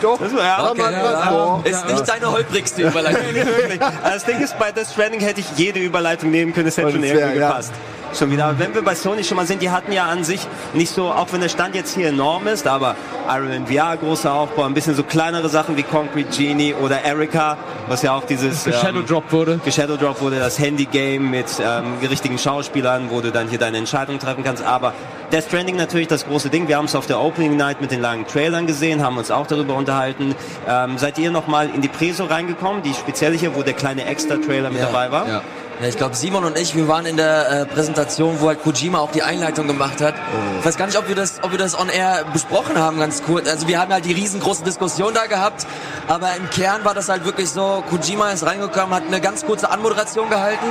doch. 0.00 0.18
Das 0.18 0.34
war- 0.34 0.42
ja, 0.42 0.70
okay, 0.70 0.80
ja. 0.80 1.61
Ist 1.64 1.88
nicht 1.88 2.09
deine 2.09 2.30
holprigste 2.32 2.82
Überleitung. 2.82 3.22
Wirklich. 3.34 3.80
Das 4.03 4.24
Ding 4.24 4.40
ist, 4.40 4.59
bei 4.59 4.72
Death 4.72 4.88
Stranding 4.92 5.20
hätte 5.20 5.40
ich 5.40 5.46
jede 5.57 5.80
Überleitung 5.80 6.30
nehmen 6.30 6.53
können, 6.55 6.68
es 6.68 6.76
hätte 6.76 6.88
Und 6.88 6.94
schon 6.94 7.05
irgendwie 7.05 7.38
ja. 7.38 7.48
gepasst. 7.48 7.72
Schon 8.19 8.31
wieder. 8.31 8.45
Aber 8.47 8.59
wenn 8.59 8.75
wir 8.75 8.83
bei 8.83 8.95
Sony 8.95 9.25
schon 9.25 9.37
mal 9.37 9.47
sind, 9.47 9.63
die 9.63 9.71
hatten 9.71 9.93
ja 9.93 10.05
an 10.07 10.23
sich 10.25 10.47
nicht 10.75 10.93
so, 10.93 11.11
auch 11.11 11.29
wenn 11.33 11.41
der 11.41 11.49
Stand 11.49 11.75
jetzt 11.75 11.95
hier 11.95 12.09
enorm 12.09 12.47
ist, 12.47 12.67
aber 12.67 12.95
Iron 13.29 13.49
Man 13.49 13.67
VR, 13.67 13.97
großer 13.97 14.33
Aufbau, 14.33 14.65
ein 14.65 14.75
bisschen 14.75 14.95
so 14.95 15.03
kleinere 15.03 15.49
Sachen 15.49 15.77
wie 15.77 15.83
Concrete 15.83 16.29
Genie 16.37 16.75
oder 16.75 17.03
Erika, 17.03 17.57
was 17.89 18.03
ja 18.03 18.15
auch 18.15 18.25
dieses 18.25 18.65
Shadow 18.65 19.01
ähm, 19.01 19.07
Drop 19.07 19.33
wurde. 19.33 19.61
Shadow 19.71 19.97
Drop 19.97 20.21
wurde 20.21 20.39
das 20.39 20.59
Handy-Game 20.59 21.31
mit 21.31 21.47
ähm, 21.65 21.95
richtigen 22.09 22.39
Schauspielern, 22.39 23.11
wo 23.11 23.21
du 23.21 23.31
dann 23.33 23.49
hier 23.49 23.59
deine 23.59 23.79
Entscheidung 23.79 24.19
treffen 24.19 24.45
kannst. 24.45 24.63
Aber 24.63 24.93
Death 25.33 25.45
Stranding 25.45 25.77
natürlich 25.77 26.09
das 26.09 26.27
große 26.27 26.51
Ding. 26.51 26.69
Wir 26.69 26.77
haben 26.77 26.85
es 26.85 26.95
auf 26.95 27.07
der 27.07 27.19
Opening 27.21 27.57
Night 27.57 27.81
mit 27.81 27.91
den 27.91 28.01
langen 28.03 28.27
Trailern 28.27 28.67
gesehen, 28.67 29.03
haben 29.03 29.17
uns 29.17 29.31
auch 29.31 29.47
darüber 29.47 29.75
unterhalten. 29.75 30.35
Ähm, 30.69 30.99
seid 30.99 31.19
ihr 31.19 31.31
nochmal 31.31 31.71
in 31.75 31.81
die 31.81 31.89
Preso 31.89 32.25
reingekommen, 32.25 32.83
die 32.83 32.93
spezielle 32.93 33.37
hier, 33.37 33.55
wo 33.55 33.63
der 33.63 33.73
kleine 33.75 34.05
Extra-Trailer 34.05 34.69
mit 34.71 34.81
Ja. 34.81 34.87
dabei 34.87 35.11
war? 35.11 35.29
Ja. 35.29 35.43
Ich 35.81 35.97
glaube, 35.97 36.14
Simon 36.14 36.45
und 36.45 36.57
ich, 36.57 36.77
wir 36.77 36.87
waren 36.87 37.07
in 37.07 37.16
der 37.16 37.51
äh, 37.51 37.66
Präsentation, 37.66 38.41
wo 38.41 38.49
halt 38.49 38.62
Kojima 38.62 38.99
auch 38.99 39.11
die 39.11 39.23
Einleitung 39.23 39.66
gemacht 39.66 40.01
hat. 40.01 40.14
Ich 40.61 40.66
weiß 40.66 40.77
gar 40.77 40.87
nicht, 40.87 40.97
ob 40.99 41.09
wir 41.09 41.16
das, 41.16 41.43
ob 41.43 41.51
wir 41.51 41.59
das 41.59 41.79
on 41.79 41.89
air 41.89 42.25
besprochen 42.33 42.79
haben, 42.79 42.99
ganz 42.99 43.23
kurz. 43.25 43.49
Also 43.49 43.66
wir 43.66 43.81
haben 43.81 43.93
halt 43.93 44.05
die 44.05 44.12
riesengroße 44.12 44.62
Diskussion 44.62 45.12
da 45.12 45.27
gehabt, 45.27 45.66
aber 46.07 46.37
im 46.37 46.49
Kern 46.51 46.85
war 46.85 46.95
das 46.95 47.09
halt 47.09 47.25
wirklich 47.25 47.51
so, 47.51 47.83
Kojima 47.91 48.31
ist 48.31 48.47
reingekommen, 48.47 48.95
hat 48.95 49.05
eine 49.07 49.20
ganz 49.20 49.45
kurze 49.45 49.70
Anmoderation 49.70 50.31
gehalten, 50.31 50.66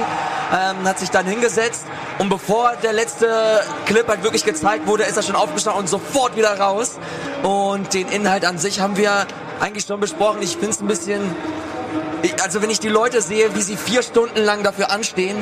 ähm, 0.53 0.87
hat 0.87 0.99
sich 0.99 1.09
dann 1.09 1.25
hingesetzt 1.25 1.85
und 2.19 2.29
bevor 2.29 2.73
der 2.83 2.93
letzte 2.93 3.27
Clip 3.85 4.07
halt 4.07 4.23
wirklich 4.23 4.45
gezeigt 4.45 4.87
wurde, 4.87 5.03
ist 5.03 5.17
er 5.17 5.23
schon 5.23 5.35
aufgestanden 5.35 5.81
und 5.81 5.89
sofort 5.89 6.37
wieder 6.37 6.57
raus. 6.59 6.99
Und 7.43 7.93
den 7.93 8.07
Inhalt 8.09 8.45
an 8.45 8.57
sich 8.57 8.79
haben 8.79 8.95
wir 8.95 9.25
eigentlich 9.59 9.85
schon 9.85 9.99
besprochen. 9.99 10.41
Ich 10.41 10.51
finde 10.51 10.69
es 10.69 10.81
ein 10.81 10.87
bisschen 10.87 11.35
also 12.41 12.61
wenn 12.61 12.69
ich 12.69 12.79
die 12.79 12.89
Leute 12.89 13.21
sehe, 13.21 13.55
wie 13.55 13.61
sie 13.61 13.77
vier 13.77 14.03
Stunden 14.03 14.39
lang 14.43 14.63
dafür 14.63 14.91
anstehen, 14.91 15.37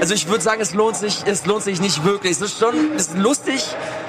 also 0.00 0.14
ich 0.14 0.28
würde 0.28 0.42
sagen, 0.42 0.60
es 0.60 0.74
lohnt 0.74 0.96
sich, 0.96 1.22
es 1.26 1.46
lohnt 1.46 1.62
sich 1.62 1.80
nicht 1.80 2.04
wirklich. 2.04 2.32
Es 2.32 2.40
ist 2.40 2.58
schon, 2.58 2.74
es 2.96 3.08
ist 3.08 3.18
lustig. 3.18 3.64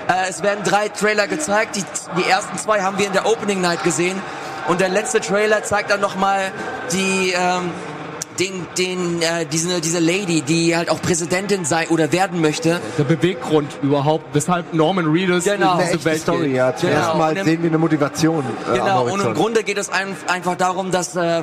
Äh, 0.08 0.28
es 0.28 0.42
werden 0.42 0.64
drei 0.64 0.90
Trailer 0.90 1.28
gezeigt. 1.28 1.76
Die, 1.76 1.84
die 2.18 2.28
ersten 2.28 2.58
zwei 2.58 2.82
haben 2.82 2.98
wir 2.98 3.06
in 3.06 3.14
der 3.14 3.28
Opening 3.28 3.62
Night 3.62 3.84
gesehen. 3.84 4.20
Und 4.68 4.82
der 4.82 4.90
letzte 4.90 5.20
Trailer 5.20 5.64
zeigt 5.64 5.92
dann 5.92 6.02
nochmal 6.02 6.52
die, 6.92 7.34
ähm, 7.38 7.70
den, 8.40 8.66
den, 8.78 9.22
äh, 9.22 9.46
diese, 9.46 9.80
diese 9.82 10.00
Lady, 10.00 10.42
die 10.42 10.76
halt 10.76 10.90
auch 10.90 11.02
Präsidentin 11.02 11.66
sei 11.66 11.88
oder 11.90 12.12
werden 12.12 12.42
möchte. 12.42 12.80
Der 12.98 13.04
Beweggrund 13.04 13.70
überhaupt, 13.82 14.26
weshalb 14.34 14.74
Norman 14.74 15.06
Reedus 15.12 15.44
Genau. 15.44 15.74
in 15.76 15.80
Eine 15.82 15.92
diese 15.92 16.06
Welt 16.06 16.22
Story, 16.22 16.48
geht. 16.48 16.56
ja. 16.56 16.72
Genau. 16.72 16.94
ersten 16.94 17.18
Mal 17.18 17.32
Und 17.32 17.38
im- 17.38 17.46
sehen 17.46 17.64
wir 17.64 17.70
eine 17.70 17.78
Motivation. 17.78 18.44
Äh, 18.44 18.70
am 18.70 18.74
Genau, 18.76 19.04
und 19.06 19.22
im. 19.22 19.34
Grunde 19.34 19.64
geht 19.64 19.78
es 19.78 19.90
ein, 19.90 20.16
einfach 20.28 20.56
darum, 20.56 20.92
dass, 20.92 21.16
äh, 21.16 21.40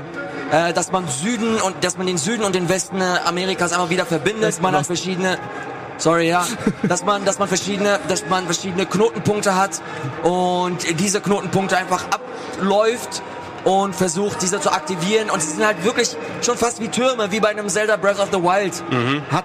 äh, 0.50 0.72
dass 0.74 0.90
man 0.92 1.06
Süden 1.08 1.60
und 1.60 1.76
dass 1.82 1.96
man 1.96 2.06
den 2.06 2.18
Süden 2.18 2.42
und 2.44 2.54
den 2.54 2.68
Westen 2.68 3.00
äh, 3.00 3.04
Amerikas 3.24 3.72
einmal 3.72 3.90
wieder 3.90 4.06
verbindet. 4.06 4.60
Man 4.60 4.74
hat 4.74 4.86
verschiedene 4.86 5.38
Sorry, 5.98 6.28
ja. 6.30 6.46
Dass 6.82 7.04
man, 7.04 7.26
dass 7.26 7.38
man 7.38 7.46
verschiedene, 7.46 7.98
dass 8.08 8.24
man 8.30 8.46
verschiedene 8.46 8.86
Knotenpunkte 8.86 9.54
hat 9.54 9.82
und 10.22 10.98
diese 10.98 11.20
Knotenpunkte 11.20 11.76
einfach 11.76 12.04
abläuft 12.10 13.20
und 13.64 13.94
versucht, 13.94 14.42
diese 14.42 14.60
zu 14.60 14.72
aktivieren. 14.72 15.30
Und 15.30 15.42
sie 15.42 15.50
sind 15.50 15.64
halt 15.64 15.84
wirklich 15.84 16.16
schon 16.42 16.56
fast 16.56 16.80
wie 16.80 16.88
Türme, 16.88 17.30
wie 17.30 17.40
bei 17.40 17.48
einem 17.48 17.68
Zelda 17.68 17.96
Breath 17.96 18.18
of 18.20 18.28
the 18.32 18.42
Wild. 18.42 18.82
hat, 19.30 19.44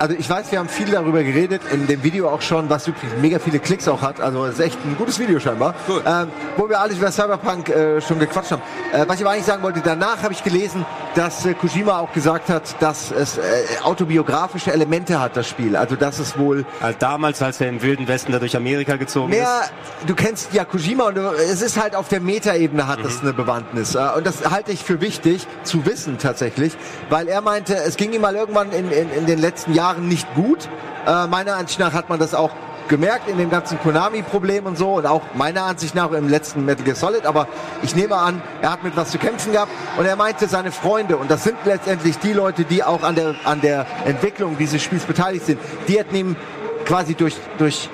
also 0.00 0.14
ich 0.18 0.28
weiß, 0.30 0.50
wir 0.50 0.58
haben 0.58 0.70
viel 0.70 0.90
darüber 0.90 1.22
geredet, 1.22 1.60
in 1.70 1.86
dem 1.86 2.02
Video 2.02 2.30
auch 2.30 2.40
schon, 2.40 2.70
was 2.70 2.86
übrigens 2.88 3.12
mega 3.20 3.38
viele 3.38 3.58
Klicks 3.58 3.86
auch 3.86 4.00
hat. 4.00 4.18
Also 4.18 4.46
es 4.46 4.54
ist 4.54 4.60
echt 4.60 4.78
ein 4.86 4.96
gutes 4.96 5.18
Video 5.18 5.38
scheinbar. 5.38 5.74
Cool. 5.86 6.02
Ähm, 6.06 6.28
wo 6.56 6.68
wir 6.70 6.80
alles 6.80 6.96
über 6.96 7.12
Cyberpunk 7.12 7.68
äh, 7.68 8.00
schon 8.00 8.18
gequatscht 8.18 8.52
haben. 8.52 8.62
Äh, 8.94 9.04
was 9.06 9.16
ich 9.16 9.22
aber 9.22 9.32
eigentlich 9.32 9.44
sagen 9.44 9.62
wollte, 9.62 9.82
danach 9.84 10.22
habe 10.22 10.32
ich 10.32 10.42
gelesen, 10.42 10.86
dass 11.14 11.44
äh, 11.44 11.52
Kojima 11.52 11.98
auch 11.98 12.12
gesagt 12.14 12.48
hat, 12.48 12.80
dass 12.80 13.10
es 13.10 13.36
äh, 13.36 13.42
autobiografische 13.82 14.72
Elemente 14.72 15.20
hat, 15.20 15.36
das 15.36 15.46
Spiel. 15.46 15.76
Also 15.76 15.96
dass 15.96 16.18
es 16.18 16.38
wohl 16.38 16.64
Also 16.80 16.96
damals, 16.98 17.42
als 17.42 17.60
er 17.60 17.68
im 17.68 17.82
Wilden 17.82 18.08
Westen 18.08 18.32
da 18.32 18.38
durch 18.38 18.56
Amerika 18.56 18.96
gezogen 18.96 19.28
mehr, 19.28 19.60
ist. 19.64 20.08
du 20.08 20.14
kennst 20.14 20.54
ja 20.54 20.64
Kojima 20.64 21.08
und 21.08 21.16
du, 21.16 21.28
es 21.34 21.60
ist 21.60 21.78
halt 21.78 21.94
auf 21.94 22.08
der 22.08 22.20
Metaebene 22.20 22.86
hat 22.88 23.04
das 23.04 23.20
eine 23.20 23.34
Bewandtnis. 23.34 23.94
Äh, 23.94 23.98
Und 24.16 24.26
das 24.26 24.50
halte 24.50 24.72
ich 24.72 24.82
für 24.82 25.02
wichtig 25.02 25.46
zu 25.62 25.84
wissen 25.84 26.16
tatsächlich, 26.16 26.74
weil 27.10 27.28
er 27.28 27.42
meinte, 27.42 27.74
es 27.76 27.96
ging 27.96 28.12
ihm 28.14 28.22
mal 28.22 28.34
irgendwann 28.34 28.72
in, 28.72 28.90
in, 28.90 29.10
in 29.12 29.26
den 29.26 29.38
letzten 29.38 29.74
Jahren 29.74 29.89
nicht 29.96 30.32
gut. 30.34 30.68
Äh, 31.06 31.26
meiner 31.26 31.56
Ansicht 31.56 31.80
nach 31.80 31.92
hat 31.92 32.08
man 32.08 32.18
das 32.18 32.34
auch 32.34 32.50
gemerkt 32.88 33.28
in 33.28 33.38
dem 33.38 33.50
ganzen 33.50 33.78
Konami-Problem 33.78 34.66
und 34.66 34.76
so 34.76 34.94
und 34.94 35.06
auch 35.06 35.22
meiner 35.34 35.62
Ansicht 35.62 35.94
nach 35.94 36.10
im 36.10 36.28
letzten 36.28 36.64
Metal 36.64 36.84
Gear 36.84 36.96
Solid, 36.96 37.24
aber 37.24 37.46
ich 37.82 37.94
nehme 37.94 38.16
an, 38.16 38.42
er 38.60 38.72
hat 38.72 38.82
mit 38.82 38.96
was 38.96 39.12
zu 39.12 39.18
kämpfen 39.18 39.52
gehabt 39.52 39.70
und 39.96 40.06
er 40.06 40.16
meinte 40.16 40.48
seine 40.48 40.72
Freunde 40.72 41.16
und 41.16 41.30
das 41.30 41.44
sind 41.44 41.56
letztendlich 41.64 42.18
die 42.18 42.32
Leute, 42.32 42.64
die 42.64 42.82
auch 42.82 43.04
an 43.04 43.14
der, 43.14 43.36
an 43.44 43.60
der 43.60 43.86
Entwicklung 44.06 44.58
dieses 44.58 44.82
Spiels 44.82 45.04
beteiligt 45.04 45.46
sind, 45.46 45.60
die 45.86 45.98
hätten 46.00 46.16
ihm 46.16 46.36
quasi 46.84 47.14
durch, 47.14 47.36
durch 47.58 47.88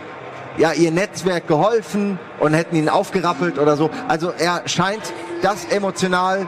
ja, 0.57 0.73
ihr 0.73 0.91
Netzwerk 0.91 1.47
geholfen 1.47 2.19
und 2.41 2.55
hätten 2.55 2.77
ihn 2.77 2.89
aufgerappelt 2.89 3.59
oder 3.59 3.77
so. 3.77 3.91
Also 4.09 4.33
er 4.37 4.63
scheint 4.67 5.13
das 5.43 5.67
emotional, 5.67 6.47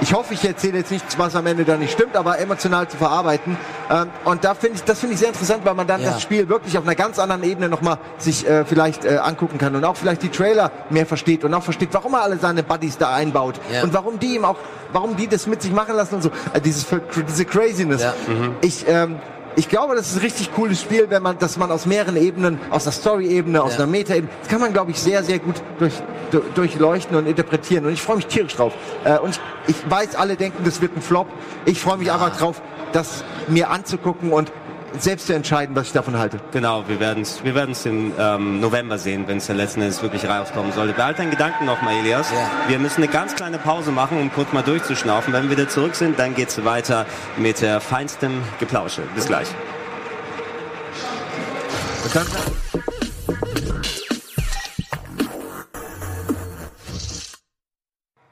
ich 0.00 0.12
hoffe, 0.12 0.34
ich 0.34 0.44
erzähle 0.44 0.78
jetzt 0.78 0.90
nichts, 0.90 1.18
was 1.18 1.34
am 1.36 1.46
Ende 1.46 1.64
da 1.64 1.76
nicht 1.76 1.92
stimmt, 1.92 2.16
aber 2.16 2.38
emotional 2.38 2.88
zu 2.88 2.96
verarbeiten. 2.96 3.56
Ähm, 3.90 4.08
und 4.24 4.44
da 4.44 4.54
finde 4.54 4.76
ich, 4.76 4.84
das 4.84 4.98
finde 5.00 5.14
ich 5.14 5.20
sehr 5.20 5.28
interessant, 5.28 5.64
weil 5.64 5.74
man 5.74 5.86
dann 5.86 6.02
Ja. 6.02 6.10
das 6.12 6.22
Spiel 6.22 6.48
wirklich 6.48 6.76
auf 6.78 6.84
einer 6.84 6.94
ganz 6.94 7.18
anderen 7.18 7.42
Ebene 7.44 7.68
nochmal 7.68 7.98
sich 8.18 8.46
äh, 8.48 8.64
vielleicht 8.64 9.04
äh, 9.04 9.18
angucken 9.18 9.58
kann 9.58 9.74
und 9.76 9.84
auch 9.84 9.96
vielleicht 9.96 10.22
die 10.22 10.28
Trailer 10.30 10.70
mehr 10.90 11.06
versteht 11.06 11.44
und 11.44 11.52
auch 11.54 11.62
versteht, 11.62 11.88
warum 11.92 12.14
er 12.14 12.22
alle 12.22 12.38
seine 12.38 12.62
Buddies 12.62 12.98
da 12.98 13.14
einbaut 13.14 13.60
Ja. 13.72 13.82
und 13.82 13.92
warum 13.94 14.18
die 14.18 14.34
ihm 14.36 14.44
auch, 14.44 14.56
warum 14.92 15.16
die 15.16 15.26
das 15.28 15.46
mit 15.46 15.62
sich 15.62 15.72
machen 15.72 15.96
lassen 15.96 16.16
und 16.16 16.22
so. 16.22 16.30
Äh, 16.52 16.60
dieses, 16.60 16.86
diese 17.28 17.44
Craziness. 17.44 18.02
Ja. 18.02 18.14
Ich, 18.60 18.84
ähm, 18.88 19.16
ich 19.56 19.68
glaube, 19.68 19.94
das 19.94 20.08
ist 20.08 20.16
ein 20.16 20.20
richtig 20.22 20.52
cooles 20.54 20.80
Spiel, 20.80 21.06
wenn 21.10 21.22
man, 21.22 21.38
dass 21.38 21.56
man 21.56 21.70
aus 21.70 21.86
mehreren 21.86 22.16
Ebenen, 22.16 22.58
aus 22.70 22.84
der 22.84 22.92
Story-Ebene, 22.92 23.62
aus 23.62 23.72
Ja. 23.74 23.78
einer 23.80 23.86
Meta-Ebene, 23.86 24.30
das 24.40 24.48
kann 24.48 24.60
man, 24.60 24.72
glaube 24.72 24.90
ich, 24.90 24.98
sehr, 25.00 25.22
sehr 25.22 25.38
gut 25.38 25.56
durch, 25.78 25.92
du- 26.30 26.42
durchleuchten 26.54 27.16
und 27.16 27.26
interpretieren. 27.26 27.86
Und 27.86 27.92
ich 27.92 28.02
freue 28.02 28.16
mich 28.16 28.26
tierisch 28.26 28.56
drauf. 28.56 28.72
Äh, 29.04 29.18
und 29.18 29.30
ich, 29.66 29.74
ich 29.76 29.90
weiß, 29.90 30.16
alle 30.16 30.36
denken, 30.36 30.64
das 30.64 30.80
wird 30.80 30.96
ein 30.96 31.02
Flop. 31.02 31.28
Ich 31.64 31.80
freue 31.80 31.98
mich 31.98 32.10
einfach 32.10 32.36
drauf, 32.36 32.60
das 32.92 33.24
mir 33.48 33.70
anzugucken 33.70 34.32
und 34.32 34.50
selbst 34.98 35.26
zu 35.26 35.34
entscheiden, 35.34 35.74
was 35.74 35.88
ich 35.88 35.92
davon 35.92 36.18
halte. 36.18 36.38
Genau, 36.52 36.84
wir 36.88 37.00
werden 37.00 37.22
es 37.22 37.42
wir 37.44 37.54
werden's 37.54 37.84
im 37.86 38.12
ähm, 38.18 38.60
November 38.60 38.98
sehen, 38.98 39.24
wenn 39.26 39.38
es 39.38 39.46
dann 39.46 39.56
letzten 39.56 39.80
Endes 39.80 40.02
wirklich 40.02 40.26
rauskommen 40.26 40.72
sollte. 40.72 40.92
Behalt 40.92 41.18
deinen 41.18 41.30
Gedanken 41.30 41.64
nochmal, 41.64 41.94
Elias. 41.94 42.30
Ja. 42.30 42.68
Wir 42.68 42.78
müssen 42.78 43.02
eine 43.02 43.10
ganz 43.10 43.34
kleine 43.34 43.58
Pause 43.58 43.90
machen, 43.90 44.20
um 44.20 44.32
kurz 44.32 44.52
mal 44.52 44.62
durchzuschnaufen. 44.62 45.32
Wenn 45.32 45.44
wir 45.44 45.50
wieder 45.50 45.68
zurück 45.68 45.94
sind, 45.94 46.18
dann 46.18 46.34
geht's 46.34 46.64
weiter 46.64 47.06
mit 47.36 47.60
der 47.60 47.80
feinstem 47.80 48.42
Geplausche. 48.60 49.02
Bis 49.14 49.26
gleich. 49.26 49.48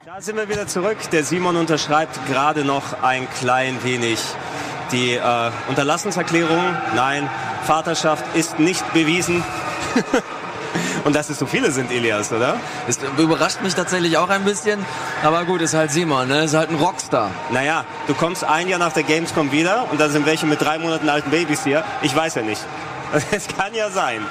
Da 0.05 0.21
sind 0.21 0.37
wir 0.37 0.47
wieder 0.47 0.67
zurück. 0.67 0.97
Der 1.11 1.23
Simon 1.23 1.57
unterschreibt 1.57 2.27
gerade 2.27 2.63
noch 2.63 3.01
ein 3.01 3.27
klein 3.39 3.83
wenig 3.83 4.19
die 4.93 5.15
äh, 5.15 5.51
Unterlassenserklärung. 5.67 6.63
Nein, 6.95 7.29
Vaterschaft 7.65 8.23
ist 8.35 8.59
nicht 8.59 8.93
bewiesen. 8.93 9.43
Und 11.03 11.15
dass 11.15 11.29
es 11.29 11.37
so 11.37 11.45
viele 11.45 11.71
sind, 11.71 11.91
Elias, 11.91 12.31
oder? 12.31 12.55
Das 12.87 12.97
überrascht 13.17 13.61
mich 13.61 13.75
tatsächlich 13.75 14.17
auch 14.17 14.29
ein 14.29 14.45
bisschen. 14.45 14.85
Aber 15.21 15.43
gut, 15.43 15.61
ist 15.61 15.73
halt 15.73 15.91
Simon, 15.91 16.29
ne? 16.29 16.45
Ist 16.45 16.53
halt 16.53 16.69
ein 16.69 16.77
Rockstar. 16.77 17.29
Naja, 17.51 17.83
du 18.07 18.13
kommst 18.13 18.45
ein 18.45 18.69
Jahr 18.69 18.79
nach 18.79 18.93
der 18.93 19.03
Gamescom 19.03 19.51
wieder 19.51 19.87
und 19.91 19.99
da 19.99 20.07
sind 20.07 20.25
welche 20.25 20.45
mit 20.45 20.61
drei 20.61 20.79
Monaten 20.79 21.09
alten 21.09 21.29
Babys 21.29 21.63
hier. 21.63 21.83
Ich 22.01 22.15
weiß 22.15 22.35
ja 22.35 22.41
nicht. 22.41 22.61
Es 23.31 23.47
kann 23.47 23.75
ja 23.75 23.91
sein. 23.91 24.21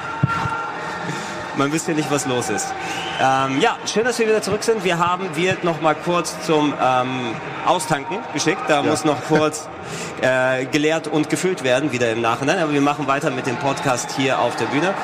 Man 1.57 1.73
wisst 1.73 1.87
ja 1.89 1.95
nicht, 1.95 2.11
was 2.11 2.27
los 2.27 2.49
ist. 2.51 2.73
Ähm, 3.21 3.61
ja, 3.61 3.77
schön, 3.87 4.05
dass 4.05 4.19
wir 4.19 4.27
wieder 4.27 4.43
zurück 4.43 4.63
sind. 4.63 4.85
Wir 4.85 4.99
haben 4.99 5.37
Wirt 5.37 5.65
noch 5.65 5.81
mal 5.81 5.95
kurz 5.95 6.35
zum 6.47 6.73
ähm, 6.83 7.35
Austanken 7.67 8.19
geschickt. 8.33 8.63
Da 8.69 8.83
muss 8.83 9.05
noch 9.05 9.23
kurz 9.25 9.69
äh, 10.23 10.65
geleert 10.67 11.09
und 11.09 11.29
gefüllt 11.29 11.63
werden, 11.63 11.93
wieder 11.93 12.11
im 12.11 12.21
Nachhinein. 12.21 12.59
Aber 12.59 12.73
wir 12.73 12.81
machen 12.81 13.07
weiter 13.07 13.31
mit 13.31 13.47
dem 13.47 13.57
Podcast 13.57 14.13
hier 14.17 14.39
auf 14.39 14.57
der 14.57 14.67
Bühne. 14.67 14.95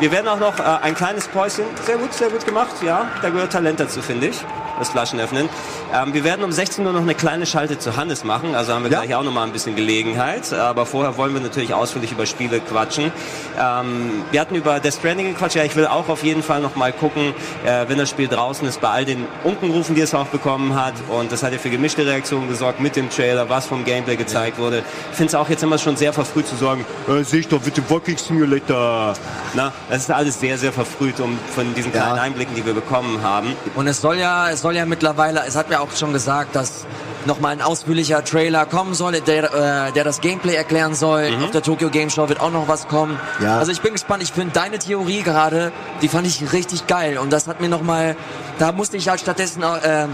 Wir 0.00 0.12
werden 0.12 0.28
auch 0.28 0.38
noch 0.38 0.58
äh, 0.58 0.62
ein 0.62 0.94
kleines 0.94 1.28
Päuschen. 1.28 1.64
Sehr 1.84 1.96
gut, 1.96 2.14
sehr 2.14 2.30
gut 2.30 2.44
gemacht. 2.44 2.82
Ja, 2.82 3.10
da 3.20 3.30
gehört 3.30 3.52
Talent 3.52 3.80
dazu, 3.80 4.00
finde 4.00 4.28
ich. 4.28 4.44
Das 4.78 4.88
Flaschenöffnen. 4.90 5.48
Ähm, 5.94 6.14
wir 6.14 6.24
werden 6.24 6.44
um 6.44 6.52
16 6.52 6.86
Uhr 6.86 6.92
noch 6.92 7.00
eine 7.02 7.14
kleine 7.14 7.46
Schalte 7.46 7.78
zu 7.78 7.96
Hannes 7.96 8.24
machen, 8.24 8.54
also 8.54 8.72
haben 8.74 8.84
wir 8.84 8.90
Ja. 8.90 9.00
gleich 9.02 9.14
auch 9.14 9.22
noch 9.22 9.32
mal 9.32 9.44
ein 9.44 9.52
bisschen 9.52 9.76
Gelegenheit. 9.76 10.52
Aber 10.52 10.86
vorher 10.86 11.16
wollen 11.16 11.34
wir 11.34 11.40
natürlich 11.40 11.74
ausführlich 11.74 12.12
über 12.12 12.26
Spiele 12.26 12.60
quatschen. 12.60 13.12
Ähm, 13.58 14.22
wir 14.30 14.40
hatten 14.40 14.54
über 14.54 14.80
Death 14.80 14.94
Stranding 14.94 15.32
gequatscht. 15.34 15.56
Ja, 15.56 15.64
ich 15.64 15.76
will 15.76 15.86
auch 15.86 16.08
auf 16.08 16.22
jeden 16.22 16.42
Fall 16.42 16.60
noch 16.60 16.76
mal 16.76 16.92
gucken, 16.92 17.34
äh, 17.64 17.84
wenn 17.88 17.98
das 17.98 18.10
Spiel 18.10 18.28
draußen 18.28 18.66
ist, 18.68 18.80
bei 18.80 18.88
all 18.88 19.04
den 19.04 19.26
Unkenrufen, 19.44 19.94
die 19.94 20.00
es 20.00 20.14
auch 20.14 20.26
bekommen 20.26 20.74
hat. 20.80 20.94
Und 21.08 21.32
das 21.32 21.42
hat 21.42 21.52
ja 21.52 21.58
für 21.58 21.70
gemischte 21.70 22.06
Reaktionen 22.06 22.48
gesorgt 22.48 22.80
mit 22.80 22.96
dem 22.96 23.10
Trailer, 23.10 23.48
was 23.48 23.66
vom 23.66 23.84
Gameplay 23.84 24.16
gezeigt 24.16 24.58
wurde. 24.58 24.82
Ich 25.10 25.16
finde 25.16 25.28
es 25.30 25.34
auch 25.34 25.48
jetzt 25.48 25.62
immer 25.62 25.78
schon 25.78 25.96
sehr 25.96 26.12
verfrüht 26.12 26.46
zu 26.46 26.56
sagen, 26.56 26.84
äh, 27.08 27.22
sehe 27.24 27.40
ich 27.40 27.48
doch 27.48 27.64
mit 27.64 27.76
dem 27.76 27.88
Walking 27.90 28.16
Simulator. 28.16 29.14
Na, 29.54 29.72
das 29.88 29.98
ist 30.02 30.10
alles 30.10 30.38
sehr, 30.40 30.58
sehr 30.58 30.72
verfrüht 30.72 31.20
um, 31.20 31.38
von 31.54 31.74
diesen 31.74 31.92
Ja. 31.92 32.02
kleinen 32.02 32.18
Einblicken, 32.18 32.54
die 32.54 32.64
wir 32.64 32.74
bekommen 32.74 33.22
haben. 33.22 33.54
Und 33.74 33.86
es 33.86 34.00
soll 34.00 34.16
ja, 34.18 34.50
es 34.50 34.60
soll 34.60 34.67
ja 34.74 34.84
mittlerweile, 34.86 35.42
es 35.46 35.56
hat 35.56 35.68
mir 35.68 35.80
auch 35.80 35.90
schon 35.96 36.12
gesagt, 36.12 36.54
dass 36.56 36.86
nochmal 37.26 37.52
ein 37.52 37.62
ausführlicher 37.62 38.24
Trailer 38.24 38.64
kommen 38.66 38.94
soll, 38.94 39.20
der, 39.20 39.88
äh, 39.88 39.92
der 39.92 40.04
das 40.04 40.20
Gameplay 40.20 40.54
erklären 40.54 40.94
soll. 40.94 41.30
Auf 41.44 41.50
der 41.50 41.62
Tokyo 41.62 41.90
Game 41.90 42.10
Show 42.10 42.28
wird 42.28 42.40
auch 42.40 42.50
noch 42.52 42.68
was 42.68 42.88
kommen. 42.88 43.18
Ja. 43.40 43.58
Also 43.58 43.72
ich 43.72 43.80
bin 43.80 43.92
gespannt. 43.92 44.22
Ich 44.22 44.32
finde 44.32 44.52
deine 44.54 44.78
Theorie 44.78 45.22
gerade, 45.22 45.72
die 46.00 46.08
fand 46.08 46.26
ich 46.26 46.52
richtig 46.52 46.86
geil. 46.86 47.18
Und 47.18 47.32
das 47.32 47.46
hat 47.46 47.60
mir 47.60 47.68
nochmal, 47.68 48.16
da 48.58 48.72
musste 48.72 48.96
ich 48.96 49.08
halt 49.08 49.20
stattdessen 49.20 49.62
äh, 49.62 50.06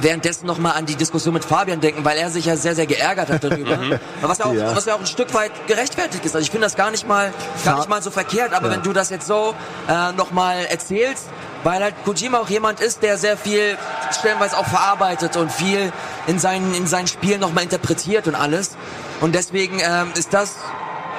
währenddessen 0.00 0.46
noch 0.46 0.58
mal 0.58 0.72
an 0.72 0.84
die 0.84 0.96
Diskussion 0.96 1.32
mit 1.32 1.44
Fabian 1.44 1.80
denken, 1.80 2.04
weil 2.04 2.18
er 2.18 2.30
sich 2.30 2.44
ja 2.44 2.56
sehr, 2.56 2.74
sehr 2.74 2.86
geärgert 2.86 3.30
hat 3.30 3.42
darüber. 3.44 3.78
was, 4.20 4.38
ja 4.38 4.44
auch, 4.44 4.52
Ja. 4.52 4.76
was 4.76 4.84
ja 4.84 4.94
auch 4.94 5.00
ein 5.00 5.06
Stück 5.06 5.32
weit 5.32 5.52
gerechtfertigt 5.66 6.24
ist. 6.24 6.34
Also 6.34 6.44
ich 6.44 6.50
finde 6.50 6.66
das 6.66 6.76
gar 6.76 6.90
nicht 6.90 7.08
mal, 7.08 7.32
gar 7.64 7.76
nicht 7.78 7.88
mal 7.88 8.02
so 8.02 8.10
verkehrt. 8.10 8.52
Aber 8.52 8.70
wenn 8.70 8.82
du 8.82 8.92
das 8.92 9.10
jetzt 9.10 9.26
so 9.26 9.54
äh, 9.88 10.12
noch 10.12 10.32
mal 10.32 10.56
erzählst, 10.68 11.28
weil 11.66 11.82
halt 11.82 11.94
Kojima 12.04 12.38
auch 12.38 12.48
jemand 12.48 12.80
ist, 12.80 13.02
der 13.02 13.18
sehr 13.18 13.36
viel 13.36 13.76
stellenweise 14.16 14.56
auch 14.56 14.66
verarbeitet 14.66 15.36
und 15.36 15.50
viel 15.50 15.92
in 16.28 16.38
seinen, 16.38 16.72
in 16.74 16.86
seinen 16.86 17.08
Spielen 17.08 17.40
noch 17.40 17.52
mal 17.52 17.62
interpretiert 17.62 18.28
und 18.28 18.36
alles. 18.36 18.76
Und 19.20 19.34
deswegen 19.34 19.80
ähm, 19.80 20.12
ist 20.16 20.32
das 20.32 20.54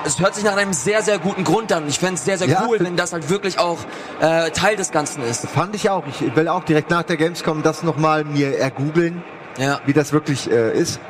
es 0.05 0.21
hört 0.21 0.35
sich 0.35 0.45
nach 0.45 0.55
einem 0.55 0.71
sehr, 0.71 1.01
sehr 1.01 1.19
guten 1.19 1.43
Grund 1.43 1.73
an. 1.73 1.85
Ich 1.89 1.99
fände 1.99 2.13
es 2.13 2.23
sehr, 2.23 2.37
sehr 2.37 2.47
Ja. 2.47 2.63
cool, 2.65 2.77
wenn 2.79 2.95
das 2.95 3.11
halt 3.11 3.29
wirklich 3.29 3.59
auch 3.59 3.79
äh, 4.21 4.51
Teil 4.51 4.77
des 4.77 4.91
Ganzen 4.91 5.21
ist. 5.23 5.45
Fand 5.49 5.75
ich 5.75 5.89
auch. 5.89 6.05
Ich 6.07 6.33
will 6.33 6.47
auch 6.47 6.63
direkt 6.63 6.89
nach 6.91 7.03
der 7.03 7.17
Gamescom 7.17 7.61
das 7.61 7.83
nochmal 7.83 8.23
mir 8.23 8.57
ergoogeln, 8.57 9.21
Ja. 9.57 9.81
wie 9.85 9.91
das 9.91 10.13
wirklich 10.13 10.49
äh, 10.49 10.71
ist. 10.71 11.01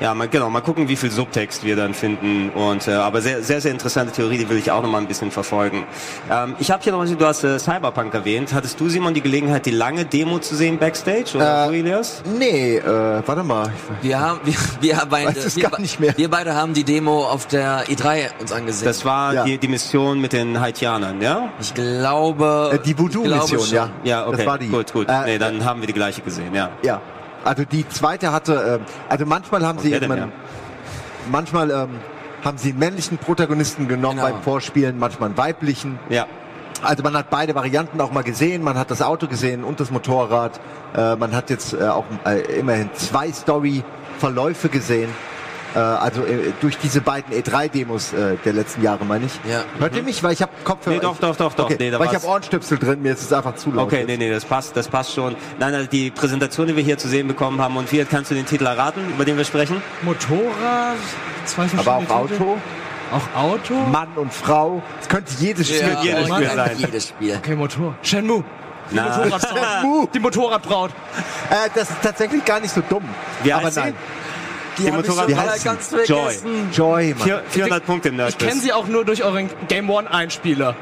Ja, 0.00 0.14
mal, 0.14 0.28
genau, 0.28 0.48
mal 0.48 0.62
gucken, 0.62 0.88
wie 0.88 0.96
viel 0.96 1.10
Subtext 1.10 1.62
wir 1.62 1.76
dann 1.76 1.92
finden. 1.92 2.48
Und 2.50 2.88
äh, 2.88 2.92
aber 2.92 3.20
sehr, 3.20 3.42
sehr, 3.42 3.60
sehr 3.60 3.70
interessante 3.70 4.12
Theorie, 4.12 4.38
die 4.38 4.48
will 4.48 4.56
ich 4.56 4.70
auch 4.70 4.82
noch 4.82 4.88
mal 4.90 4.98
ein 4.98 5.06
bisschen 5.06 5.30
verfolgen. 5.30 5.84
Ähm, 6.30 6.56
ich 6.58 6.70
habe 6.70 6.82
hier 6.82 6.92
noch, 6.92 7.04
du 7.04 7.26
hast 7.26 7.44
äh, 7.44 7.58
Cyberpunk 7.58 8.14
erwähnt. 8.14 8.54
Hattest 8.54 8.80
du, 8.80 8.88
Simon, 8.88 9.12
die 9.12 9.20
Gelegenheit, 9.20 9.66
die 9.66 9.70
lange 9.72 10.06
Demo 10.06 10.38
zu 10.38 10.56
sehen 10.56 10.78
backstage? 10.78 11.32
Oder 11.36 11.64
Äh, 11.64 11.68
du, 11.68 11.74
Elias? 11.74 12.22
Nee, 12.38 12.76
äh, 12.78 13.22
warte 13.26 13.42
mal. 13.42 13.70
Wir 14.00 14.18
haben, 14.20 14.40
wir, 14.44 14.54
wir 14.80 15.02
beide, 15.10 15.34
wir, 15.54 15.68
gar 15.68 15.78
nicht 15.80 16.00
mehr. 16.00 16.14
wir 16.16 16.30
beide 16.30 16.54
haben 16.54 16.72
die 16.72 16.84
Demo 16.84 17.24
auf 17.26 17.46
der 17.46 17.84
E3 17.86 18.30
uns 18.40 18.52
angesehen. 18.52 18.86
Das 18.86 19.04
war 19.04 19.34
Ja. 19.34 19.44
die, 19.44 19.58
die 19.58 19.68
Mission 19.68 20.18
mit 20.20 20.32
den 20.32 20.58
Haitianern, 20.60 21.20
ja? 21.20 21.50
ich 21.60 21.74
glaube, 21.74 22.70
Äh, 22.72 22.78
die 22.78 22.98
Voodoo-Mission, 22.98 23.68
ja. 23.70 23.90
Ja, 24.04 24.26
okay. 24.26 24.36
Das 24.38 24.46
war 24.46 24.58
die. 24.58 24.68
Gut, 24.68 24.92
gut. 24.94 25.08
Äh, 25.10 25.24
nee, 25.26 25.38
dann 25.38 25.62
haben 25.64 25.80
wir 25.80 25.86
die 25.86 25.92
gleiche 25.92 26.22
gesehen, 26.22 26.54
ja. 26.54 26.70
Ja. 26.82 27.00
Also 27.44 27.64
die 27.64 27.88
zweite 27.88 28.32
hatte, 28.32 28.80
äh, 28.80 29.10
also 29.12 29.26
manchmal 29.26 29.66
haben 29.66 29.78
sie 29.78 29.92
irgendwann, 29.92 30.32
manchmal 31.30 31.70
ähm, 31.70 31.88
haben 32.44 32.58
sie 32.58 32.70
einen 32.70 32.78
männlichen 32.78 33.18
Protagonisten 33.18 33.88
genommen 33.88 34.18
Genau. 34.18 34.30
beim 34.30 34.42
Vorspielen, 34.42 34.98
manchmal 34.98 35.28
einen 35.30 35.38
weiblichen. 35.38 35.98
Ja. 36.08 36.26
Also 36.82 37.02
man 37.02 37.14
hat 37.14 37.28
beide 37.30 37.54
Varianten 37.54 38.00
auch 38.00 38.10
mal 38.12 38.22
gesehen. 38.22 38.62
Man 38.62 38.78
hat 38.78 38.90
das 38.90 39.02
Auto 39.02 39.26
gesehen 39.26 39.64
und 39.64 39.80
das 39.80 39.90
Motorrad. 39.90 40.60
Äh, 40.96 41.16
man 41.16 41.34
hat 41.34 41.50
jetzt 41.50 41.74
äh, 41.74 41.82
auch 41.88 42.04
äh, 42.24 42.40
immerhin 42.58 42.88
zwei 42.94 43.30
Story-Verläufe 43.30 44.68
gesehen. 44.70 45.10
Äh, 45.74 45.78
also 45.78 46.24
äh, 46.24 46.52
durch 46.60 46.78
diese 46.78 47.00
beiden 47.00 47.32
E3-Demos 47.32 48.12
äh, 48.12 48.36
der 48.44 48.52
letzten 48.52 48.82
Jahre, 48.82 49.04
meine 49.04 49.26
ich. 49.26 49.32
Ja. 49.50 49.62
Hört 49.78 49.94
ihr 49.96 50.02
mich? 50.02 50.22
Weil 50.22 50.32
ich 50.32 50.42
habe 50.42 50.52
Kopfhörer. 50.64 50.96
Nee, 50.96 51.00
doch, 51.02 51.18
doch, 51.18 51.36
doch, 51.36 51.54
doch. 51.54 51.64
Okay, 51.66 51.76
Nee, 51.78 51.92
weil 51.98 52.08
ich 52.08 52.14
habe 52.14 52.26
Ohrenstöpsel 52.26 52.78
drin. 52.78 53.02
Mir 53.02 53.12
ist 53.12 53.22
es 53.22 53.32
einfach 53.32 53.54
zu 53.54 53.70
laut. 53.70 53.86
Okay, 53.86 53.98
jetzt. 53.98 54.06
nee, 54.08 54.16
nee, 54.16 54.30
das 54.30 54.44
passt, 54.44 54.76
das 54.76 54.88
passt 54.88 55.14
schon. 55.14 55.36
Nein, 55.58 55.74
also 55.74 55.88
die 55.88 56.10
Präsentation, 56.10 56.66
die 56.66 56.76
wir 56.76 56.82
hier 56.82 56.98
zu 56.98 57.08
sehen 57.08 57.28
bekommen 57.28 57.60
haben, 57.60 57.76
und 57.76 57.90
wie 57.92 58.04
kannst 58.04 58.30
du 58.30 58.34
den 58.34 58.46
Titel 58.46 58.66
erraten, 58.66 59.08
über 59.10 59.24
den 59.24 59.36
wir 59.36 59.44
sprechen? 59.44 59.80
Motorrad, 60.02 60.96
zwei 61.44 61.68
verschiedene 61.68 61.96
Aber 61.96 62.14
auch 62.14 62.26
Titel. 62.28 62.42
Auto, 62.42 62.58
Auch 63.12 63.40
Auto? 63.42 63.74
Mann 63.90 64.08
und 64.16 64.32
Frau. 64.32 64.82
Es 65.00 65.08
könnte 65.08 65.32
jedes 65.38 65.68
Spiel 65.68 65.80
Ja, 65.80 66.02
jedes 66.02 66.28
Spiel 66.28 66.46
Mann, 66.46 66.56
sein. 66.56 66.76
Jedes 66.78 67.08
Spiel. 67.08 67.36
Okay, 67.36 67.54
Motor. 67.56 67.94
Shenmue. 68.02 68.44
Die. 68.90 68.96
Motorradbraut. 68.96 69.40
Shenmue. 69.82 70.08
Die 70.14 70.18
Motorradbraut. 70.20 70.90
Äh, 71.50 71.68
das 71.74 71.90
ist 71.90 72.02
tatsächlich 72.02 72.44
gar 72.44 72.60
nicht 72.60 72.74
so 72.74 72.82
dumm. 72.88 73.04
Wie 73.42 73.52
Aber 73.52 73.66
heißt 73.66 73.76
sie? 73.76 73.94
Die, 74.80 74.84
Die 74.84 74.88
ich 74.88 74.94
Motorrad- 74.94 75.28
Wie 75.28 75.36
heißt 75.36 75.64
ganz? 75.64 75.94
Joy. 76.06 76.34
Joy, 76.72 77.14
Mann. 77.18 77.26
Vier, 77.26 77.42
400 77.48 77.84
Punkte 77.86 78.08
im 78.08 78.14
Ich 78.14 78.18
Nerdquiz. 78.18 78.48
kenne 78.48 78.60
sie 78.60 78.72
auch 78.72 78.86
nur 78.88 79.04
durch 79.04 79.22
euren 79.24 79.48
Game 79.68 79.90
One 79.90 80.10
Einspieler. 80.10 80.74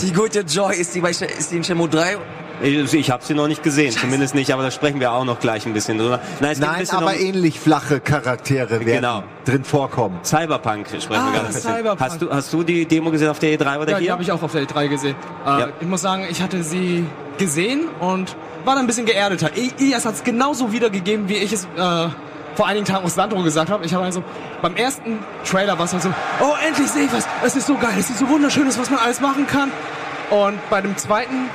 Die 0.00 0.12
gute 0.12 0.40
Joy, 0.40 0.74
ist 0.76 0.94
die, 0.94 1.00
bei, 1.00 1.10
ist 1.10 1.22
die 1.52 1.56
in 1.56 1.64
Shenmue 1.64 1.88
3? 1.88 2.16
Ich, 2.62 2.94
ich 2.94 3.10
habe 3.10 3.22
sie 3.24 3.34
noch 3.34 3.48
nicht 3.48 3.62
gesehen, 3.64 3.92
zumindest 3.92 4.34
nicht, 4.34 4.52
aber 4.52 4.62
da 4.62 4.70
sprechen 4.70 5.00
wir 5.00 5.10
auch 5.12 5.24
noch 5.24 5.40
gleich 5.40 5.66
ein 5.66 5.72
bisschen 5.72 5.98
drüber. 5.98 6.20
Nein, 6.40 6.52
es 6.52 6.58
geht 6.58 6.66
ein 6.66 6.70
Nein, 6.72 6.80
bisschen 6.80 6.98
aber 6.98 7.06
um 7.12 7.18
ähnlich 7.18 7.58
flache 7.60 8.00
Charaktere 8.00 8.70
werden 8.80 8.86
Genau. 8.86 9.24
drin 9.44 9.64
vorkommen. 9.64 10.20
Cyberpunk 10.24 10.86
sprechen 10.88 11.12
Ah, 11.14 11.32
wir 11.32 11.40
gerade. 11.40 11.52
Cyberpunk. 11.52 12.00
Hast 12.00 12.22
du, 12.22 12.30
hast 12.30 12.52
du 12.52 12.62
die 12.62 12.86
Demo 12.86 13.10
gesehen 13.10 13.28
auf 13.28 13.38
der 13.40 13.58
E3 13.58 13.78
oder 13.80 13.90
Ja, 13.92 13.98
die 13.98 14.04
hier? 14.04 14.12
habe 14.12 14.22
ich 14.22 14.30
auch 14.32 14.42
auf 14.42 14.52
der 14.52 14.62
E3 14.66 14.88
gesehen. 14.88 15.16
Äh, 15.44 15.48
Ja. 15.48 15.68
Ich 15.80 15.86
muss 15.86 16.00
sagen, 16.00 16.26
ich 16.30 16.40
hatte 16.40 16.62
sie 16.62 17.04
gesehen 17.38 17.88
und 18.00 18.36
war 18.64 18.74
dann 18.76 18.84
ein 18.84 18.86
bisschen 18.86 19.06
geerdeter. 19.06 19.50
Ias 19.78 20.06
hat 20.06 20.14
es 20.14 20.24
genauso 20.24 20.72
wiedergegeben, 20.72 21.28
wie 21.28 21.34
ich 21.34 21.52
es 21.52 21.64
äh, 21.76 22.08
vor 22.54 22.66
einigen 22.66 22.84
Tagen 22.86 23.04
aus 23.04 23.14
Sandro 23.14 23.42
gesagt 23.42 23.70
habe. 23.70 23.84
Ich 23.84 23.94
habe 23.94 24.04
also 24.04 24.22
beim 24.62 24.76
ersten 24.76 25.18
Trailer 25.44 25.78
war 25.78 25.84
es 25.86 25.92
halt 25.92 26.02
so, 26.02 26.10
oh, 26.40 26.52
endlich 26.66 26.88
sehe 26.88 27.04
ich 27.04 27.12
was. 27.12 27.26
Es 27.44 27.56
ist 27.56 27.66
so 27.66 27.74
geil, 27.76 27.94
es 27.98 28.10
ist 28.10 28.18
so 28.18 28.28
wunderschön, 28.28 28.66
was 28.66 28.90
man 28.90 28.98
alles 29.00 29.20
machen 29.20 29.46
kann. 29.46 29.70
Und 30.30 30.58
bei 30.70 30.80
dem 30.80 30.96
zweiten, 30.96 31.48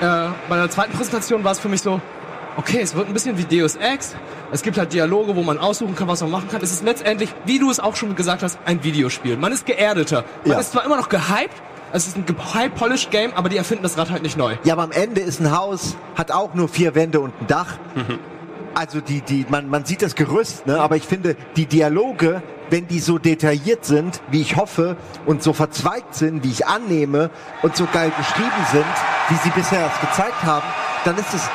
äh, 0.00 0.28
bei 0.48 0.56
der 0.56 0.70
zweiten 0.70 0.92
Präsentation 0.92 1.42
war 1.44 1.52
es 1.52 1.58
für 1.58 1.68
mich 1.68 1.80
so, 1.80 2.00
okay, 2.56 2.80
es 2.82 2.94
wird 2.94 3.08
ein 3.08 3.14
bisschen 3.14 3.38
wie 3.38 3.44
Deus 3.44 3.76
Ex. 3.76 4.14
Es 4.52 4.62
gibt 4.62 4.76
halt 4.78 4.92
Dialoge, 4.92 5.36
wo 5.36 5.42
man 5.42 5.58
aussuchen 5.58 5.94
kann, 5.94 6.08
was 6.08 6.20
man 6.20 6.30
machen 6.30 6.48
kann. 6.50 6.60
Es 6.62 6.72
ist 6.72 6.82
letztendlich, 6.82 7.32
wie 7.46 7.58
du 7.58 7.70
es 7.70 7.80
auch 7.80 7.96
schon 7.96 8.14
gesagt 8.16 8.42
hast, 8.42 8.58
ein 8.66 8.82
Videospiel. 8.84 9.36
Man 9.36 9.52
ist 9.52 9.64
geerdeter. 9.64 10.24
Man 10.44 10.52
Ja. 10.54 10.58
ist 10.60 10.72
zwar 10.72 10.84
immer 10.84 10.96
noch 10.96 11.08
gehypt, 11.08 11.54
es 11.92 12.06
ist 12.06 12.16
ein 12.16 12.24
high-polished 12.54 13.10
Game, 13.10 13.32
aber 13.34 13.48
die 13.48 13.56
erfinden 13.56 13.82
das 13.84 13.96
Rad 13.98 14.10
halt 14.10 14.22
nicht 14.22 14.36
neu. 14.36 14.54
Ja, 14.64 14.74
aber 14.74 14.82
am 14.82 14.92
Ende 14.92 15.20
ist 15.20 15.40
ein 15.40 15.56
Haus, 15.56 15.96
hat 16.16 16.30
auch 16.30 16.54
nur 16.54 16.68
vier 16.68 16.94
Wände 16.94 17.20
und 17.20 17.32
ein 17.40 17.46
Dach. 17.46 17.78
Also 18.74 19.00
die, 19.00 19.20
die, 19.20 19.46
man, 19.48 19.68
man 19.68 19.84
sieht 19.84 20.02
das 20.02 20.14
Gerüst, 20.14 20.66
ne? 20.66 20.80
aber 20.80 20.96
ich 20.96 21.04
finde, 21.04 21.36
die 21.56 21.66
Dialoge, 21.66 22.42
wenn 22.70 22.86
die 22.86 23.00
so 23.00 23.18
detailliert 23.18 23.84
sind, 23.84 24.20
wie 24.30 24.40
ich 24.40 24.56
hoffe, 24.56 24.96
und 25.26 25.42
so 25.42 25.52
verzweigt 25.52 26.14
sind, 26.14 26.44
wie 26.44 26.50
ich 26.50 26.66
annehme, 26.66 27.30
und 27.62 27.76
so 27.76 27.88
geil 27.92 28.12
geschrieben 28.16 28.66
sind, 28.70 28.84
wie 29.28 29.34
sie 29.36 29.50
bisher 29.50 29.90
es 29.92 30.08
gezeigt 30.08 30.42
haben, 30.44 30.66
dann 31.04 31.18
ist 31.18 31.34
es, 31.34 31.48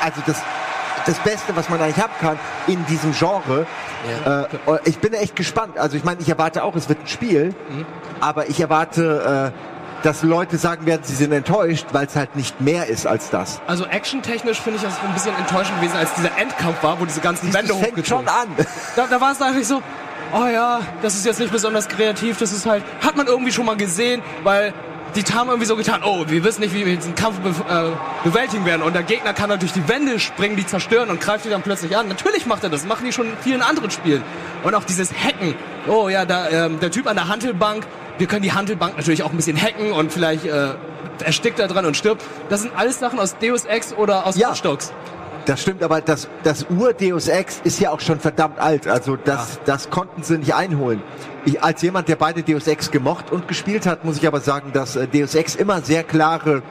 also 0.00 0.20
das, 0.26 0.40
das 1.06 1.18
Beste, 1.18 1.56
was 1.56 1.68
man 1.68 1.80
eigentlich 1.80 2.02
haben 2.02 2.12
kann 2.20 2.38
in 2.66 2.84
diesem 2.86 3.12
Genre. 3.12 3.66
Ja. 4.24 4.42
Äh, 4.42 4.48
ich 4.84 4.98
bin 4.98 5.12
echt 5.12 5.36
gespannt. 5.36 5.76
Also 5.78 5.96
ich 5.96 6.04
meine, 6.04 6.20
ich 6.20 6.28
erwarte 6.28 6.62
auch, 6.62 6.76
es 6.76 6.88
wird 6.88 7.00
ein 7.00 7.06
Spiel, 7.08 7.54
aber 8.20 8.48
ich 8.48 8.60
erwarte, 8.60 9.52
äh, 9.52 9.73
dass 10.04 10.22
Leute 10.22 10.58
sagen 10.58 10.84
werden, 10.84 11.02
sie 11.02 11.14
sind 11.14 11.32
enttäuscht, 11.32 11.86
weil 11.92 12.06
es 12.06 12.14
halt 12.14 12.36
nicht 12.36 12.60
mehr 12.60 12.86
ist 12.86 13.06
als 13.06 13.30
das. 13.30 13.60
Also 13.66 13.86
actiontechnisch 13.86 14.60
finde 14.60 14.76
ich 14.76 14.84
das 14.84 15.00
ein 15.00 15.14
bisschen 15.14 15.34
enttäuschend 15.36 15.80
gewesen, 15.80 15.96
als 15.96 16.12
dieser 16.14 16.36
Endkampf 16.36 16.82
war, 16.82 17.00
wo 17.00 17.06
diese 17.06 17.20
ganzen 17.20 17.50
Das 17.50 17.54
Wände 17.54 17.74
fängt 17.74 18.06
schon 18.06 18.28
an. 18.28 18.48
Da, 18.96 19.06
da 19.06 19.20
war 19.20 19.32
es 19.32 19.40
eigentlich 19.40 19.66
so, 19.66 19.82
oh 20.32 20.46
ja, 20.46 20.80
das 21.00 21.14
ist 21.14 21.24
jetzt 21.24 21.40
nicht 21.40 21.52
besonders 21.52 21.88
kreativ, 21.88 22.38
das 22.38 22.52
ist 22.52 22.66
halt, 22.66 22.84
hat 23.02 23.16
man 23.16 23.26
irgendwie 23.26 23.50
schon 23.50 23.64
mal 23.64 23.76
gesehen, 23.76 24.22
weil 24.42 24.74
die 25.16 25.22
haben 25.32 25.48
irgendwie 25.48 25.66
so 25.66 25.76
getan, 25.76 26.02
oh, 26.04 26.24
wir 26.26 26.42
wissen 26.44 26.60
nicht, 26.60 26.74
wie 26.74 26.84
wir 26.84 26.96
diesen 26.96 27.14
Kampf 27.14 27.38
be 27.38 27.50
äh, 27.50 28.28
bewältigen 28.28 28.66
werden. 28.66 28.82
Und 28.82 28.94
der 28.94 29.04
Gegner 29.04 29.32
kann 29.32 29.48
dann 29.48 29.60
durch 29.60 29.72
die 29.72 29.88
Wände 29.88 30.18
springen, 30.18 30.56
die 30.56 30.66
zerstören 30.66 31.08
und 31.08 31.20
greift 31.20 31.44
die 31.44 31.50
dann 31.50 31.62
plötzlich 31.62 31.96
an. 31.96 32.08
Natürlich 32.08 32.46
macht 32.46 32.64
er 32.64 32.70
das, 32.70 32.84
machen 32.84 33.04
die 33.06 33.12
schon 33.12 33.28
in 33.28 33.36
vielen 33.40 33.62
anderen 33.62 33.90
Spielen. 33.90 34.22
Und 34.64 34.74
auch 34.74 34.84
dieses 34.84 35.12
Hacken. 35.12 35.54
Oh 35.86 36.08
ja, 36.08 36.24
da, 36.24 36.48
ähm, 36.48 36.80
der 36.80 36.90
Typ 36.90 37.06
an 37.06 37.14
der 37.14 37.28
Hantelbank, 37.28 37.86
wir 38.18 38.26
können 38.26 38.42
die 38.42 38.52
Hantelbank 38.52 38.96
natürlich 38.96 39.22
auch 39.22 39.30
ein 39.30 39.36
bisschen 39.36 39.60
hacken 39.60 39.92
und 39.92 40.12
vielleicht 40.12 40.44
äh, 40.44 40.74
erstickt 41.24 41.58
er 41.58 41.68
dran 41.68 41.86
und 41.86 41.96
stirbt. 41.96 42.24
Das 42.48 42.62
sind 42.62 42.72
alles 42.76 42.98
Sachen 42.98 43.18
aus 43.18 43.36
Deus 43.38 43.64
Ex 43.64 43.92
oder 43.94 44.26
aus 44.26 44.36
Ja. 44.36 44.50
Watch. 44.50 44.62
Das 45.46 45.60
stimmt, 45.60 45.82
aber 45.82 46.00
das, 46.00 46.28
das 46.42 46.64
Ur-Deus 46.70 47.28
Ex 47.28 47.60
ist 47.64 47.78
ja 47.78 47.90
auch 47.90 48.00
schon 48.00 48.18
verdammt 48.18 48.58
alt. 48.58 48.88
Also 48.88 49.16
das, 49.16 49.60
das 49.66 49.90
konnten 49.90 50.22
sie 50.22 50.38
nicht 50.38 50.54
einholen. 50.54 51.02
Ich, 51.44 51.62
als 51.62 51.82
jemand, 51.82 52.08
der 52.08 52.16
beide 52.16 52.42
Deus 52.42 52.66
Ex 52.66 52.90
gemocht 52.90 53.30
und 53.30 53.46
gespielt 53.46 53.84
hat, 53.86 54.04
muss 54.04 54.16
ich 54.16 54.26
aber 54.26 54.40
sagen, 54.40 54.72
dass 54.72 54.96
äh, 54.96 55.06
Deus 55.06 55.34
Ex 55.34 55.54
immer 55.54 55.82
sehr 55.82 56.02
klare, 56.02 56.62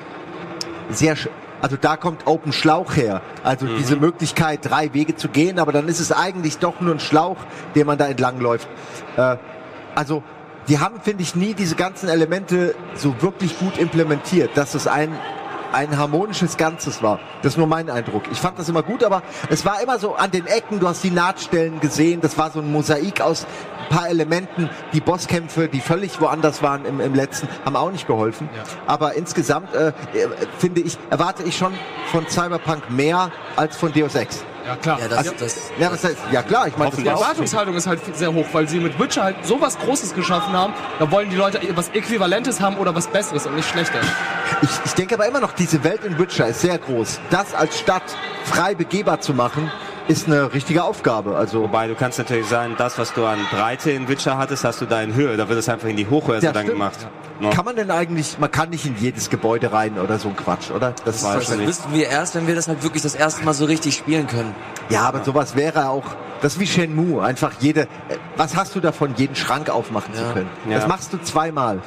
sehr, 0.89 1.15
also 1.61 1.77
da 1.79 1.97
kommt 1.97 2.25
Open 2.25 2.51
Schlauch 2.51 2.95
her. 2.95 3.21
Also 3.43 3.67
diese 3.67 3.95
Möglichkeit, 3.95 4.61
drei 4.63 4.91
Wege 4.95 5.15
zu 5.15 5.29
gehen, 5.29 5.59
aber 5.59 5.71
dann 5.71 5.87
ist 5.87 5.99
es 5.99 6.11
eigentlich 6.11 6.57
doch 6.57 6.81
nur 6.81 6.95
ein 6.95 6.99
Schlauch, 6.99 7.37
den 7.75 7.85
man 7.85 7.99
da 7.99 8.07
entlang 8.07 8.39
läuft. 8.39 8.67
Äh, 9.17 9.37
also 9.93 10.23
die 10.67 10.79
haben, 10.79 11.01
finde 11.01 11.23
ich, 11.23 11.35
nie 11.35 11.53
diese 11.53 11.75
ganzen 11.75 12.09
Elemente 12.09 12.75
so 12.95 13.21
wirklich 13.21 13.57
gut 13.59 13.77
implementiert, 13.77 14.51
dass 14.55 14.75
es 14.75 14.87
ein 14.87 15.17
ein 15.73 15.97
harmonisches 15.97 16.55
Ganzes 16.57 17.01
war. 17.01 17.19
Das 17.41 17.53
ist 17.53 17.57
nur 17.57 17.67
mein 17.67 17.89
Eindruck. 17.89 18.23
Ich 18.31 18.37
fand 18.37 18.59
das 18.59 18.69
immer 18.69 18.83
gut, 18.83 19.03
aber 19.03 19.23
es 19.49 19.65
war 19.65 19.81
immer 19.81 19.97
so 19.99 20.15
an 20.15 20.31
den 20.31 20.45
Ecken, 20.45 20.79
du 20.79 20.87
hast 20.87 21.03
die 21.03 21.09
Nahtstellen 21.09 21.79
gesehen, 21.79 22.21
das 22.21 22.37
war 22.37 22.51
so 22.51 22.59
ein 22.59 22.71
Mosaik 22.71 23.21
aus 23.21 23.45
ein 23.89 23.95
paar 23.95 24.09
Elementen. 24.09 24.69
Die 24.93 25.01
Bosskämpfe, 25.01 25.67
die 25.67 25.81
völlig 25.81 26.21
woanders 26.21 26.61
waren 26.61 26.85
im, 26.85 27.01
im 27.01 27.15
letzten, 27.15 27.47
haben 27.65 27.75
auch 27.75 27.91
nicht 27.91 28.07
geholfen. 28.07 28.49
Aber 28.85 29.15
insgesamt 29.15 29.73
äh, 29.73 29.87
äh, 29.87 29.93
finde 30.59 30.81
ich, 30.81 30.97
erwarte 31.09 31.43
ich 31.43 31.57
schon 31.57 31.73
von 32.11 32.27
Cyberpunk 32.27 32.91
mehr 32.91 33.31
als 33.55 33.75
von 33.75 33.91
Deus 33.91 34.15
Ex. 34.15 34.45
Ja, 34.65 34.75
klar. 34.77 34.99
Ja, 34.99 35.07
das, 35.07 35.35
das, 35.35 35.71
Ja, 35.77 35.91
was 35.91 36.03
heißt, 36.03 36.17
ja 36.31 36.41
klar, 36.41 36.67
ich 36.67 36.77
meine, 36.77 36.91
das 36.91 36.99
Die 36.99 37.07
Erwartungshaltung 37.07 37.75
ist 37.75 37.87
halt 37.87 37.99
sehr 38.15 38.33
hoch, 38.33 38.45
weil 38.53 38.67
sie 38.67 38.79
mit 38.79 38.97
Witcher 38.99 39.23
halt 39.23 39.45
sowas 39.45 39.77
Großes 39.77 40.13
geschaffen 40.15 40.53
haben. 40.53 40.73
Da 40.99 41.11
wollen 41.11 41.29
die 41.29 41.35
Leute 41.35 41.59
was 41.75 41.89
Äquivalentes 41.89 42.61
haben 42.61 42.77
oder 42.77 42.95
was 42.95 43.07
Besseres 43.07 43.45
und 43.45 43.55
nicht 43.55 43.69
schlechter. 43.69 43.99
Ich, 44.61 44.69
ich 44.85 44.93
denke 44.93 45.15
aber 45.15 45.27
immer 45.27 45.39
noch, 45.39 45.51
diese 45.51 45.83
Welt 45.83 46.03
in 46.05 46.17
Witcher 46.17 46.47
ist 46.47 46.61
sehr 46.61 46.77
groß. 46.77 47.19
Das 47.29 47.53
als 47.53 47.77
Stadt 47.79 48.03
frei 48.45 48.75
begehbar 48.75 49.19
zu 49.19 49.33
machen, 49.33 49.71
ist 50.07 50.27
eine 50.27 50.53
richtige 50.53 50.83
Aufgabe. 50.83 51.35
Also 51.37 51.61
Wobei 51.61 51.87
du 51.87 51.95
kannst 51.95 52.17
natürlich 52.17 52.47
sagen, 52.47 52.75
das, 52.77 52.97
was 52.97 53.13
du 53.13 53.25
an 53.25 53.39
Breite 53.51 53.91
in 53.91 54.07
Witcher 54.07 54.37
hattest, 54.37 54.63
hast 54.63 54.81
du 54.81 54.85
da 54.85 55.01
in 55.01 55.13
Höhe. 55.13 55.37
Da 55.37 55.47
wird 55.49 55.59
es 55.59 55.69
einfach 55.69 55.87
in 55.87 55.95
die 55.97 56.07
Hochhäuser 56.07 56.47
Ja, 56.47 56.51
dann 56.51 56.65
gemacht. 56.67 56.97
No. 57.39 57.49
kann 57.49 57.65
man 57.65 57.75
denn 57.75 57.89
eigentlich, 57.89 58.37
man 58.39 58.51
kann 58.51 58.69
nicht 58.69 58.85
in 58.85 58.95
jedes 58.97 59.29
Gebäude 59.29 59.71
rein 59.73 59.97
oder 59.97 60.19
so 60.19 60.29
ein 60.29 60.35
Quatsch, 60.35 60.69
oder? 60.71 60.93
Das 61.03 61.23
weiß 61.23 61.35
ist 61.35 61.41
ich 61.43 61.47
das 61.49 61.57
nicht. 61.57 61.67
wüssten 61.67 61.93
wir 61.93 62.07
erst, 62.07 62.35
wenn 62.35 62.47
wir 62.47 62.55
das 62.55 62.67
halt 62.67 62.83
wirklich 62.83 63.01
das 63.01 63.15
erste 63.15 63.43
Mal 63.43 63.53
so 63.53 63.65
richtig 63.65 63.95
spielen 63.95 64.27
können. 64.27 64.53
Ja, 64.89 65.01
aber 65.01 65.23
sowas 65.23 65.55
wäre 65.55 65.89
auch, 65.89 66.03
das 66.41 66.53
ist 66.53 66.59
wie 66.59 66.67
Shenmue, 66.67 67.23
einfach 67.23 67.51
jede, 67.59 67.81
äh, 67.81 67.87
was 68.37 68.55
hast 68.55 68.75
du 68.75 68.79
davon, 68.81 69.15
jeden 69.17 69.35
Schrank 69.35 69.69
aufmachen 69.69 70.13
zu 70.13 70.21
Ja. 70.21 70.31
können? 70.33 70.49
Ja. 70.69 70.77
Das 70.77 70.87
machst 70.87 71.11
du 71.11 71.17
zweimal. 71.21 71.79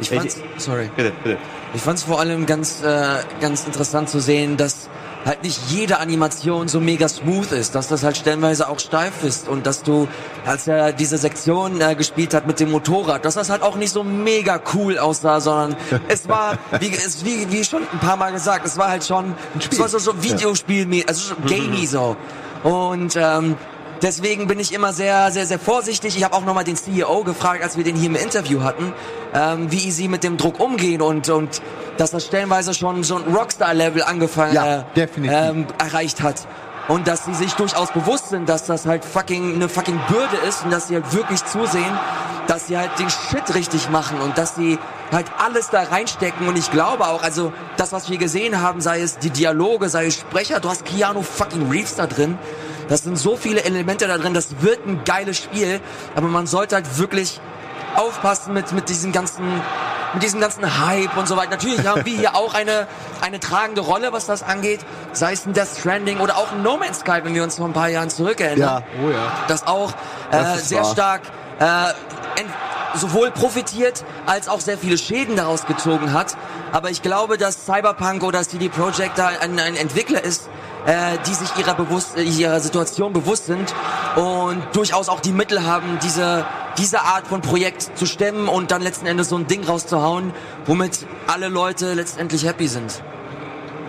Ich 0.00 0.10
Ich- 0.10 0.18
fand's, 0.18 0.40
sorry. 0.58 0.90
Bitte, 0.96 1.12
bitte. 1.22 1.38
Ich 1.74 1.82
fand 1.82 1.98
es 1.98 2.04
vor 2.04 2.18
allem 2.20 2.44
ganz, 2.46 2.82
äh, 2.82 3.18
ganz 3.40 3.64
interessant 3.66 4.08
zu 4.08 4.18
sehen, 4.20 4.56
dass 4.56 4.88
halt 5.28 5.44
nicht 5.44 5.60
jede 5.70 6.00
Animation 6.00 6.66
so 6.68 6.80
mega 6.80 7.08
smooth 7.08 7.52
ist, 7.52 7.74
dass 7.74 7.86
das 7.86 8.02
halt 8.02 8.16
stellenweise 8.16 8.68
auch 8.68 8.80
steif 8.80 9.22
ist 9.22 9.46
und 9.46 9.66
dass 9.66 9.82
du, 9.82 10.08
als 10.44 10.66
er 10.66 10.92
diese 10.92 11.18
Sektion 11.18 11.80
äh, 11.80 11.94
gespielt 11.94 12.34
hat 12.34 12.46
mit 12.46 12.58
dem 12.58 12.70
Motorrad, 12.70 13.24
dass 13.24 13.34
das 13.34 13.50
halt 13.50 13.62
auch 13.62 13.76
nicht 13.76 13.92
so 13.92 14.02
mega 14.02 14.60
cool 14.74 14.98
aussah, 14.98 15.40
sondern 15.40 15.76
es 16.08 16.28
war, 16.28 16.58
wie, 16.80 16.90
es, 16.90 17.24
wie, 17.24 17.52
wie 17.52 17.62
schon 17.62 17.82
ein 17.82 17.98
paar 18.00 18.16
Mal 18.16 18.32
gesagt, 18.32 18.66
es 18.66 18.76
war 18.78 18.88
halt 18.88 19.04
schon, 19.04 19.34
es 19.70 19.78
war 19.78 19.88
so, 19.88 19.98
so 19.98 20.22
Videospiel, 20.22 21.04
also 21.06 21.34
so 21.34 21.36
gamey 21.46 21.86
so. 21.86 22.16
Und 22.64 23.14
ähm, 23.16 23.56
Deswegen 24.02 24.46
bin 24.46 24.60
ich 24.60 24.72
immer 24.72 24.92
sehr, 24.92 25.30
sehr, 25.32 25.46
sehr 25.46 25.58
vorsichtig. 25.58 26.16
Ich 26.16 26.22
habe 26.22 26.34
auch 26.34 26.44
nochmal 26.44 26.64
den 26.64 26.76
CEO 26.76 27.24
gefragt, 27.24 27.62
als 27.62 27.76
wir 27.76 27.84
den 27.84 27.96
hier 27.96 28.08
im 28.08 28.16
Interview 28.16 28.62
hatten, 28.62 28.92
ähm, 29.34 29.72
wie 29.72 29.90
sie 29.90 30.08
mit 30.08 30.22
dem 30.22 30.36
Druck 30.36 30.60
umgehen 30.60 31.02
und, 31.02 31.28
und 31.28 31.60
dass 31.96 32.12
das 32.12 32.24
stellenweise 32.26 32.74
schon 32.74 33.02
so 33.02 33.16
ein 33.16 33.34
Rockstar-Level 33.34 34.02
angefangen 34.04 34.54
Ja, 34.54 34.84
äh. 34.94 35.08
Ähm, 35.24 35.66
erreicht 35.78 36.22
hat. 36.22 36.46
Und 36.86 37.06
dass 37.06 37.26
sie 37.26 37.34
sich 37.34 37.52
durchaus 37.52 37.90
bewusst 37.90 38.30
sind, 38.30 38.48
dass 38.48 38.64
das 38.64 38.86
halt 38.86 39.04
fucking 39.04 39.56
eine 39.56 39.68
fucking 39.68 40.00
Bürde 40.08 40.36
ist 40.48 40.64
und 40.64 40.70
dass 40.70 40.88
sie 40.88 40.94
halt 40.94 41.12
wirklich 41.12 41.44
zusehen, 41.44 41.98
dass 42.46 42.68
sie 42.68 42.78
halt 42.78 42.90
den 42.98 43.10
Shit 43.10 43.54
richtig 43.54 43.90
machen 43.90 44.20
und 44.20 44.38
dass 44.38 44.54
sie 44.54 44.78
halt 45.12 45.26
alles 45.38 45.68
da 45.68 45.82
reinstecken. 45.82 46.48
Und 46.48 46.56
ich 46.56 46.70
glaube 46.70 47.06
auch, 47.06 47.22
also 47.22 47.52
das, 47.76 47.92
was 47.92 48.08
wir 48.08 48.16
gesehen 48.16 48.62
haben, 48.62 48.80
sei 48.80 49.02
es 49.02 49.18
die 49.18 49.28
Dialoge, 49.28 49.90
sei 49.90 50.06
es 50.06 50.14
Sprecher, 50.14 50.60
du 50.60 50.70
hast 50.70 50.86
Keanu 50.86 51.20
fucking 51.22 51.68
Reeves 51.68 51.96
da 51.96 52.06
drin. 52.06 52.38
Das 52.88 53.02
sind 53.02 53.16
so 53.18 53.36
viele 53.36 53.64
Elemente 53.64 54.06
da 54.06 54.18
drin, 54.18 54.34
das 54.34 54.60
wird 54.62 54.86
ein 54.86 55.02
geiles 55.04 55.36
Spiel, 55.36 55.80
aber 56.16 56.28
man 56.28 56.46
sollte 56.46 56.74
halt 56.76 56.98
wirklich 56.98 57.40
aufpassen 57.96 58.54
mit, 58.54 58.72
mit 58.72 58.88
diesem 58.88 59.12
ganzen, 59.12 59.44
mit 60.14 60.22
diesem 60.22 60.40
ganzen 60.40 60.86
Hype 60.86 61.16
und 61.16 61.28
so 61.28 61.36
weiter. 61.36 61.50
Natürlich 61.50 61.86
haben 61.86 62.04
wir 62.04 62.16
hier 62.16 62.34
auch 62.34 62.54
eine, 62.54 62.86
eine 63.20 63.40
tragende 63.40 63.80
Rolle, 63.80 64.12
was 64.12 64.26
das 64.26 64.42
angeht, 64.42 64.80
sei 65.12 65.32
es 65.32 65.44
ein 65.46 65.52
Death 65.52 65.68
Stranding 65.80 66.20
oder 66.20 66.36
auch 66.36 66.52
ein 66.52 66.62
No 66.62 66.76
Man's 66.76 67.00
Sky, 67.00 67.20
wenn 67.22 67.34
wir 67.34 67.42
uns 67.42 67.56
vor 67.56 67.66
ein 67.66 67.72
paar 67.72 67.88
Jahren 67.88 68.08
zurückerinnern. 68.10 68.58
Ja. 68.58 68.82
Oh 69.04 69.10
ja. 69.10 69.32
Das 69.48 69.66
auch 69.66 69.92
Das 70.30 70.46
äh, 70.46 70.56
ist 70.56 70.68
sehr 70.68 70.82
wahr. 70.82 70.92
stark 70.92 71.20
äh, 71.58 71.92
sowohl 72.94 73.30
profitiert 73.30 74.04
als 74.26 74.48
auch 74.48 74.60
sehr 74.60 74.78
viele 74.78 74.98
Schäden 74.98 75.36
daraus 75.36 75.66
gezogen 75.66 76.12
hat. 76.12 76.36
Aber 76.72 76.90
ich 76.90 77.02
glaube, 77.02 77.38
dass 77.38 77.64
Cyberpunk 77.64 78.22
oder 78.22 78.42
CD 78.42 78.68
Projekt 78.68 79.18
da 79.18 79.28
ein, 79.28 79.58
ein 79.58 79.76
Entwickler 79.76 80.22
ist, 80.22 80.48
äh, 80.86 81.18
die 81.26 81.34
sich 81.34 81.48
ihrer, 81.56 81.74
bewusst, 81.74 82.16
äh, 82.16 82.22
ihrer 82.22 82.60
Situation 82.60 83.12
bewusst 83.12 83.46
sind 83.46 83.74
und 84.16 84.62
durchaus 84.74 85.08
auch 85.08 85.20
die 85.20 85.32
Mittel 85.32 85.64
haben, 85.64 85.98
diese, 86.02 86.44
diese 86.76 87.00
Art 87.00 87.26
von 87.26 87.40
Projekt 87.40 87.96
zu 87.96 88.06
stemmen 88.06 88.48
und 88.48 88.70
dann 88.70 88.82
letzten 88.82 89.06
Endes 89.06 89.30
so 89.30 89.36
ein 89.36 89.46
Ding 89.46 89.64
rauszuhauen, 89.64 90.32
womit 90.66 91.06
alle 91.26 91.48
Leute 91.48 91.94
letztendlich 91.94 92.46
happy 92.46 92.68
sind. 92.68 93.02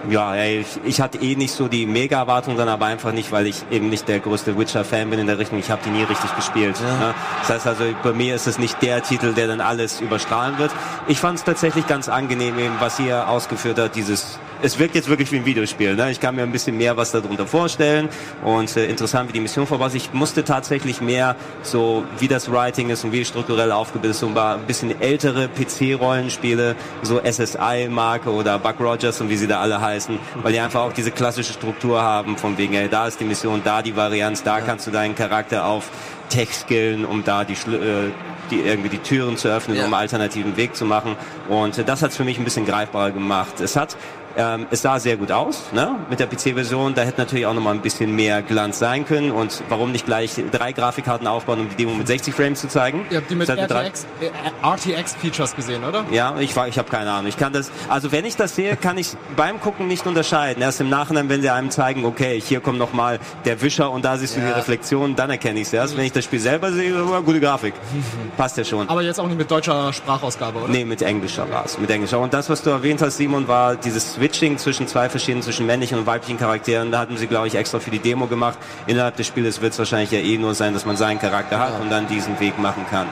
Ja, 0.08 0.36
ey, 0.36 0.62
ich, 0.62 0.80
ich 0.84 1.02
hatte 1.02 1.18
eh 1.18 1.36
nicht 1.36 1.52
so 1.52 1.68
die 1.68 1.86
Mega-Erwartung 1.86 2.58
dann, 2.58 2.70
aber 2.70 2.86
einfach 2.86 3.12
nicht, 3.12 3.32
weil 3.32 3.48
ich 3.48 3.64
eben 3.70 3.90
nicht 3.90 4.08
der 4.08 4.20
größte 4.20 4.58
Witcher-Fan 4.58 5.10
bin 5.10 5.20
in 5.20 5.28
der 5.28 5.38
Richtung. 5.38 5.60
Ich 5.60 5.70
habe 5.70 5.82
die 5.84 5.90
nie 5.90 6.04
richtig 6.04 6.34
gespielt. 6.36 6.80
Ne? 6.82 7.14
Das 7.42 7.50
heißt 7.50 7.68
also, 7.68 7.84
bei 8.02 8.14
mir 8.14 8.36
ist 8.36 8.48
es 8.48 8.58
nicht 8.60 8.82
der 8.82 9.04
Titel, 9.04 9.34
der 9.34 9.48
dann 9.48 9.62
alles 9.62 10.00
überstrahlen 10.00 10.58
wird. 10.58 10.72
Ich 11.08 11.20
fand 11.20 11.40
es 11.40 11.44
tatsächlich 11.44 11.86
ganz 11.88 12.08
angenehm, 12.08 12.58
eben, 12.58 12.76
was 12.80 13.00
ihr 13.00 13.28
ausgeführt 13.28 13.78
hat, 13.78 13.96
dieses 13.96 14.40
es 14.62 14.78
wirkt 14.80 14.96
jetzt 14.96 15.08
wirklich 15.10 15.32
wie 15.32 15.38
ein 15.38 15.46
Videospiel. 15.46 15.96
Ne? 15.96 16.12
Ich 16.12 16.20
kann 16.20 16.36
mir 16.36 16.44
ein 16.44 16.52
bisschen 16.52 16.78
mehr 16.78 16.98
was 16.98 17.12
darunter 17.12 17.48
vorstellen 17.48 18.10
und 18.44 18.76
äh, 18.76 18.86
interessant, 18.88 19.30
wie 19.30 19.34
die 19.34 19.40
Mission 19.40 19.66
vorbei 19.68 19.88
ist. 19.88 19.96
Ich 19.96 20.14
musste 20.14 20.44
tatsächlich 20.44 21.02
mehr 21.02 21.36
so, 21.62 22.04
wie 22.20 22.28
das 22.28 22.52
Writing 22.52 22.90
ist 22.90 23.04
und 23.04 23.12
wie 23.12 23.24
strukturell 23.24 23.72
aufgebildet 23.72 24.12
ist, 24.12 24.20
so 24.20 24.28
ein 24.28 24.60
bisschen 24.68 25.00
ältere 25.02 25.48
PC-Rollenspiele, 25.48 26.76
so 27.04 27.20
SSI-Marke 27.24 28.32
oder 28.32 28.60
Buck 28.60 28.80
Rogers 28.80 29.20
und 29.22 29.30
wie 29.30 29.38
sie 29.38 29.48
da 29.48 29.60
alle 29.62 29.80
heißen, 29.82 30.20
weil 30.42 30.54
die 30.54 30.60
einfach 30.60 30.82
auch 30.82 30.94
diese 30.94 31.12
klassische 31.12 31.54
Struktur 31.54 32.02
haben, 32.02 32.38
von 32.38 32.58
wegen, 32.58 32.74
ey, 32.74 32.90
da 32.90 33.08
ist 33.08 33.20
die 33.20 33.26
Mission, 33.26 33.62
da 33.64 33.82
die 33.82 33.96
Varianz, 33.96 34.44
da 34.44 34.62
kannst 34.62 34.88
du 34.88 34.92
deinen 34.92 35.16
Charakter 35.16 35.66
auf 35.66 35.90
Tech 36.30 36.54
skillen, 36.54 37.06
um 37.06 37.24
da 37.24 37.44
die, 37.44 37.54
äh, 37.54 38.12
die 38.52 38.60
irgendwie 38.62 38.90
die 38.90 39.00
Türen 39.00 39.36
zu 39.38 39.48
öffnen, 39.48 39.78
Ja. 39.78 39.84
um 39.86 39.94
einen 39.94 40.02
alternativen 40.02 40.58
Weg 40.58 40.76
zu 40.76 40.86
machen. 40.86 41.16
Und 41.48 41.78
äh, 41.78 41.84
das 41.84 42.02
hat 42.04 42.12
es 42.12 42.18
für 42.18 42.24
mich 42.24 42.38
ein 42.38 42.44
bisschen 42.44 42.66
greifbarer 42.66 43.12
gemacht. 43.12 43.60
Es 43.62 43.76
hat 43.76 43.96
ähm, 44.40 44.68
es 44.72 44.82
sah 44.82 44.98
sehr 45.00 45.18
gut 45.18 45.32
aus, 45.32 45.64
ne? 45.74 45.96
Mit 46.10 46.20
der 46.22 46.28
PC-Version. 46.28 46.94
Da 46.96 47.02
hätte 47.02 47.20
natürlich 47.20 47.46
auch 47.46 47.54
noch 47.54 47.62
mal 47.62 47.74
ein 47.76 47.82
bisschen 47.82 48.16
mehr 48.16 48.42
Glanz 48.42 48.80
sein 48.80 49.06
können. 49.06 49.32
Und 49.32 49.62
warum 49.68 49.92
nicht 49.92 50.06
gleich 50.06 50.36
drei 50.52 50.72
Grafikkarten 50.72 51.28
aufbauen, 51.28 51.60
um 51.60 51.70
die 51.70 51.76
Demo 51.76 51.94
mit 51.94 52.08
60 52.08 52.34
Frames 52.34 52.62
zu 52.62 52.70
zeigen? 52.70 53.06
Ihr 53.10 53.18
habt 53.18 53.30
die 53.30 53.36
mit 53.36 53.50
Das 53.50 53.60
hat 53.60 53.70
drei- 53.70 53.88
RTX, 53.88 54.08
äh, 54.22 54.66
RTX-Features 54.66 55.56
gesehen, 55.56 55.84
oder? 55.84 56.06
ja, 56.12 56.36
ich 56.40 56.52
ich 56.56 56.78
habe 56.78 56.90
keine 56.90 57.12
Ahnung. 57.12 57.28
Ich 57.28 57.38
kann 57.38 57.52
das, 57.54 57.70
also 57.90 58.12
wenn 58.12 58.24
ich 58.26 58.36
das 58.38 58.56
sehe, 58.56 58.76
kann 58.78 58.98
ich 58.98 59.10
beim 59.36 59.60
Gucken 59.60 59.88
nicht 59.88 60.08
unterscheiden. 60.08 60.62
Erst 60.64 60.80
im 60.82 60.90
Nachhinein, 60.90 61.28
wenn 61.30 61.42
sie 61.42 61.50
einem 61.50 61.70
zeigen, 61.70 62.06
okay, 62.06 62.40
hier 62.40 62.62
kommt 62.62 62.80
noch 62.80 62.94
mal 62.94 63.20
der 63.46 63.62
Wischer 63.62 63.92
und 63.92 64.06
da 64.06 64.18
siehst 64.18 64.36
du 64.38 64.40
die 64.40 64.48
Ja. 64.48 64.54
Reflexion, 64.56 65.16
dann 65.16 65.30
erkenne 65.30 65.60
ich 65.60 65.68
es 65.68 65.74
erst. 65.74 65.98
Wenn 65.98 66.06
ich 66.06 66.12
das 66.14 66.24
Spiel 66.24 66.40
selber 66.40 66.72
sehe, 66.72 66.94
oh, 67.04 67.22
gute 67.22 67.40
Grafik, 67.42 67.74
passt 68.38 68.58
ja 68.58 68.64
schon. 68.64 68.88
Aber 68.90 69.02
jetzt 69.02 69.20
auch 69.20 69.28
nicht 69.28 69.38
mit 69.38 69.50
deutscher 69.52 69.92
Sprachausgabe, 69.92 70.60
oder? 70.60 70.68
Nee, 70.70 70.86
mit 70.86 71.02
englischer 71.02 71.50
war 71.52 71.66
es. 71.66 71.78
Mit 71.78 71.90
englischer. 71.90 72.20
Und 72.20 72.34
das, 72.34 72.50
was 72.50 72.62
du 72.62 72.70
erwähnt 72.70 73.02
hast, 73.02 73.18
Simon, 73.18 73.48
war 73.48 73.76
dieses 73.76 74.20
Switching 74.30 74.60
zwischen 74.60 74.88
zwei 74.88 75.10
verschiedenen, 75.10 75.42
zwischen 75.42 75.66
männlichen 75.66 75.98
und 75.98 76.06
weiblichen 76.06 76.38
Charakteren. 76.38 76.92
Da 76.92 77.00
hatten 77.00 77.18
sie, 77.18 77.26
glaube 77.26 77.48
ich, 77.48 77.56
extra 77.56 77.80
für 77.80 77.90
die 77.90 77.98
Demo 77.98 78.28
gemacht. 78.28 78.60
Innerhalb 78.86 79.16
des 79.16 79.26
Spieles 79.26 79.60
wird 79.60 79.74
es 79.74 79.80
wahrscheinlich 79.80 80.12
ja 80.12 80.20
eh 80.20 80.38
nur 80.38 80.54
sein, 80.54 80.74
dass 80.74 80.86
man 80.86 80.98
seinen 80.98 81.20
Charakter 81.20 81.60
hat 81.60 81.82
und 81.82 81.90
dann 81.90 82.08
diesen 82.08 82.40
Weg 82.40 82.60
machen 82.60 82.86
kann. 82.90 83.08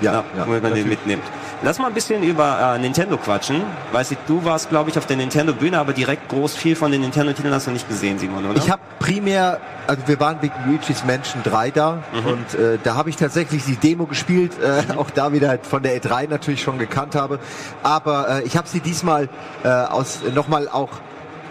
Ja, 0.00 0.24
ja, 0.36 0.46
wenn 0.46 0.62
man 0.62 0.74
den 0.74 0.88
mitnimmt. 0.88 1.22
Lass 1.62 1.78
mal 1.78 1.86
ein 1.86 1.94
bisschen 1.94 2.22
über 2.22 2.74
äh, 2.74 2.78
Nintendo 2.78 3.16
quatschen. 3.16 3.62
Weiß 3.92 4.10
ich, 4.10 4.18
du 4.26 4.44
warst, 4.44 4.68
glaube 4.68 4.90
ich, 4.90 4.98
auf 4.98 5.06
der 5.06 5.16
Nintendo-Bühne, 5.16 5.78
aber 5.78 5.92
direkt 5.92 6.28
groß 6.28 6.54
viel 6.54 6.76
von 6.76 6.92
den 6.92 7.00
Nintendo-Titeln 7.00 7.54
hast 7.54 7.66
du 7.66 7.70
nicht 7.70 7.88
gesehen, 7.88 8.18
Simon, 8.18 8.44
oder? 8.44 8.58
Ich 8.58 8.70
habe 8.70 8.82
primär, 8.98 9.60
also 9.86 10.02
wir 10.06 10.20
waren 10.20 10.42
wegen 10.42 10.54
Luigi's 10.66 11.04
Mansion 11.04 11.42
3 11.42 11.70
da 11.70 12.02
und 12.12 12.58
äh, 12.58 12.78
da 12.82 12.96
habe 12.96 13.08
ich 13.10 13.16
tatsächlich 13.16 13.64
die 13.64 13.76
Demo 13.76 14.06
gespielt, 14.06 14.52
äh, 14.60 14.92
auch 14.96 15.10
da 15.10 15.32
wieder 15.32 15.58
von 15.62 15.82
der 15.82 16.00
E3 16.00 16.28
natürlich 16.28 16.62
schon 16.62 16.78
gekannt 16.78 17.14
habe, 17.14 17.38
aber 17.82 18.40
äh, 18.40 18.42
ich 18.42 18.56
habe 18.56 18.68
sie 18.68 18.80
diesmal 18.80 19.28
äh, 19.62 19.68
aus 19.68 20.20
nochmal 20.34 20.68
auch 20.68 20.90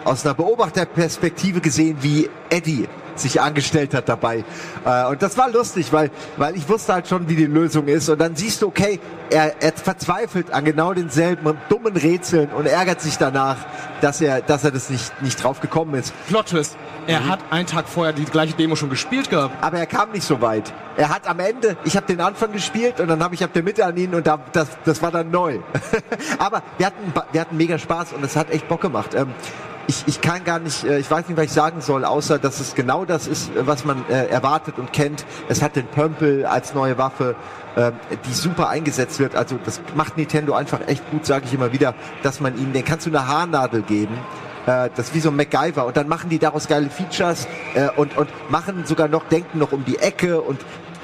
aus 0.03 0.25
einer 0.25 0.35
Beobachterperspektive 0.35 1.61
gesehen, 1.61 1.97
wie 2.01 2.29
Eddie 2.49 2.87
sich 3.15 3.41
angestellt 3.41 3.93
hat 3.93 4.09
dabei. 4.09 4.43
Äh, 4.85 5.05
und 5.05 5.21
das 5.21 5.37
war 5.37 5.49
lustig, 5.49 5.91
weil, 5.91 6.11
weil 6.37 6.55
ich 6.55 6.67
wusste 6.69 6.93
halt 6.93 7.07
schon, 7.07 7.27
wie 7.29 7.35
die 7.35 7.45
Lösung 7.45 7.87
ist. 7.87 8.09
Und 8.09 8.19
dann 8.19 8.35
siehst 8.35 8.61
du, 8.61 8.67
okay, 8.67 8.99
er, 9.29 9.61
er 9.61 9.73
verzweifelt 9.73 10.51
an 10.51 10.65
genau 10.65 10.93
denselben 10.93 11.57
dummen 11.69 11.95
Rätseln 11.95 12.49
und 12.49 12.67
ärgert 12.67 13.01
sich 13.01 13.17
danach, 13.17 13.57
dass 14.01 14.21
er, 14.21 14.41
dass 14.41 14.63
er 14.63 14.71
das 14.71 14.89
nicht, 14.89 15.21
nicht 15.21 15.43
drauf 15.43 15.59
gekommen 15.59 15.95
ist. 15.95 16.13
Plot 16.27 16.47
Twist. 16.47 16.77
Er 17.07 17.27
hat 17.27 17.39
einen 17.49 17.67
Tag 17.67 17.89
vorher 17.89 18.13
die 18.13 18.25
gleiche 18.25 18.53
Demo 18.53 18.75
schon 18.75 18.89
gespielt 18.89 19.29
gehabt. 19.29 19.55
Aber 19.61 19.77
er 19.77 19.85
kam 19.85 20.11
nicht 20.11 20.25
so 20.25 20.41
weit. 20.41 20.73
Er 20.95 21.09
hat 21.09 21.27
am 21.27 21.39
Ende, 21.39 21.75
ich 21.83 21.95
habe 21.97 22.05
den 22.05 22.21
Anfang 22.21 22.51
gespielt 22.51 22.99
und 22.99 23.07
dann 23.07 23.23
habe 23.23 23.33
ich 23.35 23.43
ab 23.43 23.51
der 23.53 23.63
Mitte 23.63 23.85
an 23.85 23.97
ihn 23.97 24.13
und 24.13 24.27
da, 24.27 24.39
das, 24.51 24.69
das 24.85 25.01
war 25.01 25.11
dann 25.11 25.31
neu. 25.31 25.59
Aber 26.39 26.61
wir 26.77 26.85
hatten, 26.85 27.13
wir 27.31 27.41
hatten 27.41 27.57
mega 27.57 27.77
Spaß 27.77 28.13
und 28.13 28.23
es 28.23 28.35
hat 28.35 28.51
echt 28.51 28.67
Bock 28.67 28.81
gemacht. 28.81 29.15
Ähm, 29.15 29.33
ich, 29.87 30.03
ich 30.07 30.21
kann 30.21 30.43
gar 30.43 30.59
nicht, 30.59 30.83
äh, 30.83 30.99
ich 30.99 31.09
weiß 31.09 31.27
nicht, 31.27 31.37
was 31.37 31.45
ich 31.45 31.51
sagen 31.51 31.81
soll, 31.81 32.05
außer 32.05 32.39
dass 32.39 32.59
es 32.59 32.75
genau 32.75 33.05
das 33.05 33.27
ist, 33.27 33.51
was 33.55 33.85
man 33.85 34.05
äh, 34.09 34.27
erwartet 34.27 34.77
und 34.77 34.93
kennt. 34.93 35.25
Es 35.49 35.61
hat 35.61 35.75
den 35.75 35.87
Pömpel 35.87 36.45
als 36.45 36.73
neue 36.73 36.97
Waffe, 36.97 37.35
äh, 37.75 37.91
die 38.27 38.33
super 38.33 38.69
eingesetzt 38.69 39.19
wird. 39.19 39.35
Also 39.35 39.59
das 39.63 39.81
macht 39.95 40.17
Nintendo 40.17 40.53
einfach 40.53 40.79
echt 40.87 41.09
gut, 41.11 41.25
sage 41.25 41.45
ich 41.45 41.53
immer 41.53 41.71
wieder, 41.73 41.93
dass 42.21 42.39
man 42.39 42.57
ihm, 42.57 42.73
den 42.73 42.85
kannst 42.85 43.05
du 43.05 43.09
eine 43.09 43.27
Haarnadel 43.27 43.81
geben. 43.81 44.17
Äh, 44.65 44.89
das 44.95 45.07
ist 45.07 45.15
wie 45.15 45.19
so 45.19 45.29
ein 45.29 45.35
MacGyver. 45.35 45.85
Und 45.85 45.97
dann 45.97 46.07
machen 46.07 46.29
die 46.29 46.39
daraus 46.39 46.67
geile 46.67 46.89
Features 46.89 47.47
äh, 47.75 47.89
und, 47.95 48.17
und 48.17 48.29
machen 48.49 48.85
sogar 48.85 49.07
noch, 49.07 49.27
denken 49.27 49.59
noch 49.59 49.71
um 49.71 49.83
die 49.85 49.97
Ecke 49.97 50.41
und 50.41 50.59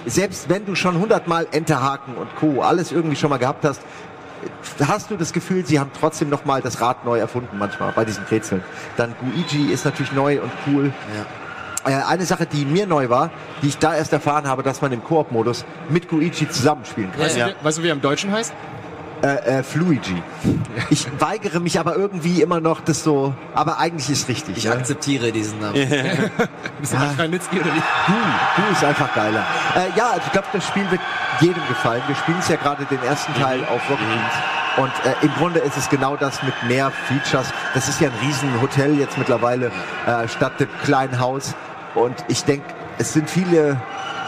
selbst 0.05 0.49
wenn 0.49 0.65
du 0.65 0.75
schon 0.75 0.99
hundertmal 0.99 1.47
Enterhaken 1.51 2.15
und 2.15 2.33
Co. 2.37 2.61
alles 2.61 2.91
irgendwie 2.91 3.17
schon 3.17 3.29
mal 3.29 3.37
gehabt 3.37 3.65
hast, 3.65 3.81
hast 4.87 5.09
du 5.11 5.15
das 5.17 5.33
Gefühl, 5.33 5.65
sie 5.65 5.79
haben 5.79 5.91
trotzdem 5.99 6.29
noch 6.29 6.45
mal 6.45 6.61
das 6.61 6.81
Rad 6.81 7.05
neu 7.05 7.19
erfunden 7.19 7.57
manchmal 7.57 7.91
bei 7.93 8.05
diesen 8.05 8.23
Rätseln. 8.25 8.63
Dann 8.97 9.15
Guigi 9.19 9.71
ist 9.71 9.85
natürlich 9.85 10.11
neu 10.11 10.41
und 10.41 10.51
cool. 10.67 10.91
Äh, 11.85 11.91
eine 12.07 12.25
Sache, 12.25 12.45
die 12.45 12.65
mir 12.65 12.85
neu 12.87 13.09
war, 13.09 13.29
die 13.61 13.67
ich 13.69 13.77
da 13.77 13.95
erst 13.95 14.11
erfahren 14.11 14.47
habe, 14.47 14.63
dass 14.63 14.81
man 14.81 14.91
im 14.91 15.03
Koop-Modus 15.03 15.63
mit 15.89 16.09
Guigi 16.09 16.49
zusammenspielen 16.49 17.11
kann. 17.11 17.21
Weißt, 17.21 17.37
du, 17.37 17.45
wie- 17.45 17.65
weißt 17.65 17.77
du, 17.77 17.83
wie 17.83 17.87
er 17.87 17.93
im 17.93 18.01
Deutschen 18.01 18.31
heißt? 18.31 18.53
Äh, 19.21 19.59
äh, 19.59 19.63
Fluigi. 19.63 20.23
Ich 20.89 21.05
weigere 21.19 21.59
mich 21.59 21.77
aber 21.77 21.97
irgendwie 21.97 22.41
immer 22.41 22.61
noch, 22.61 22.79
das 22.79 23.03
so, 23.03 23.33
aber 23.53 23.77
eigentlich 23.77 24.09
ist 24.09 24.29
richtig. 24.29 24.55
Ich 24.55 24.63
ne? 24.63 24.71
akzeptiere 24.71 25.33
diesen 25.33 25.59
Namen. 25.59 25.73
Bist 26.79 26.93
du 26.93 26.97
Ralf 26.97 27.19
Ranitzky 27.19 27.57
oder 27.59 27.73
wie? 27.75 27.81
Du, 28.07 28.13
du 28.61 28.71
ist 28.71 28.83
einfach 28.83 29.13
geiler. 29.13 29.45
Äh, 29.75 29.97
ja, 29.97 30.11
also 30.11 30.21
ich 30.25 30.31
glaube, 30.31 30.47
das 30.53 30.65
Spiel 30.65 30.89
wird 30.89 31.01
jedem 31.41 31.67
gefallen. 31.67 32.01
Wir 32.07 32.15
spielen 32.15 32.39
es 32.39 32.47
ja 32.47 32.55
gerade 32.55 32.85
den 32.85 33.03
ersten 33.03 33.33
Teil 33.33 33.59
auf 33.65 33.81
Rocket 33.89 34.07
Beans. 34.07 34.33
Und 34.77 34.91
äh, 35.05 35.25
im 35.25 35.33
Grunde 35.33 35.59
ist 35.59 35.75
es 35.75 35.89
genau 35.89 36.15
das 36.15 36.41
mit 36.43 36.53
mehr 36.67 36.89
Features. 36.89 37.51
Das 37.73 37.89
ist 37.89 37.99
ja 37.99 38.07
ein 38.07 38.25
riesen 38.25 38.61
Hotel 38.61 38.97
jetzt 38.97 39.17
mittlerweile 39.17 39.71
äh, 40.07 40.27
statt 40.29 40.59
dem 40.61 40.69
kleinen 40.85 41.19
Haus. 41.19 41.55
Und 41.95 42.15
ich 42.29 42.45
denke, 42.45 42.65
es 42.97 43.11
sind 43.11 43.29
viele, 43.29 43.81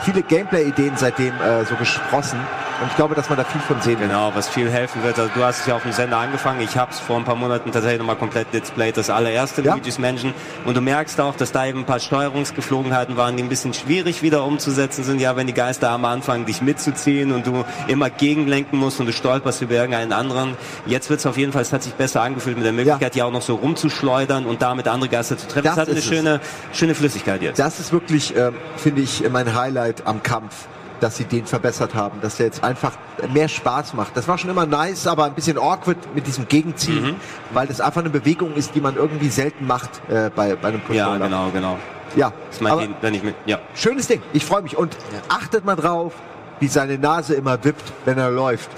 viele 0.04 0.22
Gameplay-Ideen 0.22 0.98
seitdem 0.98 1.34
äh, 1.40 1.64
so 1.64 1.76
gesprossen. 1.76 2.40
Und 2.82 2.88
ich 2.88 2.96
glaube, 2.96 3.14
dass 3.14 3.30
man 3.30 3.38
da 3.38 3.44
viel 3.44 3.62
von 3.62 3.80
sehen 3.82 4.00
wird. 4.00 4.10
Genau, 4.10 4.32
was 4.34 4.50
viel 4.50 4.70
helfen 4.70 5.04
wird. 5.04 5.20
Also 5.20 5.30
du 5.36 5.44
hast 5.44 5.60
es 5.62 5.66
ja 5.68 5.76
auf 5.76 5.84
dem 5.84 5.92
Sender 5.92 6.18
angefangen. 6.18 6.62
Ich 6.62 6.76
habe 6.78 6.92
es 6.92 7.00
vor 7.00 7.16
ein 7.18 7.24
paar 7.24 7.36
Monaten 7.36 7.72
tatsächlich 7.72 8.00
nochmal 8.00 8.16
komplett 8.16 8.52
displayed, 8.54 8.98
das 8.98 9.10
allererste 9.12 9.62
Ja. 9.62 9.74
Luigi's 9.76 10.00
Mansion. 10.00 10.34
Und 10.66 10.76
du 10.76 10.82
merkst 10.82 11.22
auch, 11.22 11.36
dass 11.36 11.52
da 11.52 11.66
eben 11.68 11.80
ein 11.80 11.86
paar 11.86 12.00
Steuerungsgeflogenheiten 12.00 13.18
waren, 13.18 13.38
die 13.38 13.44
ein 13.44 13.50
bisschen 13.50 13.74
schwierig 13.74 14.24
wieder 14.24 14.44
umzusetzen 14.46 15.04
sind. 15.04 15.22
Ja, 15.22 15.36
wenn 15.36 15.46
die 15.48 15.54
Geisterarme 15.54 16.08
anfangen, 16.08 16.46
dich 16.48 16.62
mitzuziehen 16.62 17.32
und 17.32 17.46
du 17.46 17.64
immer 17.88 18.10
gegenlenken 18.10 18.80
musst 18.80 19.00
und 19.00 19.06
du 19.06 19.14
stolperst 19.14 19.62
über 19.62 19.76
irgendeinen 19.76 20.12
anderen. 20.14 20.58
Jetzt 20.88 21.10
wird 21.12 21.20
es 21.20 21.26
auf 21.28 21.38
jeden 21.38 21.52
Fall, 21.52 21.62
es 21.62 21.72
hat 21.74 21.84
sich 21.84 21.94
besser 21.94 22.22
angefühlt 22.22 22.58
mit 22.58 22.66
der 22.66 22.74
Möglichkeit, 22.74 23.16
ja 23.16 23.26
auch 23.26 23.32
noch 23.32 23.44
so 23.44 23.56
rumzuschleudern 23.56 24.46
und 24.48 24.62
damit 24.64 24.88
andere 24.88 25.10
Geister 25.10 25.38
zu 25.38 25.48
treffen. 25.48 25.66
Das 25.66 25.76
Das, 25.76 25.82
hat 25.84 25.90
eine 25.90 26.00
es. 26.00 26.06
schöne, 26.06 26.40
schöne 26.74 26.96
Flüssigkeit 26.96 27.42
jetzt. 27.44 27.60
Das 27.60 27.80
ist 27.80 27.92
wirklich, 27.94 28.36
ähm, 28.36 28.56
finde 28.76 29.02
ich, 29.02 29.24
mein 29.30 29.56
Highlight 29.56 30.08
am 30.08 30.24
Kampf, 30.24 30.66
dass 31.02 31.18
sie 31.18 31.26
den 31.26 31.46
verbessert 31.46 31.94
haben, 31.96 32.22
dass 32.22 32.38
der 32.38 32.46
jetzt 32.46 32.64
einfach 32.64 32.94
mehr 33.34 33.50
Spaß 33.50 33.94
macht. 33.96 34.16
Das 34.16 34.28
war 34.30 34.38
schon 34.38 34.50
immer 34.50 34.66
nice, 34.66 35.08
aber 35.08 35.26
ein 35.26 35.34
bisschen 35.34 35.58
awkward 35.58 35.98
mit 36.16 36.26
diesem 36.28 36.48
Gegenziehen, 36.48 37.04
Mhm. 37.04 37.16
weil 37.52 37.68
das 37.68 37.82
einfach 37.82 38.00
eine 38.02 38.10
Bewegung 38.12 38.54
ist, 38.54 38.74
die 38.76 38.80
man 38.82 38.96
irgendwie 38.96 39.28
selten 39.30 39.68
macht 39.68 39.90
äh, 40.10 40.30
bei, 40.34 40.56
bei 40.56 40.70
einem 40.70 40.82
Ja, 40.92 41.06
Controller. 41.08 41.26
genau, 41.26 41.50
genau. 41.52 41.78
Ja, 42.16 42.32
Das 42.50 42.62
meint 42.62 42.74
aber 42.74 42.88
wenn 43.02 43.14
ich 43.14 43.24
mit, 43.24 43.36
ja. 43.46 43.60
schönes 43.74 44.08
Ding. 44.08 44.22
Ich 44.34 44.46
freue 44.46 44.62
mich 44.62 44.78
und 44.78 44.96
achtet 45.30 45.66
mal 45.66 45.76
drauf, 45.76 46.14
wie 46.60 46.68
seine 46.68 46.98
Nase 46.98 47.34
immer 47.34 47.64
wippt, 47.64 47.92
wenn 48.06 48.18
er 48.18 48.30
läuft. 48.30 48.70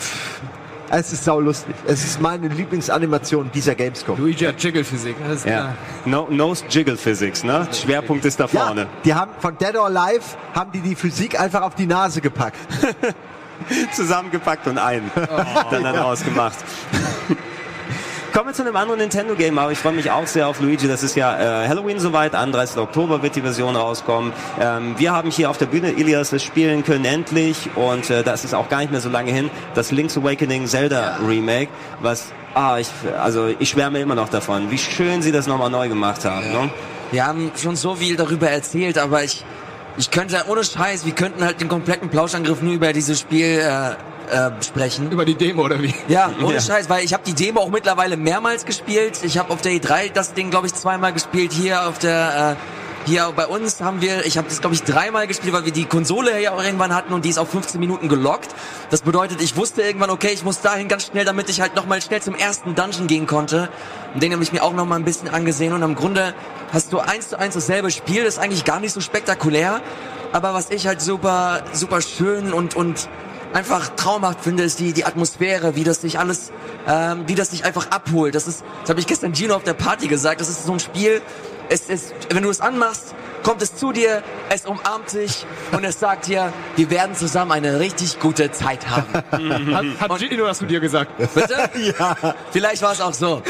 Es 0.89 1.11
ist 1.11 1.23
sau 1.23 1.39
lustig. 1.39 1.73
Es 1.87 2.03
ist 2.03 2.21
meine 2.21 2.47
Lieblingsanimation 2.49 3.49
dieser 3.53 3.73
Gamescom. 3.75 4.19
Luigi 4.19 4.45
hat 4.45 4.61
Jiggle-Physik. 4.61 5.15
Das 5.27 5.37
ist, 5.39 5.45
Ja. 5.45 5.75
No, 6.05 6.27
Nose 6.29 6.63
Jiggle 6.69 6.97
Physics, 6.97 7.43
ne? 7.43 7.67
Schwerpunkt 7.71 8.25
ist 8.25 8.39
da 8.39 8.47
Ja, 8.51 8.65
vorne. 8.65 8.87
die 9.03 9.13
haben 9.13 9.31
von 9.39 9.57
Dead 9.57 9.75
or 9.75 9.85
Alive 9.85 10.21
haben 10.53 10.71
die 10.71 10.81
die 10.81 10.95
Physik 10.95 11.39
einfach 11.39 11.61
auf 11.61 11.75
die 11.75 11.87
Nase 11.87 12.21
gepackt. 12.21 12.57
zusammengepackt 13.93 14.67
und 14.67 14.77
ein. 14.77 15.09
Oh. 15.15 15.19
dann 15.71 15.83
dann 15.83 15.95
rausgemacht. 15.95 16.57
Kommen 18.33 18.47
wir 18.47 18.53
zu 18.55 18.63
einem 18.63 18.75
anderen 18.75 18.99
Nintendo-Game, 18.99 19.59
aber 19.59 19.71
ich 19.71 19.77
freue 19.77 19.93
mich 19.93 20.09
auch 20.09 20.25
sehr 20.25 20.47
auf 20.47 20.59
Luigi. 20.59 20.87
Das 20.87 21.03
ist 21.03 21.15
ja 21.15 21.63
äh, 21.63 21.67
Halloween 21.67 21.99
soweit, 21.99 22.33
31. 22.33 22.77
Oktober 22.77 23.21
wird 23.21 23.35
die 23.35 23.41
Version 23.41 23.75
rauskommen. 23.75 24.33
Ähm, 24.59 24.95
wir 24.97 25.11
haben 25.11 25.29
hier 25.29 25.51
auf 25.51 25.59
der 25.59 25.67
Bühne 25.67 25.91
Ilias 25.91 26.31
das 26.31 26.41
spielen 26.41 26.83
können 26.83 27.05
endlich 27.05 27.69
und 27.75 28.09
äh, 28.09 28.23
das 28.23 28.43
ist 28.43 28.55
auch 28.55 28.69
gar 28.69 28.79
nicht 28.79 28.89
mehr 28.91 29.01
so 29.01 29.09
lange 29.09 29.31
hin. 29.31 29.51
Das 29.75 29.91
Link's 29.91 30.17
Awakening 30.17 30.65
Zelda 30.65 31.19
Remake, 31.23 31.69
was 32.01 32.33
ah, 32.55 32.79
ich, 32.79 32.89
also 33.21 33.53
ich 33.59 33.69
schwärme 33.69 33.99
immer 33.99 34.15
noch 34.15 34.29
davon, 34.29 34.71
wie 34.71 34.79
schön 34.79 35.21
sie 35.21 35.31
das 35.31 35.45
nochmal 35.45 35.69
neu 35.69 35.87
gemacht 35.87 36.25
haben. 36.25 36.51
Ne? 36.51 36.71
Wir 37.11 37.27
haben 37.27 37.51
schon 37.55 37.75
so 37.75 37.93
viel 37.93 38.15
darüber 38.15 38.49
erzählt, 38.49 38.97
aber 38.97 39.23
ich, 39.23 39.45
ich 39.95 40.09
könnte, 40.09 40.43
ohne 40.47 40.63
Scheiß, 40.63 41.05
wir 41.05 41.13
könnten 41.13 41.45
halt 41.45 41.61
den 41.61 41.69
kompletten 41.69 42.09
Plauschangriff 42.09 42.63
nur 42.63 42.73
über 42.73 42.93
dieses 42.93 43.19
Spiel 43.19 43.59
äh, 43.59 43.91
äh, 44.31 44.51
sprechen. 44.63 45.11
Über 45.11 45.25
die 45.25 45.35
Demo 45.35 45.63
oder 45.63 45.81
wie? 45.81 45.93
Ja, 46.07 46.31
ohne 46.43 46.55
Ja. 46.55 46.61
Scheiß, 46.61 46.89
weil 46.89 47.03
ich 47.03 47.13
habe 47.13 47.23
die 47.25 47.33
Demo 47.33 47.61
auch 47.61 47.69
mittlerweile 47.69 48.17
mehrmals 48.17 48.65
gespielt. 48.65 49.19
Ich 49.23 49.37
habe 49.37 49.51
auf 49.51 49.61
der 49.61 49.73
E3 49.73 50.11
das 50.13 50.33
Ding, 50.33 50.49
glaube 50.49 50.67
ich, 50.67 50.73
zweimal 50.73 51.13
gespielt. 51.13 51.51
Hier 51.53 51.87
auf 51.87 51.99
der... 51.99 52.57
Äh, 52.57 52.83
hier 53.05 53.33
bei 53.35 53.47
uns 53.47 53.81
haben 53.81 54.01
wir, 54.01 54.25
ich 54.25 54.37
habe 54.37 54.47
das 54.47 54.61
glaube 54.61 54.75
ich 54.75 54.83
dreimal 54.83 55.27
gespielt, 55.27 55.51
weil 55.53 55.65
wir 55.65 55.73
die 55.73 55.83
Konsole 55.83 56.41
ja 56.41 56.53
auch 56.53 56.63
irgendwann 56.63 56.95
hatten 56.95 57.11
und 57.11 57.25
die 57.25 57.29
ist 57.29 57.37
auf 57.37 57.49
15 57.49 57.77
Minuten 57.77 58.07
gelockt. 58.07 58.47
Das 58.91 59.01
bedeutet, 59.01 59.41
ich 59.41 59.57
wusste 59.57 59.81
irgendwann, 59.81 60.09
okay, 60.09 60.29
ich 60.33 60.45
muss 60.45 60.61
dahin 60.61 60.87
ganz 60.87 61.07
schnell, 61.07 61.25
damit 61.25 61.49
ich 61.49 61.59
halt 61.59 61.75
nochmal 61.75 62.01
schnell 62.01 62.21
zum 62.21 62.33
ersten 62.33 62.75
Dungeon 62.75 63.07
gehen 63.07 63.27
konnte. 63.27 63.67
Und 64.13 64.23
den 64.23 64.31
habe 64.31 64.41
ich 64.41 64.53
mir 64.53 64.63
auch 64.63 64.73
nochmal 64.73 64.99
ein 64.99 65.03
bisschen 65.03 65.27
angesehen 65.27 65.73
und 65.73 65.81
im 65.81 65.95
Grunde 65.95 66.33
hast 66.71 66.93
du 66.93 66.99
eins 66.99 67.27
zu 67.27 67.37
eins 67.37 67.55
dasselbe 67.55 67.91
Spiel, 67.91 68.23
das 68.23 68.35
ist 68.35 68.39
eigentlich 68.39 68.63
gar 68.63 68.79
nicht 68.79 68.93
so 68.93 69.01
spektakulär. 69.01 69.81
Aber 70.31 70.53
was 70.53 70.69
ich 70.71 70.87
halt 70.87 71.01
super, 71.01 71.63
super 71.73 72.01
schön 72.01 72.53
und, 72.53 72.75
und 72.75 73.09
einfach 73.53 73.89
traumhaft 73.95 74.41
finde, 74.41 74.63
ist 74.63 74.79
die, 74.79 74.93
die 74.93 75.05
Atmosphäre, 75.05 75.75
wie 75.75 75.83
das 75.83 76.01
sich 76.01 76.19
alles, 76.19 76.51
ähm, 76.87 77.23
wie 77.27 77.35
das 77.35 77.51
sich 77.51 77.65
einfach 77.65 77.91
abholt. 77.91 78.35
Das 78.35 78.47
ist, 78.47 78.63
das 78.81 78.89
habe 78.89 78.99
ich 78.99 79.07
gestern 79.07 79.33
Gino 79.33 79.55
auf 79.55 79.63
der 79.63 79.73
Party 79.73 80.07
gesagt, 80.07 80.41
das 80.41 80.49
ist 80.49 80.65
so 80.65 80.73
ein 80.73 80.79
Spiel, 80.79 81.21
es 81.69 81.89
ist, 81.89 82.13
wenn 82.29 82.43
du 82.43 82.49
es 82.49 82.61
anmachst, 82.61 83.15
kommt 83.43 83.61
es 83.61 83.75
zu 83.75 83.91
dir, 83.91 84.23
es 84.49 84.65
umarmt 84.65 85.13
dich 85.13 85.45
und 85.71 85.83
es 85.83 85.99
sagt 85.99 86.27
dir, 86.27 86.51
wir 86.75 86.89
werden 86.89 87.15
zusammen 87.15 87.51
eine 87.51 87.79
richtig 87.79 88.19
gute 88.19 88.51
Zeit 88.51 88.89
haben. 88.89 89.05
Hat, 89.99 90.09
hat 90.11 90.19
Gino 90.19 90.45
das 90.45 90.57
zu 90.59 90.65
dir 90.65 90.79
gesagt? 90.79 91.11
Bitte? 91.33 91.55
Ja. 91.99 92.15
Vielleicht 92.51 92.81
war 92.81 92.93
es 92.93 93.01
auch 93.01 93.13
so. 93.13 93.41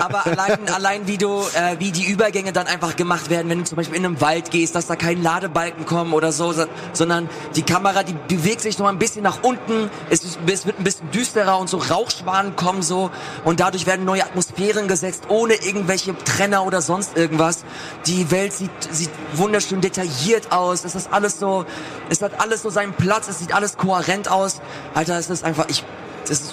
Aber 0.00 0.26
allein, 0.26 0.58
allein 0.74 1.06
wie 1.06 1.16
du, 1.18 1.40
äh, 1.54 1.76
wie 1.78 1.92
die 1.92 2.04
Übergänge 2.10 2.52
dann 2.52 2.66
einfach 2.66 2.96
gemacht 2.96 3.30
werden, 3.30 3.48
wenn 3.48 3.58
du 3.58 3.64
zum 3.64 3.76
Beispiel 3.76 3.96
in 3.96 4.04
einem 4.04 4.20
Wald 4.20 4.50
gehst, 4.50 4.74
dass 4.74 4.86
da 4.88 4.96
kein 4.96 5.22
Ladebalken 5.22 5.86
kommen 5.86 6.12
oder 6.12 6.32
so, 6.32 6.52
so- 6.52 6.66
sondern 6.92 7.28
die 7.54 7.62
Kamera, 7.62 8.02
die 8.02 8.14
bewegt 8.28 8.60
sich 8.62 8.78
noch 8.78 8.88
ein 8.88 8.98
bisschen 8.98 9.22
nach 9.22 9.42
unten, 9.42 9.90
es, 10.10 10.24
ist, 10.24 10.38
es 10.46 10.66
wird 10.66 10.78
ein 10.80 10.84
bisschen 10.84 11.10
düsterer 11.12 11.58
und 11.58 11.68
so 11.68 11.76
Rauchschwanen 11.78 12.56
kommen 12.56 12.82
so 12.82 13.10
und 13.44 13.60
dadurch 13.60 13.86
werden 13.86 14.04
neue 14.04 14.24
Atmosphären 14.24 14.88
gesetzt, 14.88 15.24
ohne 15.28 15.54
irgendwelche 15.54 16.16
Trenner 16.24 16.66
oder 16.66 16.80
sonst 16.82 17.16
irgendwas. 17.16 17.64
Die 18.06 18.30
Welt 18.30 18.52
sieht, 18.52 18.70
sieht 18.90 19.10
wunderschön 19.34 19.80
detailliert 19.80 20.52
aus, 20.52 20.84
es 20.84 20.94
ist 20.94 21.12
alles 21.12 21.38
so, 21.38 21.64
es 22.08 22.22
hat 22.22 22.40
alles 22.40 22.62
so 22.62 22.70
seinen 22.70 22.92
Platz, 22.92 23.28
es 23.28 23.38
sieht 23.38 23.54
alles 23.54 23.76
kohärent 23.76 24.30
aus. 24.30 24.60
Alter, 24.94 25.18
es 25.18 25.30
ist 25.30 25.44
einfach, 25.44 25.66
ich, 25.68 25.84
das 26.22 26.30
ist, 26.30 26.52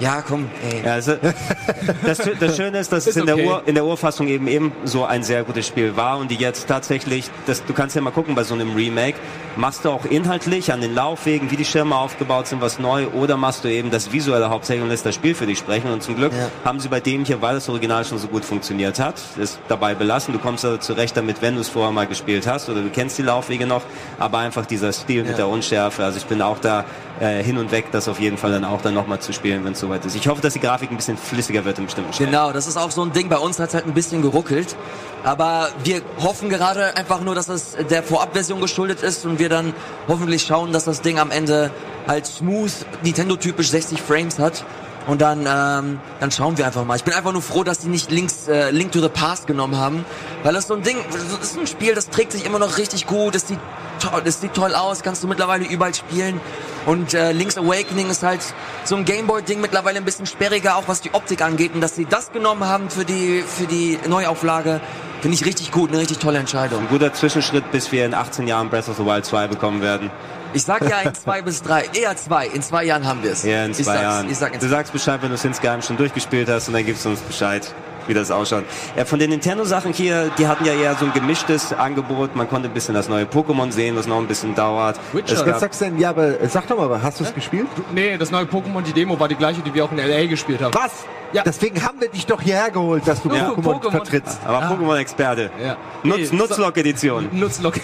ja, 0.00 0.22
komm, 0.22 0.48
ey. 0.70 0.82
Ja, 0.82 0.94
also, 0.94 1.16
das, 2.04 2.18
das 2.40 2.56
Schöne 2.56 2.78
ist, 2.78 2.90
dass 2.90 3.06
es 3.06 3.16
in, 3.16 3.26
der 3.26 3.34
okay. 3.34 3.46
Ur, 3.46 3.62
in 3.66 3.74
der 3.74 3.84
Urfassung 3.84 4.28
eben 4.28 4.48
eben 4.48 4.72
so 4.84 5.04
ein 5.04 5.22
sehr 5.22 5.44
gutes 5.44 5.66
Spiel 5.66 5.94
war 5.94 6.18
und 6.18 6.30
die 6.30 6.36
jetzt 6.36 6.68
tatsächlich, 6.68 7.30
das, 7.46 7.64
du 7.64 7.74
kannst 7.74 7.96
ja 7.96 8.02
mal 8.02 8.10
gucken 8.10 8.34
bei 8.34 8.42
so 8.42 8.54
einem 8.54 8.74
Remake, 8.74 9.18
machst 9.60 9.84
du 9.84 9.90
auch 9.90 10.04
inhaltlich 10.06 10.72
an 10.72 10.80
den 10.80 10.94
Laufwegen, 10.94 11.50
wie 11.50 11.56
die 11.56 11.64
Schirme 11.66 11.94
aufgebaut 11.94 12.46
sind, 12.46 12.60
was 12.62 12.78
neu 12.78 13.08
oder 13.08 13.36
machst 13.36 13.62
du 13.64 13.68
eben 13.68 13.90
das 13.90 14.10
Visuelle 14.10 14.48
hauptsächlich 14.48 14.82
und 14.82 14.88
lässt 14.88 15.04
das 15.04 15.14
Spiel 15.14 15.34
für 15.34 15.46
dich 15.46 15.58
sprechen 15.58 15.90
und 15.92 16.02
zum 16.02 16.16
Glück 16.16 16.32
Ja. 16.32 16.48
haben 16.64 16.80
sie 16.80 16.88
bei 16.88 17.00
dem 17.00 17.24
hier, 17.24 17.42
weil 17.42 17.54
das 17.54 17.68
Original 17.68 18.04
schon 18.04 18.18
so 18.18 18.28
gut 18.28 18.44
funktioniert 18.44 18.98
hat, 18.98 19.16
es 19.38 19.58
dabei 19.68 19.94
belassen. 19.94 20.32
Du 20.32 20.40
kommst 20.40 20.64
also 20.64 20.78
zurecht 20.78 21.16
damit, 21.16 21.42
wenn 21.42 21.54
du 21.56 21.60
es 21.60 21.68
vorher 21.68 21.92
mal 21.92 22.06
gespielt 22.06 22.46
hast 22.46 22.68
oder 22.70 22.80
du 22.80 22.88
kennst 22.88 23.18
die 23.18 23.22
Laufwege 23.22 23.66
noch, 23.66 23.82
aber 24.18 24.38
einfach 24.38 24.64
dieser 24.64 24.92
Stil 24.92 25.22
mit 25.22 25.32
Ja. 25.32 25.36
der 25.36 25.48
Unschärfe, 25.48 26.04
also 26.04 26.16
ich 26.16 26.24
bin 26.26 26.40
auch 26.40 26.58
da 26.58 26.84
äh, 27.20 27.42
hin 27.44 27.58
und 27.58 27.70
weg, 27.70 27.86
das 27.92 28.08
auf 28.08 28.18
jeden 28.18 28.38
Fall 28.38 28.52
dann 28.52 28.64
auch 28.64 28.80
dann 28.80 28.94
nochmal 28.94 29.18
zu 29.20 29.34
spielen, 29.34 29.62
wenn 29.64 29.72
es 29.74 29.80
soweit 29.80 30.04
ist. 30.06 30.16
Ich 30.16 30.26
hoffe, 30.26 30.40
dass 30.40 30.54
die 30.54 30.60
Grafik 30.60 30.90
ein 30.90 30.96
bisschen 30.96 31.18
flüssiger 31.18 31.66
wird 31.66 31.78
in 31.78 31.84
bestimmten 31.84 32.14
Stellen. 32.14 32.30
Genau, 32.30 32.50
das 32.52 32.66
ist 32.66 32.78
auch 32.78 32.90
so 32.90 33.02
ein 33.02 33.12
Ding. 33.12 33.28
Bei 33.28 33.36
uns 33.36 33.58
hat 33.58 33.68
es 33.68 33.74
halt 33.74 33.86
ein 33.86 33.92
bisschen 33.92 34.22
geruckelt. 34.22 34.74
Aber 35.22 35.68
wir 35.84 36.00
hoffen 36.18 36.48
gerade 36.48 36.96
einfach 36.96 37.20
nur, 37.20 37.34
dass 37.34 37.48
es 37.50 37.76
der 37.90 38.02
Vorabversion 38.02 38.58
geschuldet 38.62 39.02
ist 39.02 39.26
und 39.26 39.38
wir 39.38 39.49
dann 39.50 39.74
hoffentlich 40.08 40.42
schauen, 40.42 40.72
dass 40.72 40.84
das 40.84 41.02
Ding 41.02 41.18
am 41.18 41.30
Ende 41.30 41.70
halt 42.06 42.26
smooth, 42.26 42.72
Nintendo-typisch 43.02 43.70
60 43.70 44.00
Frames 44.00 44.38
hat. 44.38 44.64
Und 45.06 45.20
dann, 45.20 45.40
ähm, 45.40 46.00
dann 46.20 46.30
schauen 46.30 46.58
wir 46.58 46.66
einfach 46.66 46.84
mal. 46.84 46.96
Ich 46.96 47.04
bin 47.04 47.14
einfach 47.14 47.32
nur 47.32 47.42
froh, 47.42 47.64
dass 47.64 47.78
die 47.78 47.88
nicht 47.88 48.10
Links, 48.10 48.48
äh, 48.48 48.70
Link 48.70 48.92
to 48.92 49.00
the 49.00 49.08
Past 49.08 49.46
genommen 49.46 49.76
haben. 49.76 50.04
Weil 50.42 50.54
das 50.54 50.66
so 50.66 50.74
ein 50.74 50.82
Ding, 50.82 50.98
das 51.10 51.22
ist 51.42 51.58
ein 51.58 51.66
Spiel, 51.66 51.94
das 51.94 52.10
trägt 52.10 52.32
sich 52.32 52.44
immer 52.44 52.58
noch 52.58 52.78
richtig 52.78 53.06
gut, 53.06 53.34
es 53.34 53.48
sieht, 53.48 53.58
toll, 53.98 54.22
es 54.24 54.40
sieht 54.40 54.54
toll 54.54 54.74
aus, 54.74 55.02
kannst 55.02 55.22
du 55.22 55.28
mittlerweile 55.28 55.64
überall 55.64 55.94
spielen. 55.94 56.40
Und 56.86 57.14
äh, 57.14 57.32
Link's 57.32 57.58
Awakening 57.58 58.10
ist 58.10 58.22
halt 58.22 58.40
so 58.84 58.96
ein 58.96 59.04
Gameboy-Ding 59.04 59.60
mittlerweile 59.60 59.98
ein 59.98 60.04
bisschen 60.04 60.26
sperriger, 60.26 60.76
auch 60.76 60.84
was 60.86 61.00
die 61.00 61.12
Optik 61.12 61.42
angeht. 61.42 61.74
Und 61.74 61.80
dass 61.80 61.96
sie 61.96 62.06
das 62.06 62.32
genommen 62.32 62.64
haben 62.64 62.90
für 62.90 63.04
die, 63.04 63.42
für 63.46 63.66
die 63.66 63.98
Neuauflage, 64.06 64.80
finde 65.20 65.34
ich 65.34 65.44
richtig 65.44 65.72
gut, 65.72 65.90
eine 65.90 65.98
richtig 65.98 66.18
tolle 66.18 66.38
Entscheidung. 66.38 66.80
Ein 66.80 66.88
guter 66.88 67.12
Zwischenschritt, 67.12 67.70
bis 67.72 67.92
wir 67.92 68.06
in 68.06 68.14
18 68.14 68.46
Jahren 68.46 68.70
Breath 68.70 68.88
of 68.88 68.96
the 68.96 69.04
Wild 69.04 69.24
2 69.24 69.48
bekommen 69.48 69.82
werden. 69.82 70.10
Ich 70.52 70.64
sag 70.64 70.82
ja 70.88 71.00
in 71.00 71.14
zwei 71.14 71.42
bis 71.42 71.62
drei, 71.62 71.84
eher 71.94 72.16
zwei. 72.16 72.46
In 72.48 72.62
zwei 72.62 72.84
Jahren 72.84 73.06
haben 73.06 73.22
wir 73.22 73.32
es. 73.32 73.44
Ja, 73.44 73.64
in 73.64 73.70
ich 73.70 73.78
zwei 73.78 73.84
sag's, 73.84 74.02
Jahren. 74.02 74.30
Ich 74.30 74.38
sag 74.38 74.54
in 74.54 74.60
du 74.60 74.68
sagst 74.68 74.92
Bescheid, 74.92 75.20
wenn 75.22 75.28
du 75.28 75.34
es 75.36 75.44
insgeheim 75.44 75.80
schon 75.82 75.96
durchgespielt 75.96 76.48
hast 76.48 76.68
und 76.68 76.74
dann 76.74 76.84
gibst 76.84 77.04
du 77.04 77.10
uns 77.10 77.20
Bescheid, 77.20 77.72
wie 78.08 78.14
das 78.14 78.30
ausschaut. 78.32 78.64
Ja, 78.96 79.04
von 79.04 79.18
den 79.20 79.30
Nintendo-Sachen 79.30 79.92
hier, 79.92 80.30
die 80.38 80.48
hatten 80.48 80.64
ja 80.64 80.72
eher 80.72 80.94
so 80.96 81.04
ein 81.04 81.12
gemischtes 81.12 81.72
Angebot. 81.72 82.34
Man 82.34 82.48
konnte 82.48 82.68
ein 82.68 82.74
bisschen 82.74 82.94
das 82.94 83.08
neue 83.08 83.24
Pokémon 83.26 83.70
sehen, 83.70 83.94
was 83.96 84.06
noch 84.08 84.18
ein 84.18 84.26
bisschen 84.26 84.54
dauert. 84.56 84.98
Witcher. 85.12 85.46
Was 85.46 85.60
sagst 85.60 85.80
du 85.80 85.84
denn? 85.84 85.98
Ja, 85.98 86.10
aber 86.10 86.40
äh, 86.40 86.48
sag 86.48 86.66
doch 86.66 86.76
mal, 86.76 87.00
hast 87.00 87.20
du 87.20 87.24
es 87.24 87.32
gespielt? 87.34 87.68
Nee, 87.94 88.16
das 88.18 88.32
neue 88.32 88.44
Pokémon, 88.44 88.82
die 88.82 88.92
Demo 88.92 89.18
war 89.20 89.28
die 89.28 89.36
gleiche, 89.36 89.60
die 89.62 89.72
wir 89.72 89.84
auch 89.84 89.92
in 89.92 90.00
L.A. 90.00 90.26
gespielt 90.26 90.60
haben. 90.62 90.74
Was? 90.74 90.90
Ja. 91.32 91.44
Deswegen 91.44 91.80
haben 91.84 92.00
wir 92.00 92.08
dich 92.08 92.26
doch 92.26 92.42
hierher 92.42 92.70
geholt, 92.72 93.06
dass 93.06 93.22
du 93.22 93.30
für 93.30 93.36
Pokémon 93.36 93.80
Pokémon. 93.80 93.90
vertrittst. 93.92 94.40
aber 94.44 94.62
Pokémon-Experte. 94.66 95.50
Ja. 95.64 95.76
Nutz, 96.02 96.32
Nutzlock-Edition. 96.32 97.28
Nutzlock. 97.30 97.74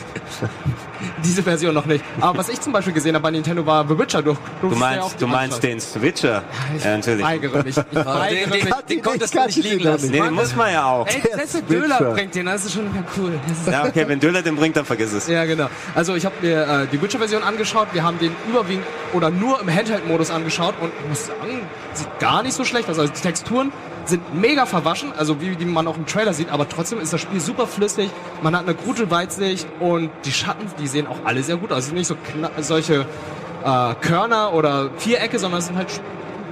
Diese 1.24 1.42
Version 1.42 1.74
noch 1.74 1.86
nicht. 1.86 2.04
Aber 2.20 2.38
was 2.38 2.48
ich 2.48 2.60
zum 2.60 2.72
Beispiel 2.72 2.92
gesehen 2.92 3.14
habe 3.14 3.22
bei 3.22 3.30
Nintendo 3.30 3.64
war 3.66 3.86
The 3.86 3.98
Witcher. 3.98 4.22
Du, 4.22 4.36
Du 4.60 4.68
meinst, 4.68 5.20
du 5.20 5.26
meinst 5.26 5.62
den 5.62 5.80
Switcher. 5.80 6.42
Ja, 6.82 6.96
natürlich. 6.96 7.24
Weigere 7.24 7.62
mich. 7.62 7.76
Ich 7.76 7.84
Den, 7.92 8.04
weigere 8.06 8.50
den, 8.50 8.50
mich. 8.64 8.74
den, 8.88 9.02
konntest 9.02 9.34
Ich 9.34 9.40
du 9.40 9.46
nicht 9.46 9.56
liegen 9.62 9.78
den 9.78 9.84
lassen. 9.84 10.10
Nee, 10.10 10.20
den 10.20 10.34
muss 10.34 10.54
man 10.56 10.72
ja 10.72 10.84
auch. 10.86 11.06
Ey, 11.06 11.20
Der 11.20 11.38
Jesse 11.38 11.58
Switcher. 11.58 11.80
Döler 11.80 12.12
bringt 12.12 12.34
den, 12.34 12.46
das 12.46 12.64
ist 12.64 12.72
schon 12.74 12.86
cool. 13.16 13.38
Ja, 13.70 13.84
okay, 13.84 14.04
wenn 14.08 14.20
Döller 14.20 14.42
den 14.42 14.56
bringt, 14.56 14.76
dann 14.76 14.84
vergiss 14.84 15.12
es. 15.12 15.26
Ja, 15.28 15.44
genau. 15.44 15.68
Also 15.94 16.14
ich 16.14 16.24
habe 16.24 16.34
mir 16.40 16.62
äh, 16.66 16.86
die 16.90 17.00
Witcher-Version 17.00 17.42
angeschaut. 17.42 17.88
Wir 17.92 18.02
haben 18.02 18.18
den 18.18 18.34
überwiegend 18.48 18.84
oder 19.12 19.30
nur 19.30 19.60
im 19.60 19.72
Handheld-Modus 19.72 20.30
angeschaut 20.30 20.74
und 20.80 20.90
muss 21.08 21.26
sagen, 21.26 21.60
sieht 21.92 22.18
gar 22.18 22.42
nicht 22.42 22.54
so 22.54 22.64
schlecht 22.64 22.88
aus. 22.88 22.98
Also 22.98 23.12
die 23.12 23.20
Texturen 23.20 23.72
sind 24.08 24.34
mega 24.34 24.66
verwaschen, 24.66 25.12
also 25.16 25.40
wie 25.40 25.56
die 25.56 25.64
man 25.64 25.86
auch 25.86 25.96
im 25.96 26.06
Trailer 26.06 26.32
sieht, 26.32 26.50
aber 26.50 26.68
trotzdem 26.68 27.00
ist 27.00 27.12
das 27.12 27.20
Spiel 27.20 27.40
super 27.40 27.66
flüssig. 27.66 28.10
Man 28.42 28.56
hat 28.56 28.62
eine 28.62 28.74
gute 28.74 29.10
Weitsicht 29.10 29.66
und 29.80 30.10
die 30.24 30.32
Schatten, 30.32 30.66
die 30.78 30.86
sehen 30.86 31.06
auch 31.06 31.18
alle 31.24 31.42
sehr 31.42 31.56
gut 31.56 31.72
aus. 31.72 31.80
Es 31.80 31.86
sind 31.86 31.96
nicht 31.96 32.06
so 32.06 32.16
solche 32.60 33.06
äh, 33.64 33.94
Körner 34.00 34.52
oder 34.54 34.90
Vierecke, 34.96 35.38
sondern 35.38 35.58
es 35.60 35.66
sind 35.66 35.76
halt 35.76 36.00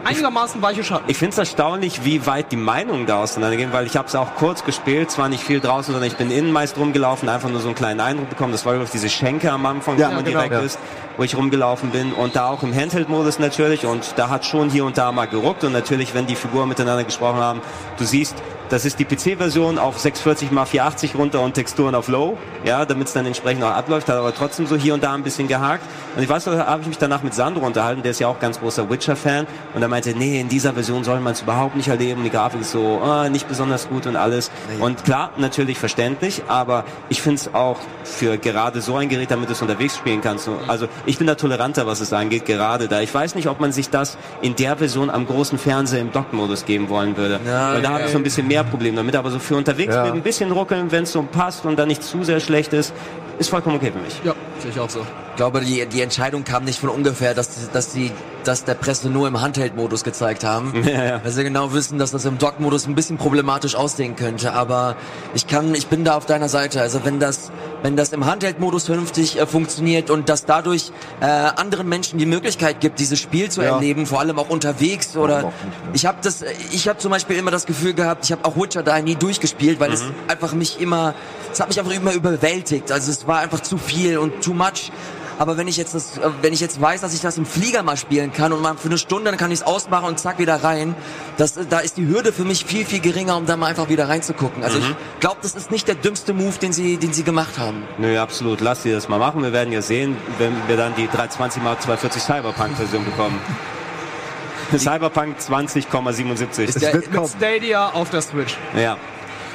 einigermaßen 0.04 0.62
weiche 0.62 0.84
Schatten. 0.84 1.04
Ich 1.08 1.16
finde 1.16 1.32
es 1.32 1.38
erstaunlich, 1.38 2.04
wie 2.04 2.26
weit 2.26 2.52
die 2.52 2.56
Meinungen 2.56 3.06
da 3.06 3.22
auseinandergehen, 3.22 3.72
weil 3.72 3.86
ich 3.86 3.96
habe 3.96 4.08
es 4.08 4.14
auch 4.14 4.34
kurz 4.36 4.64
gespielt, 4.64 5.10
zwar 5.10 5.28
nicht 5.28 5.42
viel 5.42 5.60
draußen, 5.60 5.92
sondern 5.92 6.10
ich 6.10 6.16
bin 6.16 6.30
innen 6.30 6.52
meist 6.52 6.76
rumgelaufen, 6.76 7.28
einfach 7.28 7.48
nur 7.48 7.60
so 7.60 7.68
einen 7.68 7.74
kleinen 7.74 8.00
Eindruck 8.00 8.30
bekommen. 8.30 8.52
Das 8.52 8.64
war 8.64 8.72
glaube 8.72 8.86
ich 8.86 8.90
diese 8.90 9.08
Schenke 9.08 9.50
am 9.50 9.64
Anfang, 9.66 9.98
Ja, 9.98 10.10
wo 10.10 10.14
man 10.14 10.24
genau, 10.24 10.40
direkt 10.40 10.54
ja. 10.54 10.60
ist, 10.60 10.78
wo 11.16 11.22
ich 11.22 11.36
rumgelaufen 11.36 11.90
bin 11.90 12.12
und 12.12 12.36
da 12.36 12.48
auch 12.48 12.62
im 12.62 12.74
Handheld-Modus 12.74 13.38
natürlich 13.38 13.86
und 13.86 14.14
da 14.16 14.28
hat 14.28 14.44
schon 14.44 14.70
hier 14.70 14.84
und 14.84 14.98
da 14.98 15.12
mal 15.12 15.26
geruckt 15.26 15.64
und 15.64 15.72
natürlich, 15.72 16.14
wenn 16.14 16.26
die 16.26 16.36
Figuren 16.36 16.68
miteinander 16.68 17.04
gesprochen 17.04 17.38
haben, 17.38 17.60
du 17.98 18.04
siehst, 18.04 18.36
das 18.68 18.84
ist 18.84 18.98
die 18.98 19.04
PC-Version 19.04 19.78
auf 19.78 19.98
640 19.98 20.50
x 20.50 20.70
480 20.70 21.14
runter 21.16 21.40
und 21.40 21.54
Texturen 21.54 21.94
auf 21.94 22.08
Low, 22.08 22.36
ja, 22.64 22.84
damit 22.84 23.08
es 23.08 23.12
dann 23.12 23.26
entsprechend 23.26 23.62
auch 23.64 23.70
abläuft, 23.70 24.08
hat 24.08 24.16
aber 24.16 24.34
trotzdem 24.34 24.66
so 24.66 24.76
hier 24.76 24.94
und 24.94 25.02
da 25.02 25.12
ein 25.12 25.22
bisschen 25.22 25.48
gehakt. 25.48 25.84
Und 26.16 26.22
ich 26.22 26.28
weiß, 26.28 26.44
da 26.44 26.66
habe 26.66 26.82
ich 26.82 26.88
mich 26.88 26.98
danach 26.98 27.22
mit 27.22 27.34
Sandro 27.34 27.66
unterhalten, 27.66 28.02
der 28.02 28.12
ist 28.12 28.20
ja 28.20 28.28
auch 28.28 28.38
ganz 28.38 28.60
großer 28.60 28.88
Witcher-Fan 28.88 29.46
und 29.74 29.82
er 29.82 29.88
meinte, 29.88 30.14
nee, 30.16 30.40
in 30.40 30.48
dieser 30.48 30.72
Version 30.72 31.04
soll 31.04 31.20
man 31.20 31.32
es 31.32 31.42
überhaupt 31.42 31.76
nicht 31.76 31.88
erleben, 31.88 32.24
die 32.24 32.30
Grafik 32.30 32.60
ist 32.60 32.70
so 32.70 33.00
ah, 33.02 33.28
nicht 33.28 33.48
besonders 33.48 33.88
gut 33.88 34.06
und 34.06 34.16
alles. 34.16 34.50
Und 34.80 35.04
klar, 35.04 35.30
natürlich 35.36 35.78
verständlich, 35.78 36.42
aber 36.48 36.84
ich 37.08 37.20
finde 37.20 37.36
es 37.36 37.54
auch 37.54 37.78
für 38.04 38.38
gerade 38.38 38.80
so 38.80 38.96
ein 38.96 39.08
Gerät, 39.08 39.30
damit 39.30 39.48
du 39.48 39.52
es 39.52 39.62
unterwegs 39.62 39.96
spielen 39.96 40.20
kannst. 40.20 40.48
Also 40.68 40.88
ich 41.06 41.18
bin 41.18 41.26
da 41.26 41.34
toleranter, 41.34 41.86
was 41.86 42.00
es 42.00 42.12
angeht, 42.12 42.44
gerade 42.44 42.88
da. 42.88 43.00
Ich 43.00 43.12
weiß 43.12 43.34
nicht, 43.34 43.48
ob 43.48 43.60
man 43.60 43.72
sich 43.72 43.90
das 43.90 44.16
in 44.42 44.56
der 44.56 44.76
Version 44.76 45.10
am 45.10 45.26
großen 45.26 45.58
Fernseher 45.58 46.00
im 46.00 46.12
Dock-Modus 46.12 46.64
geben 46.64 46.88
wollen 46.88 47.16
würde. 47.16 47.40
Ja, 47.46 47.74
Weil 47.74 47.82
da 47.82 47.88
ja, 47.88 47.94
habe 47.94 48.04
ich 48.04 48.10
so 48.10 48.18
ein 48.18 48.22
bisschen 48.22 48.46
mehr 48.46 48.53
Problem 48.62 48.94
damit, 48.96 49.16
aber 49.16 49.30
so 49.30 49.38
für 49.38 49.56
unterwegs 49.56 49.94
Ja. 49.94 50.04
mit 50.04 50.14
ein 50.14 50.22
bisschen 50.22 50.52
ruckeln, 50.52 50.92
wenn 50.92 51.02
es 51.04 51.12
so 51.12 51.22
passt 51.22 51.64
und 51.64 51.76
dann 51.78 51.88
nicht 51.88 52.02
zu 52.02 52.22
sehr 52.24 52.40
schlecht 52.40 52.72
ist, 52.72 52.92
ist 53.38 53.48
vollkommen 53.50 53.76
okay 53.76 53.90
für 53.92 53.98
mich. 53.98 54.20
Ja, 54.24 54.34
sehe 54.64 54.72
ich 54.72 54.80
auch 54.80 54.90
so. 54.90 55.00
Ich 55.00 55.36
glaube, 55.36 55.60
die, 55.60 55.84
die 55.86 56.00
Entscheidung 56.00 56.44
kam 56.44 56.64
nicht 56.64 56.78
von 56.78 56.88
ungefähr, 56.88 57.34
dass, 57.34 57.70
dass 57.72 57.92
sie 57.92 58.12
das 58.44 58.64
der 58.64 58.74
Presse 58.74 59.08
nur 59.08 59.26
im 59.26 59.40
Handheld-Modus 59.40 60.04
gezeigt 60.04 60.44
haben. 60.44 60.72
Ja, 60.84 61.04
ja. 61.04 61.20
Weil 61.24 61.32
sie 61.32 61.42
genau 61.44 61.72
wissen, 61.72 61.98
dass 61.98 62.10
das 62.12 62.24
im 62.24 62.38
Dock-Modus 62.38 62.86
ein 62.86 62.94
bisschen 62.94 63.16
problematisch 63.16 63.74
aussehen 63.74 64.16
könnte. 64.16 64.52
Aber 64.52 64.96
ich 65.34 65.46
kann, 65.46 65.74
ich 65.74 65.86
bin 65.88 66.04
da 66.04 66.16
auf 66.16 66.26
deiner 66.26 66.48
Seite. 66.48 66.80
Also 66.82 67.04
wenn 67.04 67.18
das, 67.20 67.50
wenn 67.82 67.96
das 67.96 68.12
im 68.12 68.26
Handheld-Modus 68.26 68.84
vernünftig 68.86 69.40
äh, 69.40 69.46
funktioniert 69.46 70.10
und 70.10 70.28
das 70.28 70.44
dadurch 70.44 70.92
äh, 71.20 71.24
anderen 71.24 71.88
Menschen 71.88 72.18
die 72.18 72.26
Möglichkeit 72.26 72.80
gibt, 72.80 73.00
dieses 73.00 73.18
Spiel 73.18 73.50
zu 73.50 73.62
Ja. 73.62 73.74
erleben, 73.76 74.06
vor 74.06 74.20
allem 74.20 74.38
auch 74.38 74.50
unterwegs 74.50 75.16
oder 75.16 75.42
ne? 75.44 75.52
ich 75.94 76.06
habe 76.06 76.18
das, 76.22 76.42
ich 76.70 76.86
habe 76.86 76.98
zum 76.98 77.10
Beispiel 77.10 77.36
immer 77.36 77.50
das 77.50 77.66
Gefühl 77.66 77.94
gehabt, 77.94 78.24
ich 78.26 78.32
habe 78.32 78.44
auch 78.44 78.56
Witcher 78.56 78.82
3 78.82 79.00
nie 79.02 79.14
durchgespielt, 79.16 79.80
weil 79.80 79.92
es 79.92 80.04
einfach 80.28 80.52
mich 80.52 80.80
immer, 80.80 81.14
es 81.52 81.60
hat 81.60 81.68
mich 81.68 81.78
einfach 81.80 81.92
immer 81.94 82.12
überwältigt. 82.12 82.92
Also 82.92 83.10
es 83.10 83.26
war 83.26 83.38
einfach 83.38 83.60
zu 83.60 83.78
viel 83.78 84.18
und 84.18 84.42
too 84.54 84.62
much. 84.62 84.90
Aber 85.36 85.56
wenn 85.56 85.66
ich 85.66 85.76
jetzt 85.76 85.94
das, 85.94 86.18
äh, 86.18 86.30
wenn 86.42 86.52
ich 86.52 86.60
jetzt 86.60 86.80
weiß, 86.80 87.00
dass 87.00 87.12
ich 87.12 87.20
das 87.20 87.38
im 87.38 87.46
Flieger 87.46 87.82
mal 87.82 87.96
spielen 87.96 88.32
kann 88.32 88.52
und 88.52 88.62
mal 88.62 88.76
für 88.76 88.86
eine 88.86 88.98
Stunde, 88.98 89.30
dann 89.30 89.38
kann 89.38 89.50
ich 89.50 89.60
es 89.60 89.66
ausmachen 89.66 90.06
und 90.06 90.18
zack 90.20 90.38
wieder 90.38 90.62
rein. 90.62 90.94
Das, 91.38 91.56
äh, 91.56 91.64
da 91.68 91.80
ist 91.80 91.96
die 91.96 92.06
Hürde 92.06 92.32
für 92.32 92.44
mich 92.44 92.64
viel 92.64 92.84
viel 92.86 93.00
geringer, 93.00 93.36
um 93.36 93.46
da 93.46 93.56
mal 93.56 93.66
einfach 93.66 93.88
wieder 93.88 94.08
reinzugucken. 94.08 94.62
Also 94.62 94.78
ich 94.78 94.94
glaube, 95.18 95.38
das 95.42 95.54
ist 95.54 95.72
nicht 95.72 95.88
der 95.88 95.96
dümmste 95.96 96.34
Move, 96.34 96.56
den 96.62 96.72
sie, 96.72 96.98
den 96.98 97.12
sie 97.12 97.24
gemacht 97.24 97.58
haben. 97.58 97.82
Nö, 97.98 98.16
absolut. 98.18 98.60
Lass 98.60 98.84
sie 98.84 98.92
das 98.92 99.08
mal 99.08 99.18
machen. 99.18 99.42
Wir 99.42 99.52
werden 99.52 99.72
ja 99.72 99.82
sehen, 99.82 100.16
wenn 100.38 100.54
wir 100.68 100.76
dann 100.76 100.94
die 100.94 101.08
320 101.08 101.62
x 101.62 101.84
240 101.84 102.22
Cyberpunk-Version 102.22 103.04
bekommen. 103.04 103.40
Cyberpunk 104.78 105.36
20,77. 105.38 106.62
Ist 106.62 106.80
der, 106.80 106.94
Mit 106.94 107.12
kommen. 107.12 107.28
Stadia 107.28 107.88
auf 107.90 108.10
der 108.10 108.22
Switch. 108.22 108.56
Ja. 108.76 108.96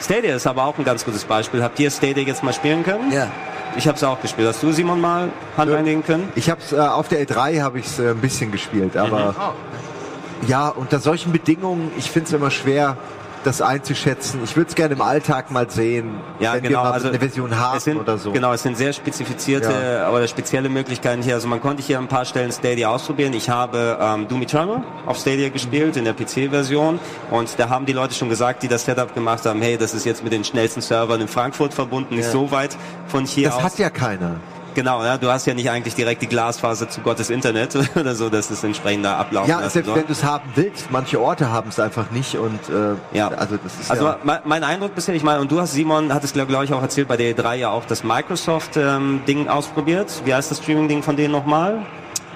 Stadia 0.01 0.35
ist 0.35 0.45
aber 0.45 0.65
auch 0.65 0.77
ein 0.77 0.84
ganz 0.84 1.05
gutes 1.05 1.23
Beispiel. 1.23 1.63
Habt 1.63 1.80
ihr 1.80 1.89
Stadia 1.89 2.23
jetzt 2.23 2.43
mal 2.43 2.53
spielen 2.53 2.84
können? 2.84 3.11
ja. 3.13 3.31
Ich 3.78 3.88
habe 3.88 3.96
es 3.98 4.04
auch 4.04 4.22
gespielt. 4.22 4.48
Hast 4.48 4.62
du, 4.64 4.72
Simon, 4.72 5.00
mal 5.00 5.30
Hand 5.58 5.72
Ja. 5.72 5.78
einlegen 5.78 6.04
können? 6.04 6.30
Ich 6.36 6.50
habe 6.50 6.60
es 6.62 6.74
äh, 6.74 6.78
auf 6.80 7.08
der 7.08 7.26
L3 7.26 7.62
habe 7.62 7.80
ich 7.80 7.86
es 7.86 8.00
äh, 8.00 8.10
ein 8.12 8.18
bisschen 8.18 8.52
gespielt, 8.52 8.98
aber 8.98 9.36
Oh. 9.38 10.46
ja, 10.48 10.70
unter 10.70 11.00
solchen 11.00 11.32
Bedingungen, 11.32 11.91
ich 11.98 12.10
finde 12.12 12.28
es 12.28 12.34
immer 12.34 12.52
schwer, 12.52 12.98
das 13.44 13.61
einzuschätzen. 13.61 14.41
Ich 14.44 14.56
würde 14.56 14.70
es 14.70 14.76
gerne 14.76 14.95
im 14.95 15.02
Alltag 15.02 15.52
mal 15.52 15.70
sehen, 15.70 16.16
Ja, 16.40 16.53
wenn 16.53 16.64
genau. 16.64 16.80
wir 16.80 16.84
mal 16.90 16.91
also 16.94 17.07
eine 17.10 17.20
Version 17.20 17.57
haben 17.57 17.80
sind, 17.80 17.98
oder 17.98 18.18
so. 18.18 18.32
Genau, 18.32 18.53
es 18.53 18.64
sind 18.64 18.78
sehr 18.78 18.94
spezifizierte 18.94 19.70
oder 20.11 20.28
spezielle 20.28 20.70
Möglichkeiten 20.70 21.22
hier. 21.22 21.36
Also 21.36 21.48
man 21.48 21.61
konnte 21.61 21.82
hier 21.82 21.98
an 21.98 22.06
ein 22.06 22.07
paar 22.07 22.26
Stellen 22.26 22.52
Stadia 22.52 22.90
ausprobieren. 22.90 23.34
Ich 23.34 23.49
habe 23.49 23.98
ähm, 24.02 24.28
Doom 24.28 24.41
Eternal 24.41 24.84
auf 25.06 25.18
Stadia 25.18 25.49
gespielt 25.49 25.95
in 25.98 26.06
der 26.06 26.14
PC-Version 26.14 26.99
und 27.32 27.57
da 27.57 27.70
haben 27.70 27.86
die 27.86 27.94
Leute 27.94 28.14
schon 28.14 28.30
gesagt, 28.30 28.64
die 28.64 28.68
das 28.68 28.86
Setup 28.86 29.14
gemacht 29.14 29.45
haben, 29.45 29.61
hey, 29.61 29.78
das 29.78 29.94
ist 29.94 30.06
jetzt 30.06 30.24
mit 30.24 30.34
den 30.34 30.44
schnellsten 30.44 30.82
Servern 30.82 31.22
in 31.22 31.28
Frankfurt 31.28 31.74
verbunden, 31.74 32.16
nicht 32.16 32.26
Ja. 32.26 32.32
so 32.32 32.52
weit 32.52 32.76
von 33.07 33.26
hier 33.26 33.48
Das 33.49 33.57
aus. 33.57 33.64
hat 33.64 33.78
ja 33.80 33.90
keiner. 33.90 34.36
Genau, 34.76 35.04
ja, 35.04 35.18
du 35.18 35.30
hast 35.30 35.46
ja 35.46 35.54
nicht 35.54 35.70
eigentlich 35.70 35.96
direkt 35.96 36.22
die 36.22 36.28
Glasfaser 36.28 36.90
zu 36.90 37.02
Gottes 37.02 37.30
Internet 37.30 37.76
oder 37.96 38.16
so, 38.16 38.30
dass 38.30 38.50
es 38.50 38.64
entsprechend 38.64 39.04
da 39.06 39.18
ablaufen 39.18 39.50
Ja, 39.50 39.60
lassen 39.60 39.70
selbst 39.72 39.88
soll. 39.88 39.96
wenn 39.98 40.06
du 40.06 40.12
es 40.14 40.24
haben 40.24 40.50
willst, 40.56 40.91
manche 40.91 41.20
Orte 41.20 41.50
haben 41.52 41.70
es 41.70 41.80
einfach 41.80 42.12
nicht 42.12 42.36
und 42.36 42.60
äh, 42.70 42.96
Ja. 43.18 43.30
also 43.30 43.58
das 43.58 43.80
ist 43.80 43.91
Also 43.91 44.06
ja, 44.06 44.18
mein, 44.24 44.40
mein 44.46 44.64
Eindruck 44.64 44.96
bisher, 44.96 45.16
ich 45.16 45.24
meine, 45.24 45.41
und 45.41 45.52
du 45.52 45.60
hast 45.60 45.74
Simon, 45.74 46.14
hattest 46.14 46.34
glaube 46.34 46.50
glaub 46.50 46.64
ich 46.64 46.72
auch 46.74 46.82
erzählt 46.82 47.08
bei 47.08 47.18
der 47.18 47.36
E3 47.36 47.56
ja 47.56 47.70
auch 47.70 47.86
das 47.86 48.04
Microsoft-Ding 48.04 49.48
ausprobiert. 49.48 50.22
Wie 50.26 50.34
heißt 50.34 50.52
das 50.52 50.60
Streaming-Ding 50.60 51.04
von 51.04 51.16
denen 51.16 51.32
nochmal? 51.32 51.80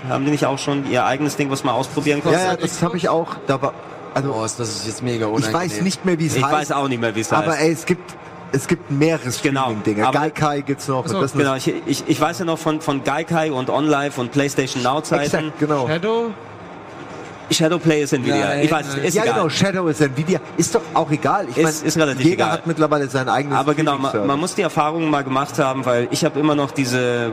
Haben 0.10 0.26
die 0.26 0.32
nicht 0.32 0.46
auch 0.46 0.60
schon 0.60 0.90
ihr 0.92 1.06
eigenes 1.06 1.38
Ding, 1.38 1.50
was 1.50 1.64
man 1.64 1.76
ausprobieren 1.76 2.22
konnte? 2.22 2.38
ja, 2.40 2.46
ja, 2.52 2.56
das 2.58 2.82
habe 2.84 2.98
ich 2.98 3.08
auch. 3.10 3.36
Da 3.48 3.62
war, 3.62 3.74
also 4.14 4.34
Oh, 4.34 4.44
ist- 4.44 4.60
das 4.60 4.70
ist 4.70 4.86
jetzt 4.88 5.02
mega 5.02 5.28
ich 5.28 5.32
unangenehm. 5.32 5.54
weiß 5.54 5.82
nicht 5.82 6.04
mehr, 6.06 6.20
wie 6.20 6.28
es 6.28 6.36
ich 6.36 6.44
heißt. 6.44 6.54
weiß 6.54 6.72
auch 6.74 6.88
nicht 6.90 7.00
mehr, 7.00 7.16
wie 7.16 7.22
es 7.22 7.32
aber 7.32 7.52
heißt. 7.52 7.62
ey, 7.62 7.72
es 7.72 7.86
gibt 7.86 8.14
es 8.54 8.68
gibt 8.68 8.90
mehrere 8.92 9.30
Genau, 9.42 9.64
Streaming-Dinger. 9.64 10.08
aber- 10.08 10.20
Gaikai 10.20 10.62
gibt's 10.62 10.88
noch. 10.88 11.06
so, 11.08 11.26
Genau, 11.36 11.56
ich, 11.56 11.68
ich, 11.86 12.04
ich 12.08 12.22
weiß 12.22 12.40
ja 12.40 12.46
noch 12.46 12.60
von, 12.60 12.80
von 12.82 13.04
Gaikai 13.04 13.52
und 13.52 13.70
OnLive 13.70 14.20
und 14.22 14.32
PlayStation 14.32 14.82
Now 14.84 15.02
Zeiten. 15.02 15.24
Exakt, 15.26 15.60
genau. 15.60 15.88
Shadow? 15.88 16.32
Shadowplay 17.52 18.04
ist 18.04 18.14
Nvidia. 18.14 18.36
Nein, 18.48 18.60
ich 18.64 18.72
weiß, 18.72 18.86
nein. 18.96 19.04
ist 19.06 19.14
ja, 19.14 19.24
egal. 19.24 19.36
genau, 19.36 19.50
Shadow 19.50 19.88
ist 19.88 20.02
Nvidia. 20.02 20.40
Ist 20.58 20.74
doch 20.76 20.82
auch 20.94 21.10
egal. 21.12 21.48
Ich 21.50 21.58
Ist- 21.58 21.64
mein, 21.82 21.88
ist 21.88 21.98
relativ 21.98 22.22
jeder 22.26 22.34
egal. 22.46 22.52
hat 22.52 22.68
mittlerweile 22.68 23.08
sein 23.10 23.30
eigenes 23.30 23.58
Aber 23.58 23.74
genau, 23.74 23.98
man, 23.98 24.26
man 24.28 24.40
muss 24.40 24.56
die 24.56 24.62
Erfahrung 24.62 25.10
mal 25.10 25.24
gemacht 25.24 25.60
haben, 25.60 25.86
weil 25.86 26.08
ich 26.12 26.26
habe 26.26 26.40
immer 26.40 26.56
noch 26.56 26.72
diese 26.72 27.32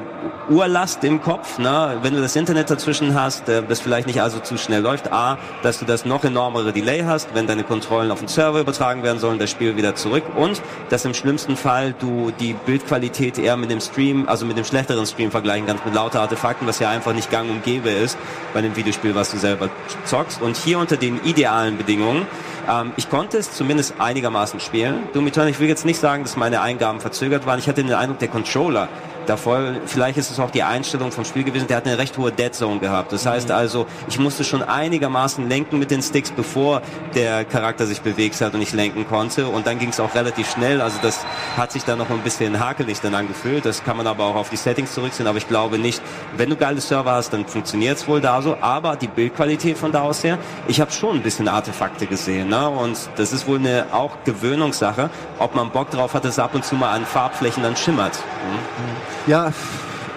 Urlast 0.49 1.05
im 1.05 1.23
Kopf. 1.23 1.59
Ne? 1.59 1.99
Wenn 2.03 2.15
du 2.15 2.21
das 2.21 2.37
Internet 2.37 2.71
dazwischen 2.71 3.15
hast, 3.15 3.49
äh, 3.49 3.63
das 3.67 3.81
vielleicht 3.81 4.07
nicht 4.07 4.21
also 4.21 4.41
zu 4.41 4.59
schnell 4.59 4.83
läuft. 4.83 5.13
A, 5.13 5.39
dass 5.63 5.79
du 5.79 5.85
das 5.85 6.05
noch 6.05 6.25
enormere 6.25 6.73
Delay 6.73 7.03
hast, 7.07 7.29
wenn 7.35 7.47
deine 7.47 7.63
Kontrollen 7.65 8.11
auf 8.11 8.19
den 8.19 8.29
Server 8.29 8.61
übertragen 8.61 9.03
werden 9.03 9.19
sollen, 9.19 9.39
das 9.39 9.51
Spiel 9.51 9.77
wieder 9.77 9.95
zurück. 9.95 10.25
Und 10.37 10.61
dass 10.89 11.05
im 11.05 11.15
schlimmsten 11.15 11.57
Fall 11.57 11.95
du 11.99 12.33
die 12.41 12.55
Bildqualität 12.67 13.39
eher 13.39 13.57
mit 13.57 13.71
dem 13.71 13.81
Stream, 13.81 14.29
also 14.29 14.45
mit 14.47 14.57
dem 14.59 14.65
schlechteren 14.65 15.07
Stream 15.07 15.31
vergleichen 15.31 15.67
kannst, 15.67 15.85
mit 15.85 15.95
lauter 15.95 16.21
Artefakten, 16.21 16.67
was 16.67 16.79
ja 16.79 16.91
einfach 16.91 17.13
nicht 17.13 17.31
gang 17.31 17.49
und 17.51 17.63
gäbe 17.65 17.91
ist 17.91 18.19
bei 18.53 18.59
einem 18.59 18.75
Videospiel, 18.77 19.15
was 19.15 19.31
du 19.31 19.39
selber 19.39 19.69
zockst. 20.05 20.43
Und 20.43 20.57
hier 20.57 20.79
unter 20.79 20.97
den 20.97 21.23
idealen 21.25 21.77
Bedingungen 21.77 22.27
ähm, 22.69 22.93
ich 22.97 23.09
konnte 23.09 23.39
es 23.39 23.53
zumindest 23.53 23.95
einigermaßen 23.99 24.61
spielen. 24.61 25.09
Doom 25.13 25.27
ich 25.27 25.61
will 25.61 25.69
jetzt 25.69 25.85
nicht 25.85 26.01
sagen, 26.01 26.23
dass 26.23 26.37
meine 26.37 26.61
Eingaben 26.61 27.01
verzögert 27.01 27.47
waren. 27.47 27.59
Ich 27.59 27.69
hatte 27.69 27.83
den 27.83 27.93
Eindruck, 27.93 28.19
der 28.19 28.29
Controller 28.29 28.89
davor, 29.27 29.75
vielleicht 29.87 30.19
ist 30.19 30.31
es 30.31 30.39
auch 30.39 30.51
die 30.51 30.63
Einstellung 30.63 31.13
vom 31.13 31.25
Spiel 31.25 31.45
gewesen, 31.45 31.67
der 31.67 31.77
hat 31.77 31.87
eine 31.87 31.99
recht 31.99 32.17
hohe 32.19 32.33
Dead 32.33 32.55
Zone 32.55 32.81
gehabt. 32.81 33.13
Das 33.13 33.27
heißt 33.27 33.51
also, 33.51 33.87
ich 34.09 34.19
musste 34.19 34.45
schon 34.45 34.63
einigermaßen 34.63 35.49
lenken 35.49 35.79
mit 35.79 35.91
den 35.91 36.03
Sticks, 36.03 36.31
bevor 36.31 36.83
der 37.15 37.45
Charakter 37.45 37.87
sich 37.87 38.01
bewegt 38.01 38.41
hat 38.41 38.55
und 38.55 38.63
ich 38.63 38.73
lenken 38.73 39.07
konnte. 39.07 39.47
Und 39.47 39.67
dann 39.67 39.79
ging 39.79 39.91
es 39.91 40.01
auch 40.01 40.15
relativ 40.15 40.51
schnell. 40.51 40.81
Also 40.81 40.99
das 41.03 41.25
hat 41.57 41.73
sich 41.73 41.85
dann 41.85 41.99
noch 41.99 42.11
ein 42.11 42.21
bisschen 42.21 42.59
hakelig 42.61 43.01
dann 43.01 43.15
angefühlt. 43.15 43.65
Das 43.65 43.85
kann 43.85 43.97
man 43.97 44.07
aber 44.07 44.25
auch 44.25 44.37
auf 44.37 44.51
die 44.51 44.57
Settings 44.57 44.95
zurückziehen. 44.95 45.27
Aber 45.27 45.39
ich 45.39 45.49
glaube 45.49 45.79
nicht, 45.79 46.03
wenn 46.37 46.51
du 46.51 46.57
geile 46.57 46.81
Server 46.81 47.13
hast, 47.13 47.33
dann 47.33 47.47
funktioniert 47.47 47.99
es 47.99 48.09
wohl 48.09 48.21
da 48.21 48.43
so. 48.43 48.57
Aber 48.61 48.97
die 48.97 49.09
Bildqualität 49.09 49.79
von 49.79 49.93
da 49.93 50.03
aus 50.03 50.25
her, 50.25 50.39
ich 50.69 50.81
habe 50.81 50.91
schon 50.91 51.17
ein 51.17 51.23
bisschen 51.23 51.49
Artefakte 51.49 52.07
gesehen. 52.07 52.49
Ne? 52.49 52.69
Und 52.69 52.99
das 53.17 53.33
ist 53.33 53.47
wohl 53.47 53.59
eine 53.59 53.87
auch 53.93 54.13
Gewöhnungssache, 54.25 55.11
ob 55.39 55.55
man 55.55 55.71
Bock 55.71 55.91
drauf 55.91 56.15
hat, 56.15 56.25
dass 56.25 56.39
ab 56.39 56.55
und 56.55 56.65
zu 56.65 56.75
mal 56.75 56.93
an 56.93 57.05
Farbflächen 57.05 57.63
dann 57.63 57.77
schimmert. 57.77 58.19
Mhm. 58.45 59.31
Ja, 59.31 59.53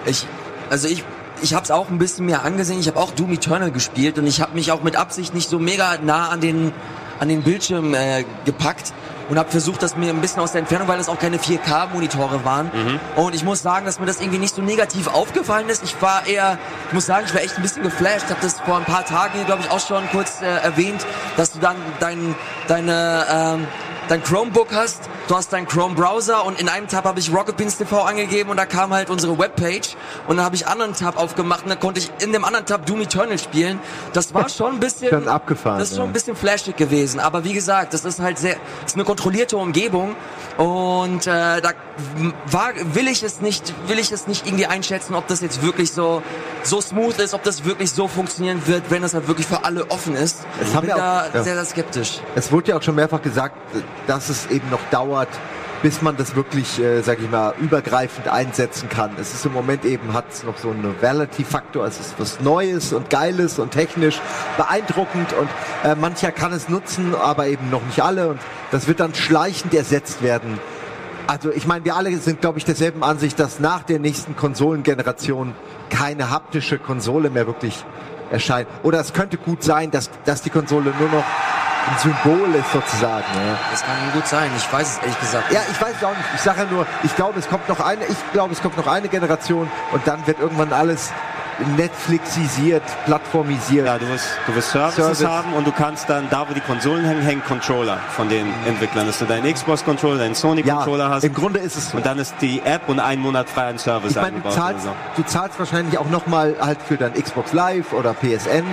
Ich, 0.06 0.26
also 0.70 0.88
ich, 0.88 1.04
ich 1.42 1.54
habe 1.54 1.64
es 1.64 1.70
auch 1.70 1.88
ein 1.90 1.98
bisschen 1.98 2.26
mehr 2.26 2.44
angesehen. 2.44 2.80
Ich 2.80 2.88
habe 2.88 2.98
auch 2.98 3.12
Doom 3.12 3.32
Eternal 3.32 3.70
gespielt 3.70 4.18
und 4.18 4.26
ich 4.26 4.40
habe 4.40 4.54
mich 4.54 4.72
auch 4.72 4.82
mit 4.82 4.96
Absicht 4.96 5.34
nicht 5.34 5.48
so 5.48 5.58
mega 5.58 5.98
nah 6.02 6.28
an 6.28 6.40
den 6.40 6.72
an 7.20 7.28
den 7.28 7.42
Bildschirm 7.42 7.94
äh, 7.94 8.24
gepackt 8.44 8.92
und 9.28 9.38
habe 9.38 9.50
versucht, 9.50 9.82
das 9.82 9.96
mir 9.96 10.10
ein 10.10 10.20
bisschen 10.20 10.40
aus 10.42 10.52
der 10.52 10.60
Entfernung, 10.60 10.88
weil 10.88 10.98
es 11.00 11.08
auch 11.08 11.18
keine 11.18 11.38
4K-Monitore 11.38 12.44
waren. 12.44 12.70
Und 13.16 13.34
ich 13.34 13.44
muss 13.44 13.62
sagen, 13.62 13.86
dass 13.86 13.98
mir 14.00 14.06
das 14.06 14.20
irgendwie 14.20 14.38
nicht 14.38 14.54
so 14.54 14.62
negativ 14.62 15.06
aufgefallen 15.06 15.68
ist. 15.68 15.82
Ich 15.82 16.00
war 16.02 16.26
eher, 16.26 16.58
ich 16.88 16.92
muss 16.92 17.06
sagen, 17.06 17.24
ich 17.26 17.34
war 17.34 17.40
echt 17.40 17.56
ein 17.56 17.62
bisschen 17.62 17.82
geflasht. 17.82 18.24
Ich 18.26 18.30
habe 18.30 18.40
das 18.42 18.60
vor 18.60 18.76
ein 18.76 18.84
paar 18.84 19.04
Tagen 19.06 19.46
glaube 19.46 19.62
ich, 19.62 19.70
auch 19.70 19.80
schon 19.80 20.02
kurz 20.10 20.42
äh, 20.42 20.46
erwähnt, 20.46 21.06
dass 21.36 21.52
du 21.52 21.58
dann 21.58 21.76
dein, 22.00 22.34
deine 22.68 23.24
ähm, 23.30 23.66
dein 24.08 24.22
Chromebook 24.22 24.68
hast, 24.74 25.08
du 25.28 25.36
hast 25.36 25.52
deinen 25.52 25.66
Chrome 25.66 25.94
Browser 25.94 26.44
und 26.44 26.60
in 26.60 26.68
einem 26.68 26.88
Tab 26.88 27.04
habe 27.04 27.18
ich 27.20 27.32
Rocket 27.32 27.56
Beans 27.56 27.76
TV 27.78 28.02
angegeben 28.02 28.50
und 28.50 28.56
da 28.56 28.66
kam 28.66 28.92
halt 28.92 29.10
unsere 29.10 29.38
Webpage 29.38 29.96
und 30.28 30.36
dann 30.36 30.44
habe 30.44 30.56
ich 30.56 30.66
einen 30.66 30.72
anderen 30.82 30.94
Tab 30.94 31.16
aufgemacht 31.16 31.62
und 31.62 31.70
dann 31.70 31.80
konnte 31.80 32.00
ich 32.00 32.10
in 32.20 32.32
dem 32.32 32.44
anderen 32.44 32.66
Tab 32.66 32.86
Doom 32.86 33.00
Eternal 33.02 33.38
spielen. 33.38 33.80
Das 34.12 34.34
war 34.34 34.48
schon 34.48 34.74
ein 34.74 34.80
bisschen 34.80 35.08
Schon 35.10 35.28
abgefahren, 35.28 35.78
Das 35.78 35.90
ist 35.90 35.96
schon 35.96 36.06
ein 36.06 36.12
bisschen 36.12 36.36
flashig 36.36 36.76
gewesen, 36.76 37.20
aber 37.20 37.44
wie 37.44 37.52
gesagt, 37.54 37.94
das 37.94 38.04
ist 38.04 38.20
halt 38.20 38.38
sehr 38.38 38.54
das 38.82 38.92
ist 38.92 38.96
eine 38.96 39.04
kontrollierte 39.04 39.56
Umgebung 39.56 40.14
und 40.58 41.26
äh, 41.26 41.60
da 41.60 41.70
war, 42.50 42.70
will 42.94 43.08
ich 43.08 43.22
es 43.22 43.40
nicht 43.40 43.72
will 43.86 43.98
ich 43.98 44.12
es 44.12 44.26
nicht 44.26 44.46
irgendwie 44.46 44.66
einschätzen, 44.66 45.14
ob 45.14 45.26
das 45.28 45.40
jetzt 45.40 45.62
wirklich 45.62 45.92
so 45.92 46.22
so 46.62 46.80
smooth 46.80 47.18
ist, 47.18 47.34
ob 47.34 47.42
das 47.42 47.64
wirklich 47.64 47.90
so 47.90 48.08
funktionieren 48.08 48.66
wird, 48.66 48.84
wenn 48.90 49.02
das 49.02 49.14
halt 49.14 49.28
wirklich 49.28 49.46
für 49.46 49.64
alle 49.64 49.90
offen 49.90 50.14
ist. 50.14 50.44
Es 50.60 50.68
Ich 50.72 50.80
bin 50.80 50.88
ja 50.90 50.96
da 50.96 51.20
auch- 51.30 51.34
ja. 51.34 51.42
sehr 51.42 51.54
sehr 51.54 51.64
skeptisch. 51.64 52.20
Es 52.34 52.50
wurde 52.52 52.70
ja 52.70 52.76
auch 52.76 52.82
schon 52.82 52.94
mehrfach 52.94 53.20
gesagt, 53.22 53.56
dass 54.06 54.28
es 54.28 54.50
eben 54.50 54.68
noch 54.70 54.82
dauert, 54.90 55.28
bis 55.82 56.00
man 56.00 56.16
das 56.16 56.34
wirklich, 56.34 56.80
äh, 56.80 57.02
sag 57.02 57.20
ich 57.20 57.30
mal, 57.30 57.52
übergreifend 57.60 58.28
einsetzen 58.28 58.88
kann. 58.88 59.10
Es 59.20 59.34
ist 59.34 59.44
im 59.44 59.52
Moment 59.52 59.84
eben, 59.84 60.14
hat 60.14 60.24
es 60.30 60.42
noch 60.42 60.56
so 60.56 60.70
einen 60.70 60.80
Novelty-Faktor, 60.80 61.86
es 61.86 62.00
ist 62.00 62.14
was 62.16 62.40
Neues 62.40 62.94
und 62.94 63.10
Geiles 63.10 63.58
und 63.58 63.72
technisch 63.72 64.18
beeindruckend 64.56 65.34
und 65.34 65.48
äh, 65.84 65.94
mancher 65.94 66.32
kann 66.32 66.54
es 66.54 66.70
nutzen, 66.70 67.14
aber 67.14 67.48
eben 67.48 67.68
noch 67.68 67.84
nicht 67.84 68.00
alle 68.00 68.28
und 68.28 68.40
das 68.70 68.88
wird 68.88 69.00
dann 69.00 69.14
schleichend 69.14 69.74
ersetzt 69.74 70.22
werden. 70.22 70.58
Also 71.26 71.50
ich 71.50 71.66
meine, 71.66 71.84
wir 71.84 71.96
alle 71.96 72.16
sind, 72.16 72.40
glaube 72.40 72.58
ich, 72.58 72.64
derselben 72.64 73.02
Ansicht, 73.02 73.38
dass 73.38 73.60
nach 73.60 73.82
der 73.82 73.98
nächsten 73.98 74.36
Konsolengeneration 74.36 75.54
keine 75.90 76.30
haptische 76.30 76.78
Konsole 76.78 77.28
mehr 77.28 77.46
wirklich 77.46 77.84
erscheint. 78.30 78.68
Oder 78.82 79.00
es 79.00 79.12
könnte 79.12 79.36
gut 79.36 79.62
sein, 79.62 79.90
dass, 79.90 80.10
dass 80.24 80.42
die 80.42 80.50
Konsole 80.50 80.92
nur 80.98 81.08
noch 81.08 81.24
ein 81.86 81.98
Symbol 81.98 82.54
ist 82.54 82.72
sozusagen. 82.72 83.24
Ja. 83.34 83.58
Das 83.70 83.82
kann 83.82 83.94
gut 84.12 84.26
sein. 84.26 84.50
Ich 84.56 84.72
weiß 84.72 84.88
es 84.88 84.98
ehrlich 84.98 85.20
gesagt. 85.20 85.52
Ja, 85.52 85.60
ich 85.70 85.80
weiß 85.80 85.94
es 85.96 86.04
auch 86.04 86.10
nicht. 86.16 86.28
Ich 86.34 86.40
sage 86.40 86.60
ja 86.62 86.66
nur, 86.70 86.86
ich 87.02 87.14
glaube, 87.16 87.38
es 87.38 87.48
kommt 87.48 87.68
noch 87.68 87.80
eine, 87.80 88.04
ich 88.06 88.32
glaube, 88.32 88.52
es 88.52 88.62
kommt 88.62 88.76
noch 88.76 88.86
eine 88.86 89.08
Generation 89.08 89.70
und 89.92 90.06
dann 90.06 90.26
wird 90.26 90.40
irgendwann 90.40 90.72
alles 90.72 91.12
Netflixisiert, 91.76 92.82
plattformisiert. 93.04 93.86
Ja, 93.86 93.98
du 93.98 94.08
wirst, 94.08 94.26
du 94.46 94.54
wirst 94.54 94.70
Services 94.70 95.18
Service. 95.18 95.24
haben 95.24 95.52
und 95.52 95.66
du 95.66 95.72
kannst 95.72 96.08
dann, 96.08 96.28
da 96.30 96.48
wo 96.48 96.54
die 96.54 96.60
Konsolen 96.60 97.04
hängen, 97.04 97.22
hängen 97.22 97.42
Controller 97.46 97.98
von 98.16 98.28
den 98.28 98.52
Entwicklern. 98.66 99.06
Dass 99.06 99.18
du 99.18 99.24
deinen 99.24 99.52
Xbox-Controller, 99.52 100.18
deinen 100.18 100.34
Sony-Controller 100.34 101.08
hast. 101.08 101.24
im 101.24 101.34
Grunde 101.34 101.60
ist 101.60 101.76
es 101.76 101.90
so. 101.90 101.98
Und 101.98 102.06
dann 102.06 102.18
ist 102.18 102.34
die 102.40 102.60
App 102.62 102.88
und 102.88 102.98
einen 102.98 103.22
Monat 103.22 103.48
frei 103.48 103.68
an 103.68 103.78
Service 103.78 104.10
Ich 104.10 104.16
meine, 104.16 104.40
du 104.40 104.50
zahlst, 104.50 104.84
so. 104.84 104.90
du 105.16 105.22
zahlst 105.22 105.58
wahrscheinlich 105.58 105.98
auch 105.98 106.08
nochmal 106.08 106.56
halt 106.60 106.78
für 106.82 106.96
dein 106.96 107.14
Xbox 107.14 107.52
Live 107.52 107.92
oder 107.92 108.14
PSN. 108.14 108.64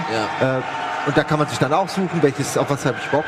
Ja. 0.41 0.57
Äh, 0.57 0.61
und 1.05 1.17
da 1.17 1.23
kann 1.23 1.39
man 1.39 1.47
sich 1.47 1.57
dann 1.59 1.73
auch 1.73 1.89
suchen, 1.89 2.21
welches, 2.21 2.57
auf 2.57 2.69
was 2.69 2.85
habe 2.85 2.97
ich 3.01 3.09
Bock. 3.09 3.25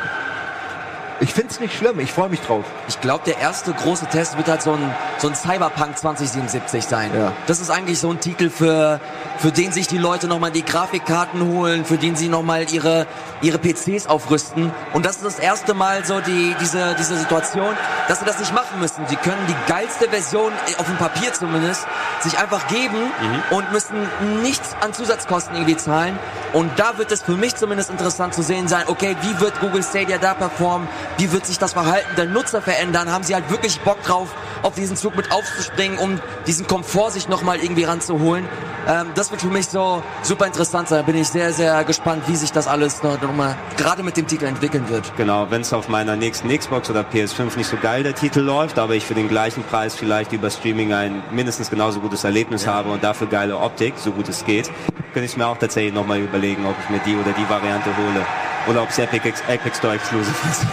Ich 1.19 1.34
find's 1.34 1.60
nicht 1.60 1.76
schlimm, 1.76 1.99
ich 1.99 2.11
freue 2.11 2.30
mich 2.30 2.41
drauf. 2.41 2.65
Ich 2.88 2.99
glaube, 2.99 3.23
der 3.26 3.40
erste 3.40 3.72
große 3.72 4.07
Test 4.07 4.38
wird 4.38 4.48
halt 4.48 4.61
so 4.61 4.73
ein, 4.73 4.95
so 5.18 5.27
ein 5.27 5.35
Cyberpunk 5.35 5.98
2077 5.98 6.84
sein. 6.84 7.11
Ja. 7.15 7.31
Das 7.48 7.60
ist 7.60 7.69
eigentlich 7.69 7.99
so 7.99 8.10
ein 8.10 8.19
Titel, 8.19 8.49
für, 8.49 8.99
für 9.38 9.52
den 9.52 9.72
sich 9.72 9.88
die 9.88 9.98
Leute 9.98 10.27
nochmal 10.27 10.52
die 10.52 10.64
Grafikkarten 10.64 11.41
holen, 11.48 11.85
für 11.85 11.98
den 11.98 12.15
sie 12.15 12.30
nochmal 12.30 12.65
ihre, 12.72 13.07
ihre 13.41 13.60
PCs 13.60 14.07
aufrüsten. 14.07 14.72
Und 14.94 15.06
das 15.06 15.18
ist 15.18 15.26
das 15.26 15.40
erste 15.40 15.73
Mal 15.73 16.03
so 16.06 16.19
die, 16.19 16.56
diese, 16.60 16.95
diese 16.98 17.18
Situation, 17.18 17.76
dass 18.07 18.19
sie 18.19 18.26
das 18.26 18.40
nicht 18.40 18.53
machen 18.53 18.80
müssen. 18.80 19.06
Sie 19.07 19.15
können 19.15 19.45
die 19.48 19.72
geilste 19.72 20.10
Version, 20.10 20.52
äh, 20.68 20.76
auf 20.80 20.85
dem 20.85 20.98
Papier 20.98 21.34
zumindest, 21.34 21.85
sich 22.22 22.38
einfach 22.40 22.68
geben 22.68 23.11
und 23.52 23.72
müssen 23.72 23.95
nichts 24.41 24.76
an 24.81 24.94
Zusatzkosten 24.94 25.56
irgendwie 25.56 25.77
zahlen. 25.77 26.18
Und 26.53 26.72
da 26.77 26.98
wird 26.98 27.11
es 27.11 27.22
für 27.22 27.35
mich 27.35 27.56
zumindest 27.56 27.90
interessant 27.90 28.34
zu 28.34 28.41
sehen 28.44 28.68
sein, 28.68 28.84
okay, 28.88 29.15
wie 29.22 29.40
wird 29.40 29.60
Google 29.60 29.84
Stadia 29.84 30.18
da 30.18 30.34
performen? 30.34 30.88
Wie 31.18 31.32
wird 31.32 31.46
sich 31.46 31.60
das 31.60 31.74
Verhalten 31.74 32.16
der 32.18 32.26
Nutzer 32.26 32.62
verändern? 32.62 33.12
Haben 33.12 33.24
sie 33.24 33.36
halt 33.36 33.50
wirklich 33.50 33.80
Bock 33.82 34.02
drauf, 34.04 34.30
auf 34.62 34.76
diesen 34.76 34.98
Zug 34.98 35.16
mit 35.16 35.32
aufzuspringen, 35.32 35.98
um 35.98 36.20
diesen 36.48 36.68
Komfort 36.68 37.12
sich 37.12 37.30
nochmal 37.30 37.60
irgendwie 37.60 37.84
ranzuholen? 37.84 38.48
Ähm, 38.88 39.08
das 39.16 39.32
wird 39.32 39.42
für 39.42 39.48
mich 39.48 39.68
so 39.68 40.04
super 40.24 40.46
interessant 40.46 40.90
sein. 40.90 41.00
Da 41.00 41.04
bin 41.04 41.16
ich 41.16 41.30
sehr, 41.30 41.54
sehr 41.54 41.84
gespannt, 41.84 42.24
wie 42.28 42.36
sich 42.36 42.52
das 42.52 42.68
alles 42.68 43.02
noch, 43.04 43.22
noch 43.22 43.34
mal 43.34 43.56
gerade 43.78 44.04
mit 44.04 44.18
dem 44.18 44.28
Titel 44.28 44.46
entwickeln 44.46 44.90
wird. 44.90 45.16
Genau, 45.16 45.50
wenn 45.50 45.62
es 45.62 45.72
auf 45.74 45.88
meiner 45.88 46.16
nächsten 46.16 46.50
Xbox 46.56 46.90
oder 46.90 47.02
PS5 47.02 47.58
nicht 47.58 47.70
so 47.70 47.78
geil 47.78 48.04
der 48.04 48.16
Titel 48.16 48.42
läuft, 48.42 48.80
aber 48.80 48.96
ich 48.96 49.06
für 49.06 49.14
den 49.14 49.30
gleichen 49.30 49.64
Preis 49.64 49.96
vielleicht 49.96 50.34
über 50.34 50.50
Streaming 50.50 50.94
ein 50.94 51.24
mindestens 51.32 51.70
genauso 51.70 52.00
gutes 52.00 52.24
Erlebnis 52.24 52.68
habe 52.68 52.90
und 52.90 53.04
dafür 53.04 53.28
geile 53.28 53.58
Optik, 53.58 53.94
so 53.98 54.12
gut 54.12 54.28
es 54.28 54.44
geht, 54.46 54.70
könnte 55.14 55.26
ich 55.26 55.38
mir 55.38 55.48
auch 55.48 55.58
tatsächlich 55.58 55.94
nochmal 55.94 56.20
überlegen, 56.20 56.66
ob 56.66 56.76
ich 56.84 56.90
mir 56.90 57.00
die 57.00 57.16
oder 57.16 57.32
die 57.32 57.50
Variante 57.50 57.90
hole. 57.96 58.26
Oder 58.68 58.82
ob 58.82 58.90
es 58.90 58.98
Epic, 58.98 59.34
Epic 59.48 59.78
Store 59.78 59.96
Exclusive 59.96 60.36
ist. 60.50 60.66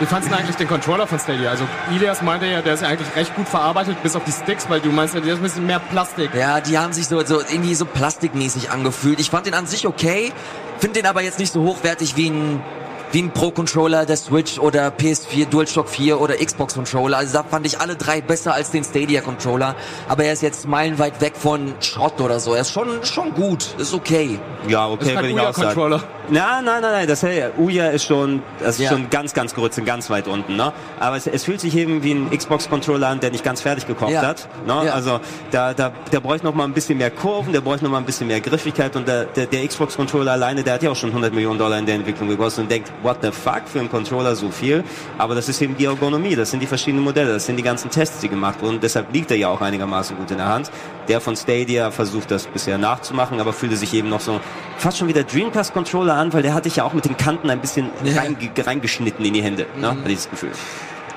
Wie 0.00 0.06
fandst 0.06 0.28
du 0.28 0.34
eigentlich 0.34 0.56
den 0.56 0.66
Controller 0.66 1.06
von 1.06 1.20
Stadia? 1.20 1.50
Also 1.50 1.68
Ilias 1.94 2.20
meinte 2.20 2.46
ja, 2.46 2.62
der 2.62 2.74
ist 2.74 2.82
eigentlich 2.82 3.14
recht 3.14 3.34
gut 3.36 3.48
verarbeitet, 3.48 4.02
bis 4.02 4.16
auf 4.16 4.24
die 4.24 4.32
Sticks, 4.32 4.68
weil 4.68 4.80
du 4.80 4.90
meinst 4.90 5.14
ja, 5.14 5.20
der 5.20 5.34
ist 5.34 5.38
ein 5.38 5.44
bisschen 5.44 5.66
mehr 5.66 5.78
Plastik. 5.78 6.34
Ja, 6.34 6.60
die 6.60 6.76
haben 6.78 6.92
sich 6.92 7.06
so, 7.06 7.24
so 7.24 7.40
irgendwie 7.40 7.76
so 7.76 7.84
plastikmäßig 7.84 8.70
angefühlt. 8.70 9.20
Ich 9.20 9.30
fand 9.30 9.46
den 9.46 9.54
an 9.54 9.66
sich 9.66 9.86
okay, 9.86 10.32
finde 10.78 11.00
den 11.00 11.06
aber 11.06 11.22
jetzt 11.22 11.38
nicht 11.38 11.52
so 11.52 11.62
hochwertig 11.62 12.16
wie 12.16 12.30
ein 12.30 12.62
wie 13.14 13.22
ein 13.22 13.30
Pro-Controller 13.30 14.06
der 14.06 14.16
Switch 14.16 14.58
oder 14.58 14.88
PS4, 14.88 15.46
DualShock 15.48 15.88
4 15.88 16.20
oder 16.20 16.34
Xbox-Controller. 16.34 17.16
Also 17.16 17.34
da 17.34 17.44
fand 17.44 17.64
ich 17.64 17.78
alle 17.78 17.94
drei 17.94 18.20
besser 18.20 18.52
als 18.54 18.72
den 18.72 18.82
Stadia-Controller. 18.82 19.76
Aber 20.08 20.24
er 20.24 20.32
ist 20.32 20.42
jetzt 20.42 20.66
meilenweit 20.66 21.20
weg 21.20 21.34
von 21.36 21.74
Schrott 21.80 22.20
oder 22.20 22.40
so. 22.40 22.54
Er 22.54 22.62
ist 22.62 22.72
schon, 22.72 23.04
schon 23.04 23.32
gut, 23.34 23.68
ist 23.78 23.94
okay. 23.94 24.40
Ja, 24.66 24.88
okay, 24.88 25.04
ist 25.04 25.14
kein 25.14 25.24
würde 25.26 25.28
ich 25.30 25.40
auch 25.40 25.54
sagen. 25.54 26.02
Nein, 26.30 26.64
nein, 26.64 26.80
nein, 26.80 26.92
nein, 26.92 27.06
das 27.06 27.22
hey, 27.22 27.50
Uya 27.58 27.90
ist 27.90 28.04
schon, 28.04 28.42
das 28.58 28.76
ist 28.76 28.84
Ja. 28.84 28.90
schon 28.90 29.10
ganz, 29.10 29.34
ganz 29.34 29.54
kurz 29.54 29.76
und 29.76 29.84
ganz 29.84 30.08
weit 30.08 30.26
unten, 30.26 30.56
ne? 30.56 30.72
Aber 30.98 31.16
es, 31.16 31.26
es 31.26 31.44
fühlt 31.44 31.60
sich 31.60 31.76
eben 31.76 32.02
wie 32.02 32.12
ein 32.12 32.30
Xbox-Controller 32.30 33.08
an, 33.08 33.20
der 33.20 33.30
nicht 33.30 33.44
ganz 33.44 33.60
fertig 33.60 33.86
gekocht 33.86 34.10
Ja. 34.10 34.22
hat, 34.22 34.48
ne? 34.66 34.86
Ja. 34.86 34.92
Also 34.94 35.20
da, 35.50 35.74
da, 35.74 35.92
der 36.10 36.20
bräuchte 36.20 36.46
noch 36.46 36.54
mal 36.54 36.64
ein 36.64 36.72
bisschen 36.72 36.96
mehr 36.96 37.10
Kurven, 37.10 37.52
der 37.52 37.60
bräuchte 37.60 37.84
noch 37.84 37.92
mal 37.92 37.98
ein 37.98 38.06
bisschen 38.06 38.26
mehr 38.26 38.40
Griffigkeit 38.40 38.96
und 38.96 39.06
der, 39.06 39.26
der, 39.26 39.44
der 39.46 39.68
Xbox-Controller 39.68 40.32
alleine, 40.32 40.62
der 40.64 40.74
hat 40.74 40.82
ja 40.82 40.90
auch 40.90 40.96
schon 40.96 41.10
100 41.10 41.34
Millionen 41.34 41.58
Dollar 41.58 41.78
in 41.78 41.84
der 41.84 41.96
Entwicklung 41.96 42.28
gekostet 42.30 42.62
und 42.64 42.70
denkt, 42.70 42.90
what 43.04 43.18
the 43.22 43.30
fuck 43.30 43.62
für 43.66 43.78
einen 43.78 43.88
Controller 43.90 44.34
so 44.34 44.50
viel? 44.50 44.82
Aber 45.18 45.36
das 45.36 45.48
ist 45.48 45.62
eben 45.62 45.76
die 45.76 45.84
Ergonomie, 45.84 46.34
das 46.34 46.50
sind 46.50 46.60
die 46.60 46.66
verschiedenen 46.66 47.04
Modelle, 47.04 47.34
das 47.34 47.46
sind 47.46 47.56
die 47.56 47.62
ganzen 47.62 47.90
Tests, 47.90 48.18
die 48.20 48.28
gemacht 48.28 48.60
wurden. 48.60 48.80
Deshalb 48.80 49.12
liegt 49.12 49.30
er 49.30 49.36
ja 49.36 49.48
auch 49.48 49.60
einigermaßen 49.60 50.16
gut 50.16 50.30
in 50.32 50.38
der 50.38 50.48
Hand. 50.48 50.72
Der 51.06 51.20
von 51.20 51.36
Stadia 51.36 51.90
versucht 51.92 52.30
das 52.32 52.46
bisher 52.48 52.78
nachzumachen, 52.78 53.38
aber 53.40 53.52
fühlte 53.52 53.76
sich 53.76 53.94
eben 53.94 54.08
noch 54.08 54.20
so 54.20 54.40
fast 54.78 54.98
schon 54.98 55.06
wie 55.06 55.12
der 55.12 55.24
Dreamcast-Controller 55.24 56.14
an, 56.14 56.32
weil 56.32 56.42
der 56.42 56.54
hatte 56.54 56.66
ich 56.68 56.76
ja 56.76 56.84
auch 56.84 56.94
mit 56.94 57.04
den 57.04 57.16
Kanten 57.16 57.50
ein 57.50 57.60
bisschen 57.60 57.90
Ja. 58.02 58.20
reinge 58.22 58.36
reingeschnitten 58.58 59.24
in 59.24 59.34
die 59.34 59.42
Hände, 59.42 59.66
ne? 59.78 59.90
Hatte 59.90 60.08
ich 60.08 60.16
das 60.16 60.30
Gefühl. 60.30 60.50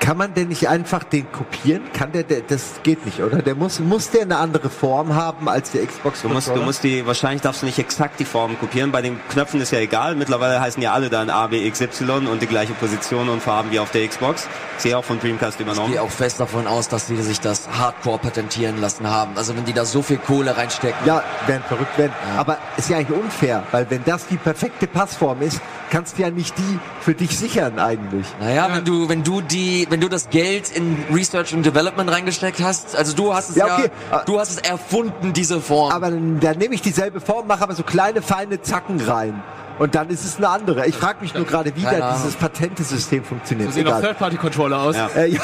Kann 0.00 0.16
man 0.16 0.32
denn 0.32 0.48
nicht 0.48 0.68
einfach 0.68 1.02
den 1.04 1.30
kopieren? 1.32 1.82
Kann 1.92 2.12
der, 2.12 2.22
der 2.22 2.40
das 2.42 2.80
geht 2.82 3.04
nicht, 3.04 3.20
oder? 3.20 3.42
Der 3.42 3.54
muss, 3.54 3.80
muss 3.80 4.10
der 4.10 4.22
eine 4.22 4.38
andere 4.38 4.70
Form 4.70 5.14
haben 5.14 5.48
als 5.48 5.72
der 5.72 5.84
Xbox 5.86 6.22
Du 6.22 6.28
musst, 6.28 6.48
du 6.48 6.62
musst 6.62 6.84
die, 6.84 7.04
wahrscheinlich 7.06 7.42
darfst 7.42 7.62
du 7.62 7.66
nicht 7.66 7.78
exakt 7.78 8.18
die 8.20 8.24
Form 8.24 8.58
kopieren. 8.58 8.92
Bei 8.92 9.02
den 9.02 9.18
Knöpfen 9.28 9.60
ist 9.60 9.72
ja 9.72 9.80
egal. 9.80 10.14
Mittlerweile 10.14 10.60
heißen 10.60 10.82
ja 10.82 10.92
alle 10.92 11.10
dann 11.10 11.30
A, 11.30 11.48
B, 11.48 11.66
X, 11.66 11.80
Y 11.80 12.26
und 12.26 12.40
die 12.40 12.46
gleiche 12.46 12.72
Position 12.74 13.28
und 13.28 13.42
Farben 13.42 13.70
wie 13.70 13.80
auf 13.80 13.90
der 13.90 14.06
Xbox. 14.06 14.48
Ja 14.84 14.98
auch 14.98 15.04
von 15.04 15.18
Dreamcast 15.18 15.58
Ich 15.60 15.66
übernommen. 15.66 15.90
gehe 15.92 16.00
auch 16.00 16.10
fest 16.10 16.38
davon 16.38 16.68
aus, 16.68 16.88
dass 16.88 17.06
die 17.06 17.16
sich 17.16 17.40
das 17.40 17.68
Hardcore 17.68 18.18
patentieren 18.18 18.80
lassen 18.80 19.08
haben. 19.08 19.32
Also 19.36 19.56
wenn 19.56 19.64
die 19.64 19.72
da 19.72 19.84
so 19.84 20.02
viel 20.02 20.18
Kohle 20.18 20.56
reinstecken. 20.56 21.04
Ja, 21.04 21.24
werden 21.48 21.64
verrückt 21.66 21.98
werden. 21.98 22.12
Aber 22.36 22.58
ist 22.76 22.88
ja 22.88 22.98
eigentlich 22.98 23.18
unfair, 23.18 23.64
weil 23.72 23.90
wenn 23.90 24.04
das 24.04 24.28
die 24.28 24.36
perfekte 24.36 24.86
Passform 24.86 25.42
ist, 25.42 25.60
kannst 25.90 26.16
du 26.16 26.22
ja 26.22 26.30
nicht 26.30 26.56
die 26.56 26.78
für 27.00 27.14
dich 27.14 27.36
sichern 27.36 27.78
eigentlich. 27.80 28.26
Naja, 28.40 28.68
wenn 28.72 28.84
du, 28.84 29.08
wenn 29.08 29.24
du 29.24 29.40
die, 29.40 29.87
wenn 29.90 30.00
du 30.00 30.08
das 30.08 30.30
Geld 30.30 30.70
in 30.70 30.96
Research 31.12 31.54
und 31.54 31.64
Development 31.64 32.10
reingesteckt 32.10 32.60
hast, 32.62 32.96
also 32.96 33.14
du 33.14 33.34
hast 33.34 33.50
es 33.50 33.56
Ja, 33.56 33.66
ja, 33.66 33.74
okay. 33.76 33.90
du 34.26 34.38
hast 34.38 34.50
es 34.50 34.58
erfunden, 34.58 35.32
diese 35.32 35.60
Form. 35.60 35.92
Aber 35.92 36.10
dann, 36.10 36.40
dann 36.40 36.58
nehme 36.58 36.74
ich 36.74 36.82
dieselbe 36.82 37.20
Form, 37.20 37.46
mache 37.46 37.62
aber 37.62 37.74
so 37.74 37.82
kleine, 37.82 38.22
feine 38.22 38.60
Zacken 38.62 39.00
rein. 39.00 39.42
Und 39.78 39.94
dann 39.94 40.08
ist 40.08 40.24
es 40.24 40.38
eine 40.38 40.48
andere. 40.48 40.86
Ich 40.86 40.96
frage 40.96 41.18
mich 41.20 41.34
nur 41.34 41.44
gerade, 41.44 41.74
wie 41.76 41.82
da 41.82 42.14
dieses 42.16 42.34
Patentesystem 42.34 43.22
funktioniert. 43.24 43.70
So 43.70 43.74
sehen 43.74 43.88
auch. 43.88 44.00
Third-Party-Controller 44.00 44.80
aus. 44.80 44.96
Ja. 44.96 45.08
Äh, 45.14 45.28
ja. 45.28 45.40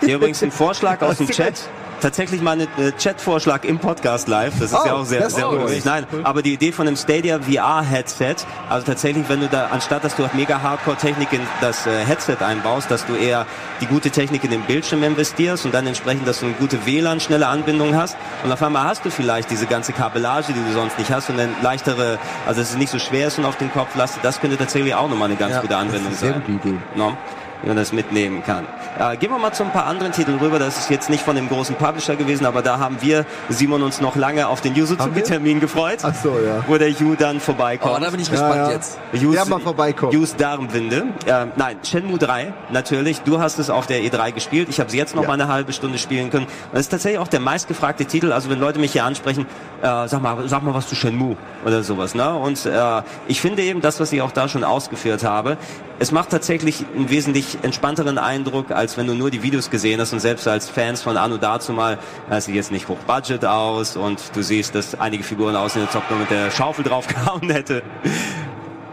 Hier 0.00 0.16
übrigens 0.16 0.42
ein 0.42 0.50
Vorschlag 0.50 1.00
aus 1.00 1.16
dem 1.16 1.28
Chat. 1.30 1.54
Tatsächlich 2.00 2.40
mal 2.40 2.52
ein 2.52 2.60
äh, 2.78 2.92
Chat-Vorschlag 2.96 3.64
im 3.64 3.78
Podcast 3.78 4.26
live. 4.28 4.54
Das 4.58 4.72
ist 4.72 4.78
Oh, 4.78 4.86
ja 4.86 4.92
auch 4.94 5.04
sehr, 5.04 5.20
das 5.20 5.28
ist 5.28 5.34
sehr 5.36 5.48
cool. 5.48 5.56
ungewöhnlich. 5.58 5.84
Nein, 5.84 6.06
aber 6.24 6.42
die 6.42 6.54
Idee 6.54 6.72
von 6.72 6.86
einem 6.86 6.96
Stadia 6.96 7.38
VR-Headset, 7.40 8.36
also 8.68 8.86
tatsächlich, 8.86 9.28
wenn 9.28 9.40
du 9.40 9.48
da, 9.48 9.66
anstatt 9.70 10.02
dass 10.04 10.16
du 10.16 10.24
auf 10.24 10.32
mega 10.34 10.62
Hardcore-Technik 10.62 11.32
in 11.32 11.40
das 11.60 11.86
äh, 11.86 11.90
Headset 12.06 12.36
einbaust, 12.40 12.90
dass 12.90 13.04
du 13.06 13.14
eher 13.14 13.46
die 13.80 13.86
gute 13.86 14.10
Technik 14.10 14.44
in 14.44 14.50
den 14.50 14.62
Bildschirm 14.62 15.02
investierst 15.02 15.64
und 15.66 15.74
dann 15.74 15.86
entsprechend, 15.86 16.26
dass 16.26 16.40
du 16.40 16.46
eine 16.46 16.54
gute 16.54 16.86
WLAN, 16.86 17.20
schnelle 17.20 17.46
Anbindung 17.48 17.94
hast. 17.94 18.16
Und 18.44 18.50
auf 18.52 18.62
einmal 18.62 18.84
hast 18.84 19.04
du 19.04 19.10
vielleicht 19.10 19.50
diese 19.50 19.66
ganze 19.66 19.92
Kabellage, 19.92 20.52
die 20.54 20.62
du 20.64 20.72
sonst 20.72 20.98
nicht 20.98 21.10
hast 21.12 21.28
und 21.30 21.38
eine 21.38 21.50
leichtere, 21.62 22.18
also 22.46 22.60
dass 22.60 22.70
es 22.70 22.76
nicht 22.76 22.90
so 22.90 22.98
schwer 22.98 23.28
ist 23.28 23.38
und 23.38 23.44
auf 23.44 23.56
den 23.56 23.72
Kopf 23.72 23.94
lastet. 23.94 24.24
Das 24.24 24.40
könnte 24.40 24.56
tatsächlich 24.56 24.94
auch 24.94 25.08
nochmal 25.08 25.28
eine 25.28 25.36
ganz 25.36 25.52
Ja, 25.54 25.60
gute 25.60 25.76
Anwendung 25.76 26.12
Sehr 26.14 26.32
sein. 26.32 26.42
gute 26.46 26.68
Idee. 26.68 26.78
No? 26.94 27.16
Wie 27.62 27.68
man 27.68 27.76
das 27.76 27.92
mitnehmen 27.92 28.42
kann. 28.44 28.66
Äh, 28.98 29.16
gehen 29.16 29.30
wir 29.30 29.38
mal 29.38 29.52
zu 29.52 29.62
ein 29.64 29.72
paar 29.72 29.86
anderen 29.86 30.12
Titeln 30.12 30.38
rüber. 30.38 30.58
Das 30.58 30.78
ist 30.78 30.90
jetzt 30.90 31.10
nicht 31.10 31.22
von 31.22 31.36
dem 31.36 31.48
großen 31.48 31.74
Publisher 31.76 32.16
gewesen, 32.16 32.46
aber 32.46 32.62
da 32.62 32.78
haben 32.78 32.98
wir, 33.00 33.24
Simon, 33.48 33.82
uns 33.82 34.00
noch 34.00 34.16
lange 34.16 34.48
auf 34.48 34.60
den? 34.60 34.74
Yuzuzuki-Termin 34.74 35.60
gefreut, 35.60 35.98
Ach 36.02 36.14
so, 36.14 36.30
ja. 36.30 36.64
wo 36.66 36.76
der 36.78 36.90
Yu 36.90 37.14
dann 37.16 37.40
vorbeikommt. 37.40 37.96
oh, 37.96 38.00
da 38.00 38.10
bin 38.10 38.20
ich 38.20 38.30
gespannt 38.30 38.54
ja. 38.56 38.70
jetzt. 38.70 38.98
Yus, 39.12 39.34
Ja, 39.34 39.44
mal 39.44 39.60
vorbeikommen. 39.60 40.12
Yus 40.12 40.36
Darmwinde. 40.36 41.04
Äh, 41.26 41.46
nein, 41.56 41.76
Shenmue 41.82 42.18
3, 42.18 42.52
natürlich. 42.70 43.20
Du 43.22 43.40
hast 43.40 43.58
es 43.58 43.70
auf 43.70 43.86
der 43.86 44.00
E3 44.02 44.32
gespielt. 44.32 44.68
Ich 44.68 44.78
habe 44.80 44.88
es 44.88 44.94
jetzt 44.94 45.14
noch 45.14 45.22
Ja. 45.22 45.28
mal 45.28 45.34
eine 45.34 45.48
halbe 45.48 45.72
Stunde 45.72 45.98
spielen 45.98 46.30
können. 46.30 46.46
Das 46.72 46.80
ist 46.82 46.88
tatsächlich 46.90 47.18
auch 47.20 47.28
der 47.28 47.40
meistgefragte 47.40 48.04
Titel. 48.04 48.32
Also 48.32 48.48
wenn 48.50 48.58
Leute 48.60 48.78
mich 48.78 48.92
hier 48.92 49.04
ansprechen, 49.04 49.46
äh, 49.82 50.08
sag 50.08 50.22
mal, 50.22 50.48
sag 50.48 50.62
mal 50.62 50.74
was 50.74 50.88
zu 50.88 50.94
Shenmue 50.94 51.36
oder 51.64 51.82
sowas. 51.82 52.14
Ne? 52.14 52.32
Und 52.34 52.64
äh, 52.66 53.02
ich 53.28 53.40
finde 53.40 53.62
eben 53.62 53.80
das, 53.80 54.00
was 54.00 54.12
ich 54.12 54.22
auch 54.22 54.32
da 54.32 54.48
schon 54.48 54.64
ausgeführt 54.64 55.24
habe, 55.24 55.56
es 56.00 56.12
macht 56.12 56.30
tatsächlich 56.30 56.86
einen 56.96 57.10
wesentlich 57.10 57.58
entspannteren 57.62 58.16
Eindruck, 58.16 58.70
als 58.70 58.96
wenn 58.96 59.06
du 59.06 59.14
nur 59.14 59.30
die 59.30 59.42
Videos 59.42 59.68
gesehen 59.68 60.00
hast 60.00 60.14
und 60.14 60.20
selbst 60.20 60.48
als 60.48 60.68
Fans 60.70 61.02
von 61.02 61.18
Anno 61.18 61.36
dazu 61.36 61.74
mal, 61.74 61.98
das 62.30 62.46
sieht 62.46 62.54
jetzt 62.54 62.72
nicht 62.72 62.88
hoch 62.88 62.96
Budget 63.06 63.44
aus 63.44 63.98
und 63.98 64.34
du 64.34 64.42
siehst, 64.42 64.74
dass 64.74 64.98
einige 64.98 65.22
Figuren 65.22 65.54
aussehen, 65.56 65.82
als 65.86 65.94
ob 65.94 66.10
man 66.10 66.20
mit 66.20 66.30
der 66.30 66.50
Schaufel 66.50 66.84
draufgehauen 66.84 67.50
hätte 67.50 67.82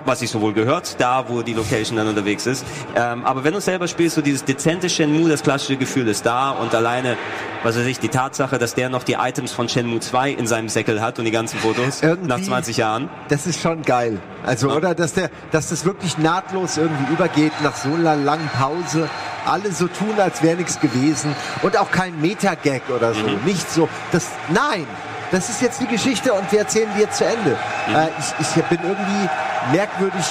was 0.07 0.19
sich 0.19 0.29
sowohl 0.31 0.53
gehört, 0.53 0.95
da 0.99 1.25
wo 1.27 1.41
die 1.41 1.53
Location 1.53 1.97
dann 1.97 2.07
unterwegs 2.07 2.45
ist. 2.47 2.65
Ähm, 2.95 3.25
aber 3.25 3.43
wenn 3.43 3.53
du 3.53 3.61
selber 3.61 3.87
spielst, 3.87 4.15
so 4.15 4.21
dieses 4.21 4.43
dezente 4.45 4.89
Shenmue, 4.89 5.29
das 5.29 5.43
klassische 5.43 5.77
Gefühl 5.77 6.07
ist 6.07 6.25
da 6.25 6.51
und 6.51 6.73
alleine, 6.73 7.17
was 7.63 7.77
weiß 7.77 7.85
ich, 7.85 7.99
die 7.99 8.09
Tatsache, 8.09 8.57
dass 8.57 8.73
der 8.73 8.89
noch 8.89 9.03
die 9.03 9.13
Items 9.13 9.51
von 9.51 9.67
Shenmue 9.69 9.99
2 9.99 10.31
in 10.31 10.47
seinem 10.47 10.69
Säckel 10.69 11.01
hat 11.01 11.19
und 11.19 11.25
die 11.25 11.31
ganzen 11.31 11.59
Fotos 11.59 12.01
Irgendwie- 12.01 12.27
nach 12.29 12.41
20 12.41 12.77
Jahren. 12.77 13.09
Das 13.27 13.45
ist 13.45 13.61
schon 13.61 13.81
geil. 13.83 14.19
Also, 14.45 14.71
oder, 14.71 14.95
dass 14.95 15.13
der, 15.13 15.29
dass 15.51 15.69
das 15.69 15.83
wirklich 15.83 16.17
nahtlos 16.17 16.77
irgendwie 16.77 17.11
übergeht 17.11 17.51
nach 17.61 17.75
so 17.75 17.93
einer 17.93 18.15
langen 18.15 18.49
Pause. 18.57 19.09
Alle 19.45 19.71
so 19.71 19.87
tun, 19.87 20.15
als 20.17 20.41
wäre 20.41 20.55
nichts 20.57 20.79
gewesen. 20.79 21.35
Und 21.63 21.77
auch 21.77 21.91
kein 21.91 22.19
Meta-Gag 22.21 22.83
oder 22.95 23.13
so. 23.13 23.21
Mhm. 23.27 23.39
Nicht 23.45 23.69
so. 23.69 23.89
Das, 24.11 24.27
nein. 24.49 24.85
Das 25.31 25.49
ist 25.49 25.61
jetzt 25.61 25.81
die 25.81 25.87
Geschichte 25.87 26.33
und 26.33 26.49
wir 26.51 26.59
erzählen 26.59 26.89
die 26.95 27.01
jetzt 27.01 27.17
zu 27.17 27.25
Ende. 27.25 27.57
Mhm. 27.87 27.95
Äh, 27.95 28.07
ich, 28.19 28.47
ich 28.57 28.63
bin 28.65 28.79
irgendwie 28.81 29.29
merkwürdig 29.75 30.25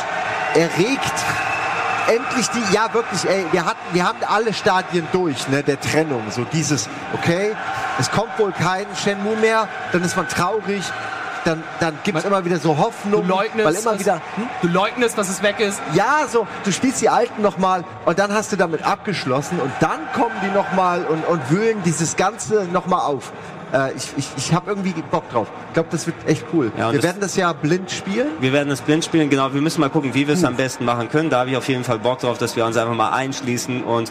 erregt. 0.54 1.12
Endlich 2.08 2.48
die, 2.50 2.62
ja 2.72 2.92
wirklich, 2.94 3.28
ey, 3.28 3.44
wir 3.50 3.64
hatten, 3.66 3.80
wir 3.92 4.06
haben 4.06 4.18
alle 4.28 4.54
Stadien 4.54 5.08
durch, 5.10 5.48
ne, 5.48 5.64
der 5.64 5.80
Trennung. 5.80 6.22
So 6.30 6.44
dieses, 6.44 6.88
okay, 7.12 7.56
es 7.98 8.10
kommt 8.12 8.38
wohl 8.38 8.52
kein 8.52 8.86
Shenmue 9.02 9.34
mehr, 9.36 9.66
dann 9.90 10.04
ist 10.04 10.16
man 10.16 10.28
traurig, 10.28 10.84
dann, 11.44 11.64
dann 11.80 11.98
gibt's 12.04 12.22
Man- 12.22 12.32
immer 12.32 12.44
wieder 12.44 12.58
so 12.60 12.74
Du 12.74 12.78
Hoffnung, 12.78 13.26
leugnest, 13.26 13.64
weil 13.66 13.74
immer 13.74 13.98
wieder, 13.98 14.14
hm? 14.36 14.48
du 14.62 14.68
leugnest, 14.68 15.18
dass 15.18 15.28
es 15.28 15.42
weg 15.42 15.58
ist. 15.58 15.80
ja, 15.94 16.26
so, 16.30 16.46
du 16.62 16.70
spielst 16.70 17.00
die 17.00 17.08
alten 17.08 17.42
nochmal 17.42 17.82
und 18.04 18.18
dann 18.20 18.32
hast 18.32 18.52
du 18.52 18.56
damit 18.56 18.84
abgeschlossen 18.84 19.58
und 19.60 19.72
dann 19.80 19.98
kommen 20.14 20.34
die 20.44 20.54
nochmal 20.54 21.04
und, 21.06 21.24
und 21.26 21.50
wühlen 21.50 21.82
dieses 21.84 22.14
Ganze 22.14 22.68
nochmal 22.72 23.00
auf. 23.00 23.32
Äh, 23.72 23.92
ich 23.96 24.08
ich, 24.16 24.28
ich 24.36 24.52
habe 24.54 24.70
irgendwie 24.70 24.94
Bock 25.10 25.28
drauf. 25.30 25.48
Ich 25.68 25.74
glaube, 25.74 25.88
das 25.92 26.06
wird 26.06 26.16
echt 26.26 26.44
cool. 26.52 26.70
Ja, 26.78 26.90
Wir 26.92 26.98
das- 26.98 27.04
werden 27.04 27.20
das 27.20 27.36
ja 27.36 27.52
blind 27.52 27.90
spielen. 27.90 28.28
Wir 28.40 28.52
werden 28.52 28.68
das 28.68 28.80
blind 28.80 29.04
spielen, 29.04 29.28
genau. 29.30 29.52
Wir 29.52 29.60
müssen 29.60 29.80
mal 29.80 29.90
gucken, 29.90 30.14
wie 30.14 30.26
wir 30.26 30.34
es 30.34 30.44
am 30.44 30.56
besten 30.56 30.84
machen 30.84 31.08
können. 31.08 31.30
Da 31.30 31.40
habe 31.40 31.50
ich 31.50 31.56
auf 31.56 31.68
jeden 31.68 31.84
Fall 31.84 31.98
Bock 31.98 32.20
drauf, 32.20 32.38
dass 32.38 32.56
wir 32.56 32.64
uns 32.64 32.76
einfach 32.76 32.94
mal 32.94 33.10
einschließen 33.10 33.82
und 33.84 34.10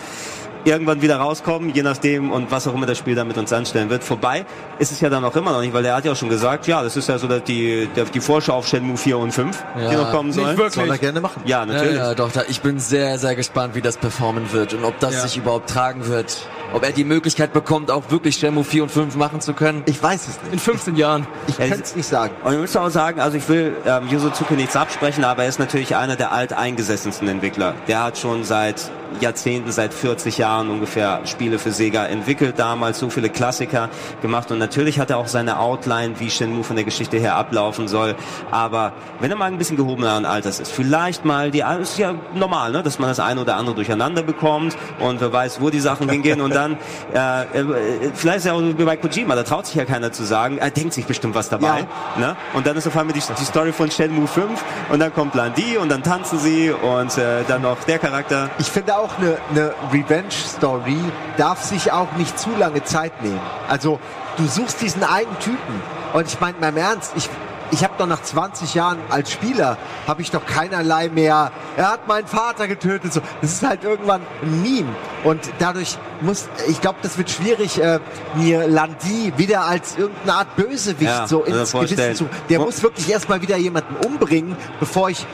irgendwann 0.68 1.00
wieder 1.04 1.18
rauskommen, 1.18 1.70
je 1.76 1.84
nachdem 1.84 2.32
und 2.32 2.50
was 2.50 2.68
auch 2.68 2.74
immer 2.74 2.88
das 2.88 2.98
Spiel 2.98 3.14
dann 3.14 3.28
mit 3.28 3.38
uns 3.38 3.54
anstellen 3.54 3.92
wird. 3.92 4.04
Vorbei 4.04 4.48
ist 4.80 4.92
es 4.92 5.00
ja 5.00 5.10
dann 5.10 5.24
auch 5.24 5.36
immer 5.36 5.52
noch 5.52 5.62
nicht, 5.62 5.74
weil 5.76 5.86
er 5.86 5.96
hat 5.96 6.06
ja 6.06 6.14
auch 6.14 6.16
schon 6.16 6.30
gesagt, 6.30 6.66
ja, 6.66 6.82
das 6.82 6.98
ist 6.98 7.08
ja 7.08 7.20
so 7.20 7.28
dass 7.28 7.44
die, 7.44 7.88
der, 7.96 8.06
die 8.06 8.20
Vorschau 8.20 8.54
auf 8.56 8.68
Shenmue 8.68 8.98
4 8.98 9.20
und 9.20 9.32
5, 9.32 9.64
die 9.78 9.84
Ja. 9.84 9.92
noch 9.94 10.10
kommen 10.12 10.30
Nicht 10.30 10.40
sollen. 10.40 10.58
wirklich. 10.58 10.74
Soll 10.74 10.90
er 10.90 10.98
gerne 10.98 11.22
machen. 11.22 11.44
Ja, 11.46 11.60
Ja, 11.60 11.66
natürlich. 11.68 11.98
ja, 11.98 12.16
doch, 12.16 12.32
da, 12.32 12.42
ich 12.48 12.62
bin 12.62 12.80
sehr, 12.80 13.20
sehr 13.20 13.36
gespannt, 13.36 13.76
wie 13.76 13.82
das 13.82 13.98
performen 13.98 14.52
wird 14.54 14.74
und 14.74 14.86
ob 14.86 15.00
das 15.00 15.14
Ja. 15.14 15.20
sich 15.22 15.38
überhaupt 15.38 15.70
tragen 15.70 16.08
wird. 16.08 16.36
Ob 16.74 16.84
er 16.84 16.92
die 16.92 17.04
Möglichkeit 17.04 17.54
bekommt, 17.54 17.92
auch 17.92 18.04
wirklich 18.10 18.36
Shenmue 18.36 18.64
4 18.64 18.84
und 18.84 18.90
5 18.90 19.16
machen 19.16 19.42
zu 19.42 19.54
können. 19.54 19.84
Ich 19.86 20.02
weiß 20.02 20.28
es 20.28 20.42
nicht. 20.44 20.54
In 20.54 20.60
15 20.60 20.96
Jahren. 20.96 21.28
Ich 21.48 21.58
Ja, 21.58 21.68
kann 21.68 21.82
es 21.82 21.96
nicht 21.96 22.08
sagen. 22.08 22.34
Und 22.44 22.54
ich 22.54 22.60
muss 22.60 22.76
auch 22.76 22.90
sagen, 22.90 23.20
also 23.20 23.38
ich 23.38 23.48
will 23.48 23.76
ähm, 23.86 24.08
Yuzuzuki 24.10 24.56
nichts 24.56 24.76
absprechen, 24.76 25.24
aber 25.24 25.44
er 25.44 25.50
ist 25.50 25.60
natürlich 25.60 25.96
einer 25.96 26.16
der 26.16 26.32
alteingesessensten 26.32 27.28
Entwickler. 27.28 27.74
Der 27.88 28.04
hat 28.04 28.18
schon 28.18 28.44
seit 28.44 28.92
Jahrzehnten, 29.20 29.72
seit 29.72 29.94
40 29.94 30.38
Jahren 30.38 30.70
ungefähr 30.70 31.22
Spiele 31.26 31.60
für 31.60 31.72
Sega 31.72 32.06
entwickelt, 32.06 32.60
damals 32.60 33.00
so 33.00 33.10
viele 33.10 33.30
Klassiker 33.30 33.90
gemacht 34.22 34.52
und 34.52 34.58
natürlich 34.58 35.00
hat 35.00 35.10
er 35.10 35.18
auch 35.18 35.28
seine 35.28 35.60
Outline, 35.60 36.20
wie 36.20 36.30
Shenmue 36.30 36.64
von 36.64 36.76
der 36.76 36.86
Geschichte 36.86 37.18
her 37.18 37.36
ablaufen 37.36 37.88
soll. 37.88 38.16
Aber 38.52 38.94
wenn 39.20 39.32
er 39.32 39.38
mal 39.38 39.46
ein 39.46 39.58
bisschen 39.58 39.78
gehobeneren 39.78 40.26
Alters 40.26 40.60
ist, 40.60 40.72
vielleicht 40.72 41.26
mal 41.26 41.52
die, 41.52 41.62
es 41.62 41.92
ist 41.92 42.00
ja 42.00 42.16
normal, 42.34 42.72
ne, 42.72 42.84
dass 42.84 43.00
man 43.00 43.10
das 43.10 43.20
eine 43.20 43.42
oder 43.42 43.56
andere 43.56 43.76
durcheinander 43.76 44.24
bekommt 44.24 44.76
und 45.00 45.22
wer 45.22 45.32
weiß, 45.32 45.62
wo 45.62 45.70
die 45.70 45.80
Sachen 45.80 46.10
hingehen 46.10 46.42
und 46.42 46.55
dann, 46.56 46.78
äh, 47.14 47.44
äh, 47.44 48.12
vielleicht 48.14 48.38
ist 48.38 48.46
ja 48.46 48.54
auch 48.54 48.62
wie 48.62 48.84
bei 48.84 48.98
Kojima, 48.98 49.36
da 49.36 49.44
traut 49.44 49.68
sich 49.68 49.76
ja 49.76 49.86
keiner 49.86 50.12
zu 50.12 50.24
sagen, 50.24 50.58
er 50.58 50.72
denkt 50.72 50.94
sich 50.94 51.06
bestimmt 51.06 51.36
was 51.36 51.50
dabei. 51.50 51.86
Ne? 52.18 52.36
Und 52.54 52.66
dann 52.66 52.78
ist 52.78 52.88
auf 52.88 52.98
einmal 52.98 53.14
die, 53.14 53.22
die 53.22 53.46
Story 53.46 53.72
von 53.72 53.92
Shenmue 53.92 54.28
5 54.28 54.64
und 54.90 55.00
dann 55.00 55.14
kommt 55.14 55.36
Landi 55.36 55.78
und 55.78 55.90
dann 55.90 56.04
tanzen 56.04 56.40
sie 56.40 56.72
und 56.72 57.18
äh, 57.18 57.44
dann 57.48 57.62
noch 57.62 57.84
der 57.84 58.00
Charakter. 58.00 58.50
Ich 58.60 58.68
finde 58.68 58.98
auch 58.98 59.18
eine, 59.18 59.38
eine 59.52 59.74
Revenge-Story 59.92 61.00
darf 61.38 61.64
sich 61.64 61.92
auch 61.92 62.12
nicht 62.14 62.40
zu 62.40 62.50
lange 62.58 62.84
Zeit 62.84 63.22
nehmen. 63.22 63.42
Also 63.68 64.00
du 64.38 64.48
suchst 64.48 64.82
diesen 64.82 65.04
einen 65.04 65.38
Typen 65.40 65.82
und 66.14 66.28
ich 66.28 66.40
meine 66.40 66.58
mal 66.60 66.70
im 66.70 66.78
Ernst, 66.78 67.14
ich 67.16 67.30
ich 67.72 67.84
habe 67.84 67.94
doch 67.98 68.08
nach 68.08 68.22
20 68.22 68.74
Jahren 68.76 68.98
als 69.10 69.32
Spieler 69.32 69.78
habe 70.08 70.22
ich 70.22 70.32
doch 70.32 70.46
keinerlei 70.46 71.10
mehr. 71.10 71.52
Er 71.78 71.92
hat 71.92 72.08
meinen 72.08 72.28
Vater 72.28 72.68
getötet. 72.68 73.12
So, 73.14 73.22
das 73.42 73.54
ist 73.54 73.68
halt 73.68 73.84
irgendwann 73.84 74.22
ein 74.42 74.62
Meme 74.62 74.90
und 75.24 75.42
dadurch 75.60 75.98
muss 76.22 76.48
ich 76.68 76.80
glaube, 76.82 77.00
das 77.02 77.18
wird 77.18 77.30
schwierig 77.30 77.82
äh, 77.82 78.00
mir 78.36 78.68
Landi 78.68 79.34
wieder 79.38 79.66
als 79.66 79.98
irgendeine 79.98 80.34
Art 80.34 80.56
Bösewicht 80.56 81.02
Ja, 81.12 81.28
so 81.28 81.44
ins. 81.44 81.72
Gewissen 81.72 82.16
zu. 82.16 82.30
Der 82.50 82.60
Wo- 82.60 82.66
muss 82.66 82.82
wirklich 82.84 83.10
erstmal 83.10 83.42
wieder 83.42 83.58
jemanden 83.58 83.96
umbringen, 84.06 84.56
bevor 84.80 85.10
ich 85.10 85.26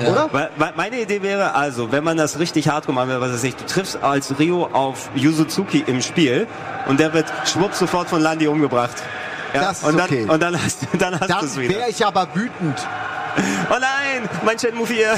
Ja. 0.00 0.08
oder? 0.10 0.28
Weil- 0.32 0.50
weil 0.56 0.72
Meine 0.76 1.00
Idee 1.00 1.22
wäre 1.22 1.54
also, 1.54 1.92
wenn 1.92 2.02
man 2.04 2.16
das 2.16 2.38
richtig 2.38 2.68
hardcore 2.68 2.94
machen 2.94 3.08
will, 3.10 3.20
was 3.20 3.32
weiß 3.32 3.44
ich, 3.44 3.54
du 3.56 3.64
triffst 3.64 4.02
als 4.02 4.38
Rio 4.38 4.68
auf 4.72 5.08
Yuzuzuki 5.14 5.84
im 5.86 6.02
Spiel 6.02 6.46
und 6.88 6.98
der 7.00 7.12
wird 7.14 7.26
schwupp 7.46 7.74
sofort 7.74 8.08
von 8.08 8.20
Landi 8.20 8.48
umgebracht. 8.48 9.02
Ja, 9.54 9.60
Das 9.62 9.78
ist 9.78 9.84
und 9.88 9.96
dann, 9.96 10.04
okay. 10.06 10.26
und 10.28 10.42
dann 10.42 10.60
hast, 10.62 10.78
dann 10.98 11.18
hast 11.20 11.30
du 11.30 11.46
es 11.46 11.54
Dann 11.54 11.62
wieder. 11.62 11.74
wäre 11.78 11.90
ich 11.90 12.04
aber 12.04 12.26
wütend. 12.34 12.86
Oh 13.70 13.76
nein, 13.80 14.28
mein 14.44 14.58
Shenmue 14.58 14.86
4. 14.86 15.16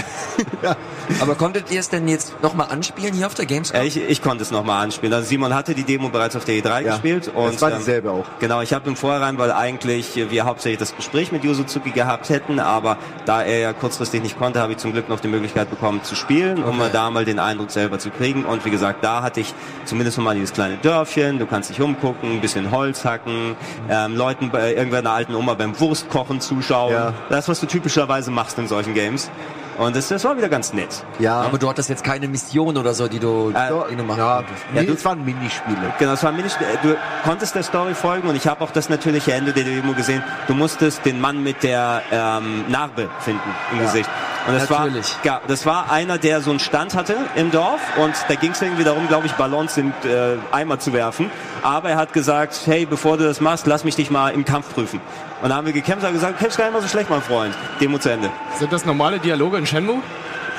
Aber 1.20 1.34
konntet 1.34 1.70
ihr 1.70 1.80
es 1.80 1.88
denn 1.88 2.08
jetzt 2.08 2.42
nochmal 2.42 2.68
anspielen 2.70 3.14
hier 3.14 3.26
auf 3.26 3.34
der 3.34 3.46
Gamescom? 3.46 3.80
Ja, 3.80 3.86
ich, 3.86 3.96
ich 3.96 4.22
konnte 4.22 4.42
es 4.42 4.50
nochmal 4.50 4.84
anspielen. 4.84 5.12
Also 5.12 5.28
Simon 5.28 5.54
hatte 5.54 5.74
die 5.74 5.84
Demo 5.84 6.08
bereits 6.08 6.36
auf 6.36 6.44
der 6.44 6.56
E3 6.56 6.82
Ja, 6.82 6.92
gespielt. 6.92 7.28
Und, 7.28 7.54
das 7.54 7.62
war 7.62 7.70
ähm, 7.70 7.78
dieselbe 7.78 8.10
auch. 8.10 8.24
Genau, 8.40 8.60
ich 8.60 8.72
habe 8.72 8.88
im 8.88 8.96
Vorhinein, 8.96 9.38
weil 9.38 9.52
eigentlich 9.52 10.16
wir 10.16 10.44
hauptsächlich 10.44 10.78
das 10.78 10.96
Gespräch 10.96 11.32
mit 11.32 11.44
Yuzuzuki 11.44 11.90
gehabt 11.90 12.28
hätten, 12.28 12.60
aber 12.60 12.98
da 13.24 13.42
er 13.42 13.58
ja 13.58 13.72
kurzfristig 13.72 14.22
nicht 14.22 14.38
konnte, 14.38 14.60
habe 14.60 14.72
ich 14.72 14.78
zum 14.78 14.92
Glück 14.92 15.08
noch 15.08 15.20
die 15.20 15.28
Möglichkeit 15.28 15.70
bekommen 15.70 16.02
zu 16.02 16.14
spielen, 16.14 16.62
um 16.62 16.78
mal 16.78 16.90
da 16.90 17.10
mal 17.10 17.24
den 17.24 17.38
Eindruck 17.38 17.70
selber 17.70 17.98
zu 17.98 18.10
kriegen. 18.10 18.44
Und 18.44 18.64
wie 18.64 18.70
gesagt, 18.70 19.04
da 19.04 19.22
hatte 19.22 19.40
ich 19.40 19.54
zumindest 19.84 20.18
mal 20.18 20.34
dieses 20.34 20.52
kleine 20.52 20.76
Dörfchen, 20.78 21.38
du 21.38 21.46
kannst 21.46 21.70
dich 21.70 21.80
umgucken, 21.80 22.32
ein 22.32 22.40
bisschen 22.40 22.70
Holz 22.70 23.04
hacken, 23.04 23.56
ähm, 23.88 24.16
Leuten 24.16 24.50
bei 24.50 24.74
irgendeiner 24.74 25.12
alten 25.12 25.34
Oma 25.34 25.54
beim 25.54 25.78
Wurstkochen 25.78 26.40
zuschauen. 26.40 26.92
Ja. 26.92 27.14
Das, 27.28 27.48
was 27.48 27.60
du 27.60 27.66
typischerweise 28.06 28.30
machst 28.30 28.58
in 28.58 28.68
solchen 28.68 28.94
Games. 28.94 29.30
Und 29.78 29.94
das, 29.94 30.08
das 30.08 30.24
war 30.24 30.34
wieder 30.38 30.48
ganz 30.48 30.72
nett. 30.72 31.04
Ja. 31.18 31.42
Aber 31.42 31.58
du 31.58 31.68
hattest 31.68 31.90
jetzt 31.90 32.02
keine 32.02 32.28
Mission 32.28 32.78
oder 32.78 32.94
so, 32.94 33.08
die 33.08 33.18
du, 33.18 33.50
Äh, 33.54 33.68
die 33.90 33.96
du 33.96 34.04
machen 34.04 34.18
ja, 34.20 34.36
konntest. 34.36 34.64
Ja, 34.74 34.82
du- 34.82 34.94
das 34.94 35.04
waren 35.04 35.22
Minispiele. 35.22 35.92
Genau, 35.98 36.12
es 36.12 36.22
war 36.22 36.32
Mini 36.32 36.48
du 36.82 36.96
konntest 37.24 37.54
der 37.54 37.62
Story 37.62 37.92
folgen 37.94 38.26
und 38.28 38.36
ich 38.36 38.46
habe 38.46 38.64
auch 38.64 38.70
das 38.70 38.88
natürliche 38.88 39.34
Ende 39.34 39.52
der 39.52 39.64
Demo 39.64 39.92
gesehen. 39.92 40.22
Du 40.46 40.54
musstest 40.54 41.04
den 41.04 41.20
Mann 41.20 41.42
mit 41.42 41.62
der 41.62 42.00
ähm, 42.10 42.64
Narbe 42.68 43.10
finden 43.20 43.50
im 43.72 43.80
Gesicht. 43.80 44.08
Und 44.46 44.54
das 44.54 44.70
war, 44.70 44.80
Natürlich. 44.84 45.12
ja, 45.24 45.40
das 45.48 45.66
war 45.66 45.90
einer, 45.90 46.18
der 46.18 46.40
so 46.40 46.50
einen 46.50 46.60
Stand 46.60 46.94
hatte 46.94 47.16
im 47.34 47.50
Dorf 47.50 47.80
und 47.96 48.14
da 48.28 48.34
ging 48.36 48.52
es 48.52 48.62
irgendwie 48.62 48.84
darum, 48.84 49.08
glaube 49.08 49.26
ich, 49.26 49.32
Ballons 49.32 49.76
in 49.76 49.88
äh, 50.04 50.36
Eimer 50.52 50.78
zu 50.78 50.92
werfen. 50.92 51.30
Aber 51.62 51.90
er 51.90 51.96
hat 51.96 52.12
gesagt, 52.12 52.60
hey, 52.66 52.86
bevor 52.86 53.16
du 53.16 53.24
das 53.24 53.40
machst, 53.40 53.66
lass 53.66 53.82
mich 53.82 53.96
dich 53.96 54.10
mal 54.10 54.30
im 54.32 54.44
Kampf 54.44 54.72
prüfen. 54.72 55.00
Und 55.42 55.48
da 55.50 55.56
haben 55.56 55.66
wir 55.66 55.72
gekämpft 55.72 56.06
und 56.06 56.12
gesagt, 56.12 56.34
du 56.34 56.38
kämpfst 56.38 56.58
gar 56.58 56.66
nicht 56.66 56.74
mal 56.74 56.82
so 56.82 56.88
schlecht, 56.88 57.10
mein 57.10 57.22
Freund. 57.22 57.54
Demo 57.80 57.98
zu 57.98 58.10
Ende. 58.10 58.30
Sind 58.58 58.72
das 58.72 58.84
normale 58.84 59.18
Dialoge 59.18 59.58
in 59.58 59.66
Shenmue? 59.66 60.00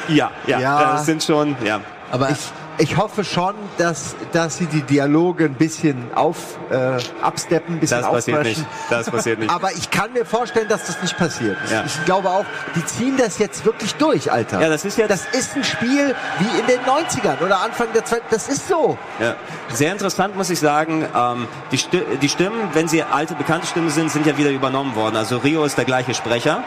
Ja, 0.10 0.32
ja, 0.46 0.60
Ja. 0.60 0.92
das 0.94 1.06
sind 1.06 1.24
schon, 1.24 1.56
ja. 1.64 1.80
Aber 2.12 2.30
Ich, 2.30 2.38
ich 2.80 2.98
hoffe 2.98 3.24
schon, 3.24 3.56
dass, 3.78 4.16
dass 4.34 4.58
sie 4.58 4.66
die 4.68 4.82
Dialoge 4.82 5.46
ein 5.46 5.54
bisschen 5.56 6.12
auf, 6.16 6.38
äh, 6.70 6.98
absteppen, 7.22 7.76
ein 7.76 7.80
bisschen 7.80 8.02
Das 8.02 8.10
passiert 8.12 8.44
nicht. 8.44 8.66
Das 8.90 9.10
passiert 9.10 9.40
nicht. 9.40 9.50
Aber 9.52 9.72
ich 9.72 9.90
kann 9.90 10.14
mir 10.14 10.26
vorstellen, 10.26 10.68
dass 10.70 10.86
das 10.86 11.02
nicht 11.02 11.18
passiert. 11.18 11.58
Ja. 11.72 11.84
Ich, 11.86 11.96
ich 11.98 12.06
glaube 12.06 12.30
auch, 12.30 12.46
die 12.76 12.86
ziehen 12.86 13.18
das 13.18 13.40
jetzt 13.40 13.66
wirklich 13.66 13.96
durch, 13.96 14.32
Alter. 14.32 14.62
Ja, 14.62 14.70
das 14.70 14.86
ist 14.86 14.98
jetzt- 14.98 15.10
Das 15.10 15.26
ist 15.32 15.56
ein 15.56 15.64
Spiel 15.64 16.16
wie 16.40 16.60
in 16.60 16.68
den 16.68 16.80
90ern 16.82 17.42
oder 17.44 17.62
Anfang 17.62 17.88
der 17.94 18.06
Zeit. 18.06 18.22
Das 18.30 18.48
ist 18.48 18.68
so. 18.68 18.98
Ja. 19.20 19.36
Sehr 19.74 19.92
interessant, 19.92 20.36
muss 20.36 20.50
ich 20.50 20.60
sagen. 20.60 21.06
Ähm, 21.16 21.48
die, 21.72 21.78
Sti 21.78 22.02
die 22.22 22.30
Stimmen, 22.30 22.70
wenn 22.74 22.88
sie 22.88 23.04
alte, 23.04 23.34
bekannte 23.36 23.68
Stimmen 23.68 23.90
sind, 23.90 24.12
sind 24.12 24.26
ja 24.26 24.38
wieder 24.38 24.50
übernommen 24.52 24.96
worden. 24.96 25.16
Also 25.16 25.38
Rio 25.38 25.64
ist 25.66 25.78
der 25.78 25.86
gleiche 25.86 26.14
Sprecher 26.14 26.64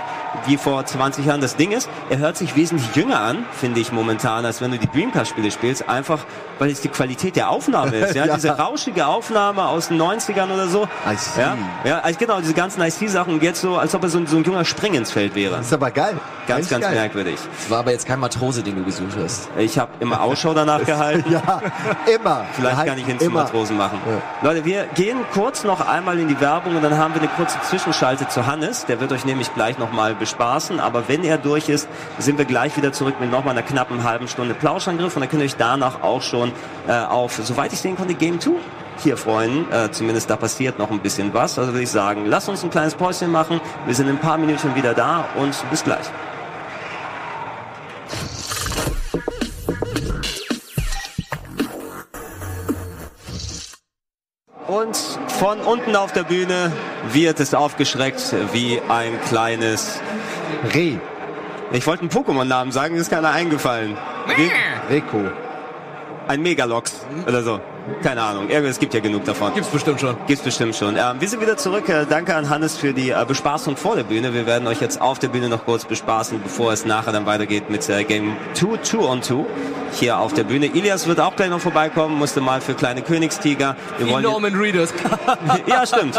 wie 0.47 0.57
vor 0.57 0.85
20 0.85 1.27
Jahren. 1.27 1.40
Das 1.40 1.57
Ding 1.57 1.73
ist, 1.73 1.89
er 2.09 2.19
hört 2.19 2.36
sich 2.36 2.57
wesentlich 2.57 2.94
jünger 2.94 3.20
an, 3.20 3.44
finde 3.52 3.81
ich 3.81 3.93
momentan, 3.93 4.44
als 4.44 4.61
wenn 4.61 4.70
du 4.70 4.78
die 4.78 4.89
Dreamcast-Spiele 4.89 5.51
spielst. 5.51 5.89
Einfach, 5.89 6.20
weil 6.59 6.70
es 6.70 6.81
die 6.81 6.89
Qualität 6.89 7.36
der 7.36 7.51
Aufnahme 7.51 7.97
ist. 7.97 8.11
Ja? 8.20 8.27
Ja. 8.27 8.35
Diese 8.35 8.51
rauschige 8.51 9.07
Aufnahme 9.07 9.66
aus 9.66 9.89
den 9.89 10.01
90ern 10.01 10.52
oder 10.52 10.66
so. 10.66 10.82
I 11.07 11.16
see. 11.16 11.40
Ja, 11.40 11.57
ja 11.85 11.98
also 12.01 12.19
genau, 12.19 12.40
diese 12.40 12.55
ganzen 12.55 12.82
IC-Sachen. 12.82 13.35
Und 13.35 13.43
jetzt 13.43 13.61
so, 13.61 13.78
als 13.78 13.94
ob 13.94 14.02
er 14.02 14.09
so 14.09 14.19
ein, 14.19 14.27
so 14.27 14.36
ein 14.36 14.44
junger 14.44 14.65
Spring 14.65 14.94
ins 14.94 15.12
Feld 15.12 15.35
wäre. 15.35 15.57
Das 15.57 15.66
ist 15.66 15.73
aber 15.73 15.90
geil. 15.90 16.16
Ganz, 16.47 16.69
ganz 16.69 16.85
geil. 16.85 16.94
merkwürdig. 16.94 17.39
es 17.59 17.70
war 17.70 17.78
aber 17.78 17.93
jetzt 17.93 18.07
kein 18.07 18.19
Matrose, 18.19 18.62
den 18.62 18.77
du 18.77 18.85
gesucht 18.85 19.16
hast. 19.23 19.48
Ich 19.57 19.78
habe 19.78 19.93
immer 20.01 20.20
Ausschau 20.20 20.52
danach 20.52 20.85
gehalten. 20.85 21.31
Ja, 21.31 21.62
immer. 22.12 22.44
Vielleicht 22.52 22.77
Halt 22.77 22.89
kann 22.89 22.98
ich 22.98 23.09
ihn 23.09 23.20
zu. 23.20 23.31
Matrosen 23.31 23.77
machen. 23.77 24.01
Leute, 24.43 24.65
wir 24.65 24.86
gehen 24.94 25.19
kurz 25.32 25.65
noch 25.65 25.81
einmal 25.81 26.19
in 26.19 26.28
die 26.28 26.40
Werbung 26.40 26.77
und 26.77 26.82
dann 26.82 26.98
haben 26.98 27.15
wir 27.15 27.20
eine 27.20 27.31
kurze 27.31 27.61
Zwischenschalte 27.62 28.28
zu 28.28 28.47
Hannes. 28.47 28.86
Der 28.86 29.01
wird 29.01 29.12
euch 29.12 29.24
nämlich 29.24 29.55
gleich 29.55 29.78
nochmal 29.78 30.15
bespaßen. 30.20 30.78
Aber 30.78 31.09
wenn 31.09 31.24
er 31.24 31.36
durch 31.36 31.68
ist, 31.68 31.88
sind 32.18 32.38
wir 32.38 32.44
gleich 32.44 32.76
wieder 32.76 32.92
zurück 32.92 33.16
mit 33.18 33.32
nochmal 33.32 33.56
einer 33.56 33.66
knappen 33.66 34.05
halben 34.05 34.28
Stunde 34.28 34.55
Plauschangriff. 34.55 35.16
Und 35.16 35.22
dann 35.22 35.28
könnt 35.28 35.42
ihr 35.42 35.47
euch 35.47 35.56
danach 35.56 36.02
auch 36.02 36.22
schon 36.22 36.52
äh, 36.86 36.92
auf, 36.92 37.40
soweit 37.42 37.72
ich 37.72 37.80
sehen 37.80 37.97
konnte, 37.97 38.14
Game 38.14 38.38
2 38.38 38.52
hier 39.02 39.16
freuen. 39.16 39.70
Äh, 39.72 39.90
zumindest 39.90 40.30
da 40.30 40.36
passiert 40.36 40.78
noch 40.78 40.90
ein 40.90 41.01
bisschen 41.01 41.34
was. 41.34 41.59
Also 41.59 41.72
würde 41.72 41.82
ich 41.82 41.90
sagen, 41.90 42.26
lasst 42.26 42.48
uns 42.48 42.62
ein 42.62 42.70
kleines 42.70 42.94
Päuschen 42.94 43.32
machen. 43.32 43.60
Wir 43.86 43.94
sind 43.94 44.09
in 44.09 44.16
ein 44.16 44.20
paar 44.20 44.38
Minuten 44.38 44.74
wieder 44.76 44.94
da 44.94 45.24
und 45.36 45.55
bis 45.70 45.82
gleich. 45.82 46.06
Und 54.70 54.97
von 55.26 55.60
unten 55.62 55.97
auf 55.97 56.12
der 56.12 56.22
Bühne 56.22 56.70
wird 57.12 57.40
es 57.40 57.55
aufgeschreckt 57.55 58.36
wie 58.52 58.80
ein 58.88 59.20
kleines. 59.22 60.01
Reh. 60.72 60.98
Ich 61.72 61.88
wollte 61.88 62.02
einen 62.02 62.10
Pokémon-Namen 62.10 62.70
sagen, 62.70 62.94
ist 62.94 63.10
keiner 63.10 63.32
eingefallen. 63.32 63.97
Wie, 64.36 64.48
Reko. 64.94 65.32
Ein 66.31 66.43
Megalox 66.43 66.94
oder 67.27 67.43
so. 67.43 67.61
Keine 68.05 68.23
Ahnung. 68.23 68.48
Irgendwie, 68.48 68.70
Es 68.70 68.78
gibt 68.78 68.94
ja 68.94 69.01
genug 69.01 69.24
davon. 69.24 69.52
Gibt's 69.52 69.69
bestimmt 69.69 70.01
schon. 70.01 70.16
Gibt's 70.28 70.44
bestimmt 70.44 70.77
schon. 70.77 70.97
Ähm, 70.97 71.16
wir 71.19 71.28
sind 71.28 71.40
wieder 71.40 71.57
zurück. 71.57 71.89
Äh, 71.89 72.07
danke 72.09 72.36
an 72.36 72.48
Hannes 72.48 72.77
für 72.77 72.93
die 72.93 73.11
äh, 73.11 73.24
Bespaßung 73.27 73.77
vor 73.77 73.97
der 73.97 74.05
Bühne. 74.05 74.32
Wir 74.32 74.47
werden 74.47 74.69
euch 74.69 74.81
jetzt 74.81 75.01
auf 75.01 75.19
der 75.19 75.27
Bühne 75.27 75.48
noch 75.48 75.65
kurz 75.65 75.85
bespaßen, 75.86 76.40
bevor 76.40 76.73
es 76.73 76.85
nachher 76.85 77.11
dann 77.11 77.27
weitergeht 77.27 77.69
mit 77.69 77.89
äh, 77.89 78.05
Game 78.05 78.36
2, 78.55 78.77
2 78.82 78.98
on 78.98 79.23
2 79.23 79.44
hier 79.93 80.19
auf 80.20 80.32
der 80.32 80.44
Bühne. 80.44 80.66
Ilias 80.66 81.09
wird 81.09 81.19
auch 81.19 81.35
gleich 81.35 81.51
noch 81.51 81.61
vorbeikommen, 81.61 82.16
musste 82.16 82.40
mal 82.40 82.61
für 82.61 82.74
kleine 82.74 83.02
Königstiger. 83.02 83.74
Wir 83.98 84.09
wollen 84.09 84.23
Norman 84.23 84.55
Reedus. 84.55 84.94
ja, 85.66 85.85
stimmt. 85.85 86.16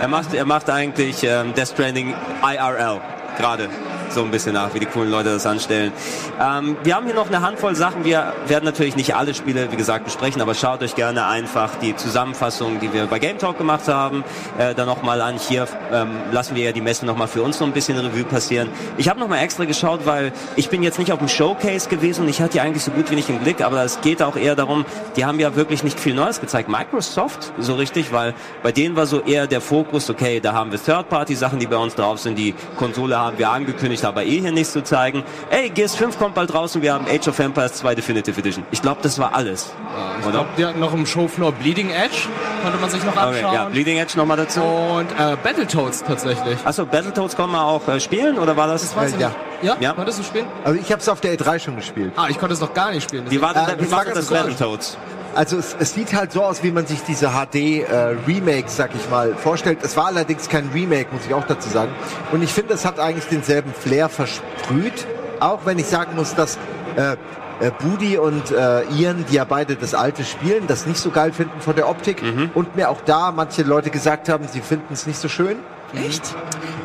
Er 0.00 0.06
macht, 0.06 0.32
er 0.32 0.44
macht 0.44 0.70
eigentlich 0.70 1.24
ähm, 1.24 1.54
Death 1.54 1.70
Stranding 1.70 2.14
IRL 2.44 3.00
gerade 3.40 3.68
so 4.10 4.22
ein 4.22 4.30
bisschen 4.30 4.54
nach, 4.54 4.74
wie 4.74 4.80
die 4.80 4.86
coolen 4.86 5.10
Leute 5.10 5.30
das 5.30 5.46
anstellen. 5.46 5.92
Ähm, 6.40 6.76
wir 6.82 6.96
haben 6.96 7.06
hier 7.06 7.14
noch 7.14 7.28
eine 7.28 7.42
Handvoll 7.42 7.74
Sachen. 7.74 8.04
Wir 8.04 8.32
werden 8.46 8.64
natürlich 8.64 8.96
nicht 8.96 9.14
alle 9.14 9.34
Spiele, 9.34 9.70
wie 9.70 9.76
gesagt, 9.76 10.04
besprechen, 10.04 10.42
aber 10.42 10.54
schaut 10.54 10.82
euch 10.82 10.94
gerne 10.94 11.26
einfach 11.26 11.76
die 11.76 11.94
Zusammenfassung, 11.94 12.80
die 12.80 12.92
wir 12.92 13.06
bei 13.06 13.18
Game 13.18 13.38
Talk 13.38 13.58
gemacht 13.58 13.88
haben, 13.88 14.24
äh, 14.58 14.74
dann 14.74 14.86
nochmal 14.86 15.20
an. 15.20 15.36
Hier 15.38 15.66
ähm, 15.92 16.10
lassen 16.32 16.54
wir 16.56 16.64
ja 16.64 16.72
die 16.72 16.80
Messe 16.80 17.06
nochmal 17.06 17.28
für 17.28 17.42
uns 17.42 17.60
noch 17.60 17.66
ein 17.66 17.72
bisschen 17.72 17.98
Revue 17.98 18.24
passieren. 18.24 18.68
Ich 18.96 19.08
habe 19.08 19.20
nochmal 19.20 19.42
extra 19.44 19.64
geschaut, 19.64 20.06
weil 20.06 20.32
ich 20.56 20.68
bin 20.68 20.82
jetzt 20.82 20.98
nicht 20.98 21.12
auf 21.12 21.18
dem 21.18 21.28
Showcase 21.28 21.88
gewesen 21.88 22.22
und 22.22 22.28
ich 22.28 22.42
hatte 22.42 22.60
eigentlich 22.60 22.82
so 22.82 22.90
gut 22.90 23.10
wie 23.10 23.14
nicht 23.14 23.28
im 23.28 23.38
Blick, 23.38 23.62
aber 23.62 23.84
es 23.84 24.00
geht 24.00 24.22
auch 24.22 24.36
eher 24.36 24.56
darum, 24.56 24.84
die 25.16 25.24
haben 25.24 25.38
ja 25.38 25.54
wirklich 25.54 25.84
nicht 25.84 25.98
viel 25.98 26.14
Neues 26.14 26.40
gezeigt. 26.40 26.68
Microsoft 26.68 27.52
so 27.58 27.74
richtig, 27.74 28.12
weil 28.12 28.34
bei 28.62 28.72
denen 28.72 28.96
war 28.96 29.06
so 29.06 29.20
eher 29.20 29.46
der 29.46 29.60
Fokus, 29.60 30.10
okay, 30.10 30.40
da 30.40 30.52
haben 30.52 30.72
wir 30.72 30.82
Third-Party-Sachen, 30.82 31.58
die 31.58 31.66
bei 31.66 31.76
uns 31.76 31.94
drauf 31.94 32.18
sind, 32.18 32.36
die 32.36 32.54
Konsole 32.76 33.16
haben 33.16 33.29
wir 33.38 33.50
angekündigt, 33.50 34.04
aber 34.04 34.24
eh 34.24 34.40
hier 34.40 34.52
nichts 34.52 34.72
zu 34.72 34.82
zeigen. 34.82 35.22
Ey, 35.50 35.70
GS5 35.74 36.18
kommt 36.18 36.34
bald 36.34 36.52
raus 36.54 36.74
und 36.76 36.82
wir 36.82 36.92
haben 36.94 37.06
Age 37.06 37.28
of 37.28 37.38
Empires 37.38 37.74
2 37.74 37.94
Definitive 37.94 38.38
Edition. 38.40 38.64
Ich 38.70 38.82
glaube, 38.82 39.00
das 39.02 39.18
war 39.18 39.34
alles. 39.34 39.72
Ich 40.20 40.24
Oder? 40.26 40.32
glaube, 40.32 40.48
die 40.56 40.64
hatten 40.66 40.80
noch 40.80 40.92
im 40.94 41.06
Showfloor 41.06 41.52
Bleeding 41.52 41.90
Edge, 41.90 42.28
konnte 42.62 42.78
man 42.78 42.90
sich 42.90 43.02
noch 43.04 43.12
Okay, 43.16 43.36
anschauen. 43.36 43.54
ja, 43.54 43.64
Bleeding 43.66 43.98
Edge 43.98 44.12
nochmal 44.16 44.36
dazu. 44.36 44.60
Und 44.60 45.06
äh, 45.18 45.36
Battletoads 45.42 46.04
tatsächlich. 46.04 46.58
Achso, 46.64 46.84
Battletoads 46.86 47.36
kann 47.36 47.50
man 47.50 47.60
auch 47.62 47.86
äh, 47.88 48.00
spielen 48.00 48.38
oder 48.38 48.56
war 48.56 48.66
das? 48.68 48.82
Das 48.82 48.96
weiß 48.96 49.12
Äh, 49.12 49.14
ich 49.16 49.20
ja. 49.20 49.28
nicht. 49.28 49.38
Ja? 49.62 49.76
Ja. 49.80 49.92
Konntest 49.92 50.18
du 50.18 50.22
spielen? 50.22 50.46
Also 50.64 50.78
ich 50.80 50.90
habe 50.90 51.00
es 51.02 51.08
auf 51.08 51.20
der 51.20 51.36
E3 51.38 51.58
schon 51.58 51.76
gespielt. 51.76 52.12
Ah, 52.16 52.26
ich 52.30 52.38
konnte 52.38 52.54
es 52.54 52.60
noch 52.60 52.72
gar 52.72 52.90
nicht 52.92 53.04
spielen. 53.04 53.24
Wie 53.28 53.40
war, 53.42 53.50
Äh, 53.54 53.78
wie 53.78 53.82
das 53.84 53.90
war 53.92 54.04
das 54.06 54.30
cool. 54.30 54.36
Battletoads? 54.38 54.96
Also 55.34 55.56
es, 55.58 55.76
es 55.78 55.94
sieht 55.94 56.12
halt 56.14 56.32
so 56.32 56.42
aus, 56.42 56.62
wie 56.62 56.72
man 56.72 56.86
sich 56.86 57.00
diese 57.02 57.30
HD-Remakes, 57.30 58.76
sag 58.76 58.90
ich 58.94 59.08
mal, 59.10 59.34
vorstellt. 59.34 59.78
Es 59.82 59.96
war 59.96 60.06
allerdings 60.06 60.48
kein 60.48 60.68
Remake, 60.74 61.06
muss 61.12 61.26
ich 61.26 61.34
auch 61.34 61.46
dazu 61.46 61.68
sagen. 61.68 61.92
Und 62.32 62.42
ich 62.42 62.52
finde, 62.52 62.74
es 62.74 62.84
hat 62.84 62.98
eigentlich 62.98 63.26
denselben 63.26 63.72
Flair 63.72 64.08
versprüht. 64.08 65.06
Auch 65.38 65.64
wenn 65.66 65.78
ich 65.78 65.86
sagen 65.86 66.16
muss, 66.16 66.34
dass 66.34 66.58
äh, 66.96 67.12
äh, 67.60 67.70
Budi 67.78 68.18
und 68.18 68.50
äh, 68.50 68.82
Ian, 68.90 69.24
die 69.30 69.34
ja 69.36 69.44
beide 69.44 69.76
das 69.76 69.94
alte 69.94 70.24
spielen, 70.24 70.66
das 70.66 70.86
nicht 70.86 70.98
so 70.98 71.10
geil 71.10 71.32
finden 71.32 71.60
von 71.60 71.76
der 71.76 71.88
Optik. 71.88 72.22
Und 72.54 72.74
mir 72.74 72.90
auch 72.90 73.00
da 73.04 73.32
manche 73.32 73.62
Leute 73.62 73.90
gesagt 73.90 74.28
haben, 74.28 74.46
sie 74.48 74.60
finden 74.60 74.92
es 74.92 75.06
nicht 75.06 75.20
so 75.20 75.28
schön. 75.28 75.58
Echt? 75.94 76.22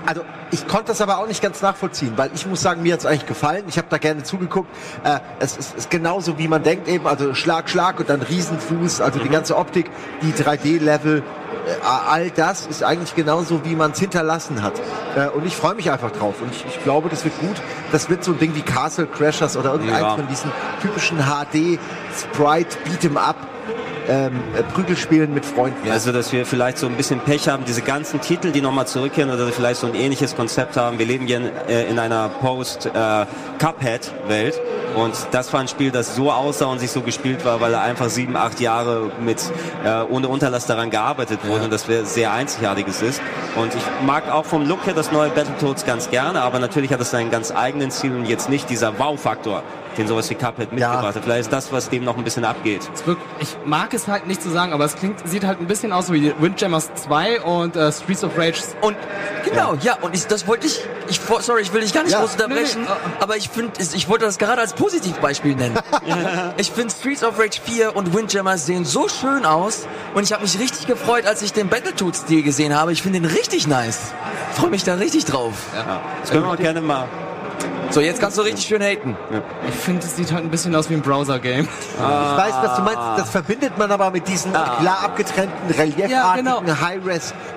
Also 0.05 0.21
ich 0.51 0.67
konnte 0.67 0.85
das 0.87 1.01
aber 1.01 1.17
auch 1.17 1.27
nicht 1.27 1.41
ganz 1.41 1.61
nachvollziehen, 1.61 2.13
weil 2.15 2.29
ich 2.33 2.45
muss 2.45 2.61
sagen, 2.61 2.81
mir 2.83 2.93
hat's 2.93 3.05
eigentlich 3.05 3.25
gefallen. 3.25 3.65
Ich 3.67 3.77
habe 3.77 3.87
da 3.89 3.97
gerne 3.97 4.23
zugeguckt. 4.23 4.69
Äh, 5.03 5.19
es 5.39 5.57
ist, 5.57 5.75
ist 5.75 5.89
genauso, 5.89 6.37
wie 6.37 6.47
man 6.47 6.63
denkt 6.63 6.87
eben, 6.87 7.07
also 7.07 7.33
Schlag, 7.33 7.69
Schlag 7.69 7.99
und 7.99 8.09
dann 8.09 8.21
Riesenfuß, 8.21 9.01
also 9.01 9.19
die 9.19 9.29
ganze 9.29 9.57
Optik, 9.57 9.89
die 10.21 10.31
3D-Level, 10.31 11.19
äh, 11.19 11.85
all 12.09 12.29
das 12.29 12.67
ist 12.67 12.83
eigentlich 12.83 13.15
genauso, 13.15 13.65
wie 13.65 13.75
man 13.75 13.91
es 13.91 13.99
hinterlassen 13.99 14.61
hat. 14.61 14.73
Äh, 15.15 15.27
und 15.29 15.45
ich 15.45 15.55
freue 15.55 15.75
mich 15.75 15.89
einfach 15.91 16.11
drauf. 16.11 16.35
Und 16.41 16.51
ich, 16.53 16.65
ich 16.67 16.83
glaube, 16.83 17.09
das 17.09 17.23
wird 17.25 17.37
gut. 17.39 17.55
Das 17.91 18.09
wird 18.09 18.23
so 18.23 18.31
ein 18.33 18.39
Ding 18.39 18.55
wie 18.55 18.61
Castle 18.61 19.07
Crashers 19.07 19.57
oder 19.57 19.71
irgendeins 19.73 20.01
Ja. 20.01 20.15
von 20.15 20.27
diesen 20.27 20.51
typischen 20.81 21.17
HD-Sprite 21.17 22.77
Beat'em 22.85 23.17
Up 23.17 23.35
ähm, 24.07 24.39
äh, 24.57 24.63
Prügelspielen 24.63 25.33
mit 25.33 25.45
Freunden. 25.45 25.89
Also, 25.91 26.11
dass 26.11 26.31
wir 26.31 26.45
vielleicht 26.45 26.77
so 26.77 26.87
ein 26.87 26.95
bisschen 26.95 27.19
Pech 27.19 27.47
haben, 27.49 27.65
diese 27.65 27.81
ganzen 27.81 28.21
Titel, 28.21 28.51
die 28.51 28.61
nochmal 28.61 28.87
zurückkehren 28.87 29.31
oder 29.31 29.47
vielleicht 29.47 29.79
so 29.79 29.87
ein 29.87 29.95
ähnliches 29.95 30.35
Konzept 30.35 30.77
haben. 30.77 30.99
Wir 30.99 31.05
leben 31.05 31.25
hier 31.27 31.37
in, 31.37 31.49
äh, 31.67 31.85
in 31.89 31.99
einer 31.99 32.29
Post-Cuphead-Welt. 32.29 34.61
und 34.95 35.13
das 35.31 35.51
war 35.51 35.59
ein 35.59 35.67
Spiel, 35.67 35.91
das 35.91 36.15
so 36.15 36.31
aussah 36.31 36.65
und 36.67 36.79
sich 36.79 36.91
so 36.91 37.01
gespielt 37.01 37.43
war, 37.43 37.59
weil 37.61 37.73
er 37.73 37.81
einfach 37.81 38.09
sieben, 38.09 38.35
acht 38.37 38.59
Jahre 38.61 39.11
mit 39.19 39.41
äh, 39.83 40.01
ohne 40.09 40.29
Unterlass 40.29 40.65
daran 40.67 40.89
gearbeitet 40.89 41.39
wurde 41.45 41.65
und 41.65 41.73
das 41.73 41.87
wär- 41.89 42.05
sehr 42.05 42.31
einzigartiges 42.31 43.01
ist. 43.01 43.21
Und 43.55 43.73
ich 43.75 43.83
mag 44.05 44.31
auch 44.31 44.45
vom 44.45 44.65
Look 44.67 44.85
her 44.85 44.93
das 44.93 45.11
neue 45.11 45.29
Battletoads 45.29 45.85
ganz 45.85 46.09
gerne, 46.09 46.41
aber 46.41 46.59
natürlich 46.59 46.93
hat 46.93 47.01
es 47.01 47.11
seinen 47.11 47.29
ganz 47.31 47.51
eigenen 47.51 47.91
Ziel 47.91 48.15
und 48.15 48.25
jetzt 48.25 48.49
nicht 48.49 48.69
dieser 48.69 48.97
Wow-Faktor, 48.97 49.63
den 49.97 50.07
sowas 50.07 50.29
wie 50.29 50.35
Cuphead 50.35 50.71
mitgebracht 50.71 51.15
hat. 51.15 51.23
Vielleicht 51.23 51.41
ist 51.41 51.53
das, 51.53 51.71
was 51.71 51.89
dem 51.89 52.03
noch 52.03 52.17
ein 52.17 52.23
bisschen 52.23 52.45
abgeht. 52.45 52.89
Ich 53.39 53.55
mag 53.65 53.93
es 53.93 54.07
halt 54.07 54.27
nicht 54.27 54.41
zu 54.41 54.49
sagen, 54.49 54.73
aber 54.73 54.85
es 54.85 54.95
klingt, 54.95 55.27
sieht 55.27 55.45
halt 55.45 55.59
ein 55.59 55.67
bisschen 55.67 55.91
aus 55.91 56.11
wie 56.11 56.33
Windjammers 56.39 56.93
2 56.95 57.41
und 57.41 57.75
äh, 57.75 57.91
Streets 57.91 58.23
of 58.23 58.37
Rage. 58.37 58.61
Und 58.81 58.95
genau, 59.43 59.75
ja, 59.81 59.97
und 60.01 60.15
ich, 60.15 60.27
das 60.27 60.47
wollte 60.47 60.67
ich, 60.67 60.81
ich, 61.07 61.19
sorry, 61.39 61.61
ich 61.61 61.73
will 61.73 61.81
dich 61.81 61.93
gar 61.93 62.03
nicht 62.03 62.17
groß 62.17 62.33
unterbrechen, 62.33 62.83
Nee, 62.83 62.89
nee, 62.89 63.23
aber 63.23 63.37
ich 63.37 63.49
finde, 63.49 63.71
ich 63.79 64.09
wollte 64.09 64.25
das 64.25 64.37
gerade 64.37 64.61
als 64.61 64.73
Positivbeispiel 64.73 65.55
nennen. 65.55 65.77
ich 66.57 66.71
finde 66.71 66.93
Streets 66.93 67.23
of 67.23 67.39
Rage 67.39 67.59
4 67.63 67.95
und 67.95 68.13
Windjammers 68.13 68.65
sehen 68.65 68.85
so 68.85 69.07
schön 69.07 69.45
aus 69.45 69.87
und 70.13 70.23
ich 70.23 70.33
habe 70.33 70.43
mich 70.43 70.59
richtig 70.59 70.87
gefreut, 70.87 71.25
als 71.25 71.41
ich 71.41 71.53
den 71.53 71.69
Battletoads-Stil 71.69 72.43
gesehen 72.43 72.75
habe. 72.75 72.91
Ich 72.91 73.01
finde 73.01 73.21
den 73.21 73.29
richtig 73.29 73.67
nice. 73.67 74.13
Freue 74.53 74.69
mich 74.69 74.83
da 74.83 74.95
richtig 74.95 75.25
drauf. 75.25 75.53
Ja. 75.75 76.01
Das 76.21 76.31
können 76.31 76.43
wir 76.43 76.51
auch 76.51 76.57
gerne 76.57 76.81
mal 76.81 77.07
So, 77.91 78.01
jetzt 78.01 78.19
kannst 78.19 78.37
du 78.37 78.41
richtig 78.41 78.65
schön 78.65 78.81
haten. 78.81 79.15
Ich 79.69 79.75
finde, 79.75 80.01
es 80.05 80.15
sieht 80.15 80.31
halt 80.31 80.43
ein 80.43 80.49
bisschen 80.49 80.75
aus 80.75 80.89
wie 80.89 80.95
ein 80.95 81.01
Browser-Game. 81.01 81.67
Ich 81.97 82.01
weiß, 82.01 82.53
was 82.61 82.75
du 82.77 82.81
meinst. 82.83 82.99
Das 83.17 83.29
verbindet 83.29 83.77
man 83.77 83.91
aber 83.91 84.11
mit 84.11 84.27
diesen 84.27 84.51
klar 84.51 84.99
abgetrennten, 85.03 85.69
reliefartigen 85.69 86.09
Ja, 86.11 86.35
genau. 86.35 86.61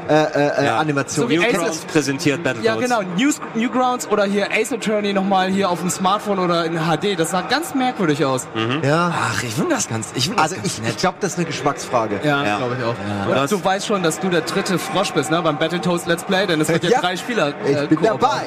High-Res-Animationen. 0.08 1.28
So 1.28 1.28
wie 1.30 1.38
Ace- 1.38 1.52
Newgrounds 1.52 1.78
präsentiert 1.86 2.42
Battletoads. 2.42 2.88
Ja, 2.90 2.98
genau. 2.98 3.10
News, 3.16 3.40
Newgrounds 3.54 4.08
oder 4.08 4.24
hier 4.24 4.48
Ace 4.52 4.72
Attorney 4.72 5.12
nochmal 5.12 5.48
hier 5.48 5.70
auf 5.70 5.80
dem 5.80 5.90
Smartphone 5.90 6.38
oder 6.38 6.64
in 6.64 6.78
HD. 6.78 7.18
Das 7.18 7.30
sah 7.30 7.42
ganz 7.42 7.74
merkwürdig 7.74 8.24
aus. 8.24 8.46
ja. 8.82 9.12
Ach, 9.14 9.42
ich 9.42 9.54
finde 9.54 9.74
das 9.74 9.88
ganz, 9.88 10.08
ich 10.14 10.24
finde 10.24 10.36
das 10.36 10.52
Also 10.52 10.56
ganz 10.56 10.66
ich, 10.78 10.88
ich 10.88 10.96
glaube, 10.98 11.16
das 11.20 11.32
ist 11.32 11.38
eine 11.38 11.46
Geschmacksfrage. 11.46 12.20
Ja, 12.22 12.44
Ja. 12.44 12.56
glaube 12.58 12.76
ich 12.78 12.84
auch. 12.84 12.94
Das- 13.34 13.52
Und 13.52 13.60
du 13.60 13.64
weißt 13.64 13.86
schon, 13.86 14.02
dass 14.02 14.20
du 14.20 14.28
der 14.28 14.42
dritte 14.42 14.78
Frosch 14.78 15.12
bist, 15.12 15.30
ne? 15.30 15.40
Beim 15.42 15.58
Battletoads 15.58 16.06
Let's 16.06 16.24
Play, 16.24 16.46
denn 16.46 16.60
es 16.60 16.68
wird 16.68 16.84
ja, 16.84 16.90
Ja. 16.90 17.00
drei 17.00 17.16
Spieler. 17.16 17.52
Ich 17.66 17.76
äh, 17.76 17.86
bin 17.86 17.98
Koop 17.98 18.20
dabei. 18.20 18.46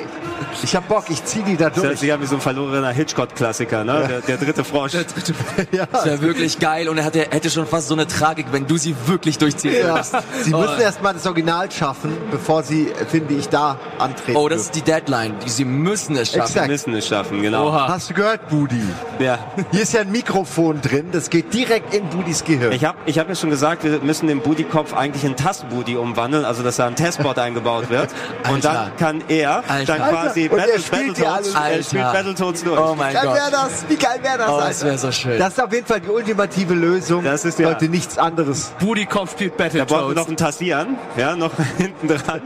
Ich 0.63 0.75
hab 0.75 0.87
Bock, 0.87 1.05
ich 1.09 1.23
zieh 1.23 1.43
die 1.43 1.55
da 1.57 1.69
Das 1.73 1.83
hört 1.83 1.91
durch. 1.93 1.99
sich 1.99 2.13
an 2.13 2.21
wie 2.21 2.25
so 2.25 2.35
ein 2.35 2.41
verlorener 2.41 2.89
Hitchcock-Klassiker, 2.89 3.83
ne? 3.83 4.05
Der, 4.09 4.21
der 4.21 4.37
dritte 4.37 4.63
Frosch. 4.63 4.91
Der 4.91 5.03
dritte 5.03 5.33
Das 5.91 6.05
wäre 6.05 6.21
wirklich 6.21 6.59
geil 6.59 6.89
und 6.89 6.97
er 6.97 7.05
hatte, 7.05 7.19
hätte 7.29 7.49
schon 7.49 7.65
fast 7.67 7.87
so 7.87 7.93
eine 7.93 8.07
Tragik, 8.07 8.47
wenn 8.51 8.67
du 8.67 8.77
sie 8.77 8.95
wirklich 9.05 9.37
durchziehen 9.37 9.73
Ja. 9.79 9.93
würdest. 9.95 10.15
Sie 10.43 10.53
Oh. 10.53 10.59
müssen 10.59 10.79
erst 10.81 11.01
mal 11.01 11.13
das 11.13 11.25
Original 11.25 11.71
schaffen, 11.71 12.15
bevor 12.31 12.63
sie, 12.63 12.91
finde 13.09 13.33
ich, 13.33 13.49
da 13.49 13.77
antreten. 13.99 14.37
Oh, 14.37 14.49
das 14.49 14.61
ist 14.61 14.75
die 14.75 14.81
Deadline. 14.81 15.35
Die- 15.45 15.49
Sie 15.49 15.65
müssen 15.65 16.15
es 16.15 16.29
schaffen. 16.29 16.41
Exakt. 16.41 16.67
Wir 16.67 16.71
müssen 16.73 16.93
es 16.95 17.07
schaffen, 17.07 17.41
genau. 17.41 17.67
Oha. 17.69 17.87
Hast 17.89 18.09
du 18.09 18.13
gehört, 18.13 18.49
Budi? 18.49 18.81
Ja. 19.19 19.39
Hier 19.71 19.81
ist 19.81 19.93
ja 19.93 20.01
ein 20.01 20.11
Mikrofon 20.11 20.81
drin, 20.81 21.07
das 21.11 21.29
geht 21.29 21.53
direkt 21.53 21.93
in 21.93 22.07
Budis 22.09 22.43
Gehirn. 22.43 22.71
Ich 22.71 22.85
habe 22.85 22.97
ich 23.05 23.19
hab 23.19 23.29
ja 23.29 23.35
schon 23.35 23.49
gesagt, 23.49 23.83
wir 23.83 23.99
müssen 23.99 24.27
den 24.27 24.39
Booty-Kopf 24.41 24.93
eigentlich 24.93 25.23
in 25.23 25.35
Tastbooty 25.35 25.95
umwandeln, 25.97 26.45
also 26.45 26.63
dass 26.63 26.77
da 26.77 26.87
ein 26.87 26.95
Testbot 26.95 27.37
eingebaut 27.39 27.89
wird. 27.89 28.09
Und 28.51 28.63
dann 28.65 28.95
kann 28.97 29.23
er 29.27 29.63
Alter. 29.67 29.97
dann 29.97 30.09
quasi 30.09 30.43
Alter, 30.43 30.53
und 30.53 30.59
er 30.59 30.65
Battle, 30.67 30.81
Battletoads, 31.13 31.55
alles. 31.61 31.77
er 31.77 31.83
spielt 31.83 32.03
Alter. 32.03 32.17
Battletoads 32.17 32.63
durch. 32.63 32.79
Oh 32.79 32.95
mein 32.95 33.09
Wie 33.09 33.13
geil 33.13 33.25
Gott. 33.25 33.35
wäre 33.35 33.51
das? 33.51 33.85
Wie 33.89 33.95
geil 33.95 34.19
wäre 34.21 34.37
das, 34.37 34.49
Oh, 34.49 34.53
Alter? 34.55 34.67
das 34.67 34.83
wäre 34.85 34.97
so 34.97 35.11
schön. 35.11 35.39
Das 35.39 35.49
ist 35.53 35.63
auf 35.63 35.73
jeden 35.73 35.85
Fall 35.85 35.99
die 36.01 36.09
ultimative 36.09 36.73
Lösung. 36.73 37.23
Das 37.23 37.45
ist 37.45 37.59
ja- 37.59 37.69
Leute, 37.69 37.89
nichts 37.89 38.17
anderes. 38.17 38.71
Kopf 39.05 39.31
spielt 39.31 39.53
da 39.59 39.63
brauchen 39.65 39.73
wir 39.75 39.85
Battletoads. 39.85 40.15
noch 40.15 40.27
ein 40.29 40.37
Tassieren, 40.37 40.97
ja, 41.17 41.35
noch 41.35 41.51
hinten 41.77 42.07
dran. 42.07 42.41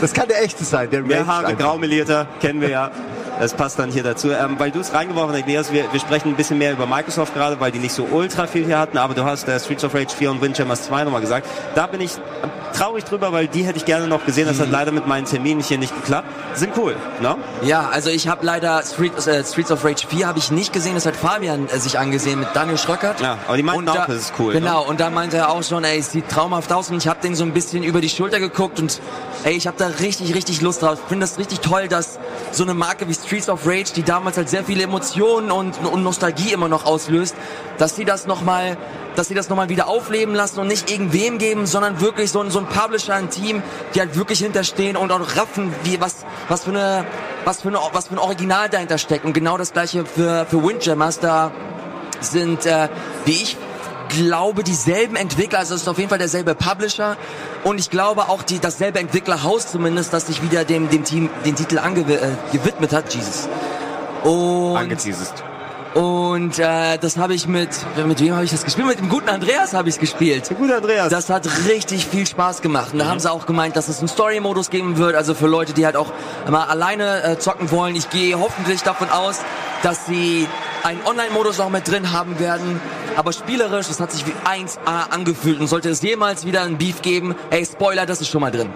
Das 0.00 0.12
kann 0.12 0.28
der 0.28 0.42
echte 0.42 0.64
sein, 0.64 0.90
der 0.90 1.02
Mehr 1.02 1.26
Haare, 1.26 1.54
graumelierter, 1.54 2.26
kennen 2.40 2.60
wir 2.60 2.68
ja. 2.70 2.90
Das 3.38 3.52
passt 3.54 3.78
dann 3.78 3.90
hier 3.90 4.02
dazu. 4.02 4.30
Ähm, 4.30 4.56
weil 4.58 4.70
du 4.70 4.80
es 4.80 4.92
reingeworfen 4.94 5.34
hast, 5.36 5.42
Elias, 5.44 5.72
wir, 5.72 5.84
wir 5.92 6.00
sprechen 6.00 6.28
ein 6.30 6.36
bisschen 6.36 6.58
mehr 6.58 6.72
über 6.72 6.86
Microsoft 6.86 7.34
gerade, 7.34 7.60
weil 7.60 7.70
die 7.70 7.78
nicht 7.78 7.92
so 7.94 8.04
ultra 8.10 8.46
viel 8.46 8.64
hier 8.64 8.78
hatten, 8.78 8.96
aber 8.98 9.14
du 9.14 9.24
hast 9.24 9.46
äh, 9.48 9.60
Streets 9.60 9.84
of 9.84 9.94
Rage 9.94 10.14
4 10.16 10.30
und 10.30 10.40
Windjammers 10.40 10.84
2 10.84 11.04
nochmal 11.04 11.20
gesagt. 11.20 11.46
Da 11.74 11.86
bin 11.86 12.00
ich 12.00 12.12
ähm, 12.42 12.50
traurig 12.74 13.04
drüber, 13.04 13.32
weil 13.32 13.46
die 13.46 13.64
hätte 13.64 13.76
ich 13.76 13.84
gerne 13.84 14.06
noch 14.08 14.24
gesehen. 14.24 14.46
Das 14.48 14.58
hat 14.58 14.70
leider 14.70 14.90
mit 14.92 15.06
meinen 15.06 15.26
Terminen 15.26 15.60
hier 15.60 15.76
nicht 15.78 15.94
geklappt. 15.94 16.28
Sind 16.54 16.72
cool, 16.78 16.96
ne? 17.20 17.36
Ja, 17.62 17.88
also 17.90 18.08
ich 18.10 18.26
habe 18.28 18.44
leider 18.44 18.82
Street, 18.82 19.12
äh, 19.26 19.44
Streets 19.44 19.70
of 19.70 19.84
Rage 19.84 20.06
4 20.08 20.26
habe 20.26 20.38
ich 20.38 20.50
nicht 20.50 20.72
gesehen, 20.72 20.94
das 20.94 21.04
hat 21.04 21.16
Fabian 21.16 21.68
äh, 21.68 21.78
sich 21.78 21.98
angesehen 21.98 22.40
mit 22.40 22.48
Daniel 22.54 22.78
Schröckert. 22.78 23.20
Ja, 23.20 23.36
aber 23.46 23.56
die 23.58 23.62
meinten 23.62 23.80
Und 23.82 23.88
auch, 23.90 23.94
da- 23.96 24.06
das 24.06 24.16
ist 24.16 24.32
cool. 24.38 24.54
Genau, 24.54 24.82
Ne? 24.84 24.88
und 24.88 25.00
da 25.00 25.10
meinte 25.10 25.36
er 25.36 25.50
auch 25.50 25.62
schon, 25.62 25.84
ey, 25.84 25.98
es 25.98 26.10
sieht 26.12 26.28
traumhaft 26.30 26.72
aus 26.72 26.90
und 26.90 26.96
ich 26.96 27.06
habe 27.08 27.20
den 27.22 27.34
so 27.34 27.44
ein 27.44 27.52
bisschen 27.52 27.82
über 27.82 28.00
die 28.00 28.08
Schulter 28.08 28.40
geguckt 28.40 28.80
und 28.80 29.00
ey, 29.44 29.52
ich 29.54 29.66
habe 29.66 29.76
da 29.78 29.88
richtig, 29.88 30.34
richtig 30.34 30.62
Lust 30.62 30.82
drauf. 30.82 30.98
Ich 31.02 31.08
finde 31.08 31.26
das 31.26 31.38
richtig 31.38 31.60
toll, 31.60 31.88
dass 31.88 32.18
so 32.56 32.64
eine 32.64 32.74
Marke 32.74 33.08
wie 33.08 33.14
Streets 33.14 33.48
of 33.48 33.66
Rage, 33.66 33.92
die 33.94 34.02
damals 34.02 34.36
halt 34.36 34.48
sehr 34.48 34.64
viele 34.64 34.84
Emotionen 34.84 35.50
und, 35.50 35.78
und 35.84 36.02
Nostalgie 36.02 36.52
immer 36.52 36.68
noch 36.68 36.86
auslöst, 36.86 37.34
dass 37.78 37.96
sie 37.96 38.04
das 38.04 38.26
nochmal 38.26 38.76
dass 39.16 39.28
sie 39.28 39.34
das 39.34 39.48
nochmal 39.48 39.70
wieder 39.70 39.88
aufleben 39.88 40.34
lassen 40.34 40.60
und 40.60 40.66
nicht 40.66 40.90
irgendwem 40.90 41.38
geben, 41.38 41.66
sondern 41.66 42.02
wirklich 42.02 42.30
so 42.30 42.42
ein, 42.42 42.50
so 42.50 42.58
ein 42.58 42.66
Publisher, 42.66 43.14
ein 43.14 43.30
Team, 43.30 43.62
die 43.94 44.00
halt 44.00 44.14
wirklich 44.14 44.40
hinterstehen 44.40 44.94
und 44.94 45.10
auch 45.10 45.36
raffen, 45.36 45.74
wie, 45.84 45.98
was, 46.00 46.26
was 46.48 46.64
für 46.64 46.70
eine, 46.70 47.06
was 47.46 47.62
für 47.62 47.68
eine, 47.68 47.78
was 47.92 48.08
für 48.08 48.14
ein 48.14 48.18
Original 48.18 48.68
dahinter 48.68 48.98
steckt. 48.98 49.24
Und 49.24 49.32
genau 49.32 49.56
das 49.56 49.72
gleiche 49.72 50.04
für, 50.04 50.44
für 50.44 50.62
Windjammers, 50.62 51.18
da 51.18 51.50
sind, 52.20 52.66
äh, 52.66 52.88
wie 53.24 53.32
ich 53.32 53.56
glaube, 54.08 54.62
dieselben 54.62 55.16
Entwickler, 55.16 55.60
also 55.60 55.74
es 55.74 55.82
ist 55.82 55.88
auf 55.88 55.98
jeden 55.98 56.08
Fall 56.08 56.18
derselbe 56.18 56.54
Publisher 56.54 57.16
und 57.64 57.78
ich 57.78 57.90
glaube 57.90 58.28
auch 58.28 58.42
die, 58.42 58.58
dasselbe 58.58 58.98
Entwicklerhaus 58.98 59.70
zumindest, 59.70 60.12
das 60.12 60.26
sich 60.26 60.42
wieder 60.42 60.64
dem, 60.64 60.88
dem 60.90 61.04
Team 61.04 61.30
den 61.44 61.54
Titel 61.56 61.78
ange, 61.78 62.00
äh, 62.00 62.32
gewidmet 62.52 62.92
hat, 62.92 63.14
Jesus. 63.14 63.48
Und, 64.24 64.76
Angeteasest. 64.76 65.44
und 65.94 66.58
äh, 66.58 66.98
das 66.98 67.16
habe 67.16 67.34
ich 67.34 67.46
mit, 67.46 67.70
mit 68.06 68.20
wem 68.20 68.34
habe 68.34 68.44
ich 68.44 68.50
das 68.50 68.64
gespielt? 68.64 68.88
Mit 68.88 68.98
dem 68.98 69.08
guten 69.08 69.28
Andreas 69.28 69.72
habe 69.72 69.88
ich 69.88 69.94
es 69.96 70.00
gespielt. 70.00 70.50
Gut, 70.56 70.72
Andreas. 70.72 71.10
Das 71.10 71.30
hat 71.30 71.48
richtig 71.68 72.06
viel 72.06 72.26
Spaß 72.26 72.60
gemacht. 72.60 72.92
Und 72.92 72.98
da 72.98 73.06
haben 73.06 73.20
sie 73.20 73.30
auch 73.30 73.46
gemeint, 73.46 73.76
dass 73.76 73.88
es 73.88 74.00
einen 74.00 74.08
Story-Modus 74.08 74.70
geben 74.70 74.96
wird, 74.96 75.14
also 75.14 75.34
für 75.34 75.46
Leute, 75.46 75.74
die 75.74 75.86
halt 75.86 75.96
auch 75.96 76.12
mal 76.50 76.64
alleine 76.64 77.22
äh, 77.22 77.38
zocken 77.38 77.70
wollen. 77.70 77.94
Ich 77.94 78.10
gehe 78.10 78.36
hoffentlich 78.38 78.82
davon 78.82 79.10
aus, 79.10 79.40
dass 79.82 80.06
sie 80.06 80.48
einen 80.86 81.04
Online-Modus 81.04 81.58
auch 81.58 81.68
mit 81.68 81.88
drin 81.90 82.12
haben 82.12 82.38
werden. 82.38 82.80
Aber 83.16 83.32
spielerisch, 83.32 83.88
das 83.88 83.98
hat 83.98 84.12
sich 84.12 84.24
wie 84.26 84.32
1A 84.48 85.10
angefühlt. 85.10 85.58
Und 85.58 85.66
sollte 85.66 85.88
es 85.88 86.00
jemals 86.00 86.46
wieder 86.46 86.62
ein 86.62 86.78
Beef 86.78 87.02
geben, 87.02 87.34
ey, 87.50 87.66
Spoiler, 87.66 88.06
das 88.06 88.20
ist 88.20 88.28
schon 88.28 88.40
mal 88.40 88.52
drin. 88.52 88.70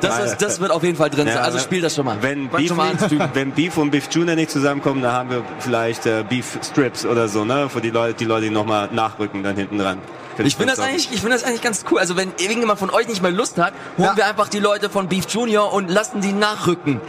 Das, 0.00 0.18
ist, 0.24 0.38
das 0.38 0.60
wird 0.60 0.70
auf 0.70 0.82
jeden 0.82 0.96
Fall 0.96 1.10
drin 1.10 1.26
sein. 1.26 1.38
Also 1.38 1.58
spiel 1.58 1.82
das 1.82 1.94
schon 1.94 2.06
mal. 2.06 2.16
Wenn 2.20 2.48
Beef, 2.48 2.68
schon 2.68 2.76
mal 2.78 2.94
wenn 3.34 3.52
Beef 3.52 3.76
und 3.76 3.90
Beef 3.90 4.08
Junior 4.10 4.36
nicht 4.36 4.50
zusammenkommen, 4.50 5.02
dann 5.02 5.12
haben 5.12 5.30
wir 5.30 5.44
vielleicht 5.58 6.06
äh, 6.06 6.24
Beef 6.26 6.58
Strips 6.62 7.04
oder 7.04 7.28
so, 7.28 7.44
ne? 7.44 7.68
Für 7.68 7.80
die 7.80 7.90
Leute, 7.90 8.14
die 8.14 8.24
Leute, 8.24 8.44
die 8.46 8.50
nochmal 8.50 8.88
nachrücken 8.92 9.42
dann 9.42 9.56
hinten 9.56 9.78
dran. 9.78 9.98
Ich 10.38 10.56
finde 10.56 10.72
das 10.74 10.80
eigentlich, 10.80 11.10
ich 11.12 11.20
finde 11.20 11.36
das 11.36 11.44
eigentlich 11.44 11.60
ganz 11.60 11.84
cool. 11.90 11.98
Also 11.98 12.16
wenn 12.16 12.32
irgendjemand 12.38 12.78
von 12.78 12.88
euch 12.90 13.06
nicht 13.08 13.20
mehr 13.20 13.30
Lust 13.32 13.58
hat, 13.58 13.74
holen 13.98 14.08
Ja. 14.08 14.16
wir 14.16 14.26
einfach 14.26 14.48
die 14.48 14.60
Leute 14.60 14.88
von 14.88 15.08
Beef 15.08 15.26
Junior 15.28 15.72
und 15.74 15.90
lassen 15.90 16.22
die 16.22 16.32
nachrücken. 16.32 17.00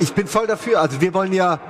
Ich 0.00 0.12
bin 0.14 0.26
voll 0.26 0.46
dafür. 0.48 0.80
Also 0.80 1.00
wir 1.00 1.14
wollen 1.14 1.32
ja, 1.32 1.60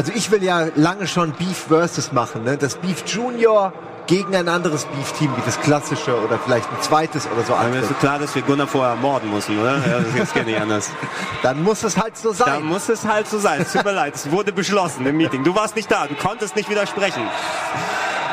also 0.00 0.12
ich 0.14 0.30
will 0.30 0.42
ja 0.42 0.68
lange 0.76 1.06
schon 1.06 1.32
Beef 1.32 1.66
versus 1.68 2.10
machen, 2.10 2.44
ne? 2.44 2.56
Das 2.56 2.76
Beef 2.76 3.04
Junior 3.06 3.70
gegen 4.06 4.34
ein 4.34 4.48
anderes 4.48 4.86
Beef-Team, 4.86 5.30
wie 5.36 5.42
das 5.44 5.60
klassische 5.60 6.18
oder 6.24 6.38
vielleicht 6.38 6.66
ein 6.70 6.80
zweites 6.80 7.28
oder 7.30 7.44
so 7.44 7.54
Mir 7.70 7.80
ist 7.80 8.00
klar, 8.00 8.18
dass 8.18 8.34
wir 8.34 8.40
Gunnar 8.40 8.66
vorher 8.66 8.96
morden 8.96 9.30
müssen, 9.30 9.58
oder? 9.58 9.76
Ja, 9.76 10.00
das 10.16 10.32
geht 10.32 10.46
nicht 10.46 10.58
anders. 10.58 10.90
Dann 11.42 11.62
muss 11.62 11.84
es 11.84 11.98
halt 11.98 12.16
so 12.16 12.32
sein. 12.32 12.64
muss 12.64 12.88
es 12.88 13.04
halt 13.04 13.28
so 13.28 13.38
sein. 13.38 13.60
Es 13.60 13.72
tut 13.72 13.84
mir 13.84 13.92
leid, 13.92 14.14
es 14.14 14.30
wurde 14.30 14.52
beschlossen 14.52 15.04
im 15.04 15.18
Meeting. 15.18 15.44
Du 15.44 15.54
warst 15.54 15.76
nicht 15.76 15.90
da, 15.90 16.06
du 16.06 16.14
konntest 16.14 16.56
nicht 16.56 16.70
widersprechen. 16.70 17.20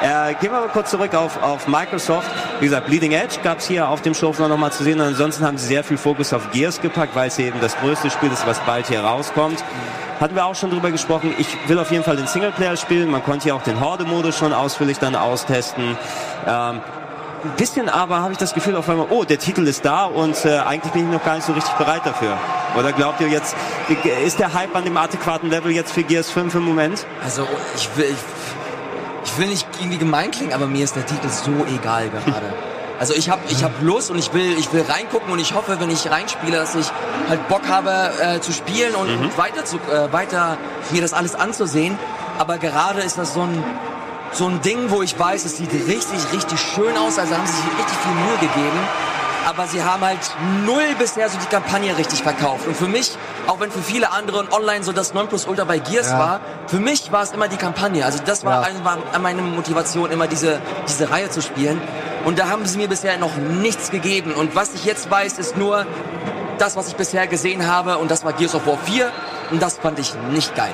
Äh, 0.01 0.35
gehen 0.35 0.53
wir 0.53 0.61
mal 0.61 0.69
kurz 0.69 0.91
zurück 0.91 1.13
auf, 1.15 1.43
auf 1.43 1.67
Microsoft. 1.67 2.29
Wie 2.61 2.65
gesagt, 2.65 2.87
Bleeding 2.87 3.11
Edge 3.11 3.39
gab 3.43 3.57
es 3.57 3.67
hier 3.67 3.89
auf 3.89 4.01
dem 4.01 4.13
Show 4.13 4.33
noch 4.39 4.57
mal 4.57 4.71
zu 4.71 4.85
sehen. 4.85 5.01
Ansonsten 5.01 5.45
haben 5.45 5.57
sie 5.57 5.67
sehr 5.67 5.83
viel 5.83 5.97
Fokus 5.97 6.31
auf 6.31 6.49
Gears 6.51 6.79
gepackt, 6.79 7.13
weil 7.13 7.27
es 7.27 7.37
eben 7.39 7.59
das 7.59 7.75
größte 7.77 8.09
Spiel 8.09 8.31
ist, 8.31 8.47
was 8.47 8.57
bald 8.61 8.87
hier 8.87 9.01
rauskommt. 9.01 9.61
Hatten 10.19 10.35
wir 10.35 10.45
auch 10.45 10.55
schon 10.55 10.71
drüber 10.71 10.91
gesprochen. 10.91 11.33
Ich 11.37 11.47
will 11.67 11.77
auf 11.77 11.91
jeden 11.91 12.03
Fall 12.03 12.15
den 12.15 12.27
Singleplayer 12.27 12.75
spielen. 12.75 13.11
Man 13.11 13.23
konnte 13.23 13.43
hier 13.43 13.55
auch 13.55 13.61
den 13.61 13.79
Horde-Modus 13.79 14.37
schon 14.37 14.51
ausführlich 14.53 14.97
dann 14.97 15.15
austesten. 15.15 15.95
Ähm, 16.47 16.81
ein 17.43 17.51
bisschen 17.55 17.87
aber 17.87 18.21
habe 18.21 18.31
ich 18.31 18.39
das 18.39 18.53
Gefühl 18.53 18.75
auf 18.75 18.89
einmal, 18.89 19.07
oh, 19.11 19.23
der 19.23 19.37
Titel 19.37 19.67
ist 19.67 19.85
da 19.85 20.05
und 20.05 20.43
äh, 20.43 20.57
eigentlich 20.57 20.91
bin 20.93 21.05
ich 21.05 21.13
noch 21.13 21.23
gar 21.23 21.35
nicht 21.35 21.45
so 21.45 21.53
richtig 21.53 21.73
bereit 21.75 22.01
dafür. 22.03 22.37
Oder 22.75 22.91
glaubt 22.93 23.21
ihr 23.21 23.27
jetzt, 23.27 23.55
ist 24.25 24.39
der 24.39 24.53
Hype 24.53 24.75
an 24.75 24.83
dem 24.83 24.97
adäquaten 24.97 25.49
Level 25.49 25.71
jetzt 25.71 25.91
für 25.91 26.03
Gears 26.03 26.31
5 26.31 26.55
im 26.55 26.63
Moment? 26.63 27.05
Also 27.23 27.47
ich 27.75 27.89
will, 27.95 28.05
ich, 28.05 29.31
ich 29.31 29.37
will 29.37 29.47
nicht 29.47 29.67
irgendwie 29.79 29.99
gemein 29.99 30.31
klingen, 30.31 30.53
aber 30.53 30.65
mir 30.65 30.83
ist 30.83 30.95
der 30.95 31.05
Titel 31.05 31.29
so 31.29 31.51
egal 31.73 32.09
gerade. 32.09 32.53
Also 32.99 33.13
ich 33.13 33.29
habe 33.29 33.41
ich 33.49 33.63
hab 33.63 33.71
Lust 33.81 34.09
und 34.09 34.17
ich 34.17 34.33
will, 34.33 34.57
ich 34.57 34.73
will 34.73 34.83
reingucken 34.87 35.31
und 35.31 35.39
ich 35.39 35.53
hoffe, 35.53 35.79
wenn 35.79 35.91
ich 35.91 36.09
reinspiele, 36.09 36.57
dass 36.57 36.73
ich 36.75 36.87
halt 37.29 37.47
Bock 37.47 37.67
habe 37.67 38.11
äh, 38.19 38.39
zu 38.39 38.51
spielen 38.51 38.95
und, 38.95 39.09
und 39.09 39.37
weiter, 39.37 39.65
zu, 39.65 39.77
äh, 39.77 40.11
weiter 40.11 40.57
mir 40.91 41.01
das 41.01 41.13
alles 41.13 41.35
anzusehen. 41.35 41.97
Aber 42.39 42.57
gerade 42.57 43.01
ist 43.01 43.17
das 43.17 43.33
so 43.33 43.41
ein, 43.41 43.63
so 44.31 44.47
ein 44.47 44.61
Ding, 44.61 44.89
wo 44.89 45.03
ich 45.03 45.17
weiß, 45.17 45.45
es 45.45 45.57
sieht 45.57 45.71
richtig, 45.73 46.19
richtig 46.33 46.59
schön 46.59 46.97
aus. 46.97 47.19
Also 47.19 47.35
haben 47.35 47.45
sie 47.45 47.53
sich 47.53 47.65
richtig 47.65 47.97
viel 47.99 48.13
Mühe 48.13 48.37
gegeben. 48.39 48.79
Aber 49.47 49.65
sie 49.65 49.81
haben 49.81 50.01
halt 50.03 50.19
null 50.65 50.83
bisher 50.99 51.29
so 51.29 51.37
die 51.37 51.45
Kampagne 51.45 51.97
richtig 51.97 52.21
verkauft. 52.21 52.67
Und 52.67 52.75
für 52.75 52.87
mich, 52.89 53.17
auch 53.47 53.61
wenn 53.61 53.71
für 53.71 53.81
viele 53.81 54.11
andere 54.11 54.39
online 54.51 54.83
so 54.83 54.91
das 54.91 55.13
Nonplusultra 55.13 55.63
bei 55.63 55.79
Gears 55.79 56.09
Ja. 56.09 56.19
war, 56.19 56.39
für 56.67 56.79
mich 56.79 57.13
war 57.13 57.23
es 57.23 57.31
immer 57.31 57.47
die 57.47 57.55
Kampagne. 57.55 58.03
Also 58.03 58.19
das 58.25 58.43
war, 58.43 58.61
Ja. 58.61 58.67
eine, 58.67 58.83
war 58.83 58.97
meine 59.21 59.41
Motivation, 59.41 60.11
immer 60.11 60.27
diese, 60.27 60.59
diese 60.89 61.09
Reihe 61.09 61.29
zu 61.29 61.41
spielen. 61.41 61.79
Und 62.25 62.39
da 62.39 62.49
haben 62.49 62.65
sie 62.65 62.77
mir 62.77 62.89
bisher 62.89 63.17
noch 63.17 63.37
nichts 63.37 63.89
gegeben. 63.89 64.33
Und 64.33 64.53
was 64.53 64.73
ich 64.73 64.83
jetzt 64.83 65.09
weiß, 65.09 65.37
ist 65.39 65.55
nur 65.55 65.85
das, 66.57 66.75
was 66.75 66.89
ich 66.89 66.95
bisher 66.97 67.25
gesehen 67.27 67.67
habe. 67.67 67.99
Und 67.99 68.11
das 68.11 68.25
war 68.25 68.33
Gears 68.33 68.53
of 68.53 68.67
War 68.67 68.77
4. 68.83 69.09
Und 69.51 69.61
das 69.61 69.77
fand 69.77 69.97
ich 69.99 70.13
nicht 70.31 70.55
geil. 70.55 70.73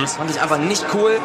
Das 0.00 0.16
fand 0.16 0.30
ich 0.30 0.40
einfach 0.40 0.58
nicht 0.58 0.84
cool. 0.94 1.18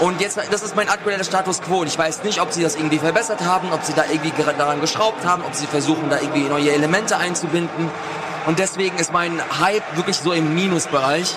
Und 0.00 0.20
jetzt, 0.20 0.38
das 0.50 0.62
ist 0.62 0.74
mein 0.76 0.88
aktueller 0.88 1.24
Status 1.24 1.60
Quo. 1.62 1.78
Und 1.80 1.86
ich 1.86 1.98
weiß 1.98 2.22
nicht, 2.24 2.40
ob 2.40 2.52
sie 2.52 2.62
das 2.62 2.76
irgendwie 2.76 2.98
verbessert 2.98 3.40
haben, 3.44 3.72
ob 3.72 3.84
sie 3.84 3.92
da 3.94 4.04
irgendwie 4.10 4.32
daran 4.58 4.80
geschraubt 4.80 5.24
haben, 5.26 5.42
ob 5.44 5.54
sie 5.54 5.66
versuchen, 5.66 6.08
da 6.10 6.18
irgendwie 6.20 6.48
neue 6.48 6.72
Elemente 6.72 7.16
einzubinden. 7.16 7.90
Und 8.46 8.58
deswegen 8.58 8.96
ist 8.98 9.12
mein 9.12 9.40
Hype 9.60 9.96
wirklich 9.96 10.16
so 10.16 10.32
im 10.32 10.54
Minusbereich. 10.54 11.36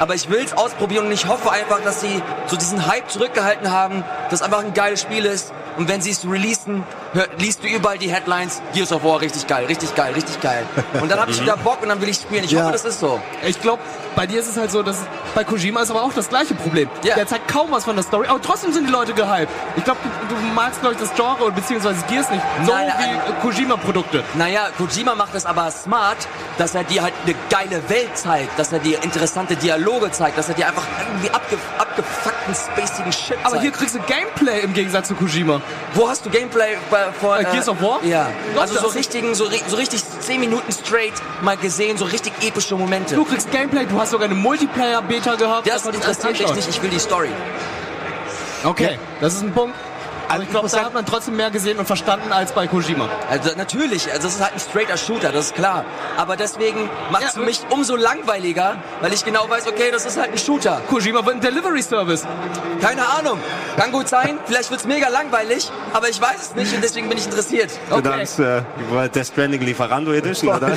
Aber 0.00 0.14
ich 0.14 0.28
will 0.28 0.42
es 0.44 0.52
ausprobieren 0.52 1.06
und 1.06 1.12
ich 1.12 1.26
hoffe 1.28 1.50
einfach, 1.52 1.80
dass 1.82 2.00
sie 2.00 2.20
so 2.46 2.56
diesen 2.56 2.86
Hype 2.86 3.08
zurückgehalten 3.10 3.70
haben, 3.70 4.02
dass 4.28 4.42
einfach 4.42 4.58
ein 4.64 4.74
geiles 4.74 5.00
Spiel 5.00 5.24
ist. 5.24 5.52
Und 5.76 5.88
wenn 5.88 6.00
sie 6.00 6.10
es 6.10 6.24
releasen, 6.28 6.84
hör, 7.14 7.26
liest 7.38 7.62
du 7.64 7.68
überall 7.68 7.98
die 7.98 8.12
Headlines, 8.12 8.60
Gears 8.74 8.92
of 8.92 9.02
War, 9.04 9.20
richtig 9.20 9.46
geil, 9.48 9.66
richtig 9.66 9.94
geil, 9.96 10.12
richtig 10.14 10.40
geil. 10.40 10.64
Und 11.00 11.10
dann 11.10 11.20
habe 11.20 11.30
ich 11.32 11.40
wieder 11.42 11.56
Bock 11.56 11.82
und 11.82 11.88
dann 11.88 12.00
will 12.00 12.08
ich 12.08 12.16
spielen. 12.16 12.44
Ich 12.44 12.52
Ja. 12.52 12.62
hoffe, 12.62 12.72
das 12.72 12.84
ist 12.84 13.00
so. 13.00 13.20
Ich 13.44 13.60
glaube, 13.60 13.82
bei 14.16 14.26
dir 14.26 14.40
ist 14.40 14.48
es 14.48 14.56
halt 14.56 14.70
so, 14.70 14.82
dass 14.82 14.98
bei 15.34 15.44
Kojima 15.44 15.82
ist 15.82 15.90
aber 15.90 16.02
auch 16.02 16.12
das 16.12 16.28
gleiche 16.28 16.54
Problem. 16.54 16.88
Ja. 17.02 17.14
Der 17.16 17.26
zeigt 17.26 17.48
kaum 17.48 17.70
was 17.70 17.84
von 17.84 17.96
der 17.96 18.04
Story, 18.04 18.28
aber 18.28 18.40
trotzdem 18.40 18.72
sind 18.72 18.86
die 18.88 18.92
Leute 18.92 19.12
gehypt. 19.14 19.50
Ich 19.76 19.84
glaube, 19.84 20.00
du, 20.28 20.34
du 20.34 20.40
magst, 20.54 20.80
glaube 20.80 20.94
ich, 20.94 21.00
das 21.00 21.14
Genre 21.14 21.50
beziehungsweise 21.50 22.04
Gears 22.08 22.30
nicht 22.30 22.42
so 22.64 22.72
Nein, 22.72 22.92
wie 22.96 23.02
nein. 23.06 23.16
äh, 23.16 23.40
Kojima-Produkte. 23.42 24.22
Naja, 24.34 24.68
Kojima 24.78 25.14
macht 25.14 25.34
es 25.34 25.46
aber 25.46 25.70
smart, 25.70 26.16
dass 26.58 26.74
er 26.74 26.84
dir 26.84 27.02
halt 27.02 27.14
eine 27.24 27.34
geile 27.50 27.88
Welt 27.88 28.16
zeigt, 28.16 28.58
dass 28.58 28.72
er 28.72 28.78
dir 28.78 29.02
interessante 29.02 29.56
Dialoge 29.56 30.10
zeigt, 30.12 30.38
dass 30.38 30.48
er 30.48 30.54
dir 30.54 30.68
einfach 30.68 30.84
irgendwie 31.08 31.30
abge 31.30 31.58
abgefuckten, 31.78 32.54
spacigen 32.54 33.12
Shit 33.12 33.36
Aber 33.42 33.50
zeigt. 33.52 33.62
hier 33.62 33.72
kriegst 33.72 33.94
du 33.94 34.00
Gameplay 34.00 34.60
im 34.60 34.72
Gegensatz 34.74 35.08
zu 35.08 35.14
Kojima. 35.14 35.60
Wo 35.94 36.08
hast 36.08 36.24
du 36.24 36.30
Gameplay 36.30 36.76
bei, 36.90 37.12
vor 37.12 37.36
Bei 37.36 37.44
Gears 37.44 37.68
of 37.68 37.80
War? 37.82 38.02
Ja. 38.04 38.28
Also 38.58 38.78
so 38.80 38.88
richtigen, 38.88 39.34
so, 39.34 39.46
so 39.68 39.76
richtig 39.76 40.02
10 40.20 40.40
Minuten 40.40 40.72
straight 40.72 41.14
mal 41.42 41.56
gesehen, 41.56 41.96
so 41.98 42.04
richtig 42.04 42.32
epische 42.42 42.76
Momente. 42.76 43.14
Du 43.14 43.24
kriegst 43.24 43.50
Gameplay, 43.50 43.86
du 43.86 43.98
hast 44.00 44.03
sogar 44.06 44.26
eine 44.26 44.34
Multiplayer-Beta 44.34 45.34
gehabt. 45.34 45.66
das 45.66 45.82
konntest 45.82 46.04
interessiert 46.04 46.40
mich 46.40 46.54
nicht, 46.56 46.68
ich 46.68 46.82
will 46.82 46.90
die 46.90 46.98
Story. 46.98 47.30
Okay, 48.64 48.98
das 49.20 49.34
ist 49.34 49.42
ein 49.42 49.52
Punkt. 49.52 49.74
Aber 50.24 50.32
Also 50.32 50.42
ich 50.44 50.50
glaube, 50.50 50.68
da 50.68 50.84
hat 50.84 50.94
man 50.94 51.06
trotzdem 51.06 51.36
mehr 51.36 51.50
gesehen 51.50 51.78
und 51.78 51.86
verstanden 51.86 52.32
als 52.32 52.52
bei 52.52 52.66
Kojima. 52.66 53.08
Also 53.30 53.50
natürlich, 53.56 54.10
also 54.12 54.28
es 54.28 54.34
ist 54.36 54.42
halt 54.42 54.54
ein 54.54 54.60
straighter 54.60 54.96
Shooter, 54.96 55.32
das 55.32 55.46
ist 55.46 55.54
klar. 55.54 55.84
Aber 56.16 56.36
deswegen 56.36 56.88
macht 57.10 57.22
es 57.24 57.34
Ja, 57.34 57.40
für 57.40 57.46
mich 57.46 57.60
umso 57.70 57.96
langweiliger, 57.96 58.76
weil 59.00 59.12
ich 59.12 59.24
genau 59.24 59.48
weiß, 59.48 59.66
okay, 59.66 59.90
das 59.92 60.06
ist 60.06 60.18
halt 60.18 60.32
ein 60.32 60.38
Shooter. 60.38 60.80
Kojima 60.88 61.24
wird 61.24 61.36
ein 61.36 61.40
Delivery-Service. 61.40 62.26
Keine 62.80 63.06
Ahnung. 63.08 63.38
Kann 63.76 63.92
gut 63.92 64.08
sein, 64.08 64.38
vielleicht 64.46 64.70
wird's 64.70 64.84
mega 64.86 65.08
langweilig, 65.08 65.70
aber 65.92 66.08
ich 66.08 66.20
weiß 66.20 66.40
es 66.40 66.54
nicht 66.54 66.74
und 66.74 66.82
deswegen 66.82 67.08
bin 67.08 67.18
ich 67.18 67.26
interessiert. 67.26 67.70
Du 67.90 68.00
meinst, 68.08 68.38
äh, 68.38 68.62
Death 69.14 69.26
Stranding 69.26 69.60
Lieferando 69.62 70.12
Edition, 70.12 70.54
oder? 70.54 70.70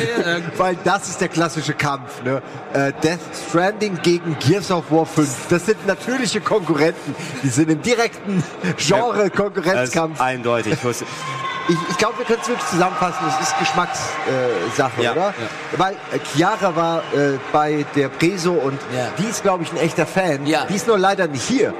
Weil 0.57 0.77
das 0.83 1.07
ist 1.09 1.21
der 1.21 1.29
klassische 1.29 1.73
Kampf. 1.73 2.23
Ne? 2.23 2.41
Äh, 2.73 2.91
Death 3.03 3.19
Stranding 3.49 3.99
gegen 4.01 4.37
Gears 4.39 4.71
of 4.71 4.85
War 4.89 5.05
5. 5.05 5.29
Das 5.49 5.65
sind 5.65 5.85
natürliche 5.87 6.41
Konkurrenten. 6.41 7.15
Die 7.43 7.49
sind 7.49 7.69
im 7.69 7.81
direkten 7.81 8.43
Das 8.63 9.31
Genre-Konkurrenzkampf. 9.37 10.15
ist 10.15 10.21
eindeutig. 10.21 10.73
Ich 10.73 11.75
Ich, 11.89 11.97
glaube, 11.97 12.17
wir 12.19 12.25
können 12.25 12.39
es 12.41 12.47
wirklich 12.47 12.67
zusammenfassen. 12.69 13.25
Es 13.27 13.47
ist 13.49 13.59
Geschmackssache, 13.59 15.01
äh, 15.01 15.03
Ja. 15.03 15.11
oder? 15.11 15.21
Ja. 15.27 15.33
Weil 15.77 15.93
äh, 16.13 16.19
Chiara 16.33 16.75
war 16.75 16.99
äh, 17.13 17.37
bei 17.51 17.85
der 17.95 18.07
Preso 18.09 18.53
und 18.53 18.79
Ja. 18.95 19.07
die 19.17 19.25
ist, 19.25 19.43
glaube 19.43 19.63
ich, 19.63 19.71
ein 19.71 19.77
echter 19.77 20.05
Fan. 20.05 20.45
Ja. 20.45 20.65
Die 20.65 20.75
ist 20.75 20.87
nur 20.87 20.97
leider 20.97 21.27
nicht 21.27 21.43
hier. 21.43 21.73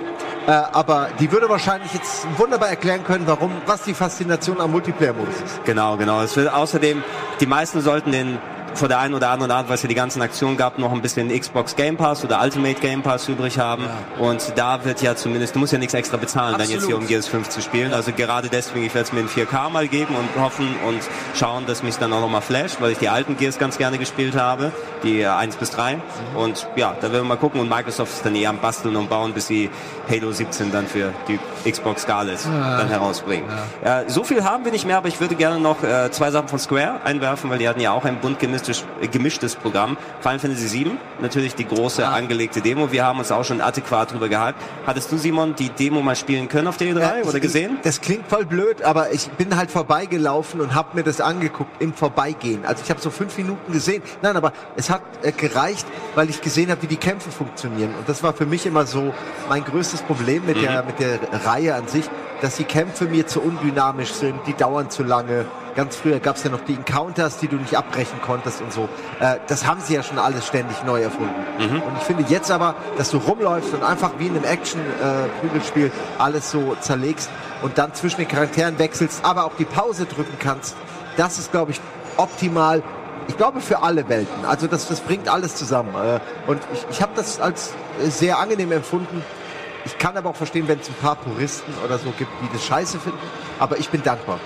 Äh, 0.45 0.51
aber 0.51 1.09
die 1.19 1.31
würde 1.31 1.47
wahrscheinlich 1.49 1.93
jetzt 1.93 2.25
wunderbar 2.37 2.69
erklären 2.69 3.03
können, 3.05 3.23
warum, 3.27 3.51
was 3.65 3.83
die 3.83 3.93
Faszination 3.93 4.59
am 4.61 4.71
Multiplayer-Modus 4.71 5.35
ist. 5.45 5.63
Genau, 5.65 5.95
genau. 5.97 6.21
Es 6.21 6.35
wird 6.35 6.51
außerdem, 6.53 7.01
die 7.39 7.45
meisten 7.45 7.81
sollten 7.81 8.11
den 8.11 8.39
vor 8.77 8.87
der 8.87 8.99
einen 8.99 9.13
oder 9.13 9.29
anderen 9.29 9.51
Art, 9.51 9.69
es 9.69 9.81
ja 9.81 9.89
die 9.89 9.95
ganzen 9.95 10.21
Aktionen 10.21 10.55
gab, 10.55 10.77
noch 10.77 10.91
ein 10.91 11.01
bisschen 11.01 11.29
Xbox 11.29 11.75
Game 11.75 11.97
Pass 11.97 12.23
oder 12.23 12.41
Ultimate 12.41 12.79
Game 12.79 13.01
Pass 13.01 13.27
übrig 13.27 13.59
haben. 13.59 13.85
Und 14.19 14.53
da 14.55 14.83
wird 14.85 15.01
ja 15.01 15.15
zumindest, 15.15 15.55
du 15.55 15.59
musst 15.59 15.73
ja 15.73 15.79
nichts 15.79 15.93
extra 15.93 16.17
bezahlen, 16.17 16.55
dann 16.57 16.69
jetzt 16.69 16.85
hier 16.85 16.97
um 16.97 17.07
Gears 17.07 17.27
5 17.27 17.49
zu 17.49 17.61
spielen. 17.61 17.93
Also 17.93 18.11
gerade 18.11 18.49
deswegen, 18.49 18.85
ich 18.85 18.93
werde 18.93 19.07
es 19.07 19.13
mir 19.13 19.21
in 19.21 19.29
4K 19.29 19.69
mal 19.69 19.87
geben 19.87 20.15
und 20.15 20.41
hoffen 20.41 20.67
und 20.87 20.99
schauen, 21.35 21.65
dass 21.65 21.83
mich 21.83 21.97
dann 21.97 22.13
auch 22.13 22.21
nochmal 22.21 22.41
flasht, 22.41 22.77
weil 22.79 22.91
ich 22.91 22.97
die 22.97 23.09
alten 23.09 23.37
Gears 23.37 23.57
ganz 23.57 23.77
gerne 23.77 23.97
gespielt 23.97 24.35
habe, 24.35 24.71
die 25.03 25.21
äh, 25.21 25.27
1 25.27 25.55
bis 25.57 25.71
3. 25.71 25.99
Und 26.35 26.67
ja, 26.75 26.95
da 26.99 27.11
werden 27.11 27.23
wir 27.23 27.35
mal 27.35 27.37
gucken 27.37 27.59
und 27.59 27.69
Microsoft 27.69 28.13
ist 28.13 28.25
dann 28.25 28.35
eher 28.35 28.49
am 28.49 28.59
Basteln 28.59 28.95
und 28.95 29.09
Bauen, 29.09 29.33
bis 29.33 29.47
sie 29.47 29.69
Halo 30.09 30.31
17 30.31 30.71
dann 30.71 30.87
für 30.87 31.13
die 31.27 31.39
Xbox 31.69 32.03
Scarlet 32.03 32.39
dann 32.45 32.87
herausbringen. 32.87 33.49
Ja. 33.83 34.03
so 34.07 34.23
viel 34.23 34.43
haben 34.43 34.63
wir 34.65 34.71
nicht 34.71 34.85
mehr, 34.85 34.97
aber 34.97 35.07
ich 35.07 35.19
würde 35.19 35.35
gerne 35.35 35.59
noch 35.59 35.83
äh, 35.83 36.11
zwei 36.11 36.31
Sachen 36.31 36.47
von 36.47 36.59
Square 36.59 37.01
einwerfen, 37.03 37.49
weil 37.49 37.57
die 37.57 37.67
hatten 37.67 37.81
ja 37.81 37.91
auch 37.91 38.05
ein 38.05 38.19
bunt 38.19 38.39
gemischtes, 38.67 38.85
äh, 39.01 39.07
gemischtes 39.07 39.55
Programm. 39.55 39.97
Final 40.21 40.39
Fantasy 40.39 40.67
7, 40.67 40.97
natürlich 41.21 41.55
die 41.55 41.65
große 41.67 42.07
angelegte 42.07 42.61
Demo. 42.61 42.91
Wir 42.91 43.05
haben 43.05 43.19
uns 43.19 43.31
auch 43.31 43.43
schon 43.43 43.61
adäquat 43.61 44.11
drüber 44.11 44.29
gehalten. 44.29 44.59
Hattest 44.85 45.11
du, 45.11 45.17
Simon, 45.17 45.55
die 45.55 45.69
Demo 45.69 46.01
mal 46.01 46.15
spielen 46.15 46.47
können 46.49 46.67
auf 46.67 46.77
der 46.77 46.87
E3 46.93 46.99
Ja, 46.99 47.13
oder 47.23 47.35
ich- 47.35 47.41
gesehen? 47.41 47.79
Das 47.83 48.01
klingt 48.01 48.27
voll 48.27 48.45
blöd, 48.45 48.81
aber 48.81 49.11
ich 49.11 49.29
bin 49.31 49.55
halt 49.55 49.71
vorbeigelaufen 49.71 50.61
und 50.61 50.75
habe 50.75 50.89
mir 50.95 51.03
das 51.03 51.21
angeguckt 51.21 51.81
im 51.81 51.93
Vorbeigehen. 51.93 52.65
Also 52.65 52.83
ich 52.83 52.89
habe 52.89 52.99
so 53.01 53.09
fünf 53.09 53.37
Minuten 53.37 53.71
gesehen. 53.71 54.03
Nein, 54.21 54.35
aber 54.35 54.51
es 54.75 54.89
hat 54.89 55.01
äh, 55.21 55.31
gereicht, 55.31 55.87
weil 56.15 56.29
ich 56.29 56.41
gesehen 56.41 56.69
habe, 56.69 56.81
wie 56.81 56.87
die 56.87 56.97
Kämpfe 56.97 57.31
funktionieren. 57.31 57.93
Und 57.97 58.07
das 58.09 58.23
war 58.23 58.33
für 58.33 58.45
mich 58.45 58.65
immer 58.65 58.85
so 58.85 59.13
mein 59.49 59.63
größtes 59.63 60.01
Problem 60.03 60.45
mit, 60.45 60.61
der, 60.61 60.83
mit 60.83 60.99
der 60.99 61.19
Reihe 61.45 61.75
an 61.75 61.87
sich, 61.87 62.05
dass 62.41 62.57
die 62.57 62.65
Kämpfe 62.65 63.05
mir 63.05 63.25
zu 63.27 63.41
undynamisch 63.41 64.11
sind, 64.13 64.35
die 64.45 64.53
dauern 64.53 64.89
zu 64.89 65.03
lange. 65.03 65.45
Ganz 65.77 65.95
früher 65.95 66.19
gab 66.19 66.37
es 66.37 66.43
ja 66.43 66.49
noch 66.49 66.61
die 66.61 66.73
Encounters, 66.73 67.37
die 67.37 67.47
du 67.47 67.55
nicht 67.55 67.75
abbrechen 67.75 68.19
konntest 68.25 68.63
und 68.63 68.73
so. 68.73 68.89
Äh, 69.19 69.35
das 69.45 69.67
haben 69.67 69.79
sie 69.79 69.93
ja 69.93 70.01
schon 70.01 70.17
alles 70.17 70.47
ständig 70.47 70.83
neu 70.83 71.03
erfunden. 71.03 71.35
Und 71.59 71.97
ich 71.97 72.03
finde 72.03 72.25
jetzt 72.27 72.49
aber, 72.49 72.73
dass 72.97 73.11
du 73.11 73.17
rumläufst 73.17 73.75
und 73.75 73.83
einfach 73.83 74.13
wie 74.17 74.25
in 74.25 74.35
einem 74.35 74.43
Action-Prügelspiel 74.43 75.91
alles 76.17 76.49
so 76.49 76.75
zerlegst 76.81 77.29
und 77.61 77.77
dann 77.77 77.93
zwischen 77.93 78.17
den 78.17 78.27
Charakteren 78.27 78.79
wechselst, 78.79 79.23
aber 79.23 79.45
auch 79.45 79.53
die 79.59 79.65
Pause 79.65 80.07
drücken 80.07 80.37
kannst, 80.39 80.75
das 81.15 81.37
ist, 81.37 81.51
glaube 81.51 81.71
ich, 81.71 81.81
optimal. 82.17 82.81
Ich 83.27 83.37
glaube 83.37 83.61
für 83.61 83.83
alle 83.83 84.09
Welten. 84.09 84.45
Also 84.45 84.65
das, 84.65 84.87
das 84.87 84.99
bringt 85.01 85.29
alles 85.29 85.55
zusammen. 85.55 85.93
Äh, 85.93 86.19
Und 86.49 86.59
ich, 86.73 86.87
ich 86.89 87.01
habe 87.03 87.11
das 87.15 87.39
als 87.39 87.73
äh, 88.03 88.09
sehr 88.09 88.39
angenehm 88.39 88.71
empfunden. 88.71 89.23
Ich 89.85 89.99
kann 89.99 90.17
aber 90.17 90.31
auch 90.31 90.35
verstehen, 90.35 90.67
wenn 90.67 90.79
es 90.79 90.87
ein 90.89 90.95
paar 90.95 91.17
Puristen 91.17 91.71
oder 91.85 91.99
so 91.99 92.11
gibt, 92.17 92.31
die 92.41 92.49
das 92.51 92.65
scheiße 92.65 92.99
finden. 92.99 93.19
Aber 93.59 93.77
ich 93.77 93.89
bin 93.89 94.01
dankbar. 94.01 94.39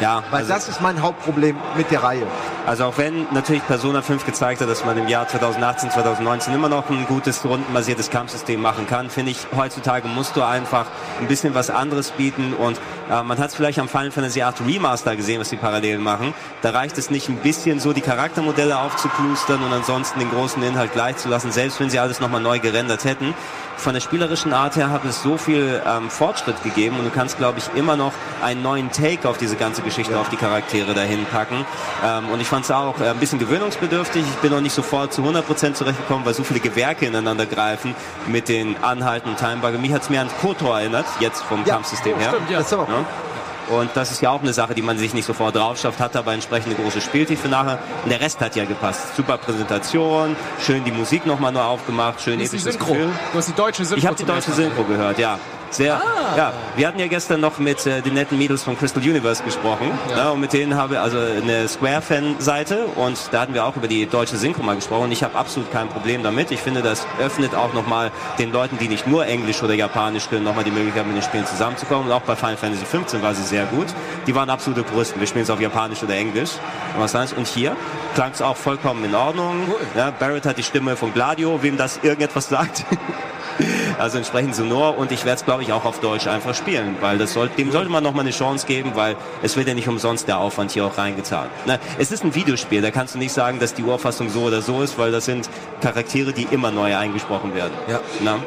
Ja, 0.00 0.22
Weil 0.30 0.40
also- 0.40 0.52
das 0.52 0.68
ist 0.68 0.80
mein 0.80 1.02
Hauptproblem 1.02 1.56
mit 1.76 1.90
der 1.90 2.02
Reihe. 2.02 2.26
Also 2.66 2.84
auch 2.84 2.98
wenn 2.98 3.26
natürlich 3.32 3.66
Persona 3.66 4.02
5 4.02 4.24
gezeigt 4.24 4.60
hat, 4.60 4.68
dass 4.68 4.84
man 4.84 4.96
im 4.98 5.08
Jahr 5.08 5.26
2018, 5.26 5.90
2019 5.90 6.54
immer 6.54 6.68
noch 6.68 6.88
ein 6.90 7.06
gutes 7.06 7.44
rundenbasiertes 7.44 8.10
Kampfsystem 8.10 8.60
machen 8.60 8.86
kann, 8.86 9.10
finde 9.10 9.32
ich, 9.32 9.46
heutzutage 9.56 10.08
musst 10.08 10.36
du 10.36 10.42
einfach 10.42 10.86
ein 11.20 11.26
bisschen 11.26 11.54
was 11.54 11.70
anderes 11.70 12.10
bieten 12.12 12.54
und 12.54 12.78
äh, 13.10 13.22
man 13.22 13.38
hat 13.38 13.48
es 13.48 13.54
vielleicht 13.54 13.78
am 13.78 13.88
Final 13.88 14.10
Fantasy 14.10 14.42
8 14.42 14.60
Remaster 14.66 15.16
gesehen, 15.16 15.40
was 15.40 15.50
die 15.50 15.56
parallel 15.56 15.98
machen. 15.98 16.34
Da 16.62 16.70
reicht 16.70 16.96
es 16.98 17.10
nicht 17.10 17.28
ein 17.28 17.36
bisschen 17.36 17.80
so 17.80 17.92
die 17.92 18.02
Charaktermodelle 18.02 18.78
aufzuplustern 18.78 19.62
und 19.62 19.72
ansonsten 19.72 20.20
den 20.20 20.30
großen 20.30 20.62
Inhalt 20.62 20.92
gleich 20.92 21.16
zu 21.16 21.28
lassen, 21.28 21.50
selbst 21.50 21.80
wenn 21.80 21.90
sie 21.90 21.98
alles 21.98 22.20
nochmal 22.20 22.40
neu 22.40 22.58
gerendert 22.58 23.04
hätten. 23.04 23.34
Von 23.76 23.94
der 23.94 24.00
spielerischen 24.00 24.52
Art 24.52 24.76
her 24.76 24.90
hat 24.90 25.04
es 25.04 25.22
so 25.22 25.36
viel 25.38 25.82
ähm, 25.86 26.10
Fortschritt 26.10 26.62
gegeben 26.62 26.98
und 26.98 27.04
du 27.04 27.10
kannst, 27.10 27.38
glaube 27.38 27.58
ich, 27.58 27.70
immer 27.78 27.96
noch 27.96 28.12
einen 28.42 28.62
neuen 28.62 28.90
Take 28.92 29.28
auf 29.28 29.38
diese 29.38 29.56
ganze 29.56 29.82
Geschichte, 29.82 30.18
auf 30.18 30.28
die 30.28 30.36
Charaktere 30.36 30.92
dahin 30.92 31.24
packen. 31.26 31.64
Ähm, 32.04 32.28
und 32.28 32.40
ich 32.40 32.46
fand 32.46 32.64
es 32.64 32.70
auch 32.70 33.00
äh, 33.00 33.08
ein 33.08 33.16
bisschen 33.16 33.38
gewöhnungsbedürftig. 33.38 34.22
Ich 34.22 34.36
bin 34.36 34.52
noch 34.52 34.60
nicht 34.60 34.74
sofort 34.74 35.12
zu 35.12 35.22
100% 35.22 35.74
zurechtgekommen, 35.74 36.26
weil 36.26 36.34
so 36.34 36.44
viele 36.44 36.60
Gewerke 36.60 37.06
ineinander 37.06 37.46
greifen 37.46 37.94
mit 38.26 38.48
den 38.48 38.76
Anhalten 38.82 39.30
und 39.30 39.38
Timebugger. 39.38 39.78
Mich 39.78 39.92
hat 39.92 40.02
es 40.02 40.10
mir 40.10 40.20
an 40.20 40.28
KOTOR 40.40 40.80
erinnert, 40.80 41.06
jetzt 41.20 41.42
vom 41.42 41.64
Kampfsystem 41.64 42.18
her. 42.18 42.30
stimmt, 42.30 42.50
ja. 42.50 42.58
Das 42.58 42.66
ist 42.66 42.72
aber 42.74 42.86
Ja. 42.88 43.04
Und 43.70 43.90
das 43.94 44.10
ist 44.10 44.20
ja 44.20 44.30
auch 44.30 44.42
eine 44.42 44.52
Sache, 44.52 44.74
die 44.74 44.82
man 44.82 44.98
sich 44.98 45.14
nicht 45.14 45.24
sofort 45.24 45.54
drauf 45.54 45.78
schafft, 45.78 46.00
hat 46.00 46.16
aber 46.16 46.32
entsprechend 46.32 46.74
eine 46.74 46.82
große 46.82 47.00
Spieltiefe 47.00 47.48
nachher. 47.48 47.78
Und 48.02 48.10
der 48.10 48.20
Rest 48.20 48.40
hat 48.40 48.56
ja 48.56 48.64
gepasst. 48.64 49.16
Super 49.16 49.38
Präsentation, 49.38 50.36
schön 50.60 50.84
die 50.84 50.92
Musik 50.92 51.24
nochmal 51.24 51.52
neu 51.52 51.62
aufgemacht, 51.62 52.20
schön 52.20 52.40
episches? 52.40 52.78
Gefühl. 52.78 53.08
Du 53.32 53.38
hast 53.38 53.48
die 53.48 53.52
deutsche 53.52 53.84
Synchro 53.84 53.98
Ich 53.98 54.06
habe 54.06 54.16
die 54.16 54.24
deutsche. 54.24 54.52
Synchro 54.52 54.84
gehört, 54.84 55.18
ja. 55.18 55.38
Sehr, 55.70 55.94
Ah. 55.94 56.36
ja. 56.36 56.52
Wir 56.76 56.88
hatten 56.88 56.98
ja 56.98 57.06
gestern 57.06 57.40
noch 57.40 57.58
mit 57.58 57.86
äh, 57.86 58.02
den 58.02 58.14
netten 58.14 58.36
Mädels 58.38 58.62
von 58.64 58.76
Crystal 58.78 59.02
Universe 59.02 59.42
gesprochen. 59.42 59.90
Ja. 60.16 60.30
und 60.30 60.40
mit 60.40 60.52
denen 60.52 60.74
habe 60.76 60.94
ich 60.94 61.00
also 61.00 61.18
eine 61.18 61.68
Square-Fan-Seite 61.68 62.86
und 62.96 63.18
da 63.30 63.42
hatten 63.42 63.54
wir 63.54 63.64
auch 63.64 63.76
über 63.76 63.86
die 63.88 64.06
deutsche 64.06 64.36
Synchro 64.36 64.62
mal 64.62 64.74
gesprochen. 64.76 65.04
Und 65.04 65.12
ich 65.12 65.22
habe 65.22 65.36
absolut 65.38 65.70
kein 65.72 65.88
Problem 65.88 66.22
damit. 66.22 66.50
Ich 66.50 66.60
finde, 66.60 66.82
das 66.82 67.06
öffnet 67.20 67.54
auch 67.54 67.72
nochmal 67.72 68.10
den 68.38 68.52
Leuten, 68.52 68.78
die 68.78 68.88
nicht 68.88 69.06
nur 69.06 69.26
Englisch 69.26 69.62
oder 69.62 69.74
Japanisch 69.74 70.28
können, 70.28 70.44
nochmal 70.44 70.64
die 70.64 70.70
Möglichkeit, 70.70 71.06
mit 71.06 71.16
den 71.16 71.22
Spielen 71.22 71.46
zusammenzukommen. 71.46 72.06
Und 72.06 72.12
auch 72.12 72.22
bei 72.22 72.34
Final 72.36 72.56
Fantasy 72.56 72.84
15 72.84 73.22
war 73.22 73.34
sie 73.34 73.42
sehr 73.44 73.64
gut. 73.66 73.86
Die 74.26 74.34
waren 74.34 74.50
absolute 74.50 74.82
Puristen. 74.82 75.20
Wir 75.20 75.26
spielen 75.28 75.44
es 75.44 75.50
auf 75.50 75.60
Japanisch 75.60 76.02
oder 76.02 76.14
Englisch. 76.14 76.50
Und 76.96 77.02
was 77.02 77.14
anderes. 77.14 77.32
Und 77.34 77.46
hier 77.46 77.76
klang 78.14 78.32
es 78.32 78.42
auch 78.42 78.56
vollkommen 78.56 79.04
in 79.04 79.14
Ordnung. 79.14 79.56
Ja, 79.96 80.10
Barrett 80.10 80.46
hat 80.46 80.58
die 80.58 80.62
Stimme 80.64 80.96
von 80.96 81.12
Gladio, 81.12 81.62
wem 81.62 81.76
das 81.76 82.00
irgendetwas 82.02 82.48
sagt. 82.48 82.84
Also 83.98 84.18
entsprechend 84.18 84.54
sonor 84.54 84.96
und 84.96 85.12
ich 85.12 85.24
werde 85.24 85.40
es 85.40 85.44
glaube 85.44 85.62
ich 85.62 85.72
auch 85.72 85.84
auf 85.84 86.00
Deutsch 86.00 86.26
einfach 86.26 86.54
spielen, 86.54 86.96
weil 87.00 87.18
das 87.18 87.34
soll, 87.34 87.48
dem 87.48 87.70
sollte 87.70 87.90
man 87.90 88.02
noch 88.02 88.14
mal 88.14 88.22
eine 88.22 88.30
Chance 88.30 88.66
geben, 88.66 88.92
weil 88.94 89.16
es 89.42 89.56
wird 89.56 89.68
ja 89.68 89.74
nicht 89.74 89.88
umsonst 89.88 90.26
der 90.26 90.38
Aufwand 90.38 90.70
hier 90.70 90.86
auch 90.86 90.96
reingezahlt. 90.96 91.50
Na, 91.66 91.78
es 91.98 92.10
ist 92.10 92.24
ein 92.24 92.34
Videospiel, 92.34 92.80
da 92.80 92.90
kannst 92.90 93.14
du 93.14 93.18
nicht 93.18 93.32
sagen, 93.32 93.58
dass 93.58 93.74
die 93.74 93.82
Urfassung 93.82 94.30
so 94.30 94.42
oder 94.42 94.62
so 94.62 94.82
ist, 94.82 94.98
weil 94.98 95.12
das 95.12 95.26
sind 95.26 95.50
Charaktere, 95.80 96.32
die 96.32 96.44
immer 96.50 96.70
neu 96.70 96.96
eingesprochen 96.96 97.54
werden. 97.54 97.72
Ja. 97.88 98.00
Na? 98.22 98.38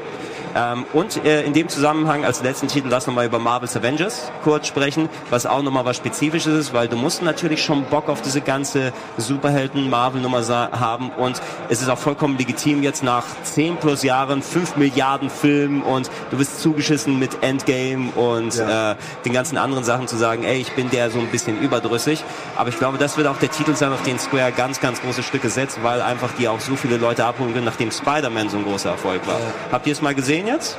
Ähm, 0.56 0.86
und 0.94 1.24
äh, 1.26 1.44
in 1.44 1.54
dem 1.54 1.68
Zusammenhang 1.70 2.26
als 2.26 2.44
letzten 2.44 2.68
Titel 2.68 2.88
lass 2.90 3.08
nochmal 3.08 3.26
über 3.26 3.40
Marvel's 3.40 3.76
Avengers 3.76 4.32
kurz 4.44 4.68
sprechen, 4.68 5.10
was 5.30 5.46
auch 5.46 5.62
nochmal 5.64 5.86
was 5.86 5.98
Spezifisches 5.98 6.54
ist, 6.54 6.74
weil 6.74 6.88
du 6.88 6.96
musst 6.96 7.22
natürlich 7.24 7.64
schon 7.64 7.84
Bock 7.86 8.10
auf 8.10 8.22
diese 8.22 8.42
ganze 8.42 8.94
Superhelden-Marvel-Nummer 9.18 10.44
haben 10.72 11.10
und 11.12 11.42
es 11.70 11.82
ist 11.82 11.90
auch 11.90 11.98
vollkommen 11.98 12.38
legitim 12.38 12.84
jetzt 12.84 13.04
nach 13.04 13.24
10 13.44 13.78
plus 13.78 14.04
Jahren, 14.04 14.42
5 14.42 14.76
Milliarden 14.78 15.30
Filmen 15.30 15.82
und 15.82 16.10
du 16.32 16.38
bist 16.38 16.62
zugeschissen 16.62 17.20
mit 17.20 17.42
Endgame 17.44 18.12
und 18.12 18.56
Ja. 18.56 18.92
äh, 18.92 18.96
den 19.26 19.34
ganzen 19.34 19.58
anderen 19.58 19.84
Sachen 19.84 20.08
zu 20.08 20.18
sagen, 20.18 20.44
ey, 20.44 20.60
ich 20.60 20.72
bin 20.74 20.90
der 20.90 21.10
so 21.12 21.20
ein 21.20 21.28
bisschen 21.28 21.60
überdrüssig. 21.62 22.24
Aber 22.56 22.70
ich 22.70 22.78
glaube, 22.78 22.98
das 22.98 23.18
wird 23.18 23.28
auch 23.28 23.38
der 23.38 23.50
Titel 23.52 23.76
sein, 23.76 23.92
auf 23.94 24.04
den 24.04 24.20
Square 24.20 24.52
ganz, 24.52 24.80
ganz 24.80 25.02
große 25.02 25.24
Stücke 25.24 25.50
setzt, 25.50 25.84
weil 25.84 26.02
einfach 26.02 26.30
die 26.38 26.48
auch 26.48 26.60
so 26.60 26.76
viele 26.76 26.98
Leute 26.98 27.26
abholen 27.26 27.54
können, 27.54 27.66
nachdem 27.66 27.92
Spider-Man 27.92 28.50
so 28.50 28.58
ein 28.58 28.64
großer 28.66 28.90
Erfolg 28.92 29.26
war. 29.28 29.40
Habt 29.72 29.88
ihr 29.88 29.94
es 29.94 30.02
mal 30.02 30.14
gesehen 30.16 30.43
jetzt? 30.48 30.78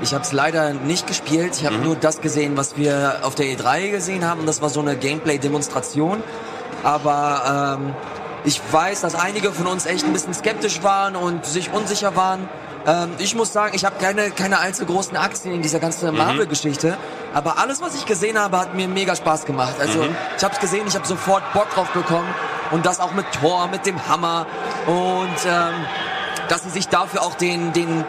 Ich 0.00 0.14
habe 0.14 0.22
es 0.22 0.32
leider 0.32 0.72
nicht 0.74 1.06
gespielt. 1.06 1.56
Ich 1.56 1.66
habe 1.66 1.76
nur 1.76 1.96
das 1.96 2.20
gesehen, 2.20 2.56
was 2.56 2.76
wir 2.76 3.20
auf 3.22 3.34
der 3.34 3.46
E3 3.46 3.90
gesehen 3.90 4.24
haben. 4.24 4.46
Das 4.46 4.62
war 4.62 4.68
so 4.68 4.80
eine 4.80 4.96
Gameplay-Demonstration. 4.96 6.22
Aber 6.84 7.78
ähm, 7.80 7.94
ich 8.44 8.60
weiß, 8.70 9.00
dass 9.00 9.16
einige 9.16 9.52
von 9.52 9.66
uns 9.66 9.86
echt 9.86 10.04
ein 10.04 10.12
bisschen 10.12 10.34
skeptisch 10.34 10.82
waren 10.82 11.16
und 11.16 11.44
sich 11.44 11.72
unsicher 11.72 12.14
waren. 12.14 12.48
Ähm, 12.86 13.10
ich 13.18 13.34
muss 13.34 13.52
sagen, 13.52 13.74
ich 13.74 13.84
habe 13.84 13.96
keine, 14.00 14.30
keine 14.30 14.60
allzu 14.60 14.86
großen 14.86 15.16
Aktien 15.16 15.54
in 15.54 15.62
dieser 15.62 15.80
ganzen 15.80 16.16
Marvel-Geschichte. 16.16 16.96
Aber 17.34 17.58
alles, 17.58 17.82
was 17.82 17.96
ich 17.96 18.06
gesehen 18.06 18.38
habe, 18.38 18.58
hat 18.58 18.74
mir 18.74 18.86
mega 18.86 19.16
Spaß 19.16 19.46
gemacht. 19.46 19.74
Also 19.80 20.06
ich 20.36 20.44
habe 20.44 20.54
es 20.54 20.60
gesehen, 20.60 20.86
ich 20.86 20.94
habe 20.94 21.06
sofort 21.06 21.42
Bock 21.52 21.70
drauf 21.70 21.90
bekommen. 21.90 22.28
Und 22.70 22.86
das 22.86 23.00
auch 23.00 23.12
mit 23.12 23.26
Thor, 23.32 23.66
mit 23.66 23.84
dem 23.84 24.08
Hammer. 24.08 24.46
Und 24.86 25.46
ähm, 25.46 25.74
dass 26.48 26.62
sie 26.62 26.70
sich 26.70 26.88
dafür 26.88 27.22
auch 27.22 27.34
den, 27.34 27.72
den, 27.72 28.04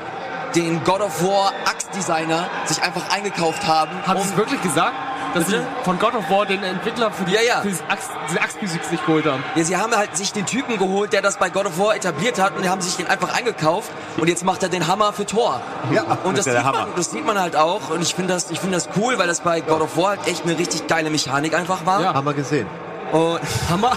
den 0.55 0.83
God 0.83 1.01
of 1.01 1.23
War 1.23 1.51
Axtdesigner 1.65 2.47
sich 2.65 2.81
einfach 2.81 3.09
eingekauft 3.09 3.65
haben. 3.67 3.91
Haben 4.05 4.21
Sie 4.21 4.29
es 4.29 4.37
wirklich 4.37 4.61
gesagt? 4.61 4.93
Dass 5.35 5.45
Bitte? 5.45 5.59
sie 5.59 5.83
von 5.85 5.99
God 5.99 6.15
of 6.15 6.27
War 6.31 6.47
den 6.47 6.63
Entwickler 6.63 7.11
für 7.11 7.23
die, 7.23 7.33
Ja, 7.33 7.41
ja. 7.41 7.61
für 7.61 7.67
diese 7.67 7.83
Axt, 7.87 8.09
diese 8.27 8.41
Axtmusik 8.41 8.83
sich 8.83 9.05
geholt 9.05 9.27
haben. 9.27 9.43
Ja, 9.53 9.63
sie 9.63 9.77
haben 9.77 9.95
halt 9.95 10.17
sich 10.17 10.33
den 10.33 10.47
Typen 10.47 10.79
geholt, 10.79 11.13
der 11.13 11.21
das 11.21 11.37
bei 11.37 11.51
God 11.51 11.67
of 11.67 11.77
War 11.77 11.95
etabliert 11.95 12.41
hat 12.41 12.55
und 12.55 12.63
die 12.63 12.69
haben 12.69 12.81
sich 12.81 12.95
den 12.97 13.05
einfach 13.05 13.31
eingekauft 13.37 13.91
und 14.17 14.27
jetzt 14.27 14.43
macht 14.43 14.63
er 14.63 14.69
den 14.69 14.87
Hammer 14.87 15.13
für 15.13 15.27
Thor. 15.27 15.61
Ja. 15.91 16.01
und 16.23 16.35
Das 16.35 16.45
das 16.45 16.55
sieht, 16.55 16.63
man, 16.63 16.65
Hammer. 16.65 16.87
das 16.95 17.11
sieht 17.11 17.25
man 17.27 17.39
halt 17.39 17.55
auch 17.55 17.89
und 17.91 18.01
ich 18.01 18.15
finde 18.15 18.33
das, 18.33 18.49
ich 18.49 18.59
finde 18.59 18.75
das 18.77 18.89
cool, 18.97 19.19
weil 19.19 19.27
das 19.27 19.41
bei 19.41 19.61
God 19.61 19.81
of 19.81 19.95
War 19.97 20.09
halt 20.09 20.27
echt 20.27 20.45
eine 20.45 20.57
richtig 20.57 20.87
geile 20.87 21.11
Mechanik 21.11 21.53
einfach 21.53 21.85
war. 21.85 22.01
Ja. 22.01 22.13
Haben 22.15 22.25
wir 22.25 22.33
gesehen. 22.33 22.65
Und 23.11 23.39
Hammer. 23.69 23.91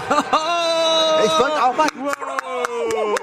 Ich 1.25 1.31
wollte 1.39 1.63
auch 1.63 1.75
mal. 1.75 1.87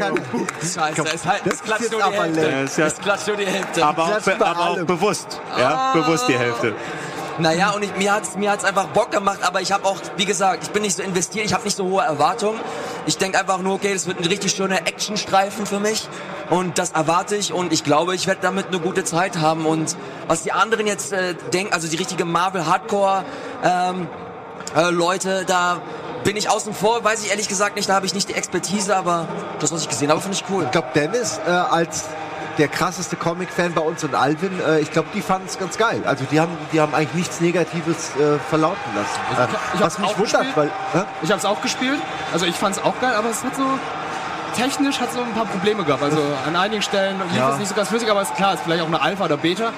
Scheiße, 0.60 1.04
es, 1.14 1.26
halt, 1.26 1.42
es 1.46 1.62
klatscht 1.62 1.82
jetzt 1.82 1.92
nur 1.92 2.00
die 2.00 2.06
aber 2.06 2.24
Hälfte. 2.24 2.40
leck. 2.46 2.64
ist 2.64 2.78
ja- 2.78 2.86
Es 2.86 2.98
klatscht 2.98 3.26
nur 3.28 3.36
die 3.36 3.46
Hälfte. 3.46 3.84
Aber 3.84 4.04
auch, 4.04 4.20
be 4.20 4.46
aber 4.46 4.60
auch 4.70 4.82
bewusst. 4.84 5.40
Ja, 5.58 5.92
bewusst 5.94 6.28
die 6.28 6.38
Hälfte. 6.38 6.74
Naja, 7.36 7.70
und 7.70 7.82
ich, 7.82 7.96
mir 7.96 8.12
hat's 8.12 8.36
mir 8.36 8.52
hat's 8.52 8.64
einfach 8.64 8.86
Bock 8.86 9.10
gemacht, 9.10 9.40
aber 9.42 9.60
ich 9.60 9.72
habe 9.72 9.84
auch, 9.86 9.96
wie 10.16 10.24
gesagt, 10.24 10.62
ich 10.62 10.70
bin 10.70 10.82
nicht 10.82 10.96
so 10.96 11.02
investiert, 11.02 11.44
ich 11.44 11.52
habe 11.52 11.64
nicht 11.64 11.76
so 11.76 11.84
hohe 11.84 12.04
Erwartungen. 12.04 12.60
Ich 13.06 13.18
denke 13.18 13.40
einfach 13.40 13.58
nur, 13.58 13.74
okay, 13.74 13.92
das 13.92 14.06
wird 14.06 14.20
ein 14.20 14.24
richtig 14.24 14.52
schöner 14.52 14.86
Actionstreifen 14.86 15.66
für 15.66 15.80
mich 15.80 16.08
und 16.50 16.78
das 16.78 16.92
erwarte 16.92 17.34
ich 17.34 17.52
und 17.52 17.72
ich 17.72 17.82
glaube, 17.82 18.14
ich 18.14 18.28
werde 18.28 18.40
damit 18.42 18.68
eine 18.68 18.78
gute 18.78 19.02
Zeit 19.02 19.38
haben 19.38 19.66
und 19.66 19.96
was 20.28 20.44
die 20.44 20.52
anderen 20.52 20.86
jetzt 20.86 21.12
äh, 21.12 21.34
denken, 21.52 21.72
also 21.72 21.88
die 21.88 21.96
richtige 21.96 22.24
Marvel 22.24 22.66
Hardcore 22.66 23.24
ähm, 23.64 24.06
äh, 24.76 24.90
Leute, 24.90 25.44
da 25.44 25.78
bin 26.24 26.36
ich 26.36 26.48
außen 26.50 26.74
vor, 26.74 27.04
weiß 27.04 27.22
ich 27.24 27.30
ehrlich 27.30 27.48
gesagt 27.48 27.76
nicht, 27.76 27.88
da 27.88 27.94
habe 27.94 28.06
ich 28.06 28.14
nicht 28.14 28.28
die 28.28 28.34
Expertise, 28.34 28.96
aber 28.96 29.26
das, 29.60 29.72
was 29.72 29.82
ich 29.82 29.88
gesehen 29.88 30.10
habe, 30.10 30.20
finde 30.20 30.36
ich 30.36 30.44
cool. 30.50 30.64
Ich 30.64 30.70
glaube, 30.70 30.88
Dennis 30.94 31.38
äh, 31.46 31.50
als 31.50 32.04
der 32.58 32.68
krasseste 32.68 33.16
Comic-Fan 33.16 33.74
bei 33.74 33.80
uns 33.80 34.04
und 34.04 34.14
Alvin, 34.14 34.60
äh, 34.66 34.78
ich 34.78 34.90
glaube, 34.92 35.08
die 35.12 35.20
fanden 35.22 35.46
es 35.48 35.58
ganz 35.58 35.76
geil. 35.76 36.02
Also 36.06 36.24
die 36.30 36.38
haben, 36.40 36.56
die 36.72 36.80
haben 36.80 36.94
eigentlich 36.94 37.14
nichts 37.14 37.40
Negatives 37.40 38.10
äh, 38.16 38.38
verlauten 38.48 38.78
lassen. 38.94 39.08
ich 39.32 39.38
Äh, 39.38 39.40
hab- 39.42 39.74
ich 39.74 39.80
was 39.80 39.98
mich 39.98 40.08
wundert, 40.18 40.26
gespielt. 40.42 40.56
weil? 40.56 40.70
Ich 41.22 41.30
habe 41.30 41.38
es 41.40 41.44
auch 41.44 41.60
gespielt. 41.60 42.00
Also 42.32 42.46
ich 42.46 42.54
fand 42.54 42.76
es 42.76 42.82
auch 42.82 42.94
geil, 43.00 43.12
aber 43.16 43.30
es 43.30 43.42
hat 43.42 43.56
so 43.56 43.64
technisch 44.56 45.00
hat 45.00 45.12
so 45.12 45.20
ein 45.20 45.32
paar 45.32 45.46
Probleme 45.46 45.82
gehabt. 45.82 46.02
Also 46.04 46.18
an 46.46 46.54
einigen 46.54 46.80
Stellen 46.82 47.20
lief 47.28 47.36
Ja. 47.38 47.50
es 47.50 47.58
nicht 47.58 47.68
so 47.68 47.74
ganz 47.74 47.88
flüssig, 47.88 48.08
aber 48.08 48.22
ist 48.22 48.34
klar, 48.36 48.54
ist 48.54 48.62
vielleicht 48.62 48.82
auch 48.82 48.86
eine 48.86 49.02
Alpha 49.02 49.24
oder 49.24 49.36
Beta. 49.36 49.72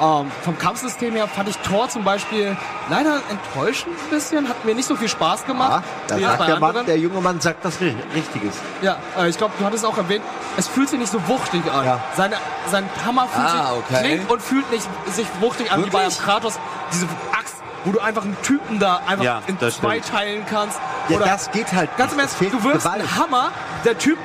Ähm, 0.00 0.30
vom 0.42 0.58
Kampfsystem 0.58 1.14
her 1.14 1.28
fand 1.28 1.48
ich 1.48 1.56
Tor 1.58 1.88
zum 1.88 2.02
Beispiel 2.02 2.56
leider 2.90 3.20
enttäuschend 3.30 3.94
ein 3.96 4.10
bisschen, 4.10 4.48
hat 4.48 4.64
mir 4.64 4.74
nicht 4.74 4.86
so 4.88 4.96
viel 4.96 5.08
Spaß 5.08 5.42
ja, 5.42 5.46
gemacht. 5.46 5.84
da 6.08 6.16
jetzt 6.16 6.28
sagt 6.38 6.48
der 6.48 6.58
Mann, 6.58 6.84
der 6.86 6.98
junge 6.98 7.20
Mann 7.20 7.40
sagt 7.40 7.64
das 7.64 7.78
Ri- 7.80 7.94
Richtiges. 8.14 8.54
Ja, 8.82 8.96
äh, 9.16 9.28
ich 9.28 9.38
glaube, 9.38 9.54
du 9.58 9.64
hattest 9.64 9.84
auch 9.86 9.96
erwähnt, 9.96 10.24
es 10.56 10.66
fühlt 10.66 10.88
sich 10.88 10.98
nicht 10.98 11.12
so 11.12 11.26
wuchtig 11.28 11.62
an. 11.72 11.84
Ja. 11.86 12.00
Seine, 12.16 12.36
sein 12.70 12.88
Hammer 13.06 13.28
fühlt 13.28 13.46
Ah, 13.46 13.68
sich, 13.70 13.78
okay. 13.78 14.02
klingt 14.08 14.30
und 14.30 14.42
fühlt 14.42 14.68
nicht 14.72 14.86
sich 15.12 15.26
wuchtig 15.40 15.70
an 15.70 15.84
wie 15.84 15.90
bei 15.90 15.98
einem 16.00 16.08
Wirklich? 16.10 16.24
Kratos. 16.24 16.58
Diese 16.92 17.06
Axt, 17.32 17.54
wo 17.84 17.92
du 17.92 18.00
einfach 18.00 18.22
einen 18.24 18.36
Typen 18.42 18.80
da 18.80 19.00
einfach 19.06 19.24
Ja, 19.24 19.42
in 19.46 19.58
zwei 19.60 19.70
stimmt. 19.70 20.06
teilen 20.08 20.46
kannst. 20.50 20.78
Ja, 21.08 21.16
Oder 21.18 21.26
das 21.26 21.50
geht 21.52 21.72
halt 21.72 21.96
ganz 21.96 22.12
im. 22.12 22.18
Ernst, 22.18 22.40
du 22.40 22.64
wirfst 22.64 22.84
Gewalt. 22.84 23.00
einen 23.02 23.16
Hammer, 23.16 23.50
der 23.84 23.96
Typ 23.96 24.18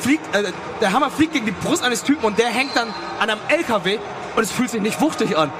fliegt, 0.00 0.34
äh, 0.34 0.44
der 0.80 0.92
Hammer 0.92 1.10
fliegt 1.10 1.34
gegen 1.34 1.44
die 1.44 1.52
Brust 1.52 1.84
eines 1.84 2.02
Typen 2.04 2.24
und 2.24 2.38
der 2.38 2.48
hängt 2.48 2.74
dann 2.74 2.88
an 3.20 3.28
einem 3.30 3.40
LKW 3.48 3.98
und 4.40 4.44
es 4.46 4.52
fühlt 4.52 4.70
sich 4.70 4.80
nicht 4.80 4.98
wuchtig 5.02 5.36
an. 5.36 5.50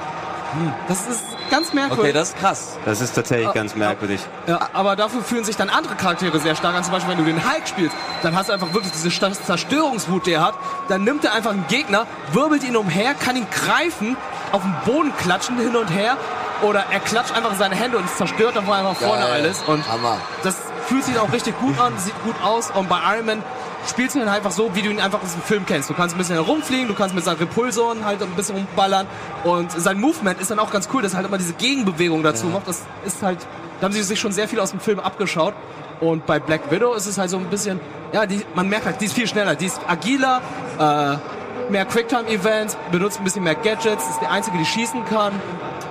Hm, 0.53 0.73
Das 0.87 1.07
ist 1.07 1.23
ganz 1.51 1.71
merkwürdig. 1.71 2.03
Okay, 2.03 2.13
das 2.13 2.29
ist 2.29 2.37
krass. 2.39 2.77
Das 2.83 2.99
ist 2.99 3.13
tatsächlich 3.13 3.53
ganz 3.53 3.75
merkwürdig. 3.75 4.19
Ja, 4.47 4.69
aber 4.73 4.95
dafür 4.95 5.21
fühlen 5.23 5.43
sich 5.43 5.55
dann 5.55 5.69
andere 5.69 5.93
Charaktere 5.93 6.39
sehr 6.39 6.55
stark 6.55 6.73
an. 6.75 6.83
Zum 6.83 6.91
Beispiel, 6.93 7.11
wenn 7.15 7.23
du 7.23 7.31
den 7.31 7.43
Hulk 7.47 7.67
spielst, 7.67 7.95
dann 8.23 8.35
hast 8.35 8.49
du 8.49 8.53
einfach 8.53 8.73
wirklich 8.73 8.91
diese 8.91 9.11
Zerstörungswut, 9.11 10.25
die 10.25 10.33
er 10.33 10.43
hat. 10.43 10.55
Dann 10.89 11.03
nimmt 11.03 11.23
er 11.23 11.33
einfach 11.33 11.51
einen 11.51 11.67
Gegner, 11.67 12.07
wirbelt 12.33 12.63
ihn 12.63 12.75
umher, 12.75 13.13
kann 13.13 13.35
ihn 13.35 13.45
greifen, 13.51 14.17
auf 14.51 14.63
den 14.63 14.75
Boden 14.83 15.13
klatschen, 15.15 15.57
hin 15.59 15.75
und 15.75 15.87
her. 15.91 16.17
Oder 16.63 16.85
er 16.89 16.99
klatscht 17.01 17.35
einfach 17.35 17.51
in 17.51 17.57
seine 17.59 17.75
Hände 17.75 17.97
und 17.97 18.05
es 18.05 18.17
zerstört 18.17 18.55
dann 18.55 18.63
einfach 18.69 18.95
vorne 18.95 19.21
Geil. 19.21 19.31
alles. 19.43 19.61
Und 19.67 19.87
Hammer. 19.91 20.17
das 20.43 20.55
fühlt 20.87 21.03
sich 21.05 21.19
auch 21.19 21.31
richtig 21.31 21.57
gut 21.59 21.79
an, 21.79 21.93
sieht 21.99 22.19
gut 22.23 22.35
aus. 22.43 22.71
Und 22.71 22.89
bei 22.89 22.97
Iron 23.15 23.25
Man 23.27 23.43
spielst 23.87 24.15
du 24.15 24.19
ihn 24.19 24.27
einfach 24.27 24.51
so, 24.51 24.75
wie 24.75 24.81
du 24.81 24.89
ihn 24.89 24.99
einfach 24.99 25.21
aus 25.21 25.33
dem 25.33 25.41
Film 25.41 25.65
kennst. 25.65 25.89
Du 25.89 25.93
kannst 25.93 26.15
ein 26.15 26.17
bisschen 26.17 26.35
herumfliegen, 26.35 26.87
du 26.87 26.93
kannst 26.93 27.15
mit 27.15 27.23
seinen 27.23 27.37
Repulsoren 27.37 28.05
halt 28.05 28.21
ein 28.21 28.29
bisschen 28.31 28.55
rumballern. 28.55 29.07
Und 29.43 29.71
sein 29.71 29.99
Movement 29.99 30.39
ist 30.39 30.51
dann 30.51 30.59
auch 30.59 30.71
ganz 30.71 30.89
cool, 30.93 31.01
dass 31.01 31.13
er 31.13 31.17
halt 31.17 31.27
immer 31.27 31.37
diese 31.37 31.53
Gegenbewegung 31.53 32.23
dazu 32.23 32.47
macht. 32.47 32.67
Das 32.67 32.83
ist 33.05 33.21
halt, 33.23 33.39
da 33.79 33.85
haben 33.85 33.93
sie 33.93 34.03
sich 34.03 34.19
schon 34.19 34.31
sehr 34.31 34.47
viel 34.47 34.59
aus 34.59 34.71
dem 34.71 34.79
Film 34.79 34.99
abgeschaut. 34.99 35.53
Und 35.99 36.25
bei 36.25 36.39
Black 36.39 36.71
Widow 36.71 36.93
ist 36.93 37.05
es 37.05 37.17
halt 37.17 37.29
so 37.29 37.37
ein 37.37 37.45
bisschen, 37.45 37.79
ja, 38.11 38.25
die, 38.25 38.41
man 38.55 38.67
merkt 38.67 38.85
halt, 38.85 38.99
die 39.01 39.05
ist 39.05 39.13
viel 39.13 39.27
schneller, 39.27 39.55
die 39.55 39.67
ist 39.67 39.79
agiler, 39.87 40.41
äh, 40.79 41.71
mehr 41.71 41.85
Quicktime-Events, 41.85 42.75
benutzt 42.91 43.19
ein 43.19 43.23
bisschen 43.23 43.43
mehr 43.43 43.55
Gadgets, 43.55 44.09
ist 44.09 44.19
die 44.19 44.25
einzige, 44.25 44.57
die 44.57 44.65
schießen 44.65 45.05
kann. 45.05 45.33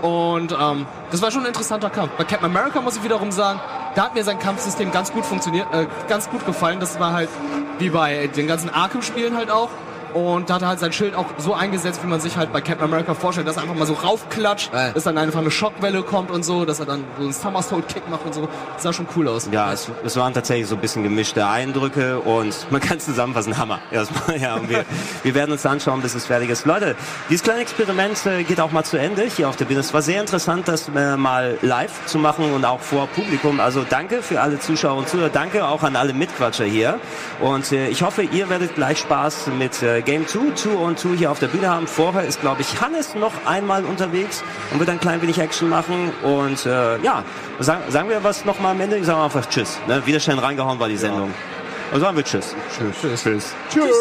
Und 0.03 0.53
ähm, 0.53 0.87
das 1.11 1.23
war 1.23 1.31
schon 1.31 1.43
ein 1.43 1.49
interessanter 1.49 1.91
Kampf. 1.91 2.13
Bei 2.19 2.25
Captain 2.25 2.47
America 2.47 2.81
muss 2.81 2.97
ich 2.97 3.05
wiederum 3.05 3.31
sagen, 3.31 3.61
da 3.95 4.05
hat 4.05 4.15
mir 4.15 4.25
sein 4.25 4.39
Kampfsystem 4.39 4.93
ganz 4.93 5.13
gut 5.13 5.25
funktioniert, 5.25 5.67
äh, 5.73 5.87
ganz 6.09 6.29
gut 6.31 6.47
gefallen. 6.47 6.81
Das 6.81 7.01
war 7.01 7.13
halt 7.13 7.29
wie 7.79 7.91
bei 7.91 8.29
den 8.29 8.47
ganzen 8.47 8.71
Arkham-Spielen 8.71 9.37
halt 9.37 9.51
auch. 9.51 9.71
Und 10.15 10.51
da 10.51 10.55
hat 10.55 10.63
er 10.63 10.69
halt 10.69 10.81
sein 10.81 10.93
Schild 10.93 11.15
auch 11.15 11.27
so 11.39 11.55
eingesetzt, 11.55 12.03
wie 12.03 12.07
man 12.07 12.21
sich 12.21 12.37
halt 12.37 12.53
bei 12.53 12.61
Captain 12.61 12.85
America 12.85 13.15
vorstellt, 13.15 13.47
dass 13.47 13.57
er 13.57 13.63
einfach 13.63 13.75
mal 13.75 13.87
so 13.87 13.95
raufklatscht, 13.95 14.73
Geil. 14.73 14.93
dass 14.95 15.05
dann 15.05 15.19
einfach 15.19 15.41
eine 15.41 15.51
Schockwelle 15.51 16.03
kommt 16.03 16.31
und 16.31 16.45
so, 16.45 16.65
dass 16.65 16.81
er 16.81 16.87
dann 16.87 17.05
so 17.17 17.25
einen 17.25 17.33
Somersault-Kick 17.33 18.09
macht 18.09 18.25
und 18.25 18.35
so. 18.35 18.49
Das 18.75 18.83
sah 18.83 18.93
schon 18.93 19.07
cool 19.17 19.29
aus. 19.29 19.49
Ja, 19.51 19.73
es, 19.73 19.91
es 20.05 20.17
waren 20.17 20.35
tatsächlich 20.35 20.67
so 20.67 20.75
ein 20.75 20.81
bisschen 20.81 21.03
gemischte 21.03 21.47
Eindrücke 21.47 22.21
und 22.21 22.67
man 22.71 22.81
kann 22.81 23.01
zusammenfassen, 23.01 23.57
Hammer. 23.59 23.81
Erstmal, 23.91 24.39
ja, 24.41 24.55
und 24.55 24.69
wir, 24.69 24.85
wir 25.23 25.35
werden 25.35 25.53
uns 25.53 25.65
anschauen, 25.67 26.03
bis 26.03 26.15
es 26.15 26.27
fertig 26.27 26.51
ist. 26.51 26.67
Leute, 26.67 26.97
dieses 27.29 27.43
kleine 27.43 27.61
Experiment 27.61 28.25
äh, 28.27 28.43
geht 28.45 28.61
auch 28.61 28.73
mal 28.73 28.85
zu 28.85 28.97
Ende 28.97 29.23
hier 29.25 29.49
auf 29.49 29.57
der 29.57 29.65
Bühne. 29.65 29.81
Es 29.81 29.95
war 29.95 30.03
sehr 30.03 30.21
interessant, 30.21 30.69
das 30.69 30.89
äh, 30.95 31.17
mal 31.17 31.59
live 31.63 32.07
zu 32.07 32.19
machen 32.19 32.53
und 32.53 32.65
auch 32.65 32.81
vor 32.81 33.07
Publikum. 33.09 33.61
Also 33.61 33.85
danke 33.89 34.23
für 34.23 34.41
alle 34.41 34.59
Zuschauer 34.59 34.99
und 34.99 35.09
Zuhörer. 35.09 35.31
Danke 35.31 35.67
auch 35.67 35.83
an 35.83 35.97
alle 35.97 36.13
Mitquatscher 36.13 36.65
hier. 36.65 36.99
Und 37.41 37.73
äh, 37.73 37.89
ich 37.89 38.03
hoffe, 38.03 38.23
ihr 38.23 38.49
werdet 38.49 38.75
gleich 38.75 38.99
Spaß 38.99 39.49
mit 39.59 39.83
äh, 39.83 40.00
Game 40.03 40.27
2, 40.27 40.55
2 40.55 40.71
und 40.71 40.99
2 40.99 41.17
hier 41.17 41.31
auf 41.31 41.39
der 41.39 41.49
Bühne 41.49 41.69
haben. 41.69 41.87
Vorher 41.87 42.25
ist, 42.25 42.41
glaube 42.41 42.63
ich, 42.63 42.81
Hannes 42.81 43.15
noch 43.15 43.33
einmal 43.47 43.85
unterwegs 43.85 44.43
und 44.73 44.79
wird 44.79 44.89
ein 44.89 45.01
klein 45.01 45.21
wenig 45.23 45.39
Action 45.39 45.69
machen. 45.69 46.13
Und 46.23 46.67
äh, 46.67 46.99
ja, 46.99 47.25
sagen, 47.59 47.83
sagen 47.89 48.09
wir 48.09 48.23
was 48.25 48.45
noch 48.45 48.61
mal 48.61 48.73
am 48.73 48.81
Ende? 48.81 48.97
Ich 48.99 49.07
sage 49.07 49.23
einfach 49.23 49.47
Tschüss. 49.47 49.79
Ne? 49.87 50.05
Wieder 50.07 50.21
schnell 50.21 50.39
reingehauen 50.39 50.79
war 50.79 50.89
die 50.89 50.97
Sendung. 50.97 51.33
Und 51.93 52.01
sagen 52.01 52.17
wir 52.17 52.25
Tschüss. 52.25 52.55
Tschüss. 52.77 53.23
Tschüss. 53.23 53.55
Tschüss. 53.73 53.97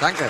Danke. 0.00 0.24